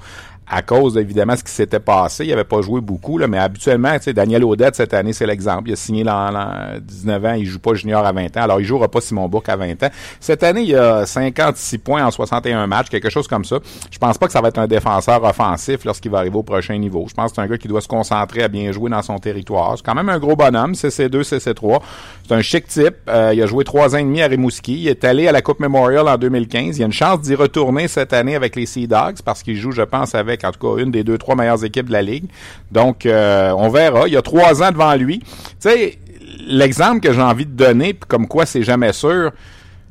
à 0.52 0.60
cause 0.60 0.98
évidemment 0.98 1.34
ce 1.34 1.42
qui 1.42 1.50
s'était 1.50 1.80
passé. 1.80 2.26
Il 2.26 2.32
avait 2.32 2.44
pas 2.44 2.60
joué 2.60 2.82
beaucoup, 2.82 3.16
là, 3.16 3.26
mais 3.26 3.38
habituellement, 3.38 3.94
tu 3.94 4.04
sais, 4.04 4.12
Daniel 4.12 4.44
Audette, 4.44 4.76
cette 4.76 4.92
année, 4.92 5.14
c'est 5.14 5.26
l'exemple. 5.26 5.70
Il 5.70 5.72
a 5.72 5.76
signé 5.76 6.04
l'an 6.04 6.30
l'an 6.30 6.52
19 6.78 7.24
ans, 7.24 7.32
il 7.32 7.46
joue 7.46 7.58
pas 7.58 7.72
junior 7.72 8.04
à 8.04 8.12
20 8.12 8.36
ans. 8.36 8.42
Alors, 8.42 8.60
il 8.60 8.66
jouera 8.66 8.88
pas 8.88 9.00
Simon 9.00 9.28
Bourque 9.28 9.48
à 9.48 9.56
20 9.56 9.82
ans. 9.82 9.88
Cette 10.20 10.42
année, 10.42 10.64
il 10.64 10.76
a 10.76 11.06
56 11.06 11.78
points 11.78 12.04
en 12.04 12.10
61 12.10 12.66
matchs, 12.66 12.90
quelque 12.90 13.08
chose 13.08 13.26
comme 13.26 13.46
ça. 13.46 13.60
Je 13.90 13.98
pense 13.98 14.18
pas 14.18 14.26
que 14.26 14.32
ça 14.32 14.42
va 14.42 14.48
être 14.48 14.58
un 14.58 14.66
défenseur 14.66 15.24
offensif 15.24 15.86
lorsqu'il 15.86 16.10
va 16.10 16.18
arriver 16.18 16.36
au 16.36 16.42
prochain 16.42 16.76
niveau. 16.76 17.06
Je 17.08 17.14
pense 17.14 17.30
que 17.30 17.36
c'est 17.36 17.42
un 17.42 17.46
gars 17.46 17.56
qui 17.56 17.68
doit 17.68 17.80
se 17.80 17.88
concentrer 17.88 18.42
à 18.42 18.48
bien 18.48 18.72
jouer 18.72 18.90
dans 18.90 19.02
son 19.02 19.18
territoire. 19.18 19.78
C'est 19.78 19.86
quand 19.86 19.94
même 19.94 20.10
un 20.10 20.18
gros 20.18 20.36
bonhomme, 20.36 20.72
CC2, 20.72 21.22
CC3. 21.22 21.80
C'est 22.28 22.34
un 22.34 22.42
chic 22.42 22.66
type. 22.66 22.96
Euh, 23.08 23.32
il 23.34 23.42
a 23.42 23.46
joué 23.46 23.64
trois 23.64 23.94
ans 23.94 23.98
et 23.98 24.04
demi 24.04 24.20
à 24.20 24.26
Rimouski. 24.26 24.82
Il 24.82 24.88
est 24.88 25.02
allé 25.04 25.28
à 25.28 25.32
la 25.32 25.40
Coupe 25.40 25.60
Memorial 25.60 26.06
en 26.08 26.18
2015. 26.18 26.76
Il 26.76 26.82
a 26.82 26.86
une 26.86 26.92
chance 26.92 27.22
d'y 27.22 27.34
retourner 27.34 27.88
cette 27.88 28.12
année 28.12 28.36
avec 28.36 28.54
les 28.54 28.66
Sea 28.66 28.86
Dogs 28.86 29.22
parce 29.24 29.42
qu'il 29.42 29.56
joue, 29.56 29.72
je 29.72 29.82
pense, 29.82 30.14
avec 30.14 30.41
en 30.44 30.52
tout 30.52 30.60
cas 30.60 30.82
une 30.82 30.90
des 30.90 31.04
deux, 31.04 31.18
trois 31.18 31.34
meilleures 31.34 31.64
équipes 31.64 31.86
de 31.86 31.92
la 31.92 32.02
Ligue. 32.02 32.26
Donc, 32.70 33.06
euh, 33.06 33.52
on 33.56 33.68
verra. 33.68 34.08
Il 34.08 34.14
y 34.14 34.16
a 34.16 34.22
trois 34.22 34.62
ans 34.62 34.70
devant 34.70 34.94
lui. 34.94 35.20
Tu 35.20 35.26
sais, 35.60 35.98
l'exemple 36.46 37.00
que 37.00 37.12
j'ai 37.12 37.22
envie 37.22 37.46
de 37.46 37.52
donner, 37.52 37.94
puis 37.94 38.08
comme 38.08 38.26
quoi 38.26 38.46
c'est 38.46 38.62
jamais 38.62 38.92
sûr, 38.92 39.32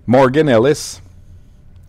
Morgan 0.07 0.49
Ellis, 0.49 0.99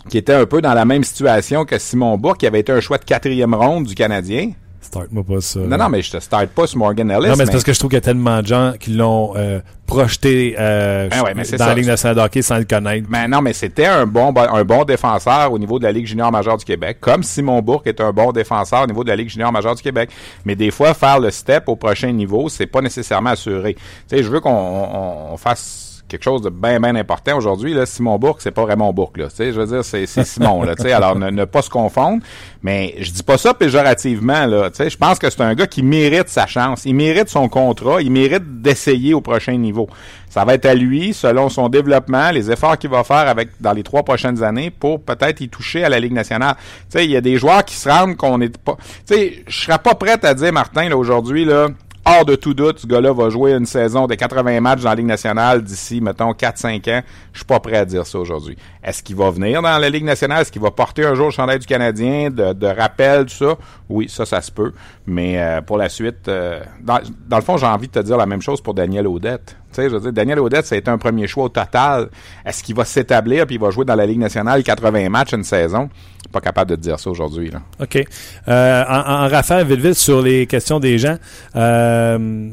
qui 0.09 0.19
était 0.19 0.35
un 0.35 0.47
peu 0.47 0.61
dans 0.61 0.75
la 0.75 0.85
même 0.85 1.05
situation 1.05 1.65
que 1.65 1.79
Simon 1.79 2.17
Bourque, 2.19 2.39
qui 2.39 2.47
avait 2.47 2.61
été 2.61 2.73
un 2.73 2.81
choix 2.81 2.99
de 2.99 3.05
quatrième 3.05 3.55
ronde 3.55 3.87
du 3.87 3.95
Canadien. 3.95 4.53
Start-moi 4.93 5.25
pas 5.25 5.41
ça. 5.41 5.61
Non, 5.61 5.79
non, 5.79 5.89
mais 5.89 6.03
je 6.03 6.11
te 6.11 6.21
starte 6.21 6.49
pas 6.49 6.67
sur 6.67 6.77
Morgan 6.79 7.11
Ellis. 7.11 7.29
Non, 7.29 7.35
mais 7.39 7.47
c'est 7.47 7.53
parce 7.53 7.65
que 7.65 7.73
je 7.73 7.79
trouve 7.79 7.89
qu'il 7.89 7.97
y 7.97 7.99
a 7.99 8.03
tellement 8.03 8.43
de 8.43 8.47
gens 8.47 8.75
qui 8.79 8.91
l'ont 8.91 9.33
euh, 9.37 9.61
projeté 9.87 10.55
euh, 10.59 11.09
Ben 11.09 11.23
ouais, 11.23 11.33
c'est 11.45 11.57
dans 11.57 11.65
ça. 11.65 11.71
la 11.71 11.75
Ligue 11.75 11.87
nationale 11.87 12.17
de 12.17 12.21
hockey 12.21 12.43
sans 12.43 12.59
le 12.59 12.65
connaître. 12.65 13.07
Mais 13.09 13.27
non, 13.27 13.41
mais 13.41 13.55
c'était 13.55 13.87
un 13.87 14.07
bon, 14.07 14.35
un 14.37 14.65
bon 14.65 14.85
défenseur 14.85 15.51
au 15.51 15.59
niveau 15.59 15.79
de 15.79 15.85
la 15.85 15.93
Ligue 15.93 16.07
junior 16.07 16.31
majeure 16.31 16.59
du 16.59 16.67
Québec, 16.67 16.99
comme 17.01 17.23
Simon 17.23 17.63
Bourque 17.63 17.87
est 17.87 18.03
un 18.03 18.13
bon 18.13 18.33
défenseur 18.33 18.83
au 18.83 18.87
niveau 18.87 19.03
de 19.03 19.09
la 19.09 19.17
Ligue 19.17 19.31
junior 19.31 19.51
majeure 19.51 19.75
du 19.75 19.83
Québec. 19.83 20.11
Mais 20.45 20.57
des 20.57 20.71
fois, 20.71 20.93
faire 20.93 21.21
le 21.21 21.31
step 21.31 21.71
au 21.71 21.77
prochain 21.77 22.13
niveau, 22.13 22.51
c'est 22.51 22.67
pas 22.67 22.83
nécessairement 22.83 23.31
assuré. 23.31 23.75
Tu 23.75 23.81
sais, 24.17 24.23
je 24.23 24.29
veux 24.29 24.41
qu'on 24.41 24.51
on, 24.51 25.33
on 25.33 25.37
fasse 25.39 25.92
quelque 26.13 26.25
chose 26.25 26.43
de 26.43 26.51
bien, 26.51 26.79
bien 26.79 26.95
important 26.95 27.37
aujourd'hui. 27.37 27.73
Là, 27.73 27.87
Simon 27.87 28.19
Bourque, 28.19 28.43
c'est 28.43 28.51
pas 28.51 28.65
Raymond 28.65 28.93
Bourque. 28.93 29.17
Là, 29.17 29.29
je 29.39 29.45
veux 29.45 29.67
dire, 29.67 29.85
c'est, 29.85 30.07
Simon. 30.07 30.63
Là, 30.63 30.75
alors, 30.95 31.17
ne, 31.17 31.31
ne 31.31 31.45
pas 31.45 31.63
se 31.63 31.71
confondre. 31.71 32.23
Mais 32.63 32.95
je 32.99 33.11
dis 33.11 33.23
pas 33.23 33.39
ça 33.39 33.55
péjorativement. 33.55 34.47
Là, 34.47 34.71
je 34.79 34.97
pense 34.97 35.19
que 35.19 35.31
c'est 35.31 35.41
un 35.41 35.55
gars 35.55 35.67
qui 35.67 35.83
mérite 35.83 36.29
sa 36.29 36.47
chance. 36.47 36.83
Il 36.85 36.95
mérite 36.95 37.29
son 37.29 37.49
contrat. 37.49 38.03
Il 38.03 38.13
mérite 38.13 38.61
d'essayer 38.61 39.15
au 39.15 39.23
prochain 39.23 39.57
niveau. 39.57 39.89
Ça 40.29 40.45
va 40.45 40.55
être 40.55 40.67
à 40.67 40.75
lui, 40.75 41.15
selon 41.15 41.49
son 41.49 41.69
développement, 41.69 42.31
les 42.31 42.51
efforts 42.51 42.79
qu'il 42.79 42.91
va 42.91 43.05
faire 43.05 43.29
avec 43.29 43.49
dans 43.61 43.73
les 43.73 43.83
trois 43.83 44.03
prochaines 44.03 44.43
années 44.43 44.71
pour 44.71 45.03
peut-être 45.03 45.41
y 45.41 45.49
toucher 45.49 45.85
à 45.85 45.89
la 45.89 45.99
Ligue 45.99 46.13
nationale. 46.13 46.57
Tu 46.91 46.99
sais, 46.99 47.05
il 47.05 47.11
y 47.11 47.17
a 47.17 47.21
des 47.21 47.37
joueurs 47.37 47.65
qui 47.65 47.75
se 47.75 47.89
rendent 47.89 48.17
qu'on 48.17 48.39
n'est 48.39 48.51
pas... 48.51 48.77
Tu 49.07 49.15
sais, 49.15 49.45
je 49.47 49.61
serais 49.63 49.79
pas 49.79 49.95
prêt 49.95 50.19
à 50.23 50.35
dire, 50.35 50.53
Martin, 50.53 50.89
là, 50.89 50.97
aujourd'hui, 50.97 51.45
là, 51.45 51.69
hors 52.05 52.25
de 52.25 52.35
tout 52.35 52.55
doute, 52.55 52.81
ce 52.81 52.87
gars-là 52.87 53.13
va 53.13 53.31
jouer 53.31 53.53
une 53.53 53.67
saison 53.67 54.07
de 54.07 54.15
80 54.15 54.61
matchs 54.61 54.83
dans 54.83 54.91
la 54.91 54.95
Ligue 54.95 55.07
nationale 55.07 55.63
d'ici, 55.63 56.01
mettons, 56.01 56.33
4-5 56.33 56.99
ans. 56.99 57.03
Je 57.33 57.39
suis 57.39 57.47
pas 57.47 57.61
prêt 57.61 57.77
à 57.77 57.85
dire 57.85 58.07
ça 58.07 58.19
aujourd'hui. 58.19 58.57
Est-ce 58.83 59.03
qu'il 59.03 59.17
va 59.17 59.31
venir 59.31 59.63
dans 59.63 59.79
la 59.79 59.89
Ligue 59.91 60.05
nationale? 60.05 60.43
Est-ce 60.43 60.53
qu'il 60.53 60.63
va 60.63 60.71
porter 60.71 61.05
un 61.05 61.15
jour 61.15 61.27
le 61.27 61.33
chandail 61.33 61.59
du 61.59 61.67
Canadien, 61.67 62.31
de, 62.31 62.53
de 62.53 62.67
rappel, 62.67 63.27
tout 63.27 63.35
ça? 63.35 63.57
Oui, 63.89 64.09
ça, 64.09 64.27
ça 64.27 64.41
se 64.41 64.51
peut. 64.51 64.73
Mais 65.07 65.41
euh, 65.41 65.61
pour 65.61 65.79
la 65.79 65.89
suite, 65.89 66.29
euh, 66.29 66.63
dans, 66.81 66.99
dans 67.29 67.37
le 67.37 67.43
fond, 67.43 67.57
j'ai 67.57 67.67
envie 67.67 67.89
de 67.89 67.93
te 67.93 68.01
dire 68.01 68.17
la 68.17 68.27
même 68.27 68.43
chose 68.43 68.61
pour 68.61 68.75
Daniel 68.75 69.07
Audette. 69.07 69.57
Tu 69.73 69.77
sais, 69.77 69.89
je 69.89 69.95
veux 69.95 70.01
dire, 70.01 70.13
Daniel 70.13 70.41
Audette, 70.41 70.67
ça 70.67 70.75
a 70.75 70.79
été 70.79 70.91
un 70.91 70.99
premier 70.99 71.27
choix 71.27 71.45
au 71.45 71.49
total. 71.49 72.11
Est-ce 72.45 72.63
qu'il 72.63 72.75
va 72.75 72.85
s'établir 72.85 73.47
puis 73.47 73.57
il 73.57 73.61
va 73.61 73.71
jouer 73.71 73.85
dans 73.85 73.95
la 73.95 74.07
Ligue 74.07 74.19
nationale 74.19 74.63
80 74.63 75.09
matchs 75.09 75.33
une 75.33 75.45
saison? 75.45 75.89
Pas 76.33 76.41
capable 76.41 76.71
de 76.71 76.77
dire 76.77 76.99
ça 76.99 77.11
aujourd'hui. 77.11 77.51
Là. 77.51 77.61
OK. 77.81 78.03
Euh, 78.49 78.85
en, 78.89 79.25
en 79.25 79.29
rafale, 79.29 79.67
vite, 79.67 79.81
vite, 79.81 79.95
sur 79.95 80.23
les 80.23 80.47
questions 80.47 80.81
des 80.81 80.99
gens. 80.99 81.17
Euh, 81.57 82.49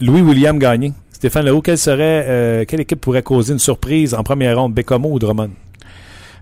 Louis-William 0.00 0.58
Gagné. 0.58 0.92
Stéphane 1.12 1.46
Leroux, 1.46 1.62
quelle 1.62 1.78
serait, 1.78 2.24
euh, 2.28 2.64
quelle 2.66 2.80
équipe 2.80 3.00
pourrait 3.00 3.22
causer 3.22 3.52
une 3.52 3.58
surprise 3.58 4.14
en 4.14 4.22
première 4.22 4.58
ronde, 4.58 4.74
Bécomo 4.74 5.10
ou 5.10 5.18
Drummond? 5.18 5.50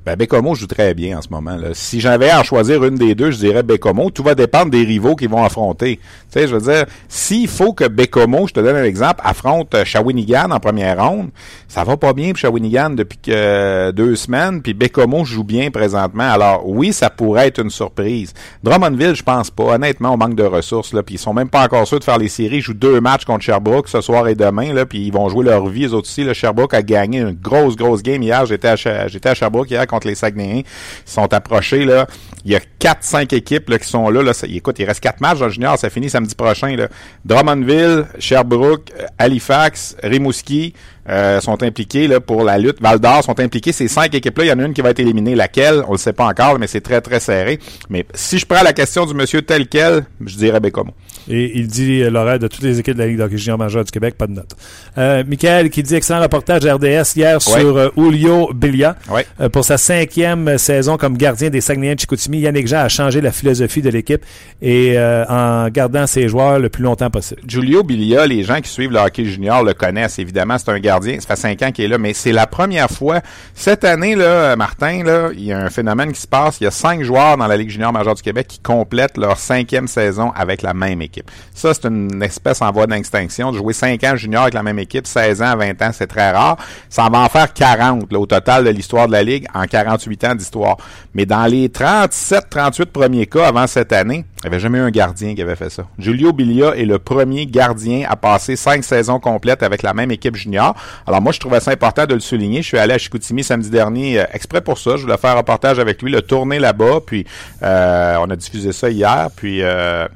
Ben, 0.04 0.16
Bécomo 0.16 0.56
joue 0.56 0.66
très 0.66 0.94
bien 0.94 1.18
en 1.18 1.22
ce 1.22 1.28
moment. 1.28 1.54
Là. 1.54 1.68
Si 1.74 2.00
j'avais 2.00 2.30
à 2.30 2.42
choisir 2.42 2.82
une 2.82 2.96
des 2.96 3.14
deux, 3.14 3.30
je 3.30 3.38
dirais 3.38 3.62
Bécomo. 3.62 4.10
Tout 4.10 4.24
va 4.24 4.34
dépendre 4.34 4.72
des 4.72 4.82
rivaux 4.82 5.14
qu'ils 5.14 5.28
vont 5.28 5.44
affronter. 5.44 5.96
Tu 5.96 6.40
sais, 6.40 6.48
je 6.48 6.56
veux 6.56 6.72
dire, 6.72 6.86
s'il 7.08 7.46
faut 7.46 7.72
que 7.72 7.86
Bécomo, 7.86 8.48
je 8.48 8.54
te 8.54 8.60
donne 8.60 8.74
un 8.74 8.84
exemple, 8.84 9.20
affronte 9.22 9.74
euh, 9.76 9.84
Shawinigan 9.84 10.50
en 10.50 10.58
première 10.58 11.04
ronde, 11.04 11.30
ça 11.68 11.84
va 11.84 11.96
pas 11.96 12.12
bien 12.14 12.30
pour 12.30 12.38
Shawinigan 12.38 12.90
depuis 12.90 13.18
que, 13.18 13.30
euh, 13.32 13.92
deux 13.92 14.16
semaines, 14.16 14.60
puis 14.60 14.74
Bécomo 14.74 15.24
joue 15.24 15.44
bien 15.44 15.70
présentement. 15.70 16.28
Alors 16.28 16.68
oui, 16.68 16.92
ça 16.92 17.08
pourrait 17.08 17.46
être 17.46 17.60
une 17.60 17.70
surprise. 17.70 18.34
Drummondville, 18.64 19.14
je 19.14 19.22
pense 19.22 19.50
pas. 19.50 19.74
Honnêtement, 19.74 20.14
on 20.14 20.16
manque 20.16 20.34
de 20.34 20.42
ressources. 20.42 20.92
Là, 20.92 21.04
puis 21.04 21.14
ils 21.14 21.18
sont 21.18 21.32
même 21.32 21.48
pas 21.48 21.64
encore 21.64 21.86
sûrs 21.86 22.00
de 22.00 22.04
faire 22.04 22.18
les 22.18 22.28
séries. 22.28 22.56
Ils 22.56 22.62
jouent 22.62 22.74
deux 22.74 23.00
matchs 23.00 23.24
contre 23.24 23.44
Sherbrooke 23.44 23.88
ce 23.88 24.00
soir 24.00 24.26
et 24.26 24.34
demain, 24.34 24.72
là, 24.72 24.84
puis 24.84 25.06
ils 25.06 25.12
vont 25.12 25.28
jouer 25.28 25.44
leur 25.44 25.66
vie. 25.68 25.82
Les 25.82 25.94
autres 25.94 26.08
aussi, 26.08 26.34
Sherbrooke 26.34 26.74
a 26.74 26.82
gagné 26.82 27.20
une 27.20 27.32
grosse, 27.32 27.76
grosse 27.76 28.02
game 28.02 28.22
hier. 28.22 28.46
J'étais 28.46 28.68
à 28.68 29.34
Sherbrooke 29.34 29.70
hier 29.70 29.86
contre 29.92 30.08
les 30.08 30.14
Saguenayens. 30.14 30.62
Ils 30.64 31.10
sont 31.10 31.32
approchés, 31.32 31.84
là. 31.84 32.06
Il 32.44 32.50
y 32.50 32.56
a 32.56 32.60
4-5 32.80 33.34
équipes 33.34 33.68
là, 33.68 33.78
qui 33.78 33.88
sont 33.88 34.08
là. 34.10 34.22
là. 34.22 34.32
Écoute, 34.48 34.78
il 34.78 34.84
reste 34.84 35.00
4 35.00 35.20
matchs 35.20 35.38
dans 35.38 35.48
junior. 35.48 35.78
Ça 35.78 35.90
finit 35.90 36.10
samedi 36.10 36.34
prochain. 36.34 36.74
Là. 36.74 36.88
Drummondville, 37.24 38.06
Sherbrooke, 38.18 38.90
euh, 38.98 39.06
Halifax, 39.18 39.96
Rimouski 40.02 40.74
euh, 41.08 41.40
sont 41.40 41.62
impliqués 41.62 42.06
là, 42.06 42.20
pour 42.20 42.44
la 42.44 42.58
lutte. 42.58 42.80
Val 42.80 43.00
d'Or 43.00 43.24
sont 43.24 43.38
impliqués. 43.40 43.72
Ces 43.72 43.88
cinq 43.88 44.14
équipes-là, 44.14 44.44
il 44.44 44.48
y 44.48 44.52
en 44.52 44.58
a 44.58 44.62
une 44.62 44.72
qui 44.72 44.82
va 44.82 44.90
être 44.90 45.00
éliminée. 45.00 45.34
Laquelle? 45.34 45.82
On 45.88 45.92
le 45.92 45.98
sait 45.98 46.12
pas 46.12 46.26
encore, 46.26 46.58
mais 46.58 46.66
c'est 46.66 46.80
très, 46.80 47.00
très 47.00 47.20
serré. 47.20 47.58
Mais 47.90 48.06
si 48.14 48.38
je 48.38 48.46
prends 48.46 48.62
la 48.62 48.72
question 48.72 49.04
du 49.06 49.14
monsieur 49.14 49.42
tel 49.42 49.66
quel, 49.66 50.04
je 50.24 50.36
dirais 50.36 50.60
Bécomo. 50.60 50.92
Et 51.28 51.58
il 51.58 51.68
dit 51.68 52.02
euh, 52.02 52.10
l'horaire 52.10 52.38
de 52.38 52.48
toutes 52.48 52.62
les 52.62 52.78
équipes 52.78 52.94
de 52.94 53.00
la 53.00 53.06
Ligue 53.06 53.18
d'hockey 53.18 53.36
junior 53.36 53.58
majeure 53.58 53.84
du 53.84 53.90
Québec, 53.90 54.16
pas 54.16 54.26
de 54.26 54.32
note. 54.32 54.56
Euh, 54.98 55.22
Michael 55.26 55.70
qui 55.70 55.82
dit 55.82 55.94
excellent 55.94 56.20
reportage 56.20 56.64
RDS 56.64 57.16
hier 57.16 57.40
sur 57.40 57.76
euh, 57.76 57.88
Julio 57.96 58.52
Bilia. 58.52 58.96
Ouais. 59.10 59.26
Euh, 59.40 59.48
pour 59.48 59.64
sa 59.64 59.78
cinquième 59.78 60.58
saison 60.58 60.96
comme 60.96 61.16
gardien 61.16 61.50
des 61.50 61.60
Saguenayens 61.60 61.94
de 61.94 62.00
Chicoutimi, 62.00 62.40
Yannick 62.40 62.66
Jean 62.66 62.80
a 62.80 62.88
changé 62.88 63.20
la 63.20 63.32
philosophie 63.32 63.82
de 63.82 63.90
l'équipe 63.90 64.24
et 64.60 64.96
en 64.98 65.68
gardant 65.68 66.06
ses 66.06 66.28
joueurs 66.28 66.58
le 66.58 66.68
plus 66.68 66.82
longtemps 66.82 67.10
possible. 67.10 67.40
Giulio 67.46 67.82
Bilia, 67.82 68.26
les 68.26 68.44
gens 68.44 68.60
qui 68.60 68.68
suivent 68.68 68.92
le 68.92 68.98
hockey 68.98 69.24
junior 69.24 69.62
le 69.64 69.74
connaissent 69.74 70.18
évidemment. 70.18 70.58
C'est 70.58 70.70
un 70.70 70.78
gardien. 70.78 70.91
Ça 71.20 71.28
fait 71.28 71.36
cinq 71.36 71.62
ans 71.62 71.72
qu'il 71.72 71.84
est 71.84 71.88
là, 71.88 71.98
mais 71.98 72.12
c'est 72.12 72.32
la 72.32 72.46
première 72.46 72.90
fois 72.90 73.20
cette 73.54 73.84
année 73.84 74.14
là, 74.14 74.56
Martin 74.56 75.02
là, 75.04 75.30
il 75.32 75.44
y 75.44 75.52
a 75.52 75.58
un 75.58 75.70
phénomène 75.70 76.12
qui 76.12 76.20
se 76.20 76.26
passe. 76.26 76.60
Il 76.60 76.64
y 76.64 76.66
a 76.66 76.70
cinq 76.70 77.02
joueurs 77.02 77.36
dans 77.36 77.46
la 77.46 77.56
Ligue 77.56 77.70
junior 77.70 77.92
majeure 77.92 78.14
du 78.14 78.22
Québec 78.22 78.46
qui 78.48 78.58
complètent 78.58 79.16
leur 79.16 79.38
cinquième 79.38 79.88
saison 79.88 80.32
avec 80.34 80.62
la 80.62 80.74
même 80.74 81.02
équipe. 81.02 81.30
Ça, 81.54 81.72
c'est 81.74 81.86
une 81.86 82.22
espèce 82.22 82.62
en 82.62 82.70
voie 82.72 82.86
d'extinction. 82.86 83.52
De 83.52 83.58
jouer 83.58 83.72
cinq 83.72 84.04
ans 84.04 84.16
junior 84.16 84.42
avec 84.42 84.54
la 84.54 84.62
même 84.62 84.78
équipe, 84.78 85.06
16 85.06 85.42
ans 85.42 85.46
à 85.46 85.56
20 85.56 85.82
ans, 85.82 85.90
c'est 85.92 86.06
très 86.06 86.30
rare. 86.30 86.56
Ça 86.88 87.08
va 87.10 87.20
en 87.20 87.28
faire 87.28 87.52
40 87.52 88.12
là, 88.12 88.18
au 88.18 88.26
total 88.26 88.64
de 88.64 88.70
l'histoire 88.70 89.06
de 89.06 89.12
la 89.12 89.22
Ligue 89.22 89.46
en 89.54 89.64
48 89.64 90.24
ans 90.24 90.34
d'histoire. 90.34 90.76
Mais 91.14 91.26
dans 91.26 91.46
les 91.46 91.68
37, 91.68 92.50
38 92.50 92.86
premiers 92.86 93.26
cas 93.26 93.46
avant 93.46 93.66
cette 93.66 93.92
année, 93.92 94.24
il 94.42 94.48
n'y 94.48 94.54
avait 94.54 94.60
jamais 94.60 94.78
eu 94.78 94.82
un 94.82 94.90
gardien 94.90 95.36
qui 95.36 95.42
avait 95.42 95.54
fait 95.54 95.70
ça. 95.70 95.86
Giulio 95.98 96.32
Bilia 96.32 96.74
est 96.74 96.84
le 96.84 96.98
premier 96.98 97.46
gardien 97.46 98.06
à 98.08 98.16
passer 98.16 98.56
cinq 98.56 98.82
saisons 98.82 99.20
complètes 99.20 99.62
avec 99.62 99.82
la 99.82 99.94
même 99.94 100.10
équipe 100.10 100.34
junior. 100.34 100.74
Alors 101.06 101.22
moi, 101.22 101.30
je 101.30 101.38
trouvais 101.38 101.60
ça 101.60 101.70
important 101.70 102.06
de 102.06 102.14
le 102.14 102.20
souligner. 102.20 102.60
Je 102.60 102.66
suis 102.66 102.78
allé 102.78 102.94
à 102.94 102.98
Chicoutimi 102.98 103.44
samedi 103.44 103.70
dernier 103.70 104.20
euh, 104.20 104.24
exprès 104.32 104.60
pour 104.60 104.78
ça. 104.78 104.96
Je 104.96 105.02
voulais 105.02 105.16
faire 105.16 105.30
un 105.30 105.36
reportage 105.36 105.78
avec 105.78 106.02
lui, 106.02 106.10
le 106.10 106.22
tourner 106.22 106.58
là-bas. 106.58 107.00
Puis 107.06 107.24
euh, 107.62 108.16
on 108.18 108.28
a 108.30 108.34
diffusé 108.34 108.72
ça 108.72 108.90
hier. 108.90 109.28
Puis 109.36 109.62
euh, 109.62 110.08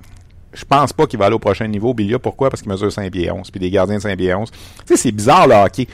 je 0.53 0.65
pense 0.65 0.93
pas 0.93 1.07
qu'il 1.07 1.21
va 1.21 1.27
aller 1.27 1.37
au 1.37 1.39
prochain 1.39 1.69
niveau, 1.69 1.95
Bilia. 1.95 2.19
Pourquoi? 2.19 2.51
Parce 2.51 2.63
qu'il 2.63 2.73
mesure 2.73 2.91
5 2.91 3.13
pieds 3.13 3.31
11. 3.31 3.49
Puis 3.53 3.61
des 3.61 3.71
gardiens 3.71 3.99
de 3.99 4.03
5 4.03 4.17
pieds 4.19 4.35
11. 4.35 4.51
Tu 4.51 4.59
sais, 4.87 4.97
c'est 4.97 5.13
bizarre 5.13 5.47
le 5.47 5.55
hockey. 5.55 5.87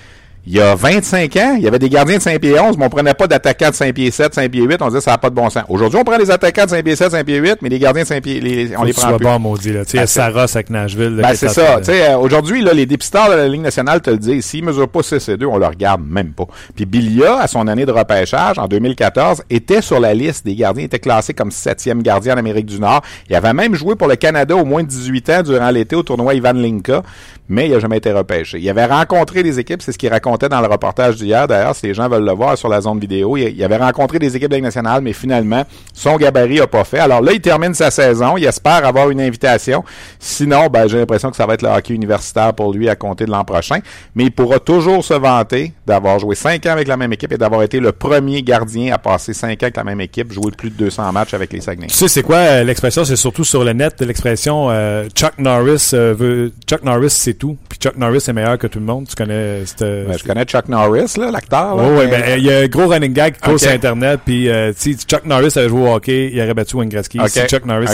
Il 0.45 0.55
y 0.55 0.61
a 0.61 0.75
25 0.75 1.37
ans, 1.37 1.55
il 1.57 1.63
y 1.63 1.69
avait 1.69 1.79
des 1.79 1.89
gardiens 1.89 2.17
de 2.17 2.23
5 2.23 2.41
pieds 2.41 2.59
11, 2.59 2.77
mais 2.77 2.87
on 2.87 2.89
prenait 2.89 3.15
pas 3.15 3.29
d'attaquants 3.29 3.71
de 3.71 3.75
5 3.77 3.95
pieds 3.95 4.11
7, 4.11 4.35
5 4.35 4.51
pieds 4.51 4.63
8. 4.65 4.83
On 4.83 4.89
disait 4.89 5.01
ça 5.01 5.13
n'a 5.13 5.19
pas 5.19 5.31
de 5.31 5.37
bon 5.37 5.49
sens. 5.51 5.63
Aujourd'hui, 5.69 6.01
on 6.01 6.05
prend 6.05 6.17
les 6.19 6.33
attaquants 6.33 6.65
de 6.65 6.71
5 6.71 6.85
pieds 6.85 6.97
7, 6.97 7.13
5 7.13 7.25
pieds 7.25 7.37
8, 7.39 7.59
mais 7.63 7.69
les 7.69 7.79
gardiens 7.79 8.03
de 8.03 8.09
5 8.09 8.21
pieds, 8.25 8.41
les- 8.41 8.75
on 8.75 8.81
Faut 8.81 8.85
les 8.87 8.93
prend 8.93 9.17
plus. 9.17 9.25
bon, 9.25 9.39
maudit. 9.39 9.73
Là. 9.73 9.85
Tu 9.85 9.93
sais, 9.93 10.03
il 10.03 10.09
Saros 10.09 10.39
avec 10.57 10.69
Nashville. 10.69 11.21
Ben, 11.23 11.35
c'est 11.37 11.49
ça. 11.49 11.77
Tu 11.79 11.85
sais, 11.93 12.15
aujourd'hui, 12.15 12.61
là, 12.61 12.73
les 12.73 12.87
dépisteurs 12.87 13.31
de 13.31 13.35
la 13.37 13.47
Ligue 13.47 13.61
nationale 13.61 14.01
te 14.01 14.11
le 14.11 14.19
disent. 14.19 14.45
S'ils 14.45 14.65
mesurent 14.65 14.89
pas 14.89 15.05
6 15.05 15.29
et 15.29 15.37
2, 15.37 15.47
on 15.47 15.59
le 15.59 15.67
regarde 15.67 16.03
même 16.05 16.33
pas. 16.33 16.47
Puis 16.75 16.87
Bilia, 16.87 17.37
à 17.39 17.47
son 17.47 17.69
année 17.69 17.87
de 17.87 17.93
repêchage, 17.93 18.59
en 18.59 18.67
2014, 18.67 19.45
était 19.49 19.81
sur 19.81 20.01
la 20.01 20.13
liste 20.13 20.45
des 20.45 20.57
gardiens, 20.57 20.85
était 20.87 20.99
classé 20.99 21.35
comme 21.35 21.53
septième 21.53 22.03
gardien 22.03 22.35
en 22.35 22.39
Amérique 22.39 22.67
du 22.67 22.81
Nord. 22.81 23.03
Il 23.31 23.37
avait 23.37 23.53
même 23.53 23.77
joué 23.77 23.95
pour 23.95 24.09
le 24.09 24.17
Canada 24.17 24.57
au 24.57 24.65
moins 24.65 24.83
de 24.83 24.89
18 24.89 25.31
ans 25.31 25.43
durant 25.45 25.71
l'été 25.71 25.95
au 25.95 26.03
tournoi 26.03 26.35
Ivan 26.35 26.53
Linka, 26.55 27.03
mais 27.49 27.69
il 27.69 27.75
a 27.75 27.79
jamais 27.79 27.99
été 27.99 28.11
repêché. 28.11 28.59
Il 28.59 28.69
avait 28.69 28.87
rencontré 28.87 29.45
des 29.45 29.61
équipes, 29.61 29.83
c'est 29.83 29.93
ce 29.93 29.99
qu'il 29.99 30.09
racontait 30.33 30.49
dans 30.49 30.61
le 30.61 30.67
reportage 30.67 31.17
d'hier. 31.17 31.47
D'ailleurs, 31.47 31.75
si 31.75 31.87
les 31.87 31.95
gens 31.95 32.09
veulent 32.09 32.25
le 32.25 32.33
voir 32.33 32.57
sur 32.57 32.69
la 32.69 32.81
zone 32.81 32.99
vidéo, 32.99 33.37
il, 33.37 33.49
il 33.49 33.65
avait 33.65 33.77
rencontré 33.77 34.19
des 34.19 34.35
équipes 34.35 34.51
de 34.51 34.57
nationale, 34.57 35.03
mais 35.03 35.13
finalement, 35.13 35.65
son 35.93 36.17
gabarit 36.17 36.61
a 36.61 36.67
pas 36.67 36.85
fait. 36.85 36.99
Alors 36.99 37.21
là, 37.21 37.33
il 37.33 37.41
termine 37.41 37.75
sa 37.75 37.91
saison. 37.91 38.37
Il 38.37 38.45
espère 38.45 38.87
avoir 38.87 39.11
une 39.11 39.21
invitation. 39.21 39.85
Sinon, 40.19 40.69
ben, 40.69 40.89
j'ai 40.89 40.99
l'impression 40.99 41.31
que 41.31 41.37
ça 41.37 41.47
va 41.47 41.55
être 41.55 41.63
le 41.63 41.69
hockey 41.69 41.95
universitaire 41.95 42.55
pour 42.55 42.73
lui 42.73 42.89
à 42.89 42.97
compter 42.97 43.27
de 43.27 43.31
l'an 43.31 43.45
prochain. 43.45 43.81
Mais 44.15 44.25
il 44.25 44.33
pourra 44.33 44.59
toujours 44.59 45.05
se 45.05 45.15
vanter 45.15 45.73
d'avoir 45.87 46.19
joué 46.19 46.35
cinq 46.35 46.65
ans 46.67 46.73
avec 46.73 46.89
la 46.89 46.97
même 46.97 47.13
équipe 47.13 47.33
et 47.33 47.39
d'avoir 47.39 47.63
été 47.63 47.81
le 47.81 47.93
premier 47.93 48.43
gardien 48.43 48.95
à 48.95 48.99
passer 48.99 49.35
cinq 49.35 49.63
ans 49.63 49.67
avec 49.67 49.77
la 49.77 49.85
même 49.85 50.01
équipe, 50.01 50.33
jouer 50.33 50.51
plus 50.57 50.71
de 50.71 50.77
200 50.77 51.13
matchs 51.13 51.35
avec 51.35 51.53
les 51.53 51.61
Saguenay. 51.61 51.89
Tu 51.89 51.95
sais, 51.95 52.09
c'est 52.09 52.23
quoi 52.23 52.37
euh, 52.37 52.65
l'expression? 52.65 53.05
C'est 53.05 53.17
surtout 53.17 53.45
sur 53.45 53.65
le 53.65 53.73
net, 53.73 54.01
l'expression 54.01 54.69
euh, 54.71 55.09
Chuck 55.15 55.39
Norris 55.39 55.91
euh, 55.95 56.15
veut. 56.17 56.53
Chuck 56.67 56.83
Norris, 56.85 57.11
c'est 57.11 57.35
tout. 57.35 57.57
Puis 57.69 57.79
Chuck 57.79 57.97
Norris 57.97 58.25
est 58.29 58.33
meilleur 58.33 58.59
que 58.59 58.67
tout 58.67 58.79
le 58.79 58.85
monde. 58.85 59.07
Tu 59.09 59.15
connais 59.15 59.65
cette. 59.67 59.81
Ben, 59.81 60.17
je 60.23 60.29
connais 60.29 60.45
Chuck 60.45 60.69
Norris, 60.69 61.15
là, 61.19 61.31
l'acteur. 61.31 61.77
Oh, 61.77 61.99
ouais, 61.99 62.07
mais- 62.07 62.21
ben, 62.21 62.39
il 62.39 62.45
y 62.45 62.53
a 62.53 62.59
un 62.61 62.67
gros 62.69 62.87
running 62.89 63.13
gag 63.13 63.35
qui 63.35 63.41
court 63.41 63.59
sur 63.59 63.71
Internet, 63.71 64.21
puis 64.25 64.49
euh, 64.49 64.73
si 64.77 64.95
Chuck 64.97 65.25
Norris 65.25 65.53
avait 65.57 65.69
joué 65.69 65.81
au 65.81 65.95
hockey, 65.95 66.31
il 66.33 66.41
aurait 66.41 66.55
battu 66.55 66.77
Wayne 66.77 66.89
Gretzky. 66.89 67.19
Si 67.29 67.41
Chuck 67.47 67.65
Norris, 67.67 67.87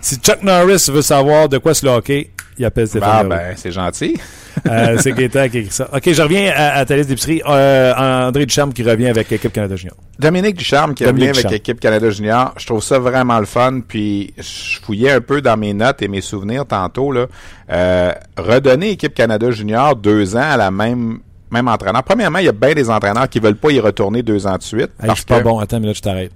si 0.00 0.16
Chuck 0.16 0.42
Norris 0.42 0.86
veut 0.90 1.02
savoir 1.02 1.48
de 1.48 1.58
quoi 1.58 1.74
c'est 1.74 1.86
le 1.86 1.92
hockey, 1.92 2.30
il 2.58 2.64
appelle 2.64 2.88
Stéphane 2.88 3.10
Ah, 3.12 3.24
ben, 3.24 3.52
c'est 3.56 3.72
gentil. 3.72 4.18
Euh, 4.68 4.98
c'est 5.00 5.12
Gaétan 5.12 5.48
qui 5.48 5.58
écrit 5.58 5.70
ça. 5.72 5.88
OK, 5.94 6.12
je 6.12 6.20
reviens 6.20 6.52
à, 6.54 6.78
à 6.80 6.84
ta 6.84 6.96
liste 6.96 7.08
d'épicerie. 7.08 7.40
Euh, 7.48 7.94
André 8.26 8.44
Ducharme 8.44 8.72
qui 8.72 8.82
revient 8.82 9.06
avec 9.06 9.30
l'équipe 9.30 9.52
Canada 9.52 9.76
Junior. 9.76 9.96
Dominique 10.18 10.56
Ducharme 10.56 10.92
qui 10.92 11.04
Dominique 11.04 11.28
revient 11.28 11.38
avec 11.38 11.52
l'équipe 11.52 11.78
Canada 11.78 12.10
Junior, 12.10 12.52
je 12.58 12.66
trouve 12.66 12.82
ça 12.82 12.98
vraiment 12.98 13.38
le 13.38 13.46
fun. 13.46 13.80
Puis 13.86 14.34
je 14.36 14.80
fouillais 14.82 15.12
un 15.12 15.20
peu 15.20 15.40
dans 15.40 15.56
mes 15.56 15.72
notes 15.72 16.02
et 16.02 16.08
mes 16.08 16.20
souvenirs 16.20 16.66
tantôt. 16.66 17.12
Là. 17.12 17.26
Euh, 17.70 18.12
redonner 18.36 18.90
équipe 18.90 19.14
Canada 19.14 19.52
Junior 19.52 19.94
deux 19.94 20.34
ans 20.36 20.50
à 20.50 20.56
la 20.56 20.72
même 20.72 21.20
même 21.50 21.68
entraîneur. 21.68 22.02
Premièrement, 22.02 22.38
il 22.38 22.46
y 22.46 22.48
a 22.48 22.52
bien 22.52 22.72
des 22.74 22.88
entraîneurs 22.90 23.28
qui 23.28 23.40
veulent 23.40 23.56
pas 23.56 23.70
y 23.70 23.80
retourner 23.80 24.22
deux 24.22 24.46
ans 24.46 24.56
de 24.56 24.62
suite. 24.62 24.90
Hey, 25.00 25.06
parce 25.06 25.20
c'est 25.20 25.28
pas 25.28 25.38
que- 25.38 25.44
bon. 25.44 25.58
Attends, 25.58 25.80
mais 25.80 25.88
là, 25.88 25.92
je 25.94 26.00
t'arrête. 26.00 26.32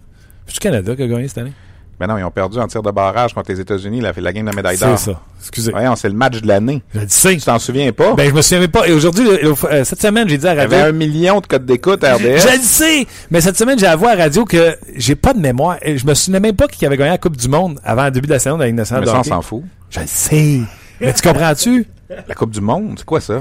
C'est-tu 0.47 0.61
Canada 0.61 0.95
qui 0.97 1.03
a 1.03 1.07
gagné 1.07 1.29
cette 1.29 1.39
année? 1.39 1.53
Ben 2.01 2.09
non, 2.09 2.19
ils 2.19 2.25
ont 2.25 2.31
perdu 2.33 2.59
en 2.59 2.67
tir 2.67 2.83
de 2.83 2.91
barrage 2.91 3.33
contre 3.35 3.53
les 3.53 3.61
États-Unis, 3.61 4.01
la, 4.01 4.11
la 4.17 4.33
game 4.33 4.51
de 4.51 4.55
médaille 4.55 4.77
C'est 4.77 4.85
d'or. 4.85 4.99
ça. 4.99 5.21
Excusez. 5.39 5.71
Voyons, 5.71 5.95
c'est 5.95 6.09
le 6.09 6.15
match 6.17 6.41
de 6.41 6.49
l'année. 6.49 6.83
Je 6.93 6.99
le 7.01 7.07
sais. 7.09 7.37
Tu 7.37 7.43
t'en 7.43 7.61
souviens 7.61 7.93
pas? 7.93 8.15
Ben, 8.15 8.29
je 8.29 8.35
me 8.35 8.43
souviens 8.43 8.59
même 8.59 8.71
pas. 8.71 8.89
Et 8.89 8.93
aujourd'hui, 8.93 9.25
le- 9.25 9.37
le- 9.41 9.55
euh, 9.71 9.85
cette 9.85 10.03
semaine, 10.03 10.29
j'ai 10.29 10.37
dit 10.37 10.47
à 10.49 10.55
il 10.55 10.57
y 10.57 10.61
radio. 10.61 10.77
avait 10.77 10.89
un 10.89 10.93
million 10.93 11.41
de 11.41 11.47
codes 11.47 11.65
d'écoute 11.65 12.03
à 12.03 12.17
RDS. 12.17 12.23
Je 12.41 12.57
le 12.57 12.63
sais! 12.63 13.07
Mais 13.31 13.41
cette 13.41 13.57
semaine, 13.57 13.79
j'ai 13.79 13.87
avoué 13.87 14.09
à 14.09 14.17
la 14.17 14.25
radio 14.25 14.45
que 14.45 14.77
j'ai 14.97 15.15
pas 15.15 15.33
de 15.35 15.39
mémoire. 15.39 15.77
Et 15.83 15.97
je 15.97 16.05
me 16.05 16.15
souvenais 16.15 16.41
même 16.41 16.57
pas 16.57 16.67
qui 16.67 16.85
avait 16.85 16.97
gagné 16.97 17.11
la 17.11 17.19
Coupe 17.19 17.37
du 17.37 17.49
Monde 17.49 17.79
avant 17.85 18.07
le 18.07 18.11
début 18.11 18.27
de 18.27 18.33
la 18.33 18.39
saison 18.41 18.57
de 18.57 18.63
la 18.63 18.67
Ligue 18.67 18.77
nationale 18.77 19.05
Mais 19.05 19.11
ça, 19.13 19.21
on 19.21 19.23
s'en 19.23 19.41
fout. 19.43 19.63
Je 19.91 20.01
le 20.01 20.07
sais. 20.09 20.61
Mais 21.01 21.13
tu 21.13 21.23
comprends-tu? 21.23 21.87
La 22.29 22.35
Coupe 22.35 22.51
du 22.51 22.61
Monde, 22.61 22.95
c'est 22.99 23.05
quoi 23.05 23.21
ça? 23.21 23.41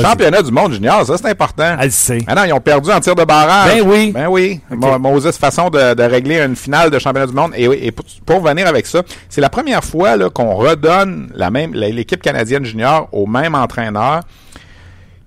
Championnat 0.00 0.42
du 0.42 0.50
monde 0.50 0.72
junior, 0.72 1.04
ça 1.06 1.16
c'est 1.18 1.28
important. 1.28 1.76
Elle 1.78 1.86
le 1.86 1.90
sait. 1.90 2.18
Ah 2.26 2.34
non, 2.34 2.44
ils 2.44 2.52
ont 2.52 2.60
perdu 2.60 2.90
en 2.90 3.00
tir 3.00 3.14
de 3.14 3.24
barrage. 3.24 3.74
Ben 3.74 3.82
oui. 3.86 4.12
Ben 4.12 4.26
oui. 4.28 4.60
Ok. 4.70 4.78
Mo- 4.78 4.98
Moses, 4.98 5.36
façon 5.36 5.68
de, 5.70 5.94
de 5.94 6.02
régler 6.02 6.40
une 6.40 6.56
finale 6.56 6.90
de 6.90 6.98
championnat 6.98 7.26
du 7.26 7.34
monde. 7.34 7.52
Et, 7.56 7.92
pour, 7.92 8.04
pour 8.24 8.40
venir 8.40 8.66
avec 8.66 8.86
ça, 8.86 9.02
c'est 9.28 9.40
la 9.40 9.50
première 9.50 9.84
fois 9.84 10.16
qu'on 10.30 10.54
redonne 10.54 11.30
la 11.34 11.50
même 11.50 11.72
l'équipe 11.74 12.22
canadienne 12.22 12.64
junior 12.64 13.08
au 13.12 13.26
même 13.26 13.54
entraîneur 13.54 14.20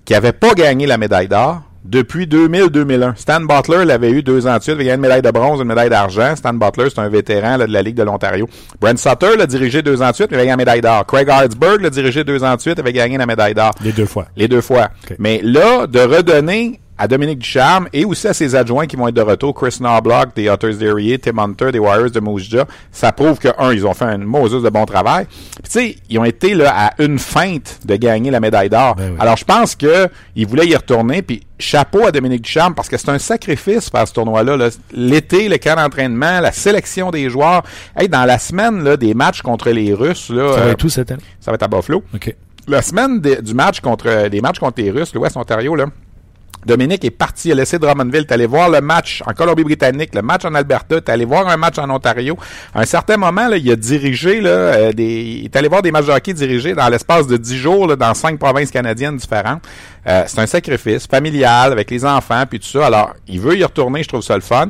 qui 0.04 0.14
avait 0.14 0.32
pas 0.32 0.54
gagné 0.54 0.86
la 0.86 0.98
médaille 0.98 1.28
d'or 1.28 1.62
depuis 1.88 2.26
2000-2001. 2.26 3.16
Stan 3.16 3.40
Butler 3.40 3.84
l'avait 3.84 4.10
eu 4.10 4.22
deux 4.22 4.46
ans 4.46 4.56
de 4.56 4.62
suite, 4.62 4.74
il 4.74 4.80
avait 4.80 4.84
gagné 4.84 4.96
une 4.96 5.00
médaille 5.00 5.22
de 5.22 5.30
bronze, 5.30 5.60
une 5.60 5.68
médaille 5.68 5.90
d'argent. 5.90 6.34
Stan 6.36 6.52
Butler, 6.52 6.88
c'est 6.90 7.00
un 7.00 7.08
vétéran 7.08 7.56
là, 7.56 7.66
de 7.66 7.72
la 7.72 7.82
Ligue 7.82 7.96
de 7.96 8.02
l'Ontario. 8.02 8.48
Brent 8.80 8.98
Sutter 8.98 9.36
l'a 9.36 9.46
dirigé 9.46 9.82
deux 9.82 10.02
ans 10.02 10.10
de 10.10 10.14
suite, 10.14 10.28
il 10.30 10.34
avait 10.34 10.44
gagné 10.44 10.50
la 10.52 10.56
médaille 10.56 10.80
d'or. 10.80 11.06
Craig 11.06 11.28
Hartsburg 11.28 11.80
l'a 11.80 11.90
dirigé 11.90 12.24
deux 12.24 12.42
ans 12.42 12.54
de 12.54 12.60
suite, 12.60 12.74
il 12.76 12.80
avait 12.80 12.92
gagné 12.92 13.18
la 13.18 13.26
médaille 13.26 13.54
d'or. 13.54 13.70
Les 13.82 13.92
deux 13.92 14.06
fois. 14.06 14.26
Les 14.36 14.48
deux 14.48 14.60
fois. 14.60 14.88
Mais 15.18 15.40
là, 15.42 15.86
de 15.86 16.00
redonner 16.00 16.80
à 16.98 17.08
Dominique 17.08 17.40
Ducharme 17.40 17.88
et 17.92 18.04
aussi 18.04 18.26
à 18.28 18.34
ses 18.34 18.54
adjoints 18.54 18.86
qui 18.86 18.96
vont 18.96 19.08
être 19.08 19.14
de 19.14 19.22
retour, 19.22 19.54
Chris 19.54 19.76
Knobloch 19.80 20.34
des 20.34 20.48
Otters 20.48 20.76
d'Erie, 20.76 21.18
Tim 21.18 21.38
Hunter 21.38 21.72
des 21.72 21.78
Warriors 21.78 22.10
de 22.10 22.20
Moose 22.20 22.46
ça 22.92 23.12
prouve 23.12 23.38
que, 23.38 23.48
un, 23.58 23.72
ils 23.72 23.86
ont 23.86 23.94
fait 23.94 24.04
un 24.04 24.18
Moses 24.18 24.62
de 24.62 24.68
bon 24.70 24.84
travail. 24.86 25.26
Puis 25.26 25.62
tu 25.64 25.70
sais, 25.70 25.96
ils 26.08 26.18
ont 26.18 26.24
été 26.24 26.54
là 26.54 26.72
à 26.74 27.02
une 27.02 27.18
feinte 27.18 27.80
de 27.84 27.96
gagner 27.96 28.30
la 28.30 28.40
médaille 28.40 28.68
d'or. 28.68 28.94
Ben 28.94 29.10
oui. 29.12 29.16
Alors 29.18 29.36
je 29.36 29.44
pense 29.44 29.74
que 29.74 30.08
ils 30.34 30.46
voulaient 30.46 30.66
y 30.66 30.76
retourner, 30.76 31.22
puis 31.22 31.42
chapeau 31.58 32.06
à 32.06 32.12
Dominique 32.12 32.42
Ducharme 32.42 32.74
parce 32.74 32.88
que 32.88 32.96
c'est 32.96 33.08
un 33.08 33.18
sacrifice 33.18 33.90
faire 33.90 34.06
ce 34.06 34.12
tournoi-là. 34.12 34.56
là. 34.56 34.68
L'été, 34.92 35.48
le 35.48 35.58
camp 35.58 35.76
d'entraînement, 35.76 36.40
la 36.40 36.52
sélection 36.52 37.10
des 37.10 37.30
joueurs. 37.30 37.62
Hey, 37.96 38.08
dans 38.08 38.24
la 38.24 38.38
semaine 38.38 38.84
là, 38.84 38.96
des 38.96 39.14
matchs 39.14 39.42
contre 39.42 39.70
les 39.70 39.92
Russes, 39.94 40.30
là, 40.30 40.52
Ça 40.52 40.60
va 40.60 40.66
euh, 40.66 40.70
être 40.72 40.78
tout 40.78 40.88
cette 40.88 41.10
année? 41.10 41.22
ça 41.40 41.50
va 41.50 41.54
être 41.56 41.62
à 41.62 41.68
Buffalo. 41.68 42.02
OK. 42.14 42.34
La 42.68 42.82
semaine 42.82 43.20
du 43.20 43.54
match 43.54 43.80
contre 43.80 44.28
des 44.28 44.40
matchs 44.40 44.58
contre 44.58 44.82
les 44.82 44.90
Russes, 44.90 45.14
l'Ouest 45.14 45.36
Ontario, 45.36 45.76
là, 45.76 45.86
Dominique 46.66 47.04
est 47.04 47.10
parti, 47.10 47.48
il 47.48 47.52
a 47.52 47.54
laissé 47.54 47.78
Drummondville, 47.78 48.26
t'es 48.26 48.34
allé 48.34 48.46
voir 48.46 48.68
le 48.68 48.80
match 48.80 49.22
en 49.26 49.32
Colombie-Britannique, 49.32 50.14
le 50.14 50.22
match 50.22 50.44
en 50.44 50.54
Alberta, 50.54 51.00
t'es 51.00 51.12
allé 51.12 51.24
voir 51.24 51.48
un 51.48 51.56
match 51.56 51.78
en 51.78 51.88
Ontario. 51.88 52.36
À 52.74 52.80
un 52.80 52.84
certain 52.84 53.16
moment, 53.16 53.48
là, 53.48 53.56
il 53.56 53.70
a 53.70 53.76
dirigé, 53.76 54.40
là, 54.40 54.50
euh, 54.50 54.92
il 54.98 55.44
est 55.44 55.56
allé 55.56 55.68
voir 55.68 55.82
des 55.82 55.92
matchs 55.92 56.06
de 56.06 56.12
hockey 56.12 56.34
dirigés 56.34 56.74
dans 56.74 56.88
l'espace 56.88 57.26
de 57.26 57.36
dix 57.36 57.56
jours, 57.56 57.96
dans 57.96 58.14
cinq 58.14 58.38
provinces 58.38 58.70
canadiennes 58.70 59.16
différentes. 59.16 59.62
Euh, 60.08 60.24
c'est 60.26 60.40
un 60.40 60.46
sacrifice 60.46 61.06
familial 61.06 61.72
avec 61.72 61.90
les 61.90 62.04
enfants 62.04 62.44
puis 62.48 62.60
tout 62.60 62.66
ça. 62.66 62.86
Alors, 62.86 63.14
il 63.26 63.40
veut 63.40 63.56
y 63.56 63.64
retourner, 63.64 64.02
je 64.02 64.08
trouve 64.08 64.22
ça 64.22 64.34
le 64.34 64.40
fun. 64.40 64.68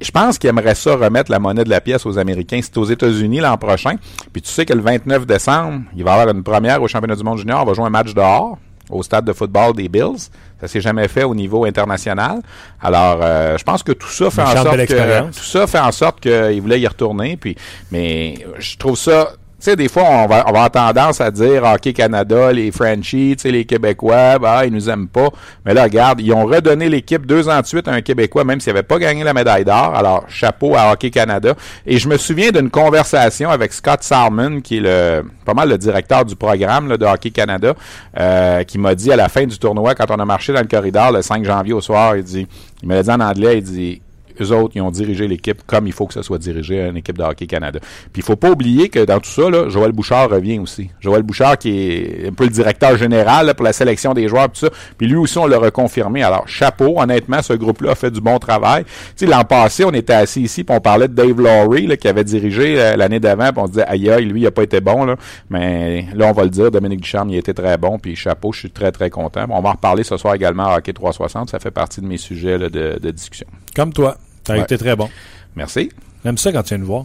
Je 0.00 0.10
pense 0.10 0.38
qu'il 0.38 0.48
aimerait 0.50 0.74
ça 0.74 0.96
remettre 0.96 1.30
la 1.30 1.38
monnaie 1.38 1.64
de 1.64 1.70
la 1.70 1.80
pièce 1.80 2.04
aux 2.06 2.18
Américains. 2.18 2.60
C'est 2.62 2.76
aux 2.76 2.84
États-Unis 2.84 3.40
l'an 3.40 3.56
prochain. 3.56 3.96
Puis 4.32 4.42
tu 4.42 4.50
sais 4.50 4.64
que 4.64 4.72
le 4.72 4.80
29 4.80 5.26
décembre, 5.26 5.82
il 5.96 6.04
va 6.04 6.10
y 6.10 6.20
avoir 6.20 6.34
une 6.34 6.42
première 6.42 6.82
au 6.82 6.88
championnat 6.88 7.16
du 7.16 7.22
monde 7.22 7.38
junior. 7.38 7.62
On 7.62 7.66
va 7.66 7.74
jouer 7.74 7.86
un 7.86 7.90
match 7.90 8.14
dehors 8.14 8.58
au 8.90 9.02
stade 9.02 9.24
de 9.24 9.32
football 9.32 9.74
des 9.74 9.88
Bills. 9.88 10.30
Ça 10.64 10.68
s'est 10.68 10.80
jamais 10.80 11.08
fait 11.08 11.24
au 11.24 11.34
niveau 11.34 11.66
international. 11.66 12.40
Alors, 12.80 13.18
euh, 13.20 13.58
je 13.58 13.64
pense 13.64 13.82
que 13.82 13.92
tout 13.92 14.08
ça 14.08 14.30
fait 14.30 14.40
Une 14.40 14.58
en 14.58 14.62
sorte 14.62 14.86
que 14.86 15.20
tout 15.26 15.44
ça 15.44 15.66
fait 15.66 15.78
en 15.78 15.92
sorte 15.92 16.20
qu'il 16.20 16.62
voulait 16.62 16.80
y 16.80 16.86
retourner. 16.86 17.36
Puis, 17.36 17.54
mais 17.92 18.46
je 18.58 18.78
trouve 18.78 18.96
ça. 18.96 19.32
Tu 19.64 19.70
sais, 19.70 19.76
des 19.76 19.88
fois, 19.88 20.02
on 20.06 20.26
va, 20.26 20.40
avoir 20.40 20.70
tendance 20.70 21.22
à 21.22 21.30
dire 21.30 21.64
Hockey 21.64 21.94
Canada, 21.94 22.52
les 22.52 22.70
Frenchies, 22.70 23.34
les 23.44 23.64
Québécois, 23.64 24.38
bah, 24.38 24.66
ils 24.66 24.70
nous 24.70 24.90
aiment 24.90 25.08
pas. 25.08 25.30
Mais 25.64 25.72
là, 25.72 25.84
regarde, 25.84 26.20
ils 26.20 26.34
ont 26.34 26.44
redonné 26.44 26.90
l'équipe 26.90 27.24
deux 27.24 27.48
ans 27.48 27.62
de 27.62 27.64
suite 27.64 27.88
à 27.88 27.92
un 27.92 28.02
Québécois, 28.02 28.44
même 28.44 28.60
s'il 28.60 28.74
n'avait 28.74 28.82
pas 28.82 28.98
gagné 28.98 29.24
la 29.24 29.32
médaille 29.32 29.64
d'or. 29.64 29.94
Alors, 29.94 30.26
chapeau 30.28 30.76
à 30.76 30.92
Hockey 30.92 31.08
Canada. 31.08 31.54
Et 31.86 31.96
je 31.96 32.10
me 32.10 32.18
souviens 32.18 32.50
d'une 32.50 32.68
conversation 32.68 33.48
avec 33.48 33.72
Scott 33.72 34.02
Salmon, 34.02 34.60
qui 34.60 34.76
est 34.76 34.80
le 34.80 35.22
pas 35.46 35.54
mal 35.54 35.70
le 35.70 35.78
directeur 35.78 36.26
du 36.26 36.36
programme 36.36 36.88
là, 36.88 36.98
de 36.98 37.06
Hockey 37.06 37.30
Canada, 37.30 37.72
euh, 38.20 38.64
qui 38.64 38.76
m'a 38.76 38.94
dit 38.94 39.10
à 39.12 39.16
la 39.16 39.30
fin 39.30 39.46
du 39.46 39.58
tournoi, 39.58 39.94
quand 39.94 40.10
on 40.10 40.18
a 40.18 40.26
marché 40.26 40.52
dans 40.52 40.60
le 40.60 40.68
corridor 40.68 41.10
le 41.10 41.22
5 41.22 41.42
janvier 41.42 41.72
au 41.72 41.80
soir, 41.80 42.18
il 42.18 42.22
dit, 42.22 42.46
il 42.82 42.88
me 42.90 42.96
l'a 42.96 43.02
dit 43.02 43.10
en 43.10 43.20
anglais, 43.20 43.56
il 43.56 43.64
dit 43.64 44.02
eux 44.40 44.52
autres, 44.52 44.72
ils 44.74 44.80
ont 44.80 44.90
dirigé 44.90 45.28
l'équipe 45.28 45.62
comme 45.66 45.86
il 45.86 45.92
faut 45.92 46.06
que 46.06 46.14
ça 46.14 46.22
soit 46.22 46.38
dirigé 46.38 46.80
à 46.80 46.88
une 46.88 46.96
équipe 46.96 47.18
de 47.18 47.22
hockey 47.22 47.46
Canada. 47.46 47.78
Puis 47.80 48.22
il 48.22 48.22
faut 48.22 48.36
pas 48.36 48.50
oublier 48.50 48.88
que 48.88 49.04
dans 49.04 49.20
tout 49.20 49.30
ça, 49.30 49.48
là, 49.50 49.68
Joël 49.68 49.92
Bouchard 49.92 50.30
revient 50.30 50.58
aussi. 50.58 50.90
Joël 51.00 51.22
Bouchard 51.22 51.58
qui 51.58 51.70
est 51.70 52.28
un 52.28 52.32
peu 52.32 52.44
le 52.44 52.50
directeur 52.50 52.96
général 52.96 53.46
là, 53.46 53.54
pour 53.54 53.64
la 53.64 53.72
sélection 53.72 54.14
des 54.14 54.28
joueurs, 54.28 54.48
tout 54.48 54.60
ça. 54.60 54.68
Puis 54.98 55.06
lui 55.06 55.16
aussi, 55.16 55.38
on 55.38 55.46
l'a 55.46 55.58
reconfirmé. 55.58 56.22
Alors, 56.22 56.48
chapeau, 56.48 57.00
honnêtement, 57.00 57.42
ce 57.42 57.52
groupe-là 57.52 57.92
a 57.92 57.94
fait 57.94 58.10
du 58.10 58.20
bon 58.20 58.38
travail. 58.38 58.84
Tu 58.84 58.90
sais, 59.16 59.26
l'an 59.26 59.44
passé, 59.44 59.84
on 59.84 59.92
était 59.92 60.12
assis 60.12 60.42
ici, 60.42 60.64
puis 60.64 60.76
on 60.76 60.80
parlait 60.80 61.08
de 61.08 61.14
Dave 61.14 61.40
Lowry, 61.40 61.86
là, 61.86 61.96
qui 61.96 62.08
avait 62.08 62.24
dirigé 62.24 62.80
euh, 62.80 62.96
l'année 62.96 63.20
d'avant, 63.20 63.50
puis 63.52 63.62
on 63.62 63.66
disait, 63.66 63.84
aïe, 63.86 64.10
aïe, 64.10 64.24
lui, 64.24 64.42
il 64.42 64.46
a 64.46 64.50
pas 64.50 64.62
été 64.62 64.80
bon, 64.80 65.04
là. 65.04 65.16
Mais 65.50 66.06
là, 66.14 66.26
on 66.26 66.32
va 66.32 66.44
le 66.44 66.50
dire, 66.50 66.70
Dominique 66.70 67.00
Ducharme, 67.00 67.30
il 67.30 67.36
été 67.36 67.54
très 67.54 67.76
bon, 67.76 67.98
puis 67.98 68.16
chapeau, 68.16 68.52
je 68.52 68.60
suis 68.60 68.70
très, 68.70 68.92
très 68.92 69.10
content. 69.10 69.46
On 69.50 69.60
va 69.60 69.70
en 69.70 69.72
reparler 69.72 70.04
ce 70.04 70.16
soir 70.16 70.34
également 70.34 70.66
à 70.66 70.78
Hockey 70.78 70.92
360. 70.92 71.50
Ça 71.50 71.58
fait 71.58 71.70
partie 71.70 72.00
de 72.00 72.06
mes 72.06 72.18
sujets 72.18 72.58
là, 72.58 72.68
de, 72.68 72.98
de 73.00 73.10
discussion. 73.10 73.46
Comme 73.74 73.92
toi. 73.92 74.16
T'as 74.44 74.54
Ouais. 74.54 74.60
été 74.62 74.78
très 74.78 74.94
bon. 74.96 75.08
Merci. 75.56 75.90
J'aime 76.24 76.38
ça 76.38 76.52
quand 76.52 76.62
tu 76.62 76.70
viens 76.70 76.78
nous 76.78 76.86
voir. 76.86 77.04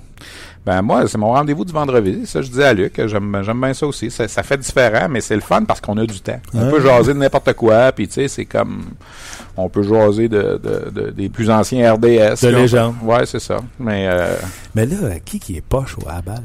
Ben 0.65 0.81
moi, 0.81 1.07
c'est 1.07 1.17
mon 1.17 1.31
rendez-vous 1.33 1.65
du 1.65 1.73
vendredi. 1.73 2.25
Ça, 2.25 2.41
je 2.41 2.49
disais 2.49 2.65
à 2.65 2.73
Luc, 2.73 2.93
j'aime 3.07 3.41
j'aime 3.43 3.59
bien 3.61 3.73
ça 3.73 3.87
aussi. 3.87 4.11
Ça, 4.11 4.27
ça 4.27 4.43
fait 4.43 4.57
différent, 4.57 5.07
mais 5.09 5.19
c'est 5.21 5.35
le 5.35 5.41
fun 5.41 5.63
parce 5.63 5.81
qu'on 5.81 5.97
a 5.97 6.05
du 6.05 6.19
temps. 6.21 6.39
On 6.53 6.69
peut 6.69 6.81
jaser 6.81 7.13
de 7.13 7.19
n'importe 7.19 7.53
quoi, 7.53 7.91
puis 7.91 8.07
tu 8.07 8.13
sais, 8.15 8.27
c'est 8.27 8.45
comme 8.45 8.81
on 9.57 9.67
peut 9.69 9.83
jaser 9.83 10.27
de, 10.29 10.59
de, 10.61 10.89
de- 10.91 11.09
des 11.11 11.29
plus 11.29 11.49
anciens 11.49 11.93
RDS. 11.93 12.01
De 12.05 12.35
puis 12.35 12.47
on- 12.47 12.59
légende. 12.61 12.95
Ouais, 13.03 13.25
c'est 13.25 13.39
ça. 13.39 13.57
Mais 13.79 14.07
euh, 14.09 14.35
Mais 14.75 14.85
là, 14.85 15.19
qui 15.23 15.39
qui 15.39 15.57
est 15.57 15.61
poche 15.61 15.97
au 15.97 16.07
à 16.09 16.21
balle? 16.21 16.43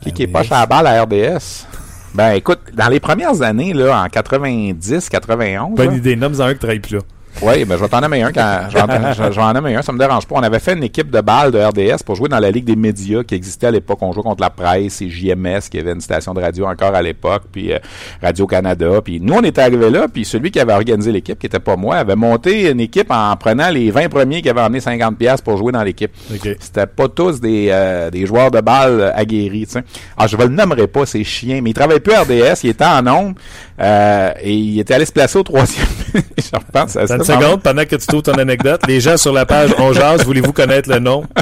qui, 0.00 0.12
qui 0.12 0.22
est 0.22 0.26
pas 0.28 0.40
à 0.40 0.60
la 0.60 0.66
balle 0.66 0.86
à 0.86 1.02
RDS? 1.02 1.66
Ben 2.14 2.32
écoute, 2.32 2.60
dans 2.74 2.88
les 2.88 2.98
premières 3.00 3.40
années, 3.42 3.72
là, 3.72 4.02
en 4.02 4.08
90, 4.08 5.08
91, 5.10 5.74
Bonne 5.76 5.90
là, 5.90 5.96
idée. 5.96 6.16
Nomme-en 6.16 6.40
un 6.40 6.52
qui 6.54 6.58
travaille 6.58 6.80
plus 6.80 6.96
là. 6.96 7.02
Oui, 7.42 7.64
ben 7.64 7.76
je 7.76 7.82
vais 7.82 7.88
t'en 7.88 8.00
nommer 8.00 8.22
un 8.22 8.32
quand 8.32 8.66
je 8.68 8.74
vais 8.76 9.42
en- 9.42 9.52
nommer 9.52 9.74
un, 9.74 9.82
ça 9.82 9.92
me 9.92 9.98
dérange 9.98 10.26
pas. 10.26 10.34
On 10.36 10.42
avait 10.42 10.58
fait 10.58 10.74
une 10.74 10.82
équipe 10.84 11.10
de 11.10 11.20
balles 11.20 11.50
de 11.52 11.58
RDS 11.58 12.02
pour 12.04 12.14
jouer 12.16 12.28
dans 12.28 12.38
la 12.38 12.50
Ligue 12.50 12.64
des 12.64 12.76
médias 12.76 13.22
qui 13.22 13.34
existait 13.34 13.68
à 13.68 13.70
l'époque. 13.70 13.98
On 14.02 14.12
jouait 14.12 14.22
contre 14.22 14.42
la 14.42 14.50
presse 14.50 15.00
et 15.02 15.08
JMS 15.08 15.60
qui 15.70 15.78
avait 15.78 15.92
une 15.92 16.00
station 16.00 16.34
de 16.34 16.40
radio 16.40 16.66
encore 16.66 16.94
à 16.94 17.02
l'époque, 17.02 17.44
puis 17.50 17.72
euh, 17.72 17.78
Radio 18.22 18.46
Canada. 18.46 19.00
Puis 19.02 19.20
nous 19.20 19.34
on 19.34 19.42
était 19.42 19.62
arrivés 19.62 19.90
là, 19.90 20.06
puis 20.12 20.24
celui 20.24 20.50
qui 20.50 20.60
avait 20.60 20.72
organisé 20.74 21.12
l'équipe, 21.12 21.38
qui 21.38 21.46
était 21.46 21.58
pas 21.60 21.76
moi, 21.76 21.96
avait 21.96 22.16
monté 22.16 22.70
une 22.70 22.80
équipe 22.80 23.10
en 23.10 23.34
prenant 23.36 23.70
les 23.70 23.90
20 23.90 24.08
premiers 24.08 24.42
qui 24.42 24.50
avaient 24.50 24.60
emmené 24.60 24.80
50 24.80 25.16
pièces 25.16 25.40
pour 25.40 25.56
jouer 25.56 25.72
dans 25.72 25.82
l'équipe. 25.82 26.10
OK. 26.32 26.56
C'était 26.60 26.86
pas 26.86 27.08
tous 27.08 27.40
des, 27.40 27.68
euh, 27.70 28.10
des 28.10 28.26
joueurs 28.26 28.50
de 28.50 28.60
balles 28.60 29.12
aguerris, 29.14 29.66
tu 29.66 29.72
sais. 29.72 29.84
Ah, 30.16 30.26
je 30.26 30.36
ne 30.36 30.42
le 30.42 30.48
nommerai 30.48 30.86
pas, 30.86 31.06
c'est 31.06 31.24
chien, 31.24 31.60
mais 31.62 31.70
il 31.70 31.74
travaillait 31.74 32.00
plus 32.00 32.12
à 32.14 32.22
RDS, 32.22 32.60
il 32.64 32.70
était 32.70 32.84
en 32.84 33.02
nombre, 33.02 33.34
euh, 33.80 34.30
et 34.42 34.54
il 34.54 34.78
était 34.80 34.94
allé 34.94 35.04
se 35.06 35.12
placer 35.12 35.38
au 35.38 35.42
troisième. 35.42 35.86
je 36.14 36.56
repense 36.56 36.96
à 36.96 37.06
ça. 37.06 37.18
Seconde, 37.34 37.62
pendant 37.62 37.84
que 37.84 37.96
tu 37.96 38.06
trouves 38.06 38.22
ton 38.22 38.32
anecdote. 38.34 38.80
Les 38.88 39.00
gens 39.00 39.16
sur 39.16 39.32
la 39.32 39.46
page 39.46 39.70
On 39.78 39.92
Jase, 39.92 40.24
voulez-vous 40.24 40.52
connaître 40.52 40.88
le 40.90 40.98
nom? 40.98 41.24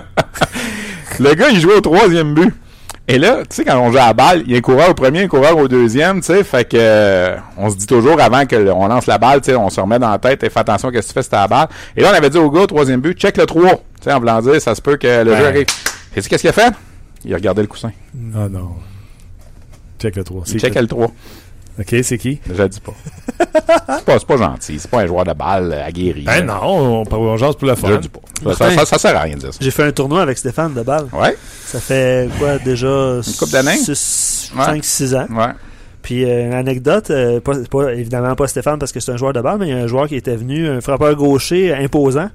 Le 1.21 1.35
gars, 1.35 1.49
il 1.51 1.61
jouait 1.61 1.75
au 1.75 1.81
troisième 1.81 2.35
but. 2.35 2.55
Et 3.11 3.17
là, 3.19 3.39
tu 3.49 3.57
sais, 3.57 3.65
quand 3.65 3.79
on 3.81 3.91
joue 3.91 3.97
à 3.97 4.09
la 4.09 4.13
balle, 4.13 4.43
il 4.45 4.53
y 4.53 4.55
a 4.55 4.59
un 4.59 4.61
coureur 4.61 4.91
au 4.91 4.95
premier, 4.95 5.23
un 5.23 5.29
coureur 5.29 5.57
au 5.57 5.67
deuxième, 5.67 6.21
tu 6.21 6.27
sais, 6.27 6.45
fait 6.45 6.69
que 6.69 6.77
euh, 6.79 7.37
on 7.57 7.71
se 7.71 7.77
dit 7.77 7.87
toujours 7.87 8.21
avant 8.21 8.45
que 8.45 8.55
le- 8.55 8.71
on 8.71 8.87
lance 8.87 9.07
la 9.07 9.17
balle, 9.17 9.41
tu 9.41 9.47
sais, 9.51 9.57
on 9.57 9.71
se 9.71 9.81
remet 9.81 9.99
dans 9.99 10.11
la 10.11 10.19
tête 10.19 10.45
et 10.45 10.51
fais 10.51 10.61
attention 10.61 10.89
à 10.89 10.93
ce 10.93 10.97
que 10.99 11.03
tu 11.07 11.13
fais, 11.15 11.23
c'est 11.23 11.33
à 11.35 11.41
la 11.41 11.49
balle. 11.49 11.69
Et 11.97 12.03
là, 12.03 12.11
on 12.13 12.15
avait 12.15 12.29
dit 12.29 12.37
au 12.37 12.51
gars 12.51 12.61
au 12.61 12.67
troisième 12.67 13.01
but, 13.01 13.19
check 13.19 13.39
le 13.39 13.47
3. 13.47 13.71
Tu 13.71 13.77
sais, 14.03 14.13
en 14.13 14.19
voulant 14.21 14.43
dire, 14.43 14.61
ça 14.61 14.75
se 14.75 14.83
peut 14.83 14.99
que 14.99 15.25
le 15.25 15.31
Ouais. 15.31 15.39
jeu 15.39 15.47
arrive. 15.47 15.67
Et 16.15 16.21
tu 16.21 16.29
qu'est-ce 16.29 16.43
qu'il 16.43 16.51
a 16.51 16.53
fait? 16.53 16.73
Il 17.25 17.33
a 17.33 17.37
regardé 17.37 17.63
le 17.63 17.69
coussin. 17.69 17.91
Ah 18.37 18.47
non. 18.51 18.73
Check 19.99 20.15
le 20.17 20.25
3. 20.25 20.43
Il 20.49 20.61
checkait 20.61 20.83
le 20.83 20.87
3. 20.87 21.09
OK, 21.79 21.95
c'est 22.03 22.19
qui? 22.19 22.41
Je 22.53 22.61
le 22.63 22.69
dis 22.69 22.81
pas. 22.81 22.93
c'est 23.39 24.05
pas, 24.05 24.19
pas 24.19 24.37
gentil. 24.37 24.79
C'est 24.79 24.91
pas 24.91 25.01
un 25.03 25.07
joueur 25.07 25.25
de 25.25 25.33
balle 25.33 25.73
aguerri. 25.73 26.23
Ben 26.23 26.45
non, 26.45 26.59
on, 26.63 27.05
on 27.11 27.37
jase 27.37 27.55
pour 27.57 27.69
le 27.69 27.75
Je 27.77 27.81
fun. 27.81 27.89
le 27.91 27.99
dis 27.99 28.09
pas. 28.09 28.21
Ça, 28.53 28.55
ça, 28.55 28.71
ça, 28.79 28.85
ça 28.87 28.99
sert 28.99 29.17
à 29.17 29.21
rien 29.21 29.35
de 29.37 29.41
dire 29.41 29.53
ça. 29.53 29.59
J'ai 29.61 29.71
fait 29.71 29.85
un 29.85 29.93
tournoi 29.93 30.23
avec 30.23 30.39
Stéphane 30.39 30.75
de 30.75 30.83
balle. 30.83 31.07
Ouais, 31.13 31.37
Ça 31.65 31.79
fait 31.81 32.29
quoi 32.39 32.59
déjà 32.59 33.21
couple 33.39 33.53
d'années? 33.53 33.77
5 33.77 34.85
6 34.85 35.15
ans. 35.15 35.27
ouais. 35.31 35.47
Puis 36.03 36.25
euh, 36.25 36.47
une 36.47 36.55
anecdote, 36.55 37.11
euh, 37.11 37.41
pas, 37.41 37.53
pas- 37.71 37.93
évidemment 37.93 38.35
pas 38.35 38.47
Stéphane 38.47 38.79
parce 38.79 38.93
que 38.93 39.01
c'est 39.01 39.13
un 39.13 39.17
joueur 39.17 39.33
de 39.33 39.41
balle, 39.41 39.59
mais 39.59 39.67
il 39.69 39.75
y 39.77 39.79
a 39.79 39.83
un 39.83 39.87
joueur 39.89 40.07
qui 40.09 40.17
était 40.17 40.37
venu, 40.37 40.67
un 40.69 40.81
frappeur 40.81 41.15
gaucher 41.17 41.75
imposant. 41.75 42.31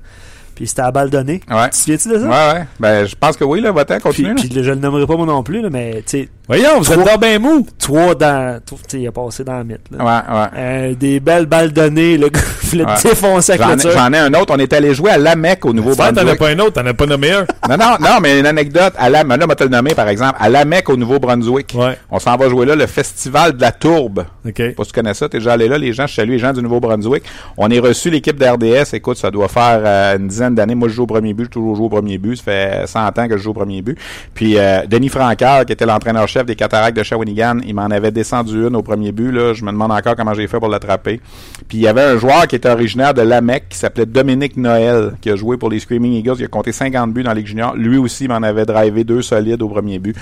Puis 0.53 0.67
c'était 0.67 0.83
à 0.83 0.91
balle 0.91 1.09
donnée. 1.09 1.41
Ouais. 1.49 1.63
Tu 1.65 1.69
te 1.71 1.75
souviens-tu 1.77 2.09
de 2.09 2.19
ça? 2.19 2.25
Ouais, 2.25 2.59
ouais. 2.59 2.65
Ben, 2.79 3.07
je 3.07 3.15
pense 3.15 3.35
que 3.37 3.43
oui, 3.43 3.59
là, 3.61 3.71
va-t'en, 3.71 3.95
Puis, 3.95 4.03
continue. 4.03 4.27
là. 4.27 4.35
puis 4.35 4.51
je 4.53 4.69
le 4.69 4.75
nommerai 4.75 5.07
pas 5.07 5.15
moi 5.17 5.25
non 5.25 5.41
plus, 5.41 5.61
là, 5.63 5.69
mais 5.71 6.03
tu 6.05 6.19
sais, 6.19 6.29
Voyons, 6.47 6.79
vous 6.79 6.91
êtes 6.91 6.99
Trois- 6.99 7.11
dans 7.13 7.17
ben 7.17 7.41
mou. 7.41 7.65
trois 7.79 8.15
dans. 8.15 8.59
Tu 8.65 8.75
sais, 8.87 8.99
il 8.99 9.07
a 9.07 9.11
passé 9.13 9.45
dans 9.45 9.53
la 9.57 9.63
mythe. 9.63 9.79
Là. 9.91 10.03
Ouais, 10.03 10.35
ouais. 10.39 10.47
Euh, 10.57 10.93
des 10.93 11.21
belles 11.21 11.45
balles 11.45 11.71
données, 11.71 12.17
le 12.17 12.27
gars 12.29 12.41
voulait 12.63 12.83
Ouais. 12.83 12.91
défoncer 13.01 13.53
avec 13.53 13.65
J'en 13.65 13.73
ai, 13.73 13.77
tir. 13.77 13.91
j'en 13.91 14.11
ai 14.11 14.17
un 14.17 14.33
autre. 14.33 14.53
On 14.53 14.59
est 14.59 14.73
allé 14.73 14.93
jouer 14.93 15.11
à 15.11 15.17
Lamec 15.17 15.63
au 15.65 15.69
Ça, 15.69 15.73
t'en 15.73 15.79
as 15.79 15.81
Nouveau-Brunswick. 15.81 16.39
pas 16.39 16.49
un 16.49 16.59
autre, 16.59 16.73
t'en 16.73 16.85
as 16.85 16.93
pas 16.93 17.05
nommé 17.05 17.31
un. 17.31 17.45
Non, 17.69 17.77
non, 17.77 17.95
non, 18.01 18.19
mais 18.21 18.39
une 18.41 18.45
anecdote. 18.45 18.93
À 18.97 19.09
la, 19.09 19.23
là, 19.23 19.37
on 19.41 19.47
va 19.47 19.55
te 19.55 19.63
le 19.63 19.69
nommer, 19.69 19.93
par 19.95 20.09
exemple. 20.09 20.35
À 20.37 20.49
Lamec 20.49 20.89
au 20.89 20.97
Nouveau-Brunswick. 20.97 21.73
Ouais. 21.75 21.97
On 22.11 22.19
s'en 22.19 22.35
va 22.35 22.49
jouer 22.49 22.65
là, 22.65 22.75
le 22.75 22.87
Festival 22.87 23.55
de 23.55 23.61
la 23.61 23.71
Tourbe. 23.71 24.25
OK. 24.45 24.53
Je 24.57 24.63
sais 24.63 24.69
pas 24.71 24.83
si 24.83 24.91
tu 24.91 24.95
connais 24.99 25.13
ça, 25.13 25.29
t'es 25.29 25.37
déjà 25.37 25.53
allé 25.53 25.69
là, 25.69 25.77
les 25.77 25.93
gens, 25.93 26.07
je 26.07 26.15
salue 26.15 26.31
les 26.31 26.39
gens 26.39 26.51
du 26.51 26.61
Nouveau-Brunswick. 26.61 27.23
On 27.55 27.69
est 27.69 27.79
reçu 27.79 28.09
l'équipe 28.09 28.37
d'RDS, 28.37 28.93
écoute, 28.93 29.15
ça 29.17 29.31
doit 29.31 29.47
faire 29.47 29.81
euh, 29.85 30.17
une 30.17 30.27
dizaine 30.27 30.55
d'années. 30.55 30.75
Moi, 30.75 30.89
je 30.89 30.95
joue 30.95 31.03
au 31.03 31.07
premier 31.07 31.33
but, 31.33 31.45
j'ai 31.45 31.49
toujours 31.51 31.77
joué 31.77 31.85
au 31.85 31.89
premier 31.89 32.17
but. 32.17 32.35
Ça 32.35 32.43
fait 32.43 32.83
100 32.85 32.99
ans 33.17 33.27
que 33.29 33.37
je 33.37 33.43
joue 33.43 33.51
au 33.51 33.53
premier 33.53 33.81
but. 33.81 33.97
Puis 34.33 34.57
euh, 34.57 34.81
Denis 34.87 35.07
Francard, 35.07 35.65
qui 35.65 35.71
était 35.71 35.85
l'entraîneur-chef 36.33 36.45
des 36.45 36.55
Cataractes 36.55 36.97
de 36.97 37.03
Shawinigan, 37.03 37.59
il 37.65 37.75
m'en 37.75 37.83
avait 37.83 38.11
descendu 38.11 38.67
une 38.67 38.75
au 38.75 38.81
premier 38.81 39.11
but. 39.11 39.31
Là. 39.31 39.53
Je 39.53 39.63
me 39.63 39.71
demande 39.71 39.91
encore 39.91 40.15
comment 40.15 40.33
j'ai 40.33 40.47
fait 40.47 40.59
pour 40.59 40.67
l'attraper. 40.67 41.21
Puis 41.67 41.77
il 41.77 41.81
y 41.81 41.87
avait 41.87 42.01
un 42.01 42.17
joueur 42.17 42.47
qui 42.47 42.55
était 42.55 42.69
originaire 42.69 43.13
de 43.13 43.21
Lamec, 43.21 43.69
qui 43.69 43.77
s'appelait 43.77 44.05
Dominique 44.05 44.57
Noël, 44.57 45.13
qui 45.21 45.29
a 45.29 45.35
joué 45.35 45.57
pour 45.57 45.69
les 45.69 45.79
Screaming 45.79 46.13
Eagles. 46.13 46.35
Il 46.39 46.45
a 46.45 46.47
compté 46.47 46.71
50 46.71 47.13
buts 47.13 47.23
dans 47.23 47.33
Ligue 47.33 47.47
junior. 47.47 47.75
Lui 47.75 47.97
aussi 47.97 48.27
m'en 48.27 48.35
avait 48.35 48.65
drivé 48.65 49.03
deux 49.03 49.21
solides 49.21 49.61
au 49.61 49.69
premier 49.69 49.99
but. 49.99 50.15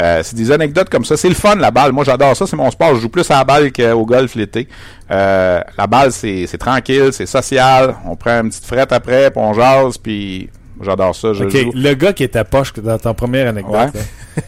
Euh, 0.00 0.20
c'est 0.22 0.36
des 0.36 0.50
anecdotes 0.50 0.88
comme 0.88 1.04
ça. 1.04 1.16
C'est 1.16 1.28
le 1.28 1.34
fun, 1.34 1.56
la 1.56 1.70
balle. 1.70 1.92
Moi, 1.92 2.04
j'adore 2.04 2.36
ça. 2.36 2.46
C'est 2.46 2.56
mon 2.56 2.70
sport. 2.70 2.94
Je 2.94 3.00
joue 3.00 3.08
plus 3.08 3.30
à 3.30 3.38
la 3.38 3.44
balle 3.44 3.72
qu'au 3.72 4.04
golf 4.04 4.34
l'été. 4.34 4.68
Euh, 5.10 5.60
la 5.76 5.86
balle, 5.86 6.12
c'est 6.12 6.46
tranquille, 6.58 7.12
c'est 7.12 7.26
social. 7.26 7.96
On 8.06 8.16
prend 8.16 8.42
une 8.42 8.48
petite 8.48 8.64
frette 8.64 8.92
après, 8.92 9.30
puis 9.30 9.40
on 9.42 9.52
jase, 9.52 9.98
puis 9.98 10.48
j'adore 10.82 11.14
ça. 11.14 11.32
Je 11.32 11.48
joue. 11.48 11.72
le 11.74 11.94
gars 11.94 12.12
qui 12.12 12.22
est 12.22 12.36
à 12.36 12.44
poche 12.44 12.72
dans 12.74 12.98
ton 12.98 13.14
première 13.14 13.48
anecdote, 13.48 13.72
Ouais. 13.74 14.00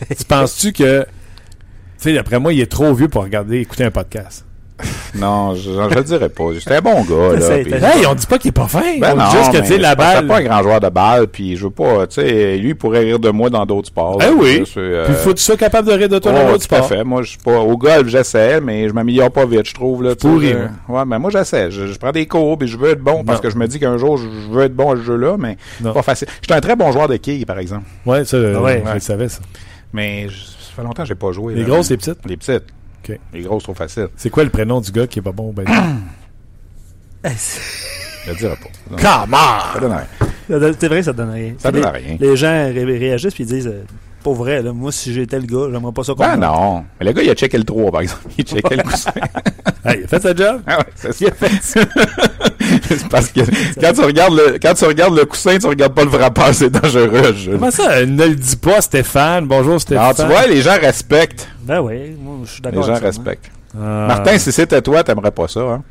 là, 0.09 0.17
tu 0.17 0.25
penses-tu 0.25 0.73
que... 0.73 1.03
Tu 1.05 2.09
sais, 2.09 2.15
d'après 2.15 2.39
moi, 2.41 2.53
il 2.53 2.61
est 2.61 2.71
trop 2.71 2.93
vieux 2.95 3.09
pour 3.09 3.23
regarder, 3.23 3.61
écouter 3.61 3.85
un 3.85 3.91
podcast. 3.91 4.45
Non, 5.15 5.55
je, 5.55 5.71
je 5.71 5.95
le 5.95 6.03
dirais 6.05 6.29
pas. 6.31 6.45
C'était 6.59 6.77
un 6.77 6.81
bon 6.81 7.03
gars, 7.05 7.39
là. 7.39 7.57
Hey, 7.59 8.07
on 8.07 8.15
dit 8.15 8.27
pas 8.27 8.39
qu'il 8.39 8.49
est 8.49 8.53
pas 8.53 8.67
fin. 8.67 8.81
Ben 8.99 9.13
on 9.13 9.17
non, 9.17 9.31
dit 9.31 9.37
juste 9.37 9.53
que, 9.53 9.59
tu 9.59 9.67
sais, 9.67 9.79
la 9.79 9.95
balle... 9.95 10.27
pas 10.27 10.39
un 10.39 10.43
grand 10.43 10.63
joueur 10.63 10.81
de 10.81 10.89
balle, 10.89 11.27
puis 11.29 11.57
je 11.57 11.65
veux 11.65 11.71
pas, 11.71 12.07
tu 12.07 12.15
sais, 12.21 12.57
lui, 12.57 12.71
il 12.71 12.77
pourrait 12.77 13.01
rire 13.01 13.19
de 13.19 13.29
moi 13.31 13.51
dans 13.51 13.67
d'autres 13.67 13.89
sports. 13.89 14.19
Ah 14.23 14.31
oui. 14.37 14.65
Euh, 14.77 15.05
Puis 15.07 15.15
faut 15.17 15.31
que 15.31 15.35
tu 15.39 15.43
sois 15.45 15.57
capable 15.57 15.89
de 15.89 15.93
rire 15.93 16.09
de 16.09 16.19
toi 16.19 16.33
oh, 16.35 16.39
dans 16.39 16.49
l'autre 16.53 16.67
tout 16.67 16.75
à 16.75 16.79
sport. 16.79 16.89
fait. 16.89 17.05
Moi, 17.05 17.23
je 17.23 17.29
suis 17.31 17.39
pas 17.39 17.59
au 17.59 17.77
golf, 17.77 18.09
j'essaie, 18.09 18.61
mais 18.61 18.89
je 18.89 18.95
m'améliore 18.95 19.31
pas 19.31 19.45
vite, 19.45 19.67
je 19.69 19.75
trouve 19.75 20.03
là. 20.03 20.15
pourri, 20.17 20.49
je- 20.49 20.93
Ouais, 20.93 21.05
mais 21.07 21.19
moi 21.19 21.31
j'essaie. 21.31 21.71
Je, 21.71 21.87
je 21.87 21.99
prends 21.99 22.13
des 22.13 22.27
cours, 22.27 22.57
puis 22.59 22.69
je 22.69 22.77
veux 22.77 22.91
être 22.91 23.03
bon 23.03 23.23
parce 23.25 23.41
que 23.41 23.51
je 23.51 23.57
me 23.57 23.67
dis 23.69 23.79
qu'un 23.79 23.99
jour 23.99 24.17
je 24.19 24.27
veux 24.51 24.63
être 24.65 24.75
bon 24.75 24.93
à 24.93 24.97
ce 24.97 25.03
jeu-là, 25.03 25.37
mais 25.39 25.57
Non. 25.81 25.91
c'est 25.91 25.95
pas 25.95 26.03
facile. 26.03 26.29
J'étais 26.41 26.55
un 26.55 26.61
très 26.61 26.77
bon 26.77 26.91
joueur 26.93 27.09
de 27.09 27.17
quilles, 27.17 27.45
par 27.47 27.59
exemple, 27.59 27.85
Ouais, 28.07 28.25
ça, 28.25 28.37
euh, 28.37 28.59
ouais. 28.61 28.83
je 28.87 28.95
le 28.95 29.01
savais, 29.01 29.29
ça. 29.29 29.41
mais 29.93 30.27
ça 30.29 30.75
fait 30.77 30.83
longtemps 30.83 31.03
que 31.03 31.09
j'ai 31.09 31.15
pas 31.15 31.33
joué. 31.33 31.55
Les 31.55 31.63
là. 31.63 31.69
grosses, 31.69 31.91
les 31.91 31.97
petites? 31.97 32.19
les 32.27 32.37
petites. 32.37 32.65
OK. 33.09 33.19
Les 33.33 33.43
grosses, 33.43 33.63
trop 33.65 33.75
facile. 33.75 34.09
C'est 34.17 34.31
quoi 34.31 34.45
le 34.45 34.51
prénom 34.51 34.81
du 34.81 34.91
gars 34.93 35.07
qui 35.07 35.19
est 35.19 35.23
pas 35.23 35.33
bon? 35.33 35.53
Ben, 35.53 35.65
Je 37.25 38.31
le 38.31 38.37
dirai 38.37 38.55
pas. 38.57 38.69
Non, 38.91 38.97
Come 38.97 39.37
Ça 39.75 39.81
donne 39.81 39.93
rien. 39.93 40.07
Ça 40.49 40.59
donne- 40.59 40.77
C'est 40.79 40.89
vrai 40.89 40.99
que 40.99 41.05
ça 41.05 41.13
donne 41.13 41.31
rien. 41.31 41.55
Ça 41.59 41.71
les, 41.71 41.81
donne 41.81 41.91
rien. 41.91 42.17
les 42.21 42.37
gens 42.37 42.49
ré- 42.73 42.85
réagissent 42.99 43.35
puis 43.35 43.45
ils 43.45 43.49
disent 43.49 43.67
euh, 43.67 43.85
Pas 44.23 44.33
vrai, 44.33 44.63
là, 44.63 44.73
moi 44.73 44.93
si 44.93 45.13
j'étais 45.13 45.39
le 45.41 45.47
gars, 45.47 45.69
j'aimerais 45.73 45.93
pas 45.93 46.05
ça 46.05 46.15
comme 46.15 46.27
Ben 46.27 46.37
non. 46.37 46.85
Mais 47.01 47.07
le 47.07 47.13
gars, 47.13 47.23
il 47.23 47.31
a 47.31 47.35
checké 47.35 47.59
le 47.59 47.65
3, 47.65 47.91
par 47.91 48.01
exemple. 48.03 48.23
Il 48.39 48.43
a 48.43 48.45
checké 48.45 48.77
le 48.77 48.83
coussin. 48.83 49.11
Hey, 49.85 49.99
il 49.99 50.05
a 50.05 50.07
fait 50.07 50.21
sa 50.23 50.33
job? 50.33 50.63
Ah 50.65 50.79
ouais, 50.79 50.85
c'est 50.95 51.13
ça. 51.13 51.27
c'est 51.61 51.81
parce 53.11 53.29
que 53.29 53.41
quand 53.81 53.93
tu 53.93 54.01
regardes 54.03 54.35
le 54.35 54.59
quand 54.61 54.75
tu 54.75 54.85
regardes 54.85 55.17
le 55.17 55.25
coussin, 55.25 55.59
tu 55.59 55.67
regardes 55.67 55.95
pas 55.95 56.05
le 56.05 56.11
frappeur, 56.11 56.55
c'est 56.55 56.71
dangereux. 56.71 57.35
Je... 57.37 57.53
Comment 57.53 57.71
ça, 57.71 58.05
ne 58.05 58.27
le 58.27 58.35
dis 58.35 58.57
pas, 58.57 58.81
Stéphane? 58.81 59.47
Bonjour, 59.47 59.81
Stéphane. 59.81 60.05
Alors, 60.05 60.17
tu 60.17 60.25
vois, 60.27 60.47
les 60.47 60.63
gens 60.63 60.77
respectent. 60.81 61.49
Ben 61.63 61.81
oui, 61.81 62.17
moi 62.21 62.37
je 62.45 62.51
suis 62.53 62.63
Les 62.63 62.71
d'accord. 62.71 62.83
gens 62.87 62.95
avec 62.95 63.13
ça, 63.13 63.21
moi. 63.21 63.31
respectent. 63.31 63.51
Ah. 63.75 64.07
Martin, 64.09 64.39
si 64.39 64.53
c'était 64.53 64.83
toi, 64.83 65.03
t'aimerais 65.03 65.31
pas 65.31 65.49
ça, 65.49 65.61
hein? 65.61 65.83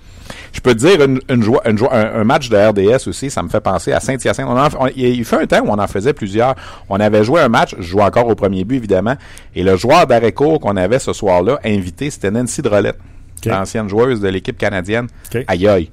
Je 0.53 0.59
peux 0.59 0.73
te 0.73 0.79
dire, 0.79 1.01
une, 1.03 1.19
une 1.29 1.41
joie, 1.43 1.61
une 1.67 1.77
joie- 1.77 1.93
un, 1.93 2.21
un 2.21 2.23
match 2.23 2.47
de 2.49 2.55
RDS 2.57 3.07
aussi, 3.07 3.29
ça 3.29 3.41
me 3.41 3.49
fait 3.49 3.59
penser 3.59 3.91
à 3.91 3.99
Saint-Hyacinthe. 3.99 4.45
On 4.47 4.57
en- 4.57 4.67
on- 4.85 4.89
il 4.95 5.25
fait 5.25 5.37
un 5.41 5.45
temps 5.45 5.61
où 5.61 5.69
on 5.69 5.79
en 5.79 5.87
faisait 5.87 6.13
plusieurs. 6.13 6.55
On 6.89 6.99
avait 6.99 7.23
joué 7.23 7.41
un 7.41 7.49
match, 7.49 7.73
je 7.79 7.83
jouais 7.83 8.03
encore 8.03 8.27
au 8.27 8.35
premier 8.35 8.63
but, 8.63 8.75
évidemment, 8.77 9.15
et 9.55 9.63
le 9.63 9.75
joueur 9.77 10.07
d'arrêt-court 10.07 10.59
qu'on 10.59 10.77
avait 10.77 10.99
ce 10.99 11.11
soir-là, 11.13 11.59
invité, 11.65 12.09
c'était 12.11 12.31
Nancy 12.31 12.61
Drolette, 12.61 12.97
OK. 13.39 13.45
l'ancienne 13.51 13.89
joueuse 13.89 14.21
de 14.21 14.27
l'équipe 14.29 14.57
canadienne. 14.57 15.07
OK. 15.33 15.43
Aïe 15.47 15.67
aïe. 15.67 15.89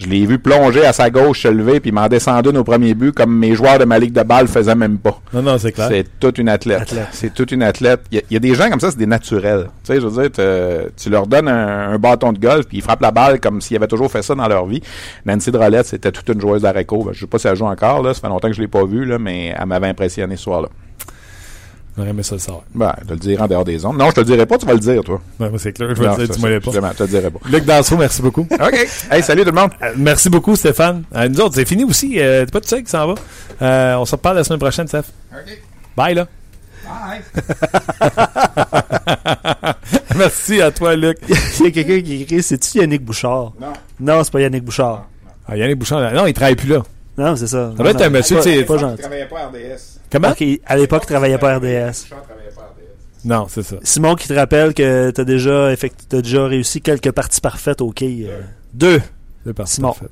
Je 0.00 0.06
l'ai 0.06 0.24
vu 0.26 0.38
plonger 0.38 0.84
à 0.86 0.92
sa 0.92 1.10
gauche, 1.10 1.42
se 1.42 1.48
lever, 1.48 1.80
puis 1.80 1.90
il 1.90 1.94
m'en 1.94 2.06
descendait 2.06 2.56
au 2.56 2.62
premier 2.64 2.94
but, 2.94 3.12
comme 3.12 3.36
mes 3.36 3.54
joueurs 3.54 3.78
de 3.78 3.84
ma 3.84 3.98
ligue 3.98 4.12
de 4.12 4.22
balle 4.22 4.46
faisaient 4.46 4.74
même 4.76 4.98
pas. 4.98 5.20
Non, 5.32 5.42
non, 5.42 5.58
c'est 5.58 5.72
clair. 5.72 5.88
C'est 5.90 6.06
toute 6.20 6.38
une 6.38 6.48
athlète. 6.48 6.82
Athlète. 6.82 7.08
C'est 7.10 7.34
toute 7.34 7.50
une 7.50 7.62
athlète. 7.64 8.00
Il 8.12 8.16
y, 8.16 8.18
a- 8.18 8.22
il 8.30 8.34
y 8.34 8.36
a 8.36 8.40
des 8.40 8.54
gens 8.54 8.70
comme 8.70 8.78
ça, 8.80 8.90
c'est 8.92 8.98
des 8.98 9.06
naturels. 9.06 9.70
Tu 9.84 9.92
sais, 9.94 10.00
je 10.00 10.06
veux 10.06 10.22
dire, 10.28 10.90
tu 10.96 11.10
leur 11.10 11.26
donnes 11.26 11.48
un, 11.48 11.90
un 11.92 11.98
bâton 11.98 12.32
de 12.32 12.38
golf, 12.38 12.66
puis 12.66 12.78
ils 12.78 12.82
frappent 12.82 13.00
la 13.02 13.10
balle 13.10 13.40
comme 13.40 13.60
s'ils 13.60 13.76
avaient 13.76 13.88
toujours 13.88 14.10
fait 14.10 14.22
ça 14.22 14.34
dans 14.36 14.46
leur 14.46 14.66
vie. 14.66 14.82
Nancy 15.26 15.50
Drolette, 15.50 15.86
c'était 15.86 16.12
toute 16.12 16.28
une 16.28 16.40
joueuse 16.40 16.62
d'Areco. 16.62 17.02
Ben, 17.04 17.12
je 17.12 17.20
sais 17.20 17.26
pas 17.26 17.38
si 17.38 17.48
elle 17.48 17.56
joue 17.56 17.66
encore, 17.66 18.02
là. 18.02 18.14
Ça 18.14 18.20
fait 18.20 18.28
longtemps 18.28 18.48
que 18.48 18.54
je 18.54 18.60
l'ai 18.60 18.68
pas 18.68 18.84
vue, 18.84 19.04
là, 19.04 19.18
mais 19.18 19.54
elle 19.58 19.66
m'avait 19.66 19.88
impressionné 19.88 20.36
ce 20.36 20.44
soir-là. 20.44 20.68
J'aurais 21.98 22.10
aimé 22.10 22.22
ça 22.22 22.36
le 22.36 22.40
savoir. 22.40 22.62
Ben, 22.74 22.94
je 23.00 23.06
te 23.06 23.12
le 23.14 23.18
dirai 23.18 23.42
en 23.42 23.48
dehors 23.48 23.64
des 23.64 23.84
ondes. 23.84 23.98
Non, 23.98 24.10
je 24.10 24.14
te 24.14 24.20
le 24.20 24.26
dirai 24.26 24.46
pas, 24.46 24.56
tu 24.56 24.66
vas 24.66 24.74
le 24.74 24.78
dire, 24.78 25.02
toi. 25.02 25.20
Moi, 25.40 25.50
c'est 25.58 25.72
clair. 25.72 25.88
Je 25.96 26.00
vais 26.00 26.06
Non, 26.08 26.14
te 26.14 26.22
dire, 26.22 26.34
tu 26.36 26.40
m'en 26.40 26.46
ça, 26.46 26.60
pas. 26.60 26.64
justement, 26.64 26.88
Je 26.92 26.96
te 26.96 27.02
le 27.02 27.08
dirai 27.08 27.30
pas. 27.32 27.38
Luc 27.50 27.64
Danseau, 27.64 27.96
merci 27.96 28.22
beaucoup. 28.22 28.42
OK. 28.52 28.88
Hey, 29.10 29.20
salut 29.22 29.42
tout 29.42 29.50
le 29.50 29.60
monde. 29.60 29.70
Euh, 29.82 29.92
merci 29.96 30.30
beaucoup, 30.30 30.54
Stéphane. 30.54 31.02
Euh, 31.16 31.28
nous 31.28 31.40
autres, 31.40 31.56
c'est 31.56 31.64
fini 31.64 31.82
aussi. 31.82 32.20
Euh, 32.20 32.44
T'es 32.44 32.52
pas 32.52 32.60
tout 32.60 32.68
seul 32.68 32.84
qui 32.84 32.90
s'en 32.90 33.08
va. 33.08 33.14
Euh, 33.62 33.96
on 33.96 34.04
se 34.04 34.12
reparle 34.12 34.36
la 34.36 34.44
semaine 34.44 34.60
prochaine, 34.60 34.86
Steph. 34.86 35.06
OK. 35.32 35.58
Bye, 35.96 36.14
là. 36.14 36.28
merci 40.16 40.60
à 40.62 40.70
toi, 40.70 40.96
Luc. 40.96 41.18
Il 41.60 41.64
y 41.64 41.68
a 41.68 41.70
quelqu'un 41.70 42.00
qui 42.00 42.22
écrit 42.22 42.42
C'est-tu 42.42 42.78
Yannick 42.78 43.04
Bouchard? 43.04 43.52
Non. 43.60 43.72
Non, 44.00 44.24
c'est 44.24 44.32
pas 44.32 44.40
Yannick 44.40 44.64
Bouchard. 44.64 45.06
Ah, 45.46 45.56
Yannick 45.56 45.78
Bouchard, 45.78 46.00
là. 46.00 46.12
non, 46.12 46.26
il 46.26 46.32
travaille 46.32 46.56
plus 46.56 46.68
là. 46.68 46.82
Non, 47.16 47.36
c'est 47.36 47.46
ça. 47.48 47.72
Ça 47.76 47.82
doit 47.82 47.90
être 47.90 48.02
un 48.02 48.10
monsieur, 48.10 48.36
tu 48.36 48.42
sais, 48.44 48.62
pas 48.64 48.78
gentil. 48.78 49.00
travaillait 49.02 49.26
pas 49.26 49.40
à 49.40 49.46
RDS. 49.48 49.97
Comment? 50.10 50.32
À 50.66 50.76
l'époque, 50.76 51.02
il 51.04 51.06
travaillait 51.06 51.38
pas 51.38 51.56
RDS. 51.56 51.60
travaillait 51.60 52.50
pas 52.54 52.62
à 52.62 52.66
RDS. 52.66 53.24
Non, 53.24 53.46
c'est 53.48 53.62
ça. 53.62 53.76
Simon 53.82 54.14
qui 54.14 54.28
te 54.28 54.32
rappelle 54.34 54.74
que 54.74 55.10
t'as 55.10 55.24
déjà, 55.24 55.72
effect- 55.72 56.06
t'as 56.08 56.22
déjà 56.22 56.46
réussi 56.46 56.80
quelques 56.80 57.10
parties 57.12 57.40
parfaites 57.40 57.80
au 57.80 57.90
quai. 57.92 58.26
euh, 58.28 58.40
Deux. 58.74 59.00
C'est 59.44 59.52
parti. 59.54 59.74
Simon. 59.74 59.88
parfait. 59.88 60.06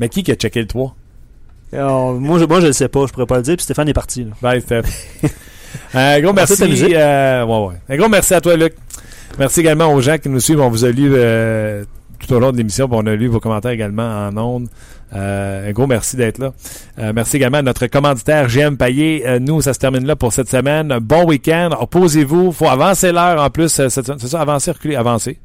Mais 0.00 0.08
qui 0.08 0.22
qui 0.22 0.32
a 0.32 0.34
checké 0.34 0.60
le 0.60 0.66
3? 0.66 0.94
Alors, 1.74 2.12
moi, 2.14 2.38
je, 2.38 2.44
moi, 2.44 2.60
je 2.60 2.66
le 2.66 2.72
sais 2.72 2.88
pas, 2.88 3.06
je 3.06 3.12
pourrais 3.12 3.26
pas 3.26 3.36
le 3.38 3.42
dire, 3.42 3.56
puis 3.56 3.64
Stéphane 3.64 3.88
est 3.88 3.94
parti. 3.94 4.24
Là. 4.24 4.30
Bye, 4.42 4.60
Steph. 4.60 4.82
Un 5.94 6.20
gros 6.20 6.32
merci. 6.34 6.62
euh, 6.94 7.44
ouais, 7.46 7.66
ouais. 7.68 7.74
Un 7.88 7.96
gros 7.96 8.08
merci 8.08 8.34
à 8.34 8.40
toi, 8.40 8.56
Luc. 8.56 8.74
Merci 9.38 9.60
également 9.60 9.92
aux 9.92 10.00
gens 10.02 10.18
qui 10.18 10.28
nous 10.28 10.40
suivent. 10.40 10.60
On 10.60 10.68
vous 10.68 10.84
a 10.84 10.90
lu 10.90 11.10
euh, 11.14 11.84
tout 12.18 12.30
au 12.34 12.38
long 12.38 12.52
de 12.52 12.58
l'émission. 12.58 12.88
On 12.90 13.06
a 13.06 13.14
lu 13.14 13.28
vos 13.28 13.40
commentaires 13.40 13.70
également 13.70 14.28
en 14.28 14.36
ondes. 14.36 14.68
Euh, 15.14 15.68
un 15.68 15.72
gros 15.72 15.86
merci 15.86 16.16
d'être 16.16 16.38
là. 16.38 16.52
Euh, 16.98 17.12
merci 17.14 17.36
également 17.36 17.58
à 17.58 17.62
notre 17.62 17.86
commanditaire 17.86 18.48
GM 18.48 18.76
Payé. 18.76 19.26
Euh, 19.26 19.38
nous, 19.38 19.60
ça 19.60 19.74
se 19.74 19.78
termine 19.78 20.06
là 20.06 20.16
pour 20.16 20.32
cette 20.32 20.48
semaine. 20.48 20.98
Bon 21.00 21.24
week-end. 21.24 21.70
Reposez-vous. 21.72 22.52
faut 22.52 22.68
avancer 22.68 23.12
l'heure 23.12 23.40
en 23.42 23.50
plus. 23.50 23.68
C'est 23.68 23.90
ça, 23.90 24.40
avancer, 24.40 24.70
reculer, 24.70 24.96
avancer. 24.96 25.38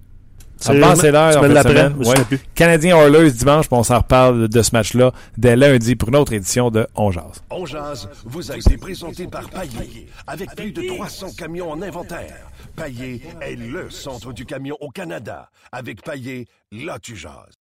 Avancer 0.66 1.12
l'heure 1.12 1.38
en 1.38 1.42
fin 1.42 1.64
semaine. 1.64 1.94
Ouais. 1.98 2.40
Canadien 2.56 2.98
Oilers 2.98 3.32
dimanche, 3.32 3.68
puis 3.68 3.78
on 3.78 3.84
s'en 3.84 3.98
reparle 3.98 4.48
de 4.48 4.62
ce 4.62 4.72
match-là 4.74 5.12
dès 5.38 5.56
lundi 5.56 5.96
pour 5.96 6.10
une 6.10 6.16
autre 6.16 6.34
édition 6.34 6.72
de 6.72 6.88
On 6.96 7.12
Jase. 7.12 7.44
On 7.52 7.66
jase 7.66 8.10
vous 8.26 8.52
a 8.52 8.58
été 8.58 8.76
présenté 8.78 9.28
par 9.28 9.48
Paillé, 9.50 10.08
avec 10.26 10.56
plus 10.56 10.72
de 10.72 10.82
300 10.96 11.28
camions 11.38 11.72
en 11.72 11.82
inventaire. 11.82 12.50
Paillé 12.76 13.22
est 13.42 13.56
le 13.56 13.90
centre 13.90 14.34
du 14.34 14.46
camion 14.46 14.78
au 14.80 14.90
Canada. 14.90 15.50
Avec 15.72 16.02
Paillé, 16.02 16.48
là 16.72 16.98
tu 17.00 17.16
jases. 17.16 17.54